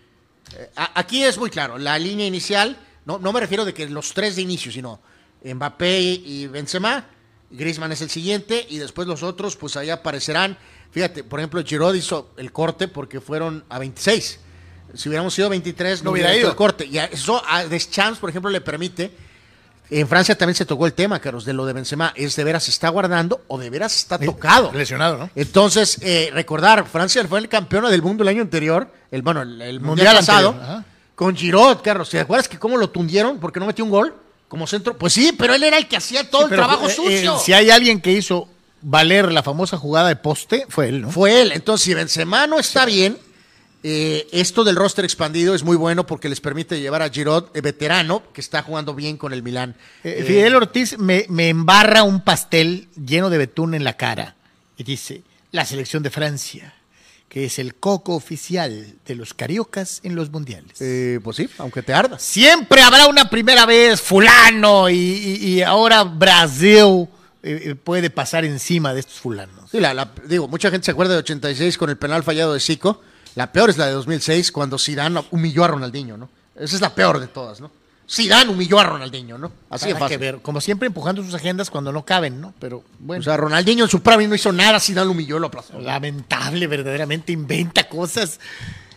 Eh, 0.57 0.71
aquí 0.95 1.23
es 1.23 1.37
muy 1.39 1.51
claro, 1.51 1.77
la 1.79 1.99
línea 1.99 2.27
inicial, 2.27 2.77
no, 3.05 3.19
no 3.19 3.33
me 3.33 3.41
refiero 3.41 3.65
de 3.65 3.73
que 3.75 3.89
los 3.89 4.13
tres 4.15 4.37
de 4.37 4.43
inicio, 4.43 4.73
sino 4.73 5.01
Mbappé 5.45 6.01
y 6.01 6.47
Benzema, 6.49 7.07
Griezmann 7.51 7.93
es 7.93 8.01
el 8.03 8.11
siguiente 8.11 8.67
y 8.69 8.79
después 8.79 9.07
los 9.09 9.23
otros 9.23 9.57
pues 9.57 9.77
ahí 9.77 9.91
aparecerán. 9.91 10.57
Fíjate, 10.93 11.25
por 11.25 11.41
ejemplo, 11.41 11.63
Giroud 11.65 11.95
hizo 11.95 12.31
el 12.37 12.53
corte 12.53 12.89
porque 12.89 13.21
fueron 13.21 13.65
a 13.69 13.79
26. 13.79 14.41
Si 14.95 15.09
hubiéramos 15.09 15.35
sido 15.35 15.49
23 15.49 16.03
no, 16.03 16.11
hubiera 16.13 16.31
hubiera 16.31 16.47
ido 16.47 16.57
corte. 16.57 16.87
Y 16.87 16.99
eso 16.99 17.43
a 17.47 17.65
Deschamps, 17.65 18.19
por 18.19 18.31
ejemplo, 18.31 18.51
le 18.51 18.61
permite 18.61 19.11
en 19.91 20.07
Francia 20.07 20.39
también 20.39 20.55
se 20.55 20.65
tocó 20.65 20.87
el 20.87 20.93
tema, 20.93 21.19
Carlos, 21.19 21.45
de 21.45 21.53
lo 21.53 21.67
de 21.67 21.73
Benzema. 21.73 22.13
¿Es 22.15 22.37
de 22.37 22.45
veras 22.45 22.69
está 22.69 22.89
guardando 22.91 23.43
o 23.49 23.59
de 23.59 23.71
veras 23.71 23.97
está 23.97 24.19
tocado? 24.19 24.71
Lesionado, 24.73 25.19
¿no? 25.19 25.31
Entonces, 25.35 25.99
eh, 26.01 26.31
recordar, 26.33 26.87
Francia 26.87 27.27
fue 27.27 27.41
el 27.41 27.49
campeón 27.49 27.91
del 27.91 28.01
mundo 28.01 28.23
el 28.23 28.29
año 28.29 28.43
anterior, 28.43 28.89
el 29.11 29.23
bueno, 29.23 29.43
el, 29.43 29.61
el 29.61 29.81
Mundial 29.81 30.15
mundial, 30.15 30.17
pasado, 30.17 30.49
anterior, 30.51 30.85
con 31.17 31.37
Giroud, 31.37 31.79
Carlos. 31.83 32.09
¿Te 32.09 32.21
acuerdas 32.21 32.47
que 32.47 32.59
cómo 32.59 32.77
lo 32.77 32.91
tundieron 32.91 33.39
porque 33.41 33.59
no 33.59 33.67
metió 33.67 33.85
un 33.85 33.91
gol 33.91 34.15
como 34.47 34.67
centro? 34.69 34.97
Pues 34.97 35.13
sí, 35.13 35.35
pero 35.37 35.55
él 35.55 35.63
era 35.65 35.77
el 35.77 35.89
que 35.89 35.97
hacía 35.97 36.31
todo 36.31 36.45
el 36.45 36.51
trabajo 36.51 36.87
eh, 36.87 36.91
sucio. 36.95 37.37
eh, 37.37 37.39
si 37.45 37.53
hay 37.53 37.71
alguien 37.71 38.01
que 38.01 38.13
hizo 38.13 38.49
valer 38.83 39.33
la 39.33 39.43
famosa 39.43 39.77
jugada 39.77 40.09
de 40.09 40.17
poste, 40.17 40.67
fue 40.69 40.89
él, 40.89 41.03
¿no? 41.03 41.11
Fue 41.11 41.41
él. 41.43 41.51
Entonces, 41.51 41.85
si 41.85 41.95
Benzema 41.95 42.47
no 42.47 42.61
está 42.61 42.85
bien, 42.85 43.19
eh, 43.83 44.27
esto 44.33 44.63
del 44.65 44.77
roster 44.77 45.05
expandido 45.05 45.55
es 45.55 45.63
muy 45.63 45.77
bueno 45.77 46.07
porque 46.07 46.29
les 46.29 46.41
permite 46.41 46.81
llevar 46.81 47.03
a 47.03 47.09
Giroud, 47.11 47.45
eh, 47.55 47.61
veterano, 47.61 48.23
que 48.33 48.41
está 48.41 48.63
jugando 48.63 48.95
bien 48.95 49.17
con 49.17 49.33
el 49.33 49.43
Milán. 49.43 49.75
Eh, 50.05 50.17
Eh, 50.21 50.25
Fidel 50.25 50.55
Ortiz 50.55 50.99
me, 50.99 51.25
me 51.29 51.49
embarra 51.49 52.03
un 52.03 52.23
pastel 52.23 52.89
lleno 53.05 53.31
de 53.31 53.39
betún 53.39 53.75
en 53.75 53.85
la 53.85 53.97
cara 53.97 54.37
y 54.77 54.85
dice, 54.85 55.23
la 55.53 55.65
selección 55.65 56.03
de 56.03 56.11
Francia, 56.11 56.75
que 57.29 57.45
es 57.45 57.59
el 57.59 57.77
coco 57.77 58.15
oficial 58.17 58.95
de 59.07 59.15
los 59.15 59.35
cariocas 59.35 60.01
en 60.03 60.15
los 60.17 60.31
mundiales. 60.31 60.81
eh, 60.81 61.21
pues 61.23 61.37
sí, 61.37 61.49
aunque 61.59 61.81
te 61.83 61.95
ardas. 61.95 62.23
Siempre 62.23 62.83
habrá 62.83 63.07
una 63.07 63.31
primera 63.31 63.67
vez, 63.67 64.01
fulano, 64.01 64.89
y, 64.91 64.95
y- 64.97 65.37
y 65.55 65.63
ahora 65.63 66.03
Brasil 66.05 67.09
eh, 67.43 67.75
puede 67.83 68.11
pasar 68.11 68.45
encima 68.45 68.93
de 68.93 69.01
estos 69.01 69.21
fulanos. 69.21 69.71
Sí, 69.71 69.81
la, 69.81 69.95
la- 69.95 70.13
digo, 70.27 70.49
mucha 70.49 70.71
gente 70.71 70.85
se 70.85 70.91
acuerda 70.91 71.15
de 71.15 71.21
86 71.21 71.79
con 71.79 71.89
el 71.89 71.97
penal 71.97 72.23
fallado 72.23 72.53
de 72.53 72.61
Zico. 72.61 73.01
La 73.35 73.53
peor 73.53 73.71
es 73.71 73.79
la 73.79 73.87
de 73.87 73.93
2006 73.93 74.53
cuando 74.53 74.79
Zidane 74.79 75.23
humilló 75.31 75.65
a 75.65 75.69
Ronaldinho, 75.69 76.17
¿no? 76.17 76.29
Esa 76.55 76.77
es 76.77 76.81
la 76.81 76.95
peor 76.95 77.21
de 77.21 77.29
todas, 77.29 77.61
¿no? 77.61 77.71
Zidane 78.11 78.51
humilló 78.51 78.81
a 78.81 78.85
Ronaldinho, 78.85 79.39
¿no? 79.39 79.53
Así 79.71 79.93
de 79.93 80.07
que 80.09 80.17
ver, 80.17 80.41
como 80.41 80.61
siempre 80.61 80.89
empujando 80.89 81.23
sus 81.23 81.33
agendas 81.35 81.71
cuando 81.71 81.93
no 81.93 82.05
caben, 82.05 82.41
¿no? 82.41 82.53
Pero 82.59 82.83
bueno. 82.99 83.21
O 83.21 83.25
sea, 83.25 83.37
Ronaldinho 83.37 83.85
en 83.85 83.91
su 83.91 84.03
prime 84.03 84.27
no 84.27 84.35
hizo 84.35 84.53
nada, 84.53 84.81
Zidane 84.81 85.07
lo 85.07 85.13
humilló, 85.13 85.39
lo 85.39 85.47
aplastó. 85.47 85.79
Lamentable, 85.79 86.67
verdaderamente 86.67 87.31
inventa 87.31 87.89
cosas. 87.89 88.41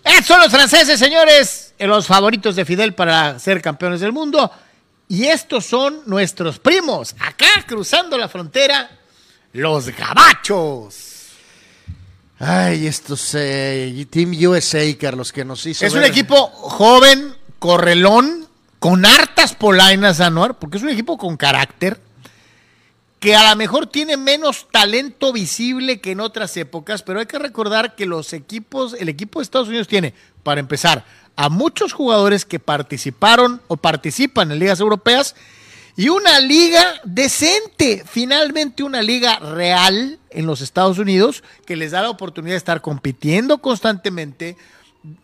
Estos 0.03 0.25
son 0.25 0.39
los 0.41 0.51
franceses, 0.51 0.99
señores, 0.99 1.75
los 1.77 2.07
favoritos 2.07 2.55
de 2.55 2.65
Fidel 2.65 2.95
para 2.95 3.37
ser 3.37 3.61
campeones 3.61 4.01
del 4.01 4.11
mundo. 4.11 4.51
Y 5.07 5.25
estos 5.25 5.65
son 5.65 6.01
nuestros 6.07 6.57
primos, 6.57 7.15
acá 7.19 7.63
cruzando 7.67 8.17
la 8.17 8.27
frontera, 8.27 8.89
los 9.53 9.89
gabachos. 9.89 11.12
Ay, 12.45 12.87
estos 12.87 13.35
eh, 13.35 14.05
Team 14.09 14.33
USA, 14.47 14.81
Carlos, 14.97 15.31
que 15.31 15.45
nos 15.45 15.65
hizo. 15.65 15.85
Es 15.85 15.93
un 15.93 16.03
equipo 16.03 16.47
joven, 16.47 17.33
correlón, 17.57 18.47
con 18.79 19.05
hartas 19.05 19.55
polainas, 19.55 20.19
Anuar, 20.19 20.59
porque 20.59 20.77
es 20.77 20.83
un 20.83 20.89
equipo 20.89 21.17
con 21.17 21.37
carácter, 21.37 22.01
que 23.21 23.37
a 23.37 23.49
lo 23.49 23.55
mejor 23.55 23.87
tiene 23.87 24.17
menos 24.17 24.67
talento 24.71 25.31
visible 25.31 26.01
que 26.01 26.11
en 26.11 26.19
otras 26.19 26.57
épocas, 26.57 27.01
pero 27.01 27.21
hay 27.21 27.27
que 27.27 27.39
recordar 27.39 27.95
que 27.95 28.05
los 28.05 28.33
equipos, 28.33 28.93
el 28.99 29.07
equipo 29.07 29.39
de 29.39 29.43
Estados 29.43 29.69
Unidos 29.69 29.87
tiene, 29.87 30.13
para 30.43 30.59
empezar, 30.59 31.05
a 31.37 31.47
muchos 31.47 31.93
jugadores 31.93 32.43
que 32.43 32.59
participaron 32.59 33.61
o 33.69 33.77
participan 33.77 34.51
en 34.51 34.59
ligas 34.59 34.81
europeas 34.81 35.35
y 35.95 36.09
una 36.09 36.39
liga 36.39 36.83
decente, 37.03 38.03
finalmente 38.09 38.83
una 38.83 39.01
liga 39.01 39.37
real 39.39 40.19
en 40.31 40.45
los 40.47 40.61
Estados 40.61 40.97
Unidos 40.97 41.43
que 41.65 41.75
les 41.75 41.91
da 41.91 42.01
la 42.01 42.09
oportunidad 42.09 42.53
de 42.53 42.57
estar 42.57 42.81
compitiendo 42.81 43.59
constantemente. 43.59 44.57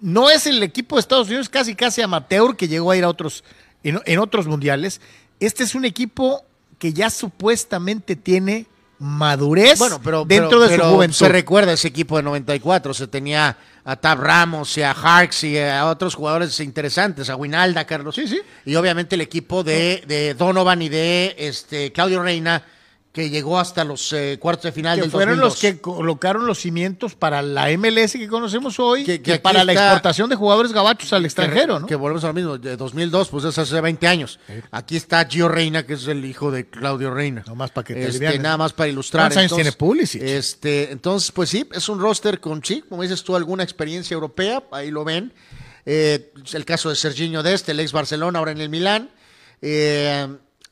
No 0.01 0.29
es 0.29 0.45
el 0.45 0.61
equipo 0.61 0.95
de 0.95 0.99
Estados 1.01 1.27
Unidos 1.27 1.49
casi 1.49 1.73
casi 1.75 2.01
amateur 2.01 2.55
que 2.55 2.67
llegó 2.67 2.91
a 2.91 2.97
ir 2.97 3.03
a 3.03 3.09
otros 3.09 3.43
en, 3.83 3.99
en 4.05 4.19
otros 4.19 4.45
mundiales. 4.47 5.01
Este 5.39 5.63
es 5.63 5.73
un 5.73 5.85
equipo 5.85 6.43
que 6.77 6.93
ya 6.93 7.09
supuestamente 7.09 8.15
tiene 8.15 8.67
madurez 8.99 9.79
Bueno, 9.79 9.99
pero, 10.03 10.25
dentro 10.25 10.49
pero- 10.49 10.61
de 10.63 10.67
pero 10.69 10.83
su 10.85 10.91
juventud. 10.95 11.15
Se 11.15 11.29
recuerda 11.29 11.73
ese 11.73 11.87
equipo 11.87 12.17
de 12.17 12.23
94. 12.23 12.93
Se 12.93 13.07
tenía 13.07 13.57
a 13.89 13.95
Tab 13.95 14.19
Ramos 14.19 14.77
y 14.77 14.83
a 14.83 14.91
Harks 14.91 15.43
y 15.45 15.57
a 15.57 15.87
otros 15.87 16.13
jugadores 16.13 16.59
interesantes, 16.59 17.27
a 17.31 17.35
Winalda, 17.35 17.85
Carlos. 17.85 18.13
Sí, 18.13 18.27
sí. 18.27 18.39
Y 18.65 18.75
obviamente 18.75 19.15
el 19.15 19.21
equipo 19.21 19.63
de, 19.63 20.03
de 20.05 20.35
Donovan 20.35 20.83
y 20.83 20.89
de 20.89 21.35
este 21.39 21.91
Claudio 21.91 22.21
Reina, 22.21 22.63
que 23.11 23.31
llegó 23.31 23.57
hasta 23.59 23.83
los 23.83 24.13
eh, 24.13 24.37
cuartos 24.39 24.65
de 24.65 24.71
final 24.71 24.95
que 24.97 25.01
del 25.01 25.09
fueron 25.11 25.39
2002. 25.39 25.51
los 25.53 25.59
que 25.59 25.81
colocaron 25.81 26.45
los 26.45 26.59
cimientos 26.59 27.15
para 27.15 27.41
la 27.41 27.65
MLS 27.75 28.13
que 28.13 28.27
conocemos 28.27 28.79
hoy 28.79 29.03
Que- 29.03 29.19
que, 29.19 29.33
que 29.33 29.39
para 29.39 29.63
la 29.63 29.73
exportación 29.73 30.29
de 30.29 30.35
jugadores 30.35 30.71
gabachos 30.73 31.11
al 31.13 31.25
extranjero, 31.25 31.79
¿no? 31.79 31.87
Que 31.87 31.95
volvemos 31.95 32.23
a 32.23 32.27
lo 32.27 32.33
mismo, 32.35 32.57
de 32.59 32.77
2002, 32.77 33.29
pues 33.29 33.45
es 33.45 33.57
hace 33.57 33.81
20 33.81 34.07
años. 34.07 34.39
Aquí 34.69 34.95
está 34.95 35.25
Gio 35.25 35.47
Reina, 35.49 35.87
que 35.87 35.93
es 35.93 36.07
el 36.07 36.23
hijo 36.23 36.51
de 36.51 36.69
Claudio 36.69 37.11
Reina. 37.11 37.43
Nomás 37.47 37.71
para 37.71 37.83
que 37.85 37.95
te 37.95 38.01
Este, 38.01 38.09
alivianes. 38.17 38.41
Nada 38.41 38.57
más 38.57 38.73
para 38.73 38.89
ilustrar. 38.89 39.23
¿Cuántos 39.23 39.37
años 39.39 39.55
tiene 39.55 39.71
Pulisic? 39.71 40.21
Este, 40.21 40.91
entonces, 40.91 41.31
pues 41.31 41.49
sí, 41.49 41.67
es 41.73 41.89
un 41.89 41.99
roster 41.99 42.39
con, 42.39 42.63
sí, 42.63 42.83
como 42.87 43.01
dices 43.01 43.23
tú, 43.23 43.35
alguna 43.35 43.63
experiencia 43.63 44.13
europea, 44.13 44.61
ahí 44.71 44.91
lo 44.91 45.03
ven. 45.03 45.33
Eh, 45.85 46.31
el 46.53 46.63
caso 46.63 46.89
de 46.89 46.95
Serginho 46.95 47.41
Dest, 47.41 47.67
el 47.69 47.79
ex 47.79 47.91
Barcelona, 47.91 48.37
ahora 48.37 48.51
en 48.51 48.61
el 48.61 48.69
Milán. 48.69 49.09
Eh, 49.63 50.27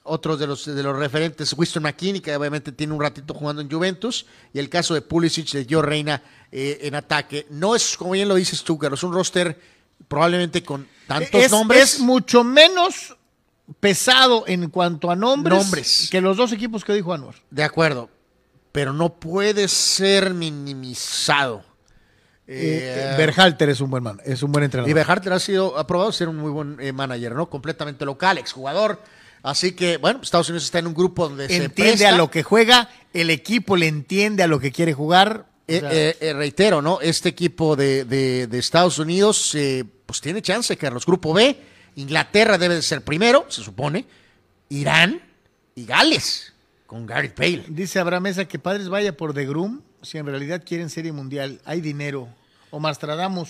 otros 0.07 0.39
de 0.39 0.47
los, 0.47 0.65
de 0.65 0.81
los 0.83 0.97
referentes, 0.97 1.53
Winston 1.57 1.83
McKinney, 1.83 2.21
que 2.21 2.35
obviamente 2.35 2.71
tiene 2.71 2.93
un 2.93 3.01
ratito 3.01 3.33
jugando 3.33 3.61
en 3.61 3.69
Juventus, 3.69 4.25
y 4.53 4.59
el 4.59 4.69
caso 4.69 4.93
de 4.93 5.01
Pulisic, 5.01 5.49
de 5.51 5.65
Gio 5.65 5.81
Reina 5.81 6.21
eh, 6.51 6.79
en 6.81 6.95
ataque. 6.95 7.45
No 7.49 7.75
es, 7.75 7.95
como 7.97 8.11
bien 8.11 8.27
lo 8.27 8.35
dices 8.35 8.63
tú, 8.63 8.77
Carlos, 8.77 9.03
un 9.03 9.13
roster 9.13 9.59
probablemente 10.07 10.63
con 10.63 10.87
tantos 11.07 11.41
es, 11.43 11.51
nombres. 11.51 11.95
es 11.95 11.99
mucho 11.99 12.43
menos 12.43 13.15
pesado 13.79 14.45
en 14.47 14.69
cuanto 14.69 15.11
a 15.11 15.15
nombres, 15.15 15.59
Nombres. 15.63 16.07
que 16.09 16.21
los 16.21 16.37
dos 16.37 16.51
equipos 16.53 16.85
que 16.85 16.93
dijo 16.93 17.13
Anuar. 17.13 17.35
De 17.49 17.63
acuerdo, 17.63 18.09
pero 18.71 18.93
no 18.93 19.09
puede 19.15 19.67
ser 19.67 20.33
minimizado. 20.33 21.63
Eh, 22.49 23.11
Eh, 23.13 23.15
Berhalter 23.17 23.67
es 23.69 23.81
un 23.81 23.89
buen 23.89 24.03
man, 24.03 24.21
es 24.23 24.41
un 24.41 24.53
buen 24.53 24.63
entrenador. 24.63 24.89
y 24.89 24.93
Bejarter 24.93 25.33
ha 25.33 25.39
sido 25.39 25.77
aprobado 25.77 26.13
ser 26.13 26.29
un 26.29 26.37
muy 26.37 26.49
buen 26.49 26.77
eh, 26.79 26.93
manager, 26.93 27.35
¿no? 27.35 27.49
Completamente 27.49 28.05
local, 28.05 28.37
exjugador. 28.37 29.01
Así 29.49 29.71
que, 29.73 29.97
bueno, 29.97 30.19
Estados 30.21 30.49
Unidos 30.49 30.65
está 30.65 30.79
en 30.79 30.87
un 30.87 30.93
grupo 30.93 31.27
donde 31.29 31.47
se 31.47 31.55
entiende 31.63 31.91
presta. 31.93 32.09
a 32.09 32.17
lo 32.17 32.29
que 32.29 32.43
juega, 32.43 32.89
el 33.13 33.29
equipo 33.29 33.77
le 33.77 33.87
entiende 33.87 34.43
a 34.43 34.47
lo 34.47 34.59
que 34.59 34.71
quiere 34.71 34.93
jugar. 34.93 35.45
O 35.47 35.71
Eh, 35.71 35.81
eh, 35.83 36.17
eh, 36.21 36.33
reitero, 36.33 36.81
¿no? 36.81 36.99
Este 37.01 37.29
equipo 37.29 37.75
de, 37.75 38.05
de- 38.05 38.47
de 38.47 38.57
Estados 38.59 38.99
Unidos, 38.99 39.55
pues 40.05 40.21
tiene 40.21 40.41
chance, 40.41 40.75
Carlos. 40.77 41.05
Grupo 41.05 41.33
B, 41.33 41.57
Inglaterra 41.95 42.57
debe 42.57 42.75
de 42.75 42.81
ser 42.81 43.01
primero, 43.03 43.45
se 43.49 43.61
supone. 43.63 44.05
Irán 44.69 45.21
y 45.75 45.85
Gales, 45.85 46.53
con 46.85 47.05
Gareth 47.05 47.37
Bale. 47.37 47.63
Dice 47.69 47.99
Abraham 47.99 48.23
Mesa 48.23 48.45
que 48.47 48.59
Padres 48.59 48.89
vaya 48.89 49.15
por 49.15 49.33
The 49.33 49.45
Groom 49.45 49.81
si 50.01 50.17
en 50.17 50.25
realidad 50.25 50.63
quieren 50.65 50.89
serie 50.89 51.11
mundial. 51.11 51.59
Hay 51.65 51.81
dinero. 51.81 52.27
Omar 52.69 52.95
Stradamus 52.95 53.49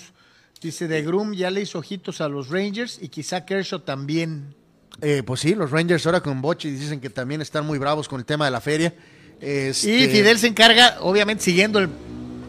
dice 0.60 0.86
The 0.88 1.02
Groom 1.02 1.34
ya 1.34 1.50
le 1.50 1.60
hizo 1.62 1.78
ojitos 1.78 2.20
a 2.20 2.28
los 2.28 2.48
Rangers 2.50 2.98
y 3.00 3.08
quizá 3.08 3.44
Kershaw 3.44 3.80
también. 3.80 4.54
Eh, 5.00 5.22
pues 5.24 5.40
sí, 5.40 5.54
los 5.54 5.70
Rangers 5.70 6.04
ahora 6.06 6.20
con 6.20 6.40
Bochi 6.42 6.70
dicen 6.70 7.00
que 7.00 7.10
también 7.10 7.40
están 7.40 7.64
muy 7.66 7.78
bravos 7.78 8.08
con 8.08 8.18
el 8.18 8.26
tema 8.26 8.44
de 8.46 8.50
la 8.50 8.60
feria. 8.60 8.94
Este, 9.40 9.90
Y 9.90 10.06
Fidel 10.08 10.38
se 10.38 10.48
encarga, 10.48 10.96
obviamente, 11.00 11.44
siguiendo 11.44 11.78
el 11.78 11.88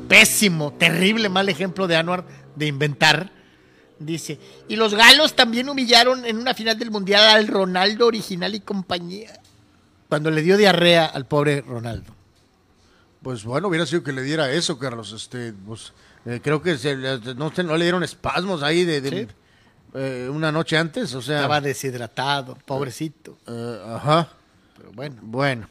pésimo, 0.08 0.74
terrible 0.74 1.30
mal 1.30 1.48
ejemplo 1.50 1.88
de 1.88 1.96
Anuar 1.96 2.26
de 2.56 2.66
inventar. 2.66 3.32
Dice, 4.00 4.40
y 4.68 4.78
los 4.78 4.96
galos 4.96 5.36
también 5.36 5.70
humillaron 5.70 6.26
en 6.26 6.38
una 6.38 6.54
final 6.54 6.80
del 6.80 6.90
Mundial 6.90 7.22
al 7.30 7.48
Ronaldo 7.48 8.08
original 8.08 8.56
y 8.56 8.62
compañía. 8.62 9.40
Cuando 10.08 10.32
le 10.32 10.42
dio 10.42 10.58
diarrea 10.58 11.06
al 11.06 11.28
pobre 11.28 11.62
Ronaldo. 11.62 12.16
Pues 13.22 13.44
bueno, 13.44 13.68
hubiera 13.68 13.86
sido 13.86 14.02
que 14.02 14.14
le 14.14 14.24
diera 14.24 14.50
eso, 14.52 14.80
Carlos. 14.80 15.12
Este, 15.12 15.54
pues, 15.68 15.92
eh, 16.26 16.40
creo 16.42 16.62
que 16.62 16.78
se 16.78 16.96
no, 16.96 17.52
le 17.78 17.84
dieron 17.84 18.02
espasmos 18.04 18.64
ahí 18.64 18.86
de, 18.86 19.02
de- 19.02 19.10
Sí. 19.10 19.28
Eh, 19.94 20.30
una 20.32 20.52
noche 20.52 20.78
antes, 20.78 21.14
o 21.16 21.22
sea. 21.22 21.38
Estaba 21.38 21.62
deshidratado, 21.62 22.56
pobrecito. 22.66 23.38
eh, 23.48 23.84
ajá. 23.96 24.30
Pero 24.78 24.92
bueno. 24.94 25.18
Bueno. 25.22 25.68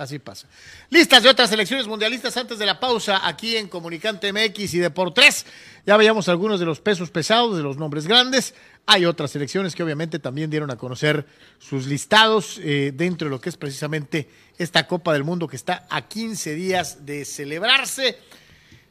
Así 0.00 0.18
pasa. 0.18 0.46
Listas 0.88 1.22
de 1.22 1.28
otras 1.28 1.50
selecciones 1.50 1.86
mundialistas 1.86 2.34
antes 2.38 2.58
de 2.58 2.64
la 2.64 2.80
pausa 2.80 3.20
aquí 3.28 3.58
en 3.58 3.68
Comunicante 3.68 4.32
MX 4.32 4.72
y 4.72 4.78
de 4.78 4.88
por 4.88 5.12
tres. 5.12 5.44
Ya 5.84 5.98
veíamos 5.98 6.26
algunos 6.30 6.58
de 6.58 6.64
los 6.64 6.80
pesos 6.80 7.10
pesados, 7.10 7.54
de 7.54 7.62
los 7.62 7.76
nombres 7.76 8.06
grandes. 8.06 8.54
Hay 8.86 9.04
otras 9.04 9.30
selecciones 9.32 9.74
que 9.74 9.82
obviamente 9.82 10.18
también 10.18 10.48
dieron 10.48 10.70
a 10.70 10.76
conocer 10.76 11.26
sus 11.58 11.86
listados 11.86 12.58
eh, 12.62 12.92
dentro 12.94 13.26
de 13.26 13.30
lo 13.30 13.42
que 13.42 13.50
es 13.50 13.58
precisamente 13.58 14.26
esta 14.56 14.86
Copa 14.86 15.12
del 15.12 15.22
Mundo 15.22 15.46
que 15.46 15.56
está 15.56 15.86
a 15.90 16.08
15 16.08 16.54
días 16.54 17.04
de 17.04 17.26
celebrarse. 17.26 18.18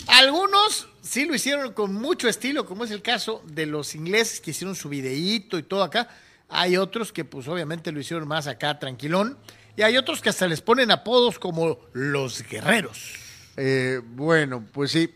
Algunos 0.10 0.88
sí 1.02 1.26
lo 1.26 1.36
hicieron 1.36 1.74
con 1.74 1.94
mucho 1.94 2.28
estilo, 2.28 2.66
como 2.66 2.84
es 2.84 2.92
el 2.92 3.02
caso 3.02 3.44
de 3.46 3.66
los 3.66 3.94
ingleses 3.94 4.42
que 4.42 4.52
hicieron 4.52 4.76
su 4.76 4.90
videíto 4.90 5.58
y 5.58 5.64
todo 5.64 5.84
acá. 5.84 6.10
Hay 6.50 6.78
otros 6.78 7.14
que 7.14 7.26
pues 7.26 7.48
obviamente 7.48 7.92
lo 7.92 8.00
hicieron 8.00 8.28
más 8.28 8.48
acá 8.48 8.80
tranquilón. 8.80 9.38
Y 9.78 9.84
hay 9.84 9.98
otros 9.98 10.20
que 10.22 10.30
hasta 10.30 10.48
les 10.48 10.62
ponen 10.62 10.92
apodos 10.92 11.38
como 11.38 11.80
los 11.94 12.42
guerreros. 12.42 13.14
Eh, 13.56 14.02
bueno, 14.04 14.66
pues 14.74 14.92
sí. 14.92 15.14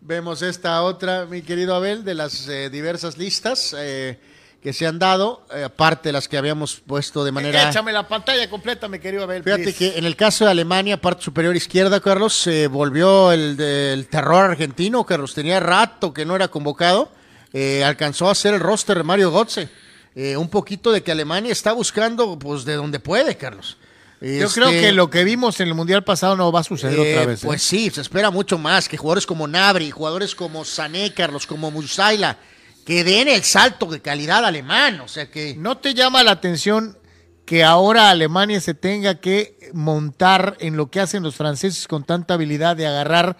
Vemos 0.00 0.42
esta 0.42 0.82
otra, 0.82 1.26
mi 1.26 1.42
querido 1.42 1.74
Abel, 1.74 2.04
de 2.04 2.14
las 2.14 2.46
eh, 2.48 2.70
diversas 2.70 3.18
listas 3.18 3.74
eh, 3.76 4.20
que 4.62 4.72
se 4.72 4.86
han 4.86 4.98
dado, 4.98 5.46
eh, 5.54 5.64
aparte 5.64 6.08
de 6.08 6.12
las 6.12 6.28
que 6.28 6.36
habíamos 6.36 6.76
puesto 6.76 7.24
de 7.24 7.32
manera. 7.32 7.70
Échame 7.70 7.92
la 7.92 8.08
pantalla 8.08 8.50
completa, 8.50 8.88
mi 8.88 8.98
querido 8.98 9.22
Abel. 9.22 9.42
Fíjate 9.44 9.62
please. 9.62 9.78
que 9.78 9.98
en 9.98 10.04
el 10.04 10.16
caso 10.16 10.44
de 10.44 10.50
Alemania, 10.50 11.00
parte 11.00 11.22
superior 11.22 11.54
izquierda, 11.54 12.00
Carlos, 12.00 12.34
se 12.34 12.66
volvió 12.66 13.32
el, 13.32 13.56
del 13.56 14.08
terror 14.08 14.50
argentino. 14.50 15.04
Carlos 15.04 15.34
tenía 15.34 15.60
rato 15.60 16.12
que 16.12 16.24
no 16.24 16.34
era 16.34 16.48
convocado. 16.48 17.10
Eh, 17.52 17.84
alcanzó 17.84 18.28
a 18.28 18.32
hacer 18.32 18.54
el 18.54 18.60
roster 18.60 18.96
de 18.98 19.04
Mario 19.04 19.30
Götze. 19.30 19.68
Eh, 20.14 20.36
un 20.36 20.48
poquito 20.48 20.92
de 20.92 21.02
que 21.02 21.12
Alemania 21.12 21.52
está 21.52 21.72
buscando, 21.72 22.38
pues, 22.38 22.64
de 22.64 22.74
donde 22.74 22.98
puede, 22.98 23.36
Carlos. 23.36 23.76
Yo 24.20 24.46
Este, 24.46 24.60
creo 24.60 24.70
que 24.70 24.92
lo 24.92 25.10
que 25.10 25.24
vimos 25.24 25.60
en 25.60 25.68
el 25.68 25.74
Mundial 25.74 26.02
pasado 26.02 26.36
no 26.36 26.50
va 26.50 26.60
a 26.60 26.64
suceder 26.64 26.98
eh, 26.98 27.12
otra 27.12 27.26
vez. 27.26 27.44
¿eh? 27.44 27.46
Pues 27.46 27.62
sí, 27.62 27.90
se 27.90 28.00
espera 28.00 28.30
mucho 28.30 28.56
más 28.56 28.88
que 28.88 28.96
jugadores 28.96 29.26
como 29.26 29.46
Nabri, 29.46 29.90
jugadores 29.90 30.34
como 30.34 30.64
Sané, 30.64 31.12
Carlos, 31.12 31.46
como 31.46 31.70
Musaila, 31.70 32.38
que 32.86 33.04
den 33.04 33.28
el 33.28 33.42
salto 33.42 33.84
de 33.86 34.00
calidad 34.00 34.42
alemán. 34.46 35.00
O 35.02 35.08
sea 35.08 35.30
que. 35.30 35.54
¿No 35.58 35.76
te 35.76 35.92
llama 35.92 36.22
la 36.22 36.30
atención 36.30 36.96
que 37.44 37.62
ahora 37.62 38.08
Alemania 38.10 38.60
se 38.62 38.72
tenga 38.74 39.16
que 39.20 39.70
montar 39.74 40.56
en 40.60 40.76
lo 40.78 40.90
que 40.90 41.00
hacen 41.00 41.22
los 41.22 41.36
franceses 41.36 41.86
con 41.86 42.02
tanta 42.04 42.34
habilidad 42.34 42.76
de 42.76 42.86
agarrar 42.86 43.36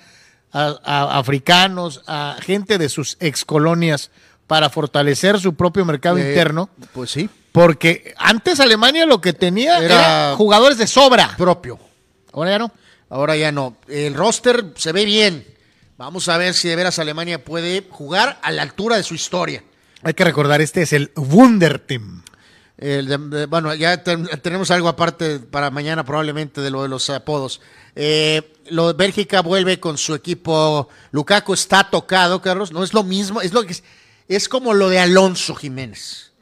a, 0.52 0.74
a 0.84 1.18
africanos, 1.18 2.02
a 2.06 2.36
gente 2.42 2.76
de 2.78 2.88
sus 2.88 3.16
excolonias 3.20 4.10
para 4.46 4.68
fortalecer 4.70 5.40
su 5.40 5.54
propio 5.54 5.84
mercado 5.84 6.18
eh, 6.18 6.28
interno? 6.28 6.68
Pues 6.92 7.10
sí, 7.10 7.28
Porque 7.52 8.14
antes 8.18 8.60
Alemania 8.60 9.06
lo 9.06 9.20
que 9.20 9.32
tenía 9.32 9.78
Era- 9.78 10.28
era, 10.30 10.36
jugadores 10.36 10.78
de 10.78 10.86
sobra. 10.86 11.34
propio. 11.36 11.78
Ahora 12.32 12.50
ya 12.52 12.58
no. 12.58 12.72
Ahora 13.08 13.36
ya 13.36 13.50
no. 13.52 13.76
El 13.88 14.14
roster 14.14 14.66
se 14.76 14.92
ve 14.92 15.04
bien. 15.04 15.46
Vamos 15.98 16.28
a 16.28 16.36
ver 16.36 16.54
si 16.54 16.68
de 16.68 16.76
veras 16.76 16.98
Alemania 16.98 17.42
puede 17.44 17.86
jugar 17.88 18.38
a 18.42 18.50
la 18.52 18.62
altura 18.62 18.96
de 18.96 19.02
su 19.02 19.14
historia. 19.14 19.64
Hay 20.02 20.14
que 20.14 20.24
recordar, 20.24 20.60
este 20.60 20.82
es 20.82 20.92
el 20.92 21.10
Wunder 21.16 21.78
Team. 21.78 22.22
El 22.76 23.06
de- 23.08 23.16
de- 23.38 23.46
bueno, 23.46 23.74
ya 23.74 24.02
ten- 24.02 24.28
tenemos 24.42 24.70
algo 24.70 24.88
aparte 24.88 25.38
para 25.40 25.70
mañana 25.70 26.04
probablemente 26.04 26.60
de 26.60 26.70
lo 26.70 26.82
de 26.82 26.88
los 26.88 27.08
apodos. 27.08 27.62
Eh, 27.94 28.52
lo 28.68 28.88
de 28.88 28.92
Bélgica 28.92 29.40
vuelve 29.40 29.80
con 29.80 29.96
su 29.96 30.14
equipo. 30.14 30.88
Lukaku 31.12 31.54
está 31.54 31.88
tocado, 31.88 32.42
Carlos. 32.42 32.72
No 32.72 32.84
es 32.84 32.92
lo 32.92 33.02
mismo, 33.02 33.40
es 33.40 33.54
lo 33.54 33.64
que 33.64 33.72
es, 33.72 33.82
es 34.28 34.48
como 34.50 34.74
lo 34.74 34.90
de 34.90 34.98
Alonso 34.98 35.54
Jiménez. 35.54 36.32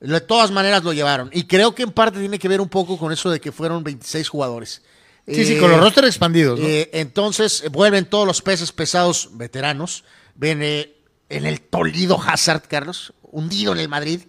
De 0.00 0.20
todas 0.20 0.50
maneras 0.50 0.82
lo 0.82 0.92
llevaron. 0.92 1.30
Y 1.32 1.44
creo 1.44 1.74
que 1.76 1.84
en 1.84 1.92
parte 1.92 2.18
tiene 2.18 2.40
que 2.40 2.48
ver 2.48 2.60
un 2.60 2.68
poco 2.68 2.98
con 2.98 3.12
eso 3.12 3.30
de 3.30 3.40
que 3.40 3.52
fueron 3.52 3.84
26 3.84 4.28
jugadores. 4.28 4.82
Sí, 5.26 5.44
sí, 5.44 5.54
Eh, 5.54 5.58
con 5.58 5.70
los 5.70 5.80
rosters 5.80 6.06
expandidos. 6.06 6.60
¿no? 6.60 6.66
eh, 6.66 6.90
entonces 6.92 7.62
eh, 7.64 7.68
vuelven 7.68 8.04
todos 8.06 8.26
los 8.26 8.42
peces 8.42 8.72
pesados 8.72 9.30
veteranos. 9.32 10.04
Ven 10.34 10.62
eh, 10.62 10.94
en 11.28 11.46
el 11.46 11.60
Toledo 11.60 12.20
Hazard, 12.24 12.62
Carlos, 12.68 13.12
hundido 13.22 13.72
en 13.72 13.78
el 13.80 13.88
Madrid. 13.88 14.20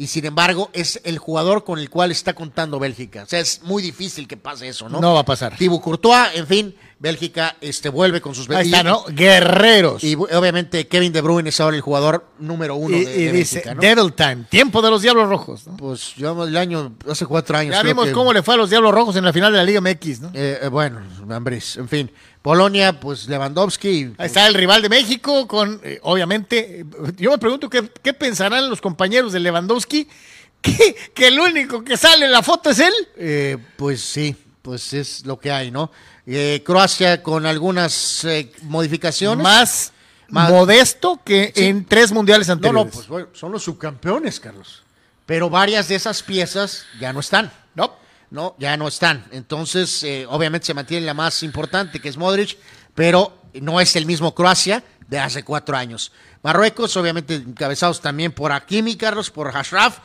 Y 0.00 0.06
sin 0.06 0.26
embargo, 0.26 0.70
es 0.74 1.00
el 1.02 1.18
jugador 1.18 1.64
con 1.64 1.80
el 1.80 1.90
cual 1.90 2.12
está 2.12 2.34
contando 2.34 2.78
Bélgica. 2.78 3.24
O 3.24 3.26
sea, 3.26 3.40
es 3.40 3.62
muy 3.62 3.82
difícil 3.82 4.28
que 4.28 4.36
pase 4.36 4.68
eso, 4.68 4.88
¿no? 4.88 5.00
No 5.00 5.14
va 5.14 5.20
a 5.20 5.24
pasar. 5.24 5.56
Thibaut 5.56 5.82
Courtois, 5.82 6.28
en 6.34 6.46
fin, 6.46 6.76
Bélgica 7.00 7.56
este, 7.60 7.88
vuelve 7.90 8.20
con 8.20 8.34
sus 8.34 8.50
Ahí 8.50 8.66
está, 8.66 8.82
¿no? 8.82 9.04
Guerreros. 9.08 10.02
Y 10.02 10.16
obviamente 10.16 10.88
Kevin 10.88 11.12
De 11.12 11.20
Bruyne 11.20 11.48
es 11.50 11.60
ahora 11.60 11.76
el 11.76 11.80
jugador 11.82 12.26
número 12.40 12.74
uno 12.74 12.96
Y, 12.96 13.04
de, 13.04 13.16
y 13.20 13.24
de 13.26 13.32
dice, 13.32 13.56
Bélgica, 13.56 13.74
¿no? 13.76 13.80
Devil 13.80 14.12
Time, 14.14 14.44
tiempo 14.50 14.82
de 14.82 14.90
los 14.90 15.02
Diablos 15.02 15.28
Rojos. 15.28 15.66
¿no? 15.68 15.76
Pues 15.76 16.14
yo 16.16 16.42
el 16.44 16.56
año, 16.56 16.94
hace 17.08 17.24
cuatro 17.26 17.56
años. 17.56 17.74
Ya 17.74 17.82
creo 17.82 17.92
vimos 17.94 18.06
que- 18.06 18.12
cómo 18.12 18.32
le 18.32 18.42
fue 18.42 18.54
a 18.54 18.56
los 18.56 18.68
Diablos 18.70 18.92
Rojos 18.92 19.14
en 19.14 19.24
la 19.24 19.32
final 19.32 19.52
de 19.52 19.58
la 19.58 19.64
Liga 19.64 19.80
MX, 19.80 20.20
¿no? 20.22 20.30
eh, 20.34 20.58
eh, 20.62 20.68
bueno, 20.68 21.00
Ambris, 21.30 21.76
en 21.76 21.88
fin. 21.88 22.10
Polonia, 22.42 22.98
pues 22.98 23.28
Lewandowski. 23.28 24.14
Ahí 24.18 24.26
está 24.26 24.46
el 24.46 24.54
rival 24.54 24.80
de 24.82 24.88
México 24.88 25.46
con, 25.46 25.80
eh, 25.84 25.98
obviamente, 26.02 26.80
eh, 26.80 26.84
yo 27.16 27.30
me 27.30 27.38
pregunto 27.38 27.68
qué, 27.70 27.90
qué 28.02 28.12
pensarán 28.12 28.68
los 28.70 28.80
compañeros 28.80 29.32
de 29.32 29.40
Lewandowski, 29.40 30.08
que, 30.60 30.96
que 31.14 31.28
el 31.28 31.38
único 31.38 31.84
que 31.84 31.96
sale 31.96 32.24
en 32.26 32.32
la 32.32 32.42
foto 32.42 32.70
es 32.70 32.80
él. 32.80 32.92
Eh, 33.16 33.56
pues 33.76 34.00
sí, 34.00 34.34
pues 34.68 34.92
es 34.92 35.24
lo 35.24 35.38
que 35.40 35.50
hay, 35.50 35.70
¿no? 35.70 35.90
Eh, 36.26 36.62
Croacia 36.62 37.22
con 37.22 37.46
algunas 37.46 38.22
eh, 38.24 38.52
modificaciones. 38.64 39.42
Más, 39.42 39.92
Más- 40.28 40.50
modesto 40.50 41.22
que 41.24 41.54
Sí. 41.56 41.64
en 41.64 41.86
tres 41.86 42.12
mundiales 42.12 42.48
No, 42.48 42.52
anteriores. 42.52 42.84
no, 42.84 42.90
pues 42.92 43.08
bueno, 43.08 43.28
son 43.32 43.50
los 43.50 43.62
subcampeones, 43.62 44.38
Carlos. 44.38 44.82
Pero 45.24 45.48
varias 45.48 45.88
de 45.88 45.94
esas 45.94 46.22
piezas 46.22 46.84
ya 47.00 47.14
no 47.14 47.20
están. 47.20 47.50
No. 47.74 47.96
No, 48.30 48.56
ya 48.58 48.76
no 48.76 48.88
están. 48.88 49.24
Entonces, 49.30 50.02
eh, 50.02 50.26
obviamente 50.28 50.66
se 50.66 50.74
mantiene 50.74 51.06
la 51.06 51.14
más 51.14 51.42
importante, 51.42 51.98
que 51.98 52.10
es 52.10 52.18
Modric, 52.18 52.58
pero 52.94 53.40
no 53.54 53.80
es 53.80 53.96
el 53.96 54.04
mismo 54.04 54.34
Croacia 54.34 54.84
de 55.08 55.18
hace 55.18 55.44
cuatro 55.44 55.78
años. 55.78 56.12
Marruecos, 56.42 56.94
obviamente, 56.98 57.36
encabezados 57.36 58.02
también 58.02 58.32
por 58.32 58.52
Hakimi, 58.52 58.96
Carlos, 58.96 59.30
por 59.30 59.48
Ashraf. 59.56 60.00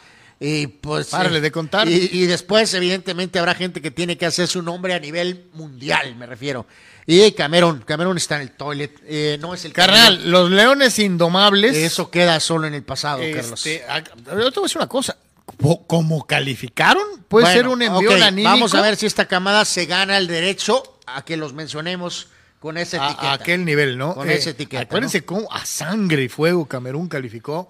Y 0.45 0.67
pues. 0.67 1.07
Párale 1.07 1.39
de 1.39 1.51
contar. 1.51 1.87
Y, 1.87 2.09
y 2.11 2.25
después, 2.25 2.73
evidentemente, 2.73 3.39
habrá 3.39 3.55
gente 3.55 3.81
que 3.81 3.91
tiene 3.91 4.17
que 4.17 4.25
hacer 4.25 4.47
su 4.49 4.61
nombre 4.61 4.93
a 4.93 4.99
nivel 4.99 5.45
mundial, 5.53 6.15
me 6.17 6.25
refiero. 6.25 6.65
Y 7.05 7.31
Camerún, 7.31 7.79
Camerún 7.79 8.17
está 8.17 8.35
en 8.35 8.41
el 8.41 8.51
toilet. 8.51 8.91
eh, 9.05 9.37
no 9.39 9.53
es 9.53 9.63
el 9.63 9.71
Carnal, 9.71 10.29
los 10.29 10.51
Leones 10.51 10.99
Indomables. 10.99 11.75
Eso 11.77 12.11
queda 12.11 12.39
solo 12.41 12.67
en 12.67 12.73
el 12.73 12.83
pasado, 12.83 13.21
Carlos. 13.33 13.65
este, 13.65 13.85
ah, 13.87 14.01
yo 14.01 14.51
te 14.51 14.59
voy 14.59 14.63
a 14.63 14.63
decir 14.63 14.77
una 14.77 14.87
cosa. 14.89 15.15
Co- 15.61 15.85
¿Cómo 15.87 16.25
calificaron? 16.27 17.03
Puede 17.29 17.45
Bueno, 17.45 17.57
ser 17.59 17.67
un 17.69 17.81
envío 17.81 18.11
anímico. 18.23 18.49
Vamos 18.49 18.73
a 18.73 18.81
ver 18.81 18.95
si 18.97 19.05
esta 19.05 19.25
camada 19.27 19.63
se 19.65 19.85
gana 19.85 20.17
el 20.17 20.27
derecho 20.27 20.81
a 21.05 21.23
que 21.25 21.37
los 21.37 21.53
mencionemos 21.53 22.27
con 22.59 22.77
esa 22.77 23.01
a, 23.01 23.07
etiqueta. 23.07 23.31
a 23.31 23.33
aquel 23.35 23.63
nivel, 23.65 23.97
¿no? 23.97 24.13
Con 24.15 24.29
Eh, 24.29 24.35
esa 24.35 24.49
etiqueta. 24.51 24.83
Acuérdense 24.83 25.19
¿no? 25.19 25.25
cómo 25.25 25.51
a 25.53 25.65
sangre 25.65 26.23
y 26.23 26.29
fuego 26.29 26.65
Camerún 26.65 27.07
calificó. 27.09 27.67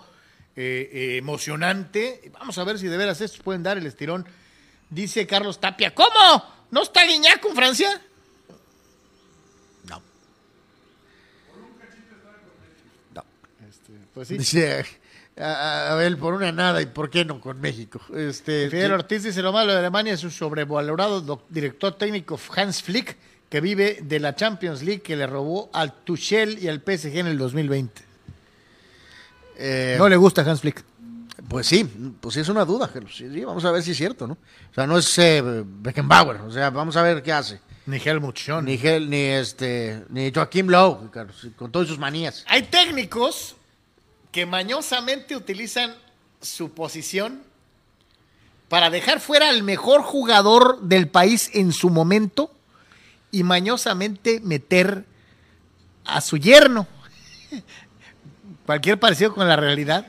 Eh, 0.56 0.90
eh, 0.94 1.18
emocionante. 1.18 2.32
Vamos 2.34 2.58
a 2.58 2.64
ver 2.64 2.78
si 2.78 2.88
de 2.88 2.98
veras 2.98 3.22
estos 3.22 3.42
pueden 3.42 3.64
dar 3.64 3.78
el 3.78 3.86
estirón. 3.86 4.26
Dice 4.90 5.26
Carlos 5.26 5.60
Tapia, 5.60 5.96
¿cómo? 5.96 6.44
¿No 6.70 6.84
está 6.84 7.06
Guiñac 7.06 7.40
con 7.40 7.56
Francia? 7.56 8.02
No. 9.90 10.02
Pues 14.14 14.28
sí. 14.28 14.38
Dice, 14.38 14.86
a, 15.38 15.92
a 15.92 15.96
ver, 15.96 16.18
por 16.18 16.36
una 16.36 16.52
nada, 16.52 16.82
¿y 16.82 16.86
por 16.86 17.10
qué 17.10 17.26
no 17.26 17.42
con 17.42 17.60
México? 17.60 18.00
Este, 18.16 18.70
Fidel 18.70 18.90
sí. 18.90 18.94
Ortiz 18.94 19.24
dice 19.24 19.42
lo 19.42 19.52
malo 19.52 19.72
de 19.72 19.80
Alemania 19.80 20.14
es 20.14 20.20
su 20.20 20.30
sobrevalorado 20.30 21.44
director 21.50 21.98
técnico 21.98 22.40
Hans 22.56 22.84
Flick, 22.84 23.18
que 23.50 23.60
vive 23.60 24.00
de 24.04 24.20
la 24.20 24.36
Champions 24.36 24.84
League 24.84 25.02
que 25.02 25.16
le 25.16 25.26
robó 25.26 25.72
al 25.74 25.94
Tuchel 26.04 26.60
y 26.62 26.68
al 26.68 26.82
PSG 26.82 27.18
en 27.18 27.28
el 27.28 27.38
2020. 27.38 28.13
Eh, 29.58 29.96
No 29.98 30.08
le 30.10 30.16
gusta 30.18 30.42
Hans 30.42 30.62
Flick. 30.62 30.84
Pues 31.48 31.68
sí, 31.68 31.84
pues 32.20 32.34
sí 32.36 32.42
es 32.42 32.50
una 32.50 32.66
duda. 32.66 32.90
Sí, 33.12 33.28
sí, 33.32 33.44
vamos 33.44 33.64
a 33.66 33.72
ver 33.72 33.84
si 33.84 33.92
es 33.92 33.98
cierto, 33.98 34.28
¿no? 34.28 34.34
O 34.34 34.74
sea, 34.74 34.88
no 34.88 34.98
es 34.98 35.18
eh, 35.20 35.42
Beckenbauer, 35.66 36.38
o 36.42 36.52
sea, 36.52 36.70
vamos 36.70 36.96
a 36.96 37.02
ver 37.02 37.22
qué 37.22 37.32
hace. 37.34 37.60
Ni 37.86 37.98
Helmut 37.98 38.38
Schön. 38.38 38.64
Ni, 38.66 38.78
Hel- 38.78 39.10
ni, 39.10 39.18
este, 39.18 40.04
ni 40.10 40.32
Joaquim 40.34 40.68
Lowe, 40.70 41.10
Carlos, 41.12 41.48
con 41.58 41.72
todas 41.72 41.88
sus 41.90 42.00
manías. 42.00 42.46
Hay 42.48 42.64
técnicos 42.64 43.56
que 44.32 44.46
mañosamente 44.46 45.36
utilizan 45.36 45.94
su 46.42 46.72
posición 46.72 47.42
para 48.70 48.90
dejar 48.90 49.20
fuera 49.20 49.50
al 49.50 49.64
mejor 49.64 50.02
jugador 50.02 50.82
del 50.82 51.08
país 51.10 51.52
en 51.54 51.74
su 51.74 51.90
momento 51.90 52.52
y 53.32 53.44
mañosamente 53.44 54.40
meter 54.42 55.06
a 56.06 56.22
su 56.22 56.38
yerno. 56.38 56.88
Cualquier 58.66 59.00
parecido 59.00 59.34
con 59.34 59.48
la 59.48 59.56
realidad. 59.56 60.08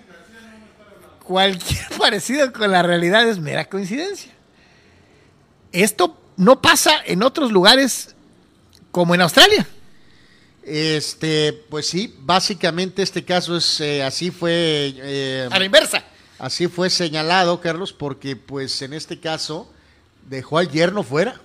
Cualquier 1.25 1.89
parecido 1.99 2.53
con 2.53 2.71
la 2.71 2.83
realidad 2.83 3.29
es 3.29 3.39
mera 3.39 3.69
coincidencia. 3.69 4.33
Esto 5.73 6.21
no 6.37 6.61
pasa 6.61 6.93
en 7.05 7.23
otros 7.23 7.51
lugares 7.51 8.15
como 8.91 9.15
en 9.15 9.23
Australia. 9.23 9.67
Este, 10.63 11.53
pues 11.69 11.89
sí, 11.89 12.15
básicamente 12.21 13.03
este 13.03 13.25
caso 13.25 13.57
es 13.57 13.81
eh, 13.81 14.03
así 14.03 14.31
fue 14.31 14.95
eh, 14.97 15.49
A 15.51 15.59
la 15.59 15.65
inversa. 15.67 16.03
así 16.39 16.69
fue 16.69 16.89
señalado, 16.89 17.61
Carlos, 17.61 17.93
porque 17.93 18.35
pues 18.35 18.81
en 18.81 18.95
este 18.95 19.21
caso 19.21 19.71
dejó 20.29 20.59
al 20.59 20.71
yerno 20.71 21.03
fuera. 21.03 21.41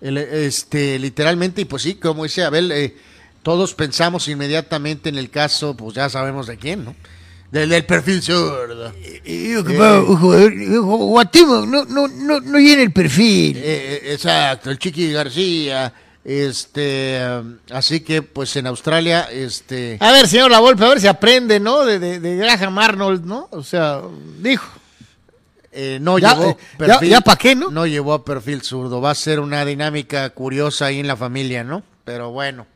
El, 0.00 0.18
este, 0.18 0.98
literalmente, 0.98 1.60
y 1.60 1.64
pues 1.64 1.82
sí, 1.82 1.94
como 1.94 2.24
dice 2.24 2.42
Abel, 2.42 2.72
eh, 2.72 2.96
todos 3.42 3.74
pensamos 3.74 4.28
inmediatamente 4.28 5.08
en 5.08 5.16
el 5.18 5.30
caso, 5.30 5.74
pues 5.76 5.94
ya 5.94 6.08
sabemos 6.08 6.46
de 6.46 6.56
quién, 6.56 6.84
¿no? 6.84 6.94
Del, 7.50 7.68
del 7.68 7.84
perfil 7.84 8.22
zurdo. 8.22 8.92
Guatimo, 10.80 11.66
no, 11.66 11.84
no, 11.84 12.08
no, 12.08 12.40
no 12.40 12.58
llena 12.58 12.82
el 12.82 12.92
perfil. 12.92 13.56
Eh, 13.58 13.62
eh, 13.64 14.12
exacto, 14.12 14.70
el 14.70 14.78
Chiqui 14.78 15.12
García. 15.12 15.92
Este, 16.24 17.18
um, 17.40 17.56
así 17.72 18.00
que 18.00 18.22
pues 18.22 18.54
en 18.56 18.68
Australia, 18.68 19.28
este. 19.30 19.96
A 20.00 20.12
ver, 20.12 20.28
señor 20.28 20.50
La 20.52 20.60
Volpe, 20.60 20.84
a 20.84 20.88
ver 20.90 21.00
si 21.00 21.08
aprende, 21.08 21.58
¿no? 21.58 21.84
De, 21.84 21.98
de, 21.98 22.20
de 22.20 22.36
Graham 22.36 22.78
Arnold, 22.78 23.24
¿no? 23.24 23.48
O 23.50 23.62
sea, 23.62 24.00
dijo. 24.38 24.66
Eh, 25.72 25.98
no 26.00 26.18
Ya, 26.18 26.34
llevó 26.36 26.50
eh, 26.50 26.56
ya- 26.86 27.00
ya 27.02 27.20
pa' 27.22 27.36
qué, 27.36 27.54
¿no? 27.56 27.70
No 27.70 27.86
llevó 27.86 28.12
a 28.12 28.24
perfil 28.24 28.62
zurdo. 28.62 29.00
Va 29.00 29.10
a 29.10 29.14
ser 29.16 29.40
una 29.40 29.64
dinámica 29.64 30.30
curiosa 30.30 30.86
ahí 30.86 31.00
en 31.00 31.06
la 31.08 31.16
familia, 31.16 31.64
¿no? 31.64 31.82
Pero 32.04 32.30
bueno. 32.30 32.66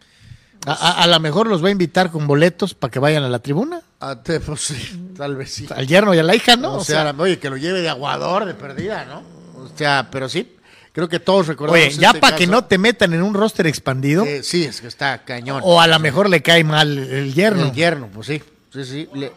A, 0.67 0.73
a- 0.73 1.03
a 1.03 1.07
lo 1.07 1.21
mejor 1.21 1.47
los 1.47 1.63
va 1.65 1.69
a 1.69 1.71
invitar 1.71 2.11
con 2.11 2.27
boletos 2.27 2.75
para 2.75 2.91
que 2.91 2.99
vayan 2.99 3.23
a 3.23 3.29
la 3.29 3.39
tribuna. 3.39 3.81
a 4.01 4.23
te- 4.23 4.41
pues 4.41 4.61
sí, 4.63 5.13
tal 5.17 5.37
vez 5.37 5.53
sí. 5.53 5.67
Al 5.75 5.87
yerno 5.87 6.13
y 6.15 6.19
a 6.19 6.23
la 6.23 6.35
hija, 6.35 6.57
¿no? 6.57 6.75
o, 6.75 6.85
sea, 6.85 7.15
oye, 7.17 7.39
que 7.39 7.49
lo 7.51 7.57
lleve 7.57 7.81
de 7.81 7.89
aguador, 7.89 8.45
de 8.45 8.55
perdida, 8.55 9.05
¿no? 9.05 9.23
O 9.63 9.69
sea, 9.77 10.09
pero 10.11 10.29
sí. 10.29 10.53
Creo 10.93 11.09
que 11.09 11.21
todos 11.21 11.47
recordamos. 11.47 11.79
oye, 11.89 11.95
ya 11.97 12.09
este 12.09 12.21
para 12.21 12.37
que 12.37 12.45
caso. 12.47 12.53
no 12.53 12.65
te 12.65 12.79
metan 12.79 13.13
en 13.13 13.23
un 13.23 13.35
roster 13.35 13.67
expandido, 13.67 14.25
Eh, 14.25 14.43
sí, 14.43 14.65
es 14.65 14.81
que 14.81 14.87
está 14.89 15.25
cañón. 15.25 15.61
o 15.63 15.79
a 15.81 15.87
lo 15.87 15.99
mejor 15.99 16.29
le 16.31 16.41
cae 16.43 16.65
mal 16.65 16.97
el 16.99 17.35
yerno. 17.35 17.65
El 17.67 17.73
yerno, 17.73 18.09
pues 18.13 18.27
sí. 18.29 18.43
Sí, 18.73 18.85
sí. 18.85 19.09
Le- 19.15 19.31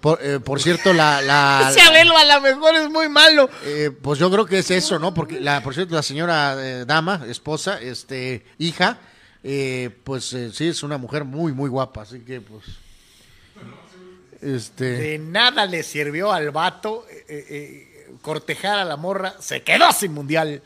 por, 0.00 0.18
eh, 0.22 0.38
por 0.40 0.60
cierto, 0.60 0.92
la. 0.92 1.20
la- 1.22 1.68
Ese 1.70 1.80
Abelo 1.80 2.16
a 2.16 2.24
lo 2.24 2.40
mejor 2.40 2.74
es 2.76 2.88
muy 2.90 3.08
malo. 3.08 3.48
Eh, 3.64 3.90
pues 4.02 4.18
yo 4.18 4.30
creo 4.30 4.46
que 4.46 4.58
es 4.60 4.70
eso, 4.70 4.98
¿no? 4.98 5.12
Porque 5.14 5.40
la, 5.40 5.60
por 5.62 5.74
cierto, 5.74 5.94
la 5.94 6.02
señora 6.02 6.54
eh, 6.58 6.84
dama, 6.84 7.22
esposa, 7.28 7.80
este, 7.80 8.44
hija, 8.58 8.98
eh, 9.42 9.90
pues 10.04 10.32
eh, 10.32 10.50
sí 10.52 10.68
es 10.68 10.82
una 10.82 10.98
mujer 10.98 11.24
muy, 11.24 11.52
muy 11.52 11.70
guapa, 11.70 12.02
así 12.02 12.20
que 12.20 12.40
pues, 12.40 12.64
este, 14.40 14.84
De 14.84 15.18
nada 15.18 15.66
le 15.66 15.82
sirvió 15.82 16.32
al 16.32 16.50
vato 16.50 17.04
eh, 17.10 17.24
eh, 17.28 18.16
cortejar 18.22 18.78
a 18.78 18.84
la 18.84 18.96
morra. 18.96 19.34
Se 19.40 19.62
quedó 19.62 19.92
sin 19.92 20.12
mundial 20.12 20.62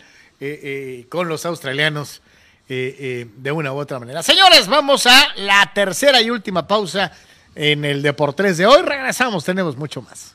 con 1.09 1.28
los 1.28 1.47
australianos 1.47 2.20
de 2.69 3.53
una 3.55 3.73
u 3.73 3.77
otra 3.77 4.01
manera. 4.01 4.23
Señores, 4.24 4.66
vamos 4.66 5.07
a 5.07 5.35
la 5.36 5.70
tercera 5.73 6.20
y 6.20 6.31
última 6.31 6.66
pausa 6.66 7.12
en 7.55 7.85
el 7.85 8.03
Deportes 8.03 8.59
de 8.59 8.66
hoy. 8.66 8.82
Regresamos, 8.82 9.44
tenemos 9.44 9.77
mucho 9.77 10.03
más. 10.03 10.35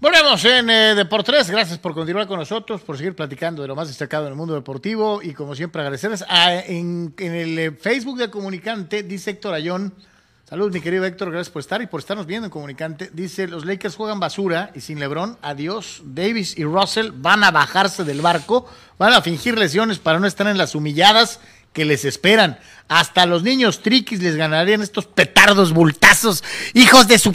Volvemos 0.00 0.42
en 0.46 0.70
eh, 0.70 0.94
Deportes. 0.94 1.50
Gracias 1.50 1.78
por 1.78 1.92
continuar 1.92 2.26
con 2.26 2.38
nosotros, 2.38 2.80
por 2.80 2.96
seguir 2.96 3.14
platicando 3.14 3.60
de 3.60 3.68
lo 3.68 3.76
más 3.76 3.88
destacado 3.88 4.24
en 4.24 4.32
el 4.32 4.34
mundo 4.34 4.54
deportivo 4.54 5.20
y 5.22 5.34
como 5.34 5.54
siempre 5.54 5.82
agradecerles. 5.82 6.24
Ah, 6.26 6.54
en, 6.54 7.12
en 7.18 7.34
el 7.34 7.58
eh, 7.58 7.70
Facebook 7.72 8.16
de 8.16 8.30
Comunicante 8.30 9.02
dice 9.02 9.32
Héctor 9.32 9.52
Ayón. 9.52 9.92
Saludos, 10.48 10.72
mi 10.72 10.80
querido 10.80 11.04
Héctor, 11.04 11.30
gracias 11.30 11.52
por 11.52 11.60
estar 11.60 11.82
y 11.82 11.86
por 11.86 12.00
estarnos 12.00 12.24
viendo 12.24 12.46
en 12.46 12.50
Comunicante. 12.50 13.10
Dice, 13.12 13.46
los 13.46 13.66
Lakers 13.66 13.94
juegan 13.94 14.18
basura 14.18 14.70
y 14.74 14.80
sin 14.80 14.98
LeBron, 14.98 15.36
adiós. 15.42 16.00
Davis 16.02 16.56
y 16.56 16.64
Russell 16.64 17.10
van 17.14 17.44
a 17.44 17.50
bajarse 17.50 18.02
del 18.02 18.22
barco, 18.22 18.66
van 18.98 19.12
a 19.12 19.20
fingir 19.20 19.58
lesiones 19.58 19.98
para 19.98 20.18
no 20.18 20.26
estar 20.26 20.46
en 20.46 20.56
las 20.56 20.74
humilladas 20.74 21.40
que 21.72 21.84
les 21.84 22.04
esperan. 22.04 22.58
Hasta 22.88 23.26
los 23.26 23.42
niños 23.42 23.82
triquis 23.82 24.20
les 24.20 24.36
ganarían 24.36 24.82
estos 24.82 25.06
petardos 25.06 25.72
bultazos, 25.72 26.42
hijos 26.74 27.06
de 27.06 27.18
su... 27.18 27.32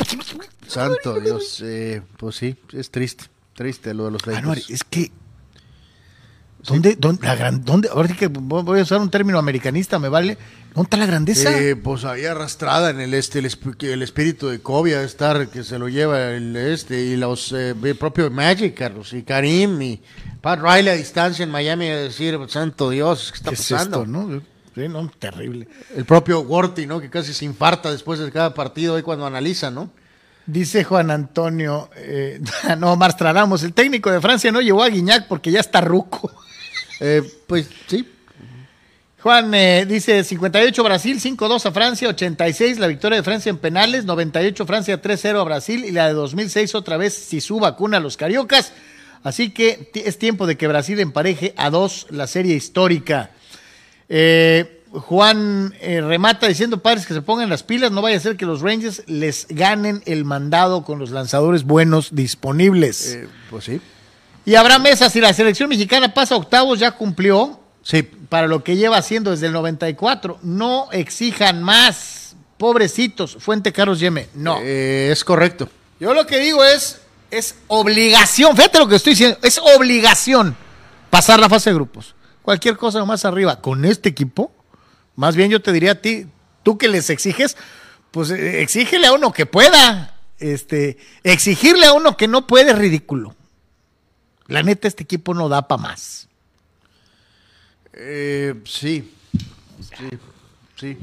Santo 0.68 1.20
Dios, 1.20 1.62
eh, 1.64 2.02
pues 2.18 2.36
sí, 2.38 2.56
es 2.74 2.90
triste, 2.90 3.26
triste 3.54 3.94
lo 3.94 4.06
de 4.06 4.12
los 4.12 4.26
Lakers. 4.26 4.44
Anuar, 4.44 4.58
es 4.58 4.84
que. 4.84 5.12
¿Dónde, 6.68 6.96
dónde, 6.98 7.28
la 7.28 7.36
gran, 7.36 7.64
dónde, 7.64 7.90
ahora 7.90 8.08
sí 8.08 8.16
que 8.16 8.28
voy 8.28 8.80
a 8.80 8.84
usar 8.84 9.00
un 9.00 9.10
término 9.12 9.38
americanista, 9.40 10.00
me 10.00 10.10
vale. 10.10 10.38
¿Dónde 10.74 10.86
está 10.88 10.98
la 10.98 11.06
grandeza? 11.06 11.58
Eh, 11.58 11.76
pues 11.76 12.04
ahí 12.06 12.26
arrastrada 12.26 12.90
en 12.90 13.00
el 13.00 13.14
este 13.14 13.40
el, 13.40 13.46
esp- 13.46 13.84
el 13.84 14.02
espíritu 14.02 14.48
de 14.48 14.60
Kobe 14.60 14.96
a 14.96 15.04
estar 15.04 15.48
que 15.48 15.64
se 15.64 15.80
lo 15.80 15.88
lleva 15.90 16.32
el 16.32 16.56
este 16.56 17.02
y 17.02 17.16
los 17.16 17.52
eh, 17.54 17.74
el 17.82 17.96
propio 17.96 18.30
Magic 18.30 18.74
Carlos 18.76 19.14
y 19.14 19.24
Karim 19.24 19.82
y 19.82 20.02
Pat 20.42 20.60
Riley 20.62 20.90
a 20.90 20.94
distancia 20.98 21.44
en 21.44 21.52
Miami 21.52 21.88
a 21.90 21.98
decir 21.98 22.38
santo 22.50 22.90
Dios 22.90 23.32
qué 23.32 23.38
está 23.38 23.50
¿Qué 23.52 23.56
es 23.56 23.70
pasando 23.70 24.02
esto, 24.02 24.12
no? 24.12 24.42
Sí, 24.76 24.90
no, 24.90 25.10
terrible. 25.18 25.70
el 25.96 26.04
propio 26.04 26.42
Worthy 26.42 26.86
no 26.86 27.00
que 27.00 27.10
casi 27.10 27.34
se 27.34 27.46
infarta 27.46 27.90
después 27.92 28.20
de 28.20 28.30
cada 28.32 28.54
partido 28.54 28.96
ahí 28.98 29.02
cuando 29.04 29.26
analiza 29.26 29.72
no 29.72 29.90
Dice 30.48 30.84
Juan 30.84 31.10
Antonio, 31.10 31.90
eh, 31.96 32.40
no, 32.78 32.96
Marstradamus, 32.96 33.64
el 33.64 33.74
técnico 33.74 34.12
de 34.12 34.22
Francia 34.22 34.52
no 34.52 34.62
llevó 34.62 34.84
a 34.84 34.90
Guiñac 34.90 35.28
porque 35.28 35.50
ya 35.52 35.60
está 35.60 35.82
ruco. 35.82 36.32
Eh, 37.00 37.22
pues 37.48 37.70
sí 37.88 38.06
Juan 39.26 39.56
eh, 39.56 39.88
dice 39.88 40.24
58 40.24 40.84
Brasil, 40.84 41.20
5-2 41.20 41.66
a 41.66 41.72
Francia, 41.72 42.10
86 42.10 42.78
la 42.78 42.86
victoria 42.86 43.18
de 43.18 43.24
Francia 43.24 43.50
en 43.50 43.58
penales, 43.58 44.06
98 44.06 44.68
Francia 44.68 45.02
3-0 45.02 45.42
a 45.42 45.44
Brasil 45.44 45.84
y 45.84 45.90
la 45.90 46.06
de 46.06 46.14
2006 46.14 46.76
otra 46.76 46.98
vez 46.98 47.16
si 47.16 47.42
su 47.42 47.60
vacuna 47.60 47.98
a 47.98 48.00
los 48.00 48.18
cariocas. 48.18 48.72
Así 49.24 49.50
que 49.50 49.90
es 49.96 50.20
tiempo 50.20 50.46
de 50.46 50.58
que 50.58 50.68
Brasil 50.68 51.00
empareje 51.00 51.56
a 51.58 51.72
dos 51.72 52.06
la 52.12 52.28
serie 52.28 52.54
histórica. 52.54 53.32
Eh, 54.10 54.84
Juan 54.92 55.74
eh, 55.82 56.02
remata 56.02 56.48
diciendo, 56.48 56.84
padres, 56.84 57.08
que 57.08 57.16
se 57.16 57.24
pongan 57.24 57.50
las 57.50 57.64
pilas, 57.64 57.92
no 57.92 58.04
vaya 58.04 58.18
a 58.18 58.20
ser 58.20 58.38
que 58.38 58.46
los 58.46 58.62
Rangers 58.62 59.02
les 59.08 59.48
ganen 59.50 60.04
el 60.06 60.24
mandado 60.24 60.84
con 60.84 61.00
los 61.00 61.10
lanzadores 61.10 61.64
buenos 61.64 62.14
disponibles. 62.14 63.16
eh, 63.16 63.28
pues 63.50 63.64
sí 63.64 63.82
Y 64.46 64.56
habrá 64.56 64.78
mesas, 64.80 65.12
si 65.12 65.20
la 65.20 65.34
selección 65.34 65.70
mexicana 65.70 66.14
pasa 66.14 66.36
a 66.36 66.38
octavos, 66.38 66.80
ya 66.80 66.92
cumplió 66.92 67.60
sí 67.84 68.04
para 68.04 68.48
lo 68.48 68.64
que 68.64 68.76
lleva 68.76 68.98
haciendo 68.98 69.32
desde 69.32 69.48
el 69.48 69.54
94. 69.54 70.40
No 70.42 70.90
exijan 70.92 71.64
más, 71.64 72.36
pobrecitos. 72.58 73.38
Fuente 73.40 73.72
Carlos 73.72 74.00
Yeme, 74.00 74.30
no. 74.34 74.60
Eh, 74.62 75.10
es 75.12 75.24
correcto 75.24 75.70
Yo 76.00 76.14
lo 76.14 76.26
que 76.26 76.40
digo 76.40 76.64
es, 76.64 77.02
es 77.32 77.56
obligación, 77.68 78.56
fíjate 78.56 78.80
lo 78.80 78.88
que 78.88 78.96
estoy 78.96 79.14
diciendo, 79.14 79.38
es 79.42 79.60
obligación 79.60 80.56
pasar 81.10 81.40
la 81.40 81.50
fase 81.50 81.70
de 81.70 81.76
grupos. 81.76 82.16
Cualquier 82.42 82.78
cosa 82.78 83.04
más 83.06 83.26
arriba 83.26 83.62
con 83.62 83.86
este 83.86 84.10
equipo, 84.10 84.52
más 85.16 85.36
bien 85.36 85.50
yo 85.50 85.62
te 85.62 85.72
diría 85.72 85.94
a 85.94 85.96
ti, 85.96 86.28
tú 86.64 86.78
que 86.78 86.88
les 86.88 87.10
exiges, 87.10 87.58
pues 88.12 88.30
eh, 88.32 88.62
exígele 88.62 89.08
a 89.08 89.14
uno 89.14 89.32
que 89.32 89.46
pueda. 89.46 90.12
Este, 90.38 90.98
exigirle 91.24 91.86
a 91.86 91.94
uno 91.94 92.18
que 92.18 92.28
no 92.28 92.46
puede 92.46 92.72
es 92.72 92.78
ridículo. 92.78 93.34
La 94.48 94.64
neta, 94.64 94.88
este 94.88 95.04
equipo 95.04 95.34
no 95.34 95.50
da 95.50 95.68
para 95.68 95.82
más. 95.82 96.28
Eh, 97.94 98.54
sí 98.66 99.12
sí 99.80 100.18
sí 100.76 100.98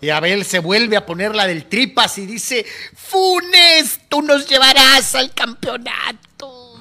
Y 0.00 0.10
Abel 0.10 0.44
se 0.44 0.58
vuelve 0.58 0.96
a 0.96 1.06
poner 1.06 1.34
la 1.34 1.46
del 1.46 1.66
tripas 1.66 2.18
y 2.18 2.26
dice, 2.26 2.66
Funes, 2.94 4.00
tú 4.10 4.20
nos 4.20 4.46
llevarás 4.46 5.14
al 5.14 5.32
campeonato. 5.32 6.74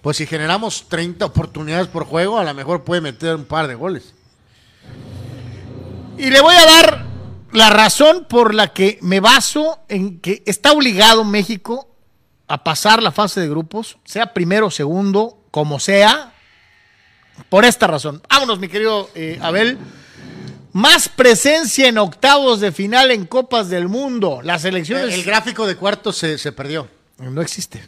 Pues 0.00 0.16
si 0.18 0.26
generamos 0.26 0.88
30 0.88 1.24
oportunidades 1.24 1.88
por 1.88 2.04
juego, 2.04 2.38
a 2.38 2.44
lo 2.44 2.54
mejor 2.54 2.84
puede 2.84 3.00
meter 3.00 3.34
un 3.34 3.46
par 3.46 3.66
de 3.66 3.74
goles. 3.74 4.14
Y 6.16 6.30
le 6.30 6.40
voy 6.40 6.54
a 6.54 6.64
dar 6.64 7.06
la 7.50 7.70
razón 7.70 8.26
por 8.28 8.54
la 8.54 8.72
que 8.72 9.00
me 9.02 9.18
baso 9.18 9.80
en 9.88 10.20
que 10.20 10.44
está 10.46 10.70
obligado 10.70 11.24
México 11.24 11.95
a 12.48 12.62
pasar 12.62 13.02
la 13.02 13.12
fase 13.12 13.40
de 13.40 13.48
grupos, 13.48 13.98
sea 14.04 14.32
primero 14.32 14.66
o 14.66 14.70
segundo, 14.70 15.38
como 15.50 15.80
sea, 15.80 16.32
por 17.48 17.64
esta 17.64 17.86
razón. 17.86 18.22
Vámonos, 18.28 18.58
mi 18.58 18.68
querido 18.68 19.10
eh, 19.14 19.38
Abel. 19.42 19.78
Más 20.72 21.08
presencia 21.08 21.88
en 21.88 21.96
octavos 21.98 22.60
de 22.60 22.70
final 22.70 23.10
en 23.10 23.26
Copas 23.26 23.70
del 23.70 23.88
Mundo. 23.88 24.40
Las 24.42 24.64
elecciones... 24.64 25.14
El 25.14 25.24
gráfico 25.24 25.66
de 25.66 25.76
cuartos 25.76 26.16
se, 26.16 26.36
se 26.36 26.52
perdió. 26.52 26.88
No 27.18 27.40
existe. 27.40 27.82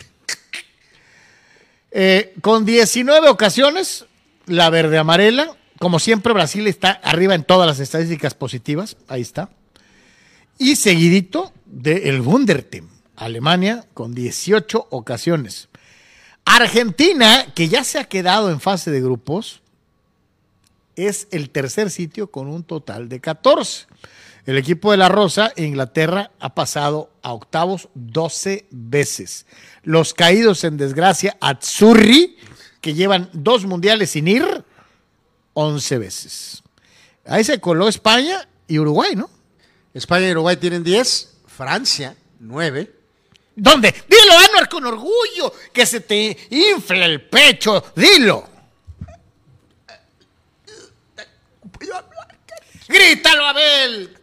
Eh, 1.91 2.35
con 2.41 2.65
19 2.65 3.29
ocasiones, 3.29 4.07
la 4.47 4.71
verde 4.71 4.99
amarela. 4.99 5.57
Como 5.79 5.99
siempre, 5.99 6.33
Brasil 6.33 6.67
está 6.67 6.91
arriba 6.91 7.35
en 7.35 7.45
todas 7.45 7.67
las 7.67 7.81
estadísticas 7.81 8.35
positivas. 8.35 8.97
Ahí 9.09 9.23
está. 9.23 9.51
Y 10.59 10.77
seguidito 10.77 11.53
del 11.65 12.21
Wunderteam, 12.21 12.89
Alemania, 13.19 13.87
con 13.95 14.15
18 14.15 14.89
ocasiones. 14.91 15.69
Argentina, 16.45 17.53
que 17.55 17.69
ya 17.69 17.85
se 17.85 17.99
ha 17.99 18.05
quedado 18.05 18.51
en 18.51 18.61
fase 18.61 18.91
de 18.91 19.01
grupos, 19.01 19.61
es 20.97 21.29
el 21.31 21.51
tercer 21.51 21.91
sitio 21.91 22.31
con 22.31 22.49
un 22.49 22.65
total 22.65 23.09
de 23.09 23.21
14. 23.21 23.87
El 24.47 24.57
equipo 24.57 24.91
de 24.91 24.97
la 24.97 25.09
Rosa, 25.09 25.53
Inglaterra, 25.57 26.31
ha 26.41 26.55
pasado 26.55 27.11
a 27.23 27.33
octavos 27.33 27.89
12 27.95 28.67
veces. 28.71 29.45
Los 29.83 30.15
caídos 30.15 30.65
en 30.65 30.79
desgracia, 30.79 31.37
Azzurri, 31.41 32.37
que 32.81 32.95
llevan 32.95 33.29
dos 33.35 33.67
mundiales 33.67 34.11
sin 34.11 34.27
ir, 34.27 34.65
11 35.53 35.99
veces. 35.99 36.63
Ahí 37.27 37.45
se 37.45 37.61
coló 37.61 37.89
España 37.89 38.49
y 38.67 38.79
Uruguay, 38.79 39.15
¿no? 39.15 39.29
España 39.93 40.29
y 40.29 40.31
Uruguay 40.31 40.57
tienen 40.57 40.83
10, 40.83 41.35
Francia 41.47 42.17
9. 42.41 42.98
¿Dónde? 43.61 43.93
Dilo, 44.07 44.39
Anuar, 44.39 44.69
con 44.69 44.87
orgullo, 44.87 45.53
que 45.73 45.85
se 45.85 46.01
te 46.01 46.47
infla 46.51 47.07
el 47.07 47.23
pecho. 47.23 47.93
Dilo. 47.97 48.49
Grítalo, 52.87 53.45
Abel. 53.45 54.17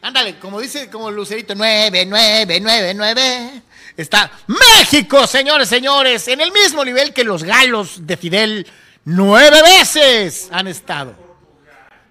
Ándale, 0.00 0.38
como 0.38 0.60
dice, 0.60 0.88
como 0.88 1.10
Lucerito, 1.10 1.54
9, 1.54 2.06
9, 2.06 2.58
9, 2.58 2.94
9. 2.94 3.62
Está 3.94 4.32
México, 4.46 5.26
señores, 5.26 5.68
señores, 5.68 6.26
en 6.28 6.40
el 6.40 6.52
mismo 6.52 6.86
nivel 6.86 7.12
que 7.12 7.24
los 7.24 7.44
galos 7.44 8.06
de 8.06 8.16
Fidel. 8.16 8.66
Nueve 9.04 9.60
veces 9.62 10.48
han 10.52 10.68
estado 10.68 11.14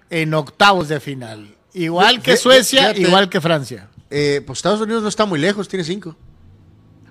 en 0.08 0.34
octavos 0.34 0.88
de 0.88 1.00
final. 1.00 1.57
Igual 1.82 2.22
que 2.22 2.36
Suecia, 2.36 2.80
fíjate. 2.82 3.00
igual 3.02 3.28
que 3.28 3.40
Francia. 3.40 3.88
Eh, 4.10 4.42
pues 4.46 4.58
Estados 4.58 4.80
Unidos 4.80 5.02
no 5.02 5.08
está 5.08 5.24
muy 5.26 5.38
lejos, 5.38 5.68
tiene 5.68 5.84
5. 5.84 6.16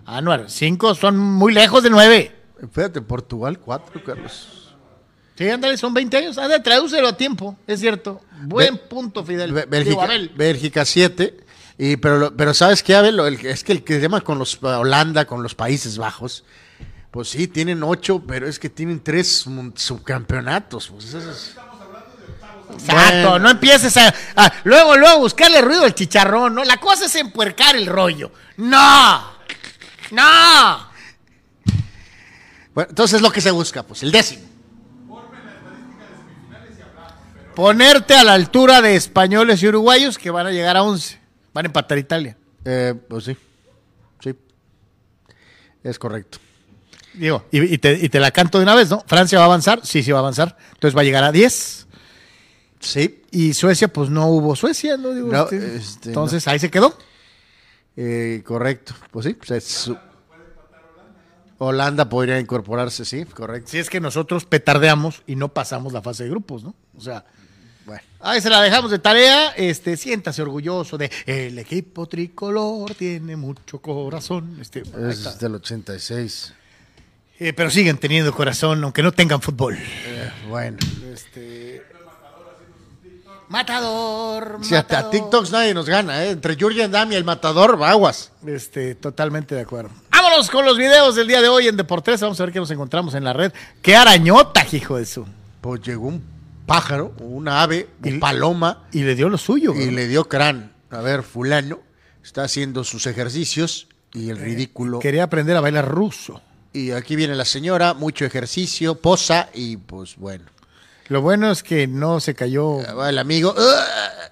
Anuar, 0.05 0.45
cinco 0.49 0.95
son 0.95 1.17
muy 1.17 1.53
lejos 1.53 1.83
de 1.83 1.89
nueve. 1.89 2.33
Fíjate, 2.71 3.01
Portugal 3.01 3.59
4, 3.59 4.03
Carlos. 4.03 4.73
Sí, 5.37 5.47
ándale, 5.49 5.77
son 5.77 5.93
20 5.93 6.17
años. 6.17 6.37
Ándale, 6.37 6.63
tradúcelo 6.63 7.09
a 7.09 7.17
tiempo, 7.17 7.57
es 7.67 7.79
cierto. 7.81 8.21
Buen 8.43 8.75
Be- 8.75 8.79
punto, 8.81 9.23
Fidel. 9.23 9.51
Bélgica, 9.51 10.03
Abel. 10.03 10.31
Bélgica 10.35 10.85
7. 10.85 11.37
Y, 11.77 11.97
pero, 11.97 12.35
pero 12.35 12.53
¿sabes 12.55 12.81
qué, 12.81 12.95
Abel? 12.95 13.19
Es 13.43 13.63
que 13.63 13.73
el 13.73 13.83
que 13.83 13.95
se 13.95 14.01
llama 14.01 14.21
con 14.21 14.39
los 14.39 14.57
Holanda, 14.63 15.25
con 15.25 15.43
los 15.43 15.53
Países 15.53 15.97
Bajos, 15.99 16.43
pues 17.11 17.29
sí, 17.29 17.47
tienen 17.47 17.83
8, 17.83 18.23
pero 18.27 18.47
es 18.47 18.57
que 18.57 18.69
tienen 18.69 18.99
3 19.03 19.45
subcampeonatos. 19.75 20.87
Pues 20.89 21.13
eso 21.13 21.29
es- 21.31 21.55
Exacto, 22.73 23.29
Bueno. 23.29 23.39
no 23.39 23.49
empieces 23.49 23.95
a, 23.97 24.13
a- 24.35 24.51
luego, 24.63 24.95
luego 24.97 25.19
buscarle 25.19 25.61
ruido 25.61 25.83
al 25.83 25.95
chicharrón, 25.95 26.55
¿no? 26.55 26.63
La 26.63 26.77
cosa 26.77 27.05
es 27.05 27.15
empuercar 27.15 27.75
el 27.75 27.85
rollo. 27.87 28.31
¡No! 28.57 29.31
¡No! 30.11 30.87
Bueno, 32.73 32.89
entonces 32.89 33.15
es 33.15 33.21
lo 33.21 33.31
que 33.31 33.41
se 33.41 33.51
busca, 33.51 33.83
pues 33.83 34.03
el 34.03 34.11
décimo. 34.11 34.43
Ponerte 37.55 38.13
a 38.15 38.23
la 38.23 38.33
altura 38.33 38.81
de 38.81 38.95
españoles 38.95 39.63
y 39.63 39.67
uruguayos 39.67 40.17
que 40.19 40.29
van 40.29 40.45
a 40.45 40.51
llegar 40.51 40.77
a 40.77 40.83
11. 40.83 41.19
Van 41.53 41.65
a 41.65 41.67
empatar 41.67 41.97
Italia. 41.97 42.37
Eh, 42.63 42.93
pues 43.09 43.23
sí, 43.25 43.35
sí, 44.23 44.35
es 45.83 45.97
correcto. 45.97 46.37
Digo, 47.13 47.45
y, 47.51 47.73
y 47.73 47.77
te, 47.79 47.93
y 47.93 48.09
te 48.09 48.19
la 48.19 48.29
canto 48.29 48.59
de 48.59 48.63
una 48.63 48.75
vez, 48.75 48.89
¿no? 48.91 49.03
Francia 49.07 49.39
va 49.39 49.45
a 49.45 49.47
avanzar, 49.47 49.79
sí, 49.83 50.03
sí 50.03 50.11
va 50.11 50.19
a 50.19 50.21
avanzar. 50.21 50.55
Entonces 50.73 50.95
va 50.95 51.01
a 51.01 51.03
llegar 51.05 51.23
a 51.23 51.31
10. 51.31 51.86
Sí, 52.79 53.23
Y 53.31 53.53
Suecia, 53.53 53.87
pues 53.87 54.09
no 54.09 54.27
hubo 54.27 54.55
Suecia, 54.55 54.97
¿no? 54.97 55.13
Digo, 55.13 55.31
No, 55.31 55.43
este, 55.43 55.75
este, 55.77 56.09
entonces 56.09 56.47
ahí 56.47 56.59
se 56.59 56.69
quedó. 56.69 56.97
eh, 57.95 58.41
correcto. 58.45 58.93
Pues 59.11 59.25
sí, 59.25 59.33
pues 59.33 59.51
es 59.51 59.91
Holanda 61.59 62.07
podría 62.07 62.39
incorporarse, 62.39 63.03
sí, 63.03 63.25
correcto. 63.25 63.71
Si 63.71 63.79
es 63.79 63.89
que 63.89 63.99
nosotros 63.99 64.45
petardeamos 64.45 65.23
y 65.25 65.35
no 65.35 65.49
pasamos 65.49 65.91
la 65.91 66.01
fase 66.03 66.23
de 66.25 66.29
grupos, 66.29 66.63
¿no? 66.63 66.75
O 66.95 67.01
sea, 67.01 67.25
Bueno, 67.83 68.03
ahí 68.19 68.39
se 68.41 68.49
la 68.51 68.61
dejamos 68.61 68.91
de 68.91 68.99
tarea. 68.99 69.49
Este, 69.55 69.97
siéntase 69.97 70.41
orgulloso 70.43 70.99
de 70.99 71.09
el 71.25 71.57
equipo 71.57 72.05
tricolor 72.05 72.93
tiene 72.93 73.35
mucho 73.35 73.79
corazón. 73.79 74.57
Este, 74.61 74.83
es 75.09 75.39
del 75.39 75.55
86. 75.55 76.53
Eh, 77.39 77.53
pero 77.53 77.69
siguen 77.71 77.97
teniendo 77.97 78.31
corazón, 78.33 78.83
aunque 78.83 79.01
no 79.01 79.11
tengan 79.11 79.41
fútbol. 79.41 79.77
Bueno, 80.49 80.77
Matador, 83.49 84.59
si 84.61 84.75
a, 84.75 84.79
a 84.79 84.83
matador. 84.83 85.11
TikToks 85.11 85.51
nadie 85.51 85.73
nos 85.73 85.87
gana, 85.87 86.23
¿eh? 86.25 86.31
Entre 86.31 86.55
Jurgen 86.59 86.91
Damm 86.91 87.11
y 87.11 87.15
el 87.15 87.23
matador, 87.23 87.77
aguas. 87.83 88.31
Este, 88.45 88.95
totalmente 88.95 89.55
de 89.55 89.61
acuerdo. 89.61 89.89
Vámonos 90.11 90.49
con 90.49 90.65
los 90.65 90.77
videos 90.77 91.15
del 91.15 91.27
día 91.27 91.41
de 91.41 91.47
hoy 91.49 91.67
en 91.67 91.77
Deportes. 91.77 92.19
Vamos 92.21 92.39
a 92.39 92.43
ver 92.45 92.53
qué 92.53 92.59
nos 92.59 92.71
encontramos 92.71 93.13
en 93.13 93.23
la 93.23 93.33
red. 93.33 93.51
¡Qué 93.81 93.95
arañota, 93.95 94.65
hijo 94.71 94.97
de 94.97 95.05
su! 95.05 95.25
Pues 95.61 95.81
llegó 95.81 96.07
un 96.07 96.23
pájaro, 96.65 97.13
una 97.19 97.61
ave, 97.61 97.87
Y- 98.03 98.13
un 98.13 98.19
paloma, 98.19 98.83
Y 98.91 99.03
le 99.03 99.15
dio 99.15 99.29
lo 99.29 99.37
suyo. 99.37 99.73
y 99.75 99.91
le 99.91 100.07
dio 100.07 100.27
crán. 100.27 100.73
A 100.89 100.99
ver, 101.01 101.23
fulano 101.23 101.79
está 102.23 102.43
haciendo 102.43 102.83
sus 102.83 103.05
ejercicios 103.07 103.87
y 104.13 104.29
el 104.29 104.37
ridículo. 104.37 104.99
Quería 104.99 105.23
aprender 105.23 105.55
a 105.55 105.61
bailar 105.61 105.87
ruso. 105.87 106.41
Y 106.73 106.91
aquí 106.91 107.15
viene 107.15 107.35
la 107.35 107.45
señora, 107.45 107.93
mucho 107.93 108.25
ejercicio, 108.25 108.95
posa 108.95 109.49
y 109.53 109.77
pues 109.77 110.15
bueno. 110.17 110.45
Lo 111.09 111.21
bueno 111.21 111.51
es 111.51 111.63
que 111.63 111.87
no 111.87 112.19
se 112.19 112.35
cayó. 112.35 112.77
Va 112.97 113.09
el 113.09 113.17
amigo. 113.19 113.53
¡ah! 113.57 114.29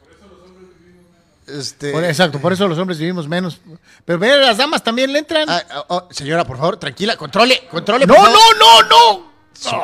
Este, 1.48 1.92
Por- 1.92 2.04
exacto, 2.04 2.40
por 2.40 2.54
eso 2.54 2.68
los 2.68 2.78
hombres 2.80 2.98
vivimos 2.98 3.28
menos. 3.28 3.60
Pero 4.04 4.18
ve, 4.18 4.36
las 4.38 4.58
damas 4.58 4.84
también 4.84 5.14
le 5.14 5.20
entran. 5.20 5.48
ah, 5.48 5.64
oh, 5.88 5.98
oh, 5.98 6.08
señora, 6.12 6.44
por 6.44 6.58
favor, 6.58 6.78
tranquila, 6.78 7.16
controle, 7.18 7.62
controle. 7.70 8.06
no, 8.08 8.16
por 8.16 8.24
favor. 8.26 8.40
no, 8.60 8.82
no, 8.82 8.90
no. 8.90 9.32
Su- 9.54 9.80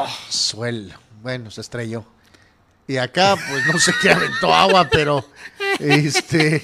Suelo. 0.56 0.96
Bueno, 1.22 1.52
se 1.52 1.62
estrelló. 1.62 2.04
Y 2.88 2.98
acá, 2.98 3.36
pues 3.36 3.66
no 3.72 3.80
sé 3.80 3.94
qué 4.02 4.10
aventó 4.10 4.54
agua, 4.54 4.88
pero 4.92 5.24
este. 5.80 6.62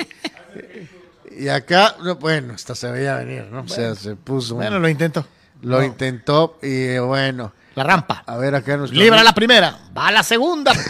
Y 1.39 1.47
acá, 1.49 1.95
no, 2.01 2.15
bueno, 2.15 2.55
hasta 2.55 2.73
se 2.73 2.89
veía 2.89 3.17
venir, 3.17 3.43
¿no? 3.51 3.61
O 3.61 3.67
sea, 3.67 3.93
se 3.93 4.15
puso. 4.15 4.55
un- 4.55 4.61
Bueno, 4.61 4.79
lo 4.79 4.89
intento. 4.89 5.25
lo 5.61 5.77
No, 5.77 5.83
intentó 5.85 6.57
y 6.63 6.97
bueno. 6.97 7.53
La 7.77 7.83
rampa. 7.83 8.23
A 8.25 8.37
ver, 8.37 8.55
acá 8.55 8.75
nos. 8.75 8.89
Libra 8.91 9.23
la 9.23 9.33
primera. 9.33 9.77
Va 9.95 10.09
la 10.09 10.23
segunda. 10.23 10.73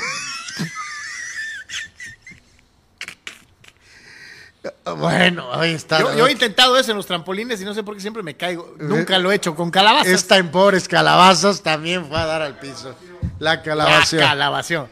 Bueno, 4.97 5.53
ahí 5.53 5.73
está. 5.73 5.99
Yo, 5.99 6.15
yo 6.15 6.27
he 6.27 6.31
intentado 6.31 6.77
eso 6.77 6.91
en 6.91 6.97
los 6.97 7.05
trampolines 7.05 7.61
y 7.61 7.65
no 7.65 7.73
sé 7.73 7.83
por 7.83 7.95
qué 7.95 8.01
siempre 8.01 8.23
me 8.23 8.35
caigo. 8.35 8.75
Nunca 8.79 9.17
lo 9.17 9.31
he 9.31 9.35
hecho 9.35 9.53
con 9.55 9.69
calabazas. 9.69 10.07
Esta 10.07 10.37
en 10.37 10.49
pobres 10.49 10.87
calabazas 10.87 11.61
también 11.61 12.05
fue 12.07 12.17
a 12.17 12.25
dar 12.25 12.41
al 12.41 12.57
piso. 12.57 12.95
La 13.39 13.55
La 13.55 13.61
calabaza. 13.63 14.17
calabación. 14.17 14.87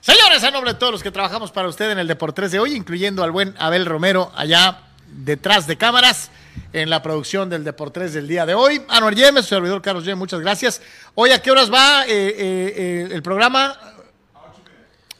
Señores, 0.00 0.44
a 0.44 0.50
nombre 0.50 0.74
de 0.74 0.78
todos 0.78 0.92
los 0.92 1.02
que 1.02 1.10
trabajamos 1.10 1.52
para 1.52 1.68
usted 1.68 1.90
en 1.90 1.98
el 1.98 2.06
Deportes 2.06 2.52
de 2.52 2.58
hoy, 2.58 2.74
incluyendo 2.74 3.22
al 3.24 3.30
buen 3.30 3.54
Abel 3.58 3.86
Romero 3.86 4.30
allá 4.36 4.82
detrás 5.06 5.66
de 5.66 5.76
cámaras 5.76 6.30
en 6.72 6.88
la 6.90 7.02
producción 7.02 7.48
del 7.50 7.64
Deportes 7.64 8.12
del 8.14 8.28
día 8.28 8.46
de 8.46 8.54
hoy. 8.54 8.82
Anuar 8.88 9.14
Yemes, 9.14 9.44
su 9.44 9.54
servidor 9.54 9.82
Carlos 9.82 10.04
Yemes, 10.04 10.18
muchas 10.18 10.40
gracias. 10.40 10.80
Hoy, 11.14 11.30
¿a 11.30 11.40
qué 11.42 11.50
horas 11.50 11.72
va 11.72 12.04
eh, 12.06 12.10
eh, 12.10 12.34
eh, 12.38 13.08
el 13.12 13.22
programa? 13.22 13.76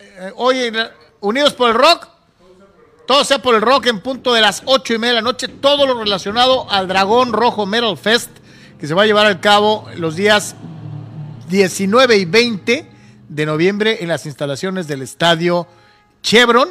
Eh, 0.00 0.32
hoy, 0.36 0.70
la- 0.70 0.92
Unidos 1.20 1.52
por 1.52 1.68
el 1.70 1.74
Rock. 1.76 2.08
Todo 3.06 3.24
sea 3.24 3.40
por 3.42 3.56
el 3.56 3.60
rock 3.60 3.86
en 3.86 4.00
punto 4.00 4.32
de 4.32 4.40
las 4.40 4.62
ocho 4.66 4.94
y 4.94 4.98
media 4.98 5.14
de 5.16 5.16
la 5.16 5.22
noche. 5.22 5.48
Todo 5.48 5.84
lo 5.84 5.98
relacionado 5.98 6.70
al 6.70 6.86
Dragón 6.86 7.32
Rojo 7.32 7.66
Metal 7.66 7.96
Fest, 7.98 8.30
que 8.78 8.86
se 8.86 8.94
va 8.94 9.02
a 9.02 9.06
llevar 9.06 9.26
a 9.26 9.40
cabo 9.40 9.88
los 9.96 10.14
días 10.14 10.54
19 11.48 12.16
y 12.18 12.24
20 12.24 12.90
de 13.28 13.46
noviembre 13.46 13.98
en 14.00 14.08
las 14.08 14.26
instalaciones 14.26 14.86
del 14.86 15.02
estadio 15.02 15.66
Chevron, 16.22 16.68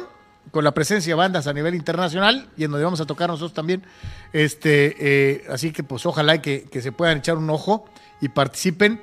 con 0.50 0.64
la 0.64 0.72
presencia 0.72 1.12
de 1.12 1.14
bandas 1.14 1.46
a 1.46 1.52
nivel 1.52 1.74
internacional 1.74 2.48
y 2.56 2.64
en 2.64 2.70
donde 2.70 2.84
vamos 2.84 3.00
a 3.00 3.06
tocar 3.06 3.28
nosotros 3.28 3.54
también. 3.54 3.84
Este, 4.32 4.96
eh, 4.98 5.44
así 5.50 5.72
que 5.72 5.82
pues 5.82 6.06
ojalá 6.06 6.42
que, 6.42 6.64
que 6.64 6.82
se 6.82 6.92
puedan 6.92 7.18
echar 7.18 7.36
un 7.36 7.50
ojo 7.50 7.86
y 8.20 8.28
participen. 8.28 9.00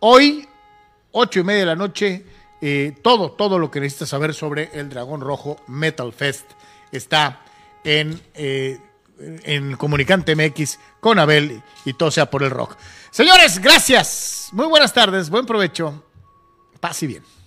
Hoy, 0.00 0.48
ocho 1.12 1.40
y 1.40 1.44
media 1.44 1.60
de 1.60 1.66
la 1.66 1.76
noche, 1.76 2.24
eh, 2.60 2.94
todo, 3.02 3.32
todo 3.32 3.58
lo 3.58 3.70
que 3.70 3.80
necesitas 3.80 4.10
saber 4.10 4.34
sobre 4.34 4.70
el 4.74 4.90
Dragón 4.90 5.22
Rojo 5.22 5.56
Metal 5.66 6.12
Fest 6.12 6.44
está 6.92 7.40
en, 7.84 8.20
eh, 8.34 8.78
en 9.18 9.76
Comunicante 9.76 10.36
MX 10.36 10.78
con 11.00 11.18
Abel 11.18 11.62
y 11.84 11.94
todo 11.94 12.10
sea 12.10 12.30
por 12.30 12.42
el 12.42 12.50
rock. 12.50 12.76
Señores, 13.10 13.58
gracias. 13.58 14.48
Muy 14.52 14.66
buenas 14.66 14.92
tardes, 14.92 15.30
buen 15.30 15.46
provecho. 15.46 16.04
Paz 16.80 17.02
y 17.02 17.06
bien. 17.06 17.39